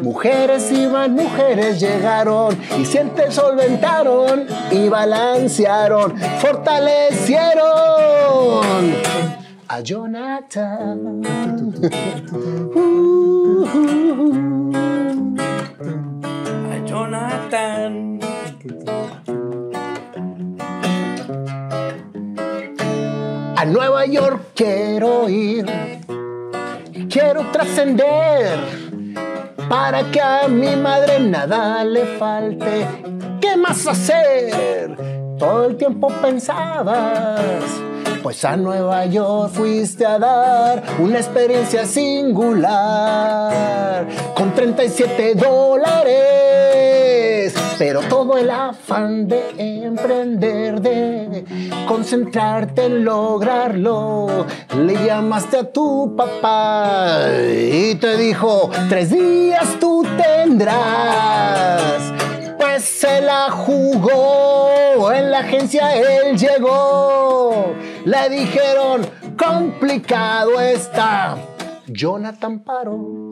Mujeres 0.02 0.72
iban, 0.72 1.14
mujeres 1.14 1.80
llegaron 1.80 2.60
y 2.78 2.86
siempre 2.86 3.32
solventaron 3.32 4.48
y 4.72 4.90
balancearon, 4.90 6.18
fortalecieron 6.40 9.09
a 9.70 9.82
Jonathan. 9.82 11.22
A 16.72 16.86
Jonathan. 16.86 18.20
A 23.56 23.66
Nueva 23.66 24.06
York 24.08 24.54
quiero 24.56 25.30
ir, 25.30 25.66
quiero 27.10 27.46
trascender 27.52 28.58
para 29.70 30.10
que 30.10 30.20
a 30.20 30.48
mi 30.48 30.76
madre 30.76 31.20
nada 31.20 31.84
le 31.84 32.06
falte. 32.18 32.88
¿Qué 33.40 33.56
más 33.56 33.86
hacer? 33.86 35.29
Todo 35.40 35.66
el 35.68 35.78
tiempo 35.78 36.10
pensabas, 36.22 37.64
pues 38.22 38.44
a 38.44 38.58
Nueva 38.58 39.06
York 39.06 39.54
fuiste 39.54 40.06
a 40.06 40.20
dar 40.20 40.84
una 41.00 41.20
experiencia 41.20 41.86
singular 41.86 43.26
con 44.36 44.54
37 44.54 45.36
dólares. 45.36 46.10
Pero 47.78 48.02
todo 48.02 48.38
el 48.38 48.52
afán 48.52 49.30
de 49.30 49.86
emprender, 49.86 50.82
de 50.82 51.46
concentrarte 51.88 52.88
en 52.88 53.06
lograrlo, 53.06 54.46
le 54.76 55.06
llamaste 55.06 55.60
a 55.60 55.72
tu 55.72 56.18
papá 56.18 57.30
y 57.50 57.96
te 57.96 58.18
dijo, 58.18 58.70
tres 58.90 59.10
días 59.12 59.78
tú 59.80 60.06
tendrás. 60.18 62.12
Se 62.80 63.22
la 63.22 63.52
jugó, 63.52 65.12
en 65.12 65.32
la 65.32 65.40
agencia 65.40 65.96
él 65.96 66.38
llegó. 66.38 67.76
Le 68.06 68.30
dijeron, 68.30 69.02
complicado 69.38 70.62
está. 70.62 71.38
Jonathan 71.88 72.60
paró. 72.60 73.30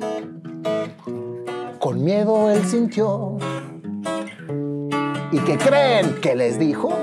Con 1.80 2.04
miedo 2.04 2.52
él 2.52 2.66
sintió. 2.66 3.38
¿Y 5.32 5.40
qué 5.40 5.58
creen 5.58 6.20
que 6.22 6.36
les 6.36 6.60
dijo? 6.60 6.94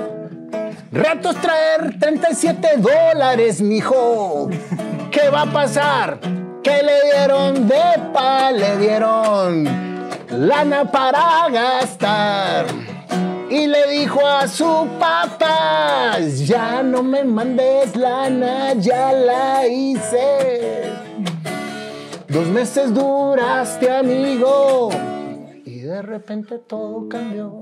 Reto 0.91 1.31
es 1.31 1.41
traer 1.41 1.99
37 1.99 2.77
dólares, 2.77 3.59
mijo. 3.59 4.49
¿Qué 5.09 5.29
va 5.29 5.41
a 5.41 5.51
pasar? 5.51 6.19
¿Qué 6.61 6.83
le 6.83 7.11
dieron 7.11 7.67
de 7.67 8.11
pa? 8.13 8.51
Le 8.51 8.77
dieron 8.77 9.84
lana 10.31 10.91
para 10.91 11.49
gastar. 11.49 12.65
Y 13.49 13.67
le 13.67 13.89
dijo 13.91 14.25
a 14.25 14.47
su 14.47 14.87
papá, 14.99 16.19
ya 16.19 16.81
no 16.81 17.03
me 17.03 17.23
mandes 17.23 17.95
lana, 17.95 18.73
ya 18.73 19.11
la 19.11 19.67
hice. 19.67 20.91
Dos 22.27 22.47
meses 22.47 22.93
duraste, 22.93 23.89
amigo, 23.91 24.89
y 25.63 25.79
de 25.81 26.01
repente 26.01 26.57
todo 26.57 27.07
cambió. 27.07 27.61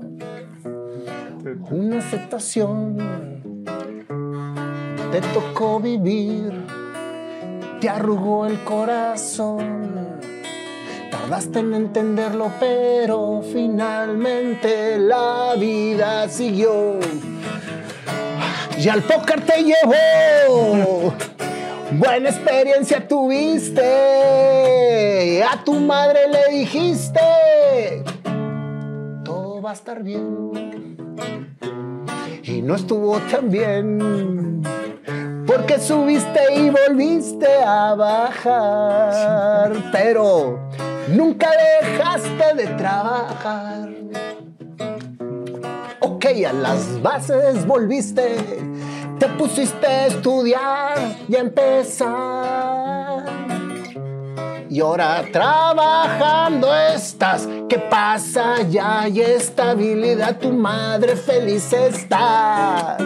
Una 1.70 1.98
aceptación, 1.98 2.96
te 5.12 5.20
tocó 5.34 5.78
vivir, 5.80 6.66
te 7.80 7.88
arrugó 7.90 8.46
el 8.46 8.58
corazón. 8.64 9.94
Tardaste 11.24 11.60
en 11.60 11.72
entenderlo, 11.72 12.52
pero 12.60 13.40
finalmente 13.50 14.98
la 14.98 15.54
vida 15.58 16.28
siguió. 16.28 16.98
Y 18.78 18.86
al 18.90 19.00
póker 19.04 19.40
te 19.40 19.64
llevó. 19.64 21.14
Buena 21.92 22.28
experiencia 22.28 23.08
tuviste. 23.08 23.82
A 25.42 25.64
tu 25.64 25.72
madre 25.80 26.28
le 26.30 26.58
dijiste. 26.58 28.04
Todo 29.24 29.62
va 29.62 29.70
a 29.70 29.72
estar 29.72 30.02
bien. 30.02 30.98
Y 32.42 32.60
no 32.60 32.74
estuvo 32.74 33.16
tan 33.30 33.50
bien. 33.50 34.62
Porque 35.46 35.78
subiste 35.78 36.40
y 36.54 36.70
volviste 36.70 37.46
a 37.64 37.94
bajar. 37.94 39.72
Pero 39.92 40.58
nunca 41.08 41.50
dejaste 41.82 42.54
de 42.54 42.66
trabajar. 42.78 43.90
Ok, 46.00 46.26
a 46.48 46.52
las 46.52 47.02
bases 47.02 47.66
volviste. 47.66 48.38
Te 49.18 49.28
pusiste 49.28 49.86
a 49.86 50.06
estudiar 50.06 50.98
y 51.28 51.36
a 51.36 51.40
empezar. 51.40 53.24
Y 54.70 54.80
ahora 54.80 55.24
trabajando 55.30 56.74
estás. 56.74 57.46
¿Qué 57.68 57.78
pasa? 57.78 58.62
Ya 58.70 59.02
hay 59.02 59.20
estabilidad. 59.20 60.38
Tu 60.38 60.50
madre 60.52 61.16
feliz 61.16 61.72
está. 61.72 62.96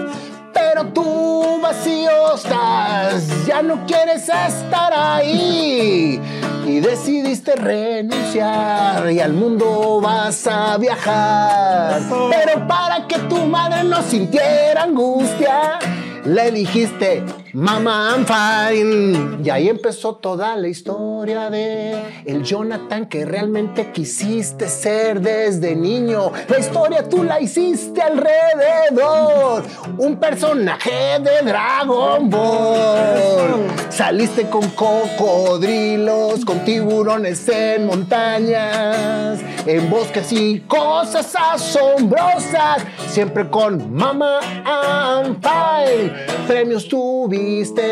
Pero 0.52 0.86
tú 0.86 1.60
vacío 1.60 2.34
estás. 2.34 3.46
Ya 3.46 3.62
no 3.62 3.86
quieres 3.86 4.28
estar 4.28 4.92
ahí. 4.92 6.20
Y 6.66 6.80
decidiste 6.80 7.56
renunciar. 7.56 9.10
Y 9.10 9.20
al 9.20 9.32
mundo 9.32 10.00
vas 10.02 10.46
a 10.46 10.76
viajar. 10.78 12.00
Pero 12.30 12.66
para 12.66 13.06
que 13.06 13.18
tu 13.20 13.36
madre 13.46 13.84
no 13.84 14.02
sintiera 14.02 14.84
angustia. 14.84 15.78
Le 16.24 16.50
dijiste, 16.50 17.22
Mama, 17.54 18.14
I'm 18.14 18.26
fine. 18.26 19.38
Y 19.42 19.48
ahí 19.48 19.68
empezó 19.68 20.16
toda 20.16 20.54
la 20.56 20.68
historia 20.68 21.48
de 21.48 22.22
el 22.26 22.42
Jonathan 22.42 23.06
que 23.06 23.24
realmente 23.24 23.90
quisiste 23.90 24.68
ser 24.68 25.20
desde 25.20 25.74
niño. 25.74 26.30
La 26.48 26.58
historia 26.58 27.08
tú 27.08 27.24
la 27.24 27.40
hiciste 27.40 28.02
alrededor. 28.02 29.62
Un 29.96 30.16
personaje 30.16 31.18
de 31.20 31.48
Dragon 31.48 32.28
Ball. 32.28 33.66
Saliste 33.88 34.48
con 34.50 34.68
cocodrilos, 34.70 36.44
con 36.44 36.64
tiburones 36.64 37.48
en 37.48 37.86
montañas, 37.86 39.40
en 39.66 39.88
bosques 39.88 40.32
y 40.32 40.60
cosas 40.60 41.34
asombrosas. 41.34 42.82
Siempre 43.08 43.48
con 43.48 43.92
Mama, 43.92 44.40
I'm 44.64 45.40
fine. 45.40 46.12
Premios 46.46 46.88
tuviste, 46.88 47.37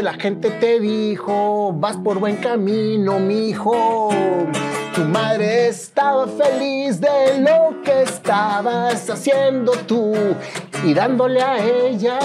la 0.02 0.14
gente 0.14 0.50
te 0.50 0.80
dijo, 0.80 1.72
vas 1.72 1.96
por 1.96 2.18
buen 2.18 2.36
camino, 2.36 3.18
mijo. 3.18 4.10
Tu 4.94 5.02
madre 5.02 5.68
estaba 5.68 6.26
feliz 6.26 7.00
de 7.00 7.38
lo 7.40 7.82
que 7.82 8.02
estabas 8.02 9.08
haciendo 9.08 9.72
tú 9.86 10.12
y 10.84 10.94
dándole 10.94 11.42
a 11.42 11.58
ella 11.58 12.18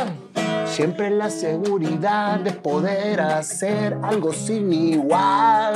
siempre 0.66 1.10
la 1.10 1.30
seguridad 1.30 2.40
de 2.40 2.52
poder 2.52 3.22
hacer 3.22 3.98
algo 4.04 4.32
sin 4.34 4.72
igual. 4.72 5.74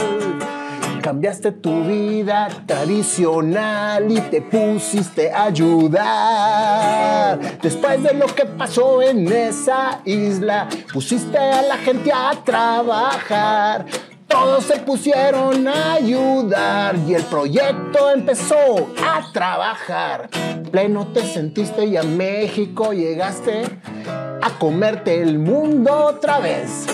Cambiaste 1.06 1.52
tu 1.52 1.84
vida 1.84 2.48
tradicional 2.66 4.12
y 4.12 4.20
te 4.22 4.42
pusiste 4.42 5.32
a 5.32 5.44
ayudar. 5.44 7.40
Después 7.62 8.02
de 8.02 8.16
lo 8.16 8.26
que 8.26 8.44
pasó 8.46 9.04
en 9.04 9.32
esa 9.32 10.02
isla, 10.04 10.68
pusiste 10.92 11.38
a 11.38 11.62
la 11.62 11.78
gente 11.78 12.12
a 12.12 12.32
trabajar. 12.44 13.86
Todos 14.28 14.64
se 14.64 14.80
pusieron 14.80 15.68
a 15.68 15.94
ayudar 15.94 16.96
y 17.08 17.14
el 17.14 17.24
proyecto 17.26 18.10
empezó 18.10 18.90
a 19.00 19.32
trabajar. 19.32 20.28
Pleno 20.72 21.06
te 21.14 21.22
sentiste 21.22 21.86
y 21.86 21.98
a 21.98 22.04
México 22.04 22.94
llegaste 22.94 23.62
a 24.42 24.50
comerte 24.58 25.22
el 25.22 25.38
mundo 25.38 26.08
otra 26.08 26.40
vez. 26.40 26.88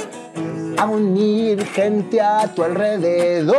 A 0.81 0.85
unir 0.87 1.63
gente 1.63 2.19
a 2.19 2.47
tu 2.55 2.63
alrededor 2.63 3.53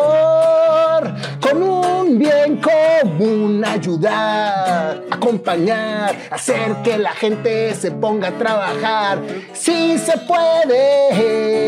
con 1.40 1.62
un 1.62 2.18
bien 2.18 2.60
común, 2.60 3.64
ayudar, 3.64 5.04
acompañar, 5.08 6.16
hacer 6.32 6.74
que 6.82 6.98
la 6.98 7.12
gente 7.12 7.72
se 7.76 7.92
ponga 7.92 8.26
a 8.26 8.32
trabajar. 8.32 9.20
Sí 9.52 9.96
se 9.98 10.18
puede. 10.26 11.62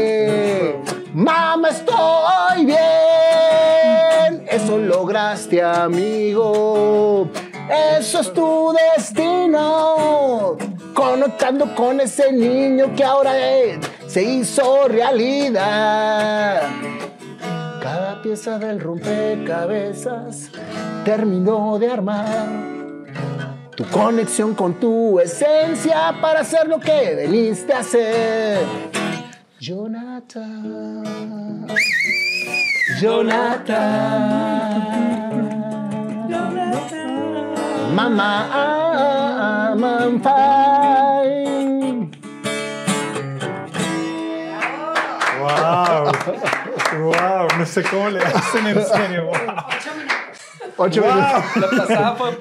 Mamá, 1.13 1.69
estoy 1.69 2.65
bien. 2.67 2.79
Eso 4.51 4.77
lograste, 4.77 5.63
amigo. 5.63 7.29
Eso 7.97 8.21
es 8.23 8.33
tu 8.33 8.75
destino. 8.97 10.57
Conectando 10.95 11.73
con 11.77 12.01
ese 12.01 12.33
niño 12.33 12.93
que 12.97 13.05
ahora 13.05 13.39
es- 13.39 13.79
se 14.15 14.23
hizo 14.23 14.87
realidad. 14.87 16.71
Cada 17.83 18.23
pieza 18.23 18.61
del 18.61 18.79
rompecabezas 18.79 20.53
terminó 21.05 21.81
de 21.81 21.91
armar. 21.91 22.47
Tu 23.75 23.85
conexión 23.87 24.55
con 24.55 24.75
tu 24.75 25.19
esencia 25.19 26.15
para 26.23 26.43
hacer 26.43 26.69
lo 26.69 26.79
que 26.79 27.17
veniste 27.17 27.73
a 27.73 27.81
hacer. 27.81 28.61
Jonathan. 29.59 31.03
Jonathan. 33.01 33.75
Mama, 37.97 38.49
I'm 39.77 40.23
fine. 40.23 40.94
¡Wow! 45.45 46.13
¡Wow! 47.01 47.49
No 47.59 47.67
sé 47.67 47.83
cómo 47.83 48.09
le 48.09 48.21
hacen 48.25 48.67
en 48.67 48.85
serio. 48.87 49.27
¡Wow! 49.27 49.35
Ocho 50.79 51.03
¡Wow! 51.03 51.13
minutos. 51.13 51.57
La 51.57 51.69
pasada 51.69 52.17
fue. 52.17 52.39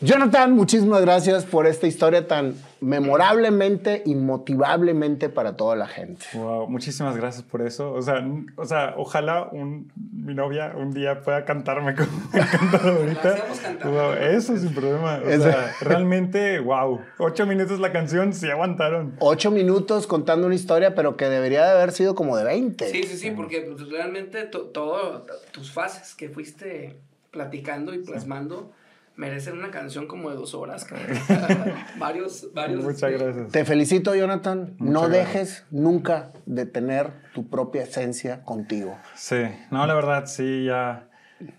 Jonathan, 0.00 0.52
muchísimas 0.52 1.00
gracias 1.00 1.44
por 1.44 1.66
esta 1.66 1.88
historia 1.88 2.28
tan 2.28 2.54
memorablemente 2.80 4.04
y 4.06 4.14
motivablemente 4.14 5.28
para 5.28 5.56
toda 5.56 5.74
la 5.74 5.88
gente. 5.88 6.24
Wow, 6.34 6.68
muchísimas 6.68 7.16
gracias 7.16 7.42
por 7.42 7.62
eso. 7.62 7.92
O 7.92 8.00
sea, 8.00 8.24
o 8.56 8.64
sea 8.64 8.94
ojalá 8.96 9.48
un, 9.50 9.90
mi 10.12 10.34
novia 10.34 10.72
un 10.76 10.92
día 10.92 11.20
pueda 11.22 11.44
cantarme 11.44 11.96
como 11.96 12.08
me 12.32 12.40
ha 12.40 12.46
cantado 12.48 12.98
ahorita. 12.98 13.36
Wow, 13.84 14.12
eso 14.12 14.56
sin 14.56 14.72
problema. 14.72 15.20
O 15.26 15.40
sea, 15.40 15.74
realmente, 15.80 16.60
wow. 16.60 17.00
Ocho 17.18 17.44
minutos 17.44 17.80
la 17.80 17.90
canción, 17.90 18.32
sí 18.32 18.48
aguantaron. 18.48 19.16
Ocho 19.18 19.50
minutos 19.50 20.06
contando 20.06 20.46
una 20.46 20.54
historia, 20.54 20.94
pero 20.94 21.16
que 21.16 21.24
debería 21.28 21.64
de 21.64 21.72
haber 21.72 21.90
sido 21.90 22.14
como 22.14 22.36
de 22.36 22.44
20. 22.44 22.88
Sí, 22.88 23.02
sí, 23.02 23.16
sí, 23.16 23.30
porque 23.32 23.62
pues, 23.62 23.88
realmente 23.90 24.44
to- 24.44 24.66
todo, 24.66 25.26
tus 25.50 25.72
fases 25.72 26.14
que 26.14 26.28
fuiste 26.28 26.96
platicando 27.32 27.92
y 27.94 27.98
plasmando 27.98 28.70
merecen 29.18 29.58
una 29.58 29.70
canción 29.72 30.06
como 30.06 30.30
de 30.30 30.36
dos 30.36 30.54
horas. 30.54 30.84
cabrón. 30.84 31.18
varios, 31.98 32.48
varios. 32.54 32.84
Muchas 32.84 33.10
gracias. 33.10 33.50
Te 33.50 33.64
felicito, 33.64 34.14
Jonathan. 34.14 34.76
no 34.78 35.02
Muchas 35.02 35.08
gracias. 35.10 35.34
dejes 35.34 35.66
nunca 35.70 36.30
de 36.46 36.66
tener 36.66 37.10
tu 37.34 37.50
propia 37.50 37.82
esencia 37.82 38.44
contigo. 38.44 38.96
Sí, 39.16 39.42
no, 39.72 39.84
la 39.88 39.94
verdad, 39.94 40.26
sí, 40.26 40.64
ya, 40.66 41.08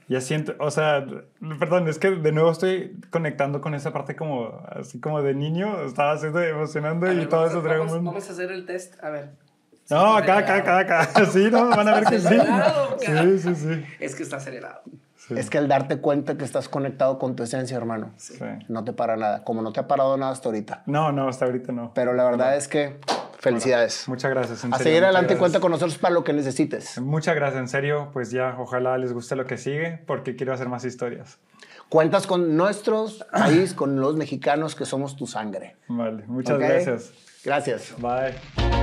ya 0.07 0.22
siento, 0.22 0.56
o 0.60 0.72
sea, 0.72 1.06
perdón, 1.60 1.90
es 1.90 1.99
que 1.99 2.11
de 2.11 2.31
nuevo 2.31 2.49
estoy 2.49 2.98
conectando 3.10 3.60
con 3.60 3.76
esa 3.76 3.91
parte 3.91 4.15
como, 4.15 4.64
así 4.69 5.02
como 5.02 5.22
de 5.22 5.34
niño, 5.36 5.84
estaba 5.84 6.14
haciendo 6.14 6.41
emocionando 6.41 7.07
a 7.07 7.14
y 7.14 7.18
ver, 7.18 7.30
todo 7.30 7.45
eso 7.45 7.61
vamos, 7.61 7.91
vamos 7.91 8.30
a 8.30 8.31
hacer 8.31 8.52
el 8.53 8.65
test. 8.65 8.95
A 9.03 9.10
ver. 9.10 9.31
No, 9.90 10.15
acá, 10.15 10.38
acá, 10.38 10.57
acá, 10.57 10.80
acá. 10.80 11.26
Sí, 11.26 11.49
no, 11.52 11.68
van 11.69 11.88
a 11.90 11.95
ver 11.99 12.03
que 12.06 12.19
sí. 12.19 12.38
Sí, 12.99 13.40
sí, 13.40 13.56
sí. 13.56 13.86
Es 13.99 14.15
que 14.15 14.23
está 14.23 14.38
acelerado. 14.38 14.81
Sí. 15.30 15.35
Es 15.38 15.49
que 15.49 15.57
el 15.60 15.68
darte 15.69 15.99
cuenta 15.99 16.38
que 16.38 16.43
estás 16.43 16.68
conectado 16.68 17.18
con 17.19 17.35
tu 17.38 17.43
esencia, 17.43 17.77
hermano, 17.77 18.11
Sí. 18.18 18.35
no 18.68 18.84
te 18.84 18.91
para 18.93 19.15
nada. 19.15 19.43
Como 19.45 19.61
no 19.61 19.72
te 19.72 19.80
ha 19.80 19.88
parado 19.88 20.18
nada 20.18 20.31
hasta 20.34 20.49
ahorita. 20.49 20.84
No, 20.88 21.11
no, 21.14 21.30
hasta 21.30 21.45
ahorita 21.45 21.72
no. 21.72 21.91
Pero 21.93 22.14
la 22.14 22.26
verdad 22.26 22.57
es 22.57 22.68
que 22.68 22.99
felicidades. 23.39 24.07
Muchas 24.10 24.31
gracias. 24.31 24.64
en 24.65 24.73
A 24.73 24.77
serio, 24.77 24.89
seguir 24.91 25.03
adelante, 25.03 25.27
gracias. 25.27 25.39
cuenta 25.39 25.60
con 25.61 25.72
nosotros 25.72 25.97
para 25.97 26.14
lo 26.14 26.23
que 26.26 26.34
necesites. 26.34 26.99
Muchas 26.99 27.35
gracias, 27.35 27.61
en 27.61 27.68
serio. 27.69 28.10
Pues 28.11 28.31
ya, 28.31 28.56
ojalá 28.60 28.97
les 28.97 29.14
guste 29.14 29.35
lo 29.38 29.45
que 29.45 29.57
sigue, 29.57 30.01
porque 30.07 30.35
quiero 30.35 30.51
hacer 30.53 30.68
más 30.68 30.84
historias. 30.84 31.38
Cuentas 31.89 32.27
con 32.27 32.57
nuestros 32.57 33.26
país, 33.31 33.73
con 33.73 33.99
los 34.01 34.15
mexicanos 34.15 34.76
que 34.76 34.85
somos 34.85 35.15
tu 35.15 35.27
sangre. 35.27 35.76
Vale, 35.88 36.23
muchas 36.27 36.56
¿ok? 36.56 36.61
gracias. 36.64 37.11
Gracias. 37.45 37.93
Bye. 37.99 38.78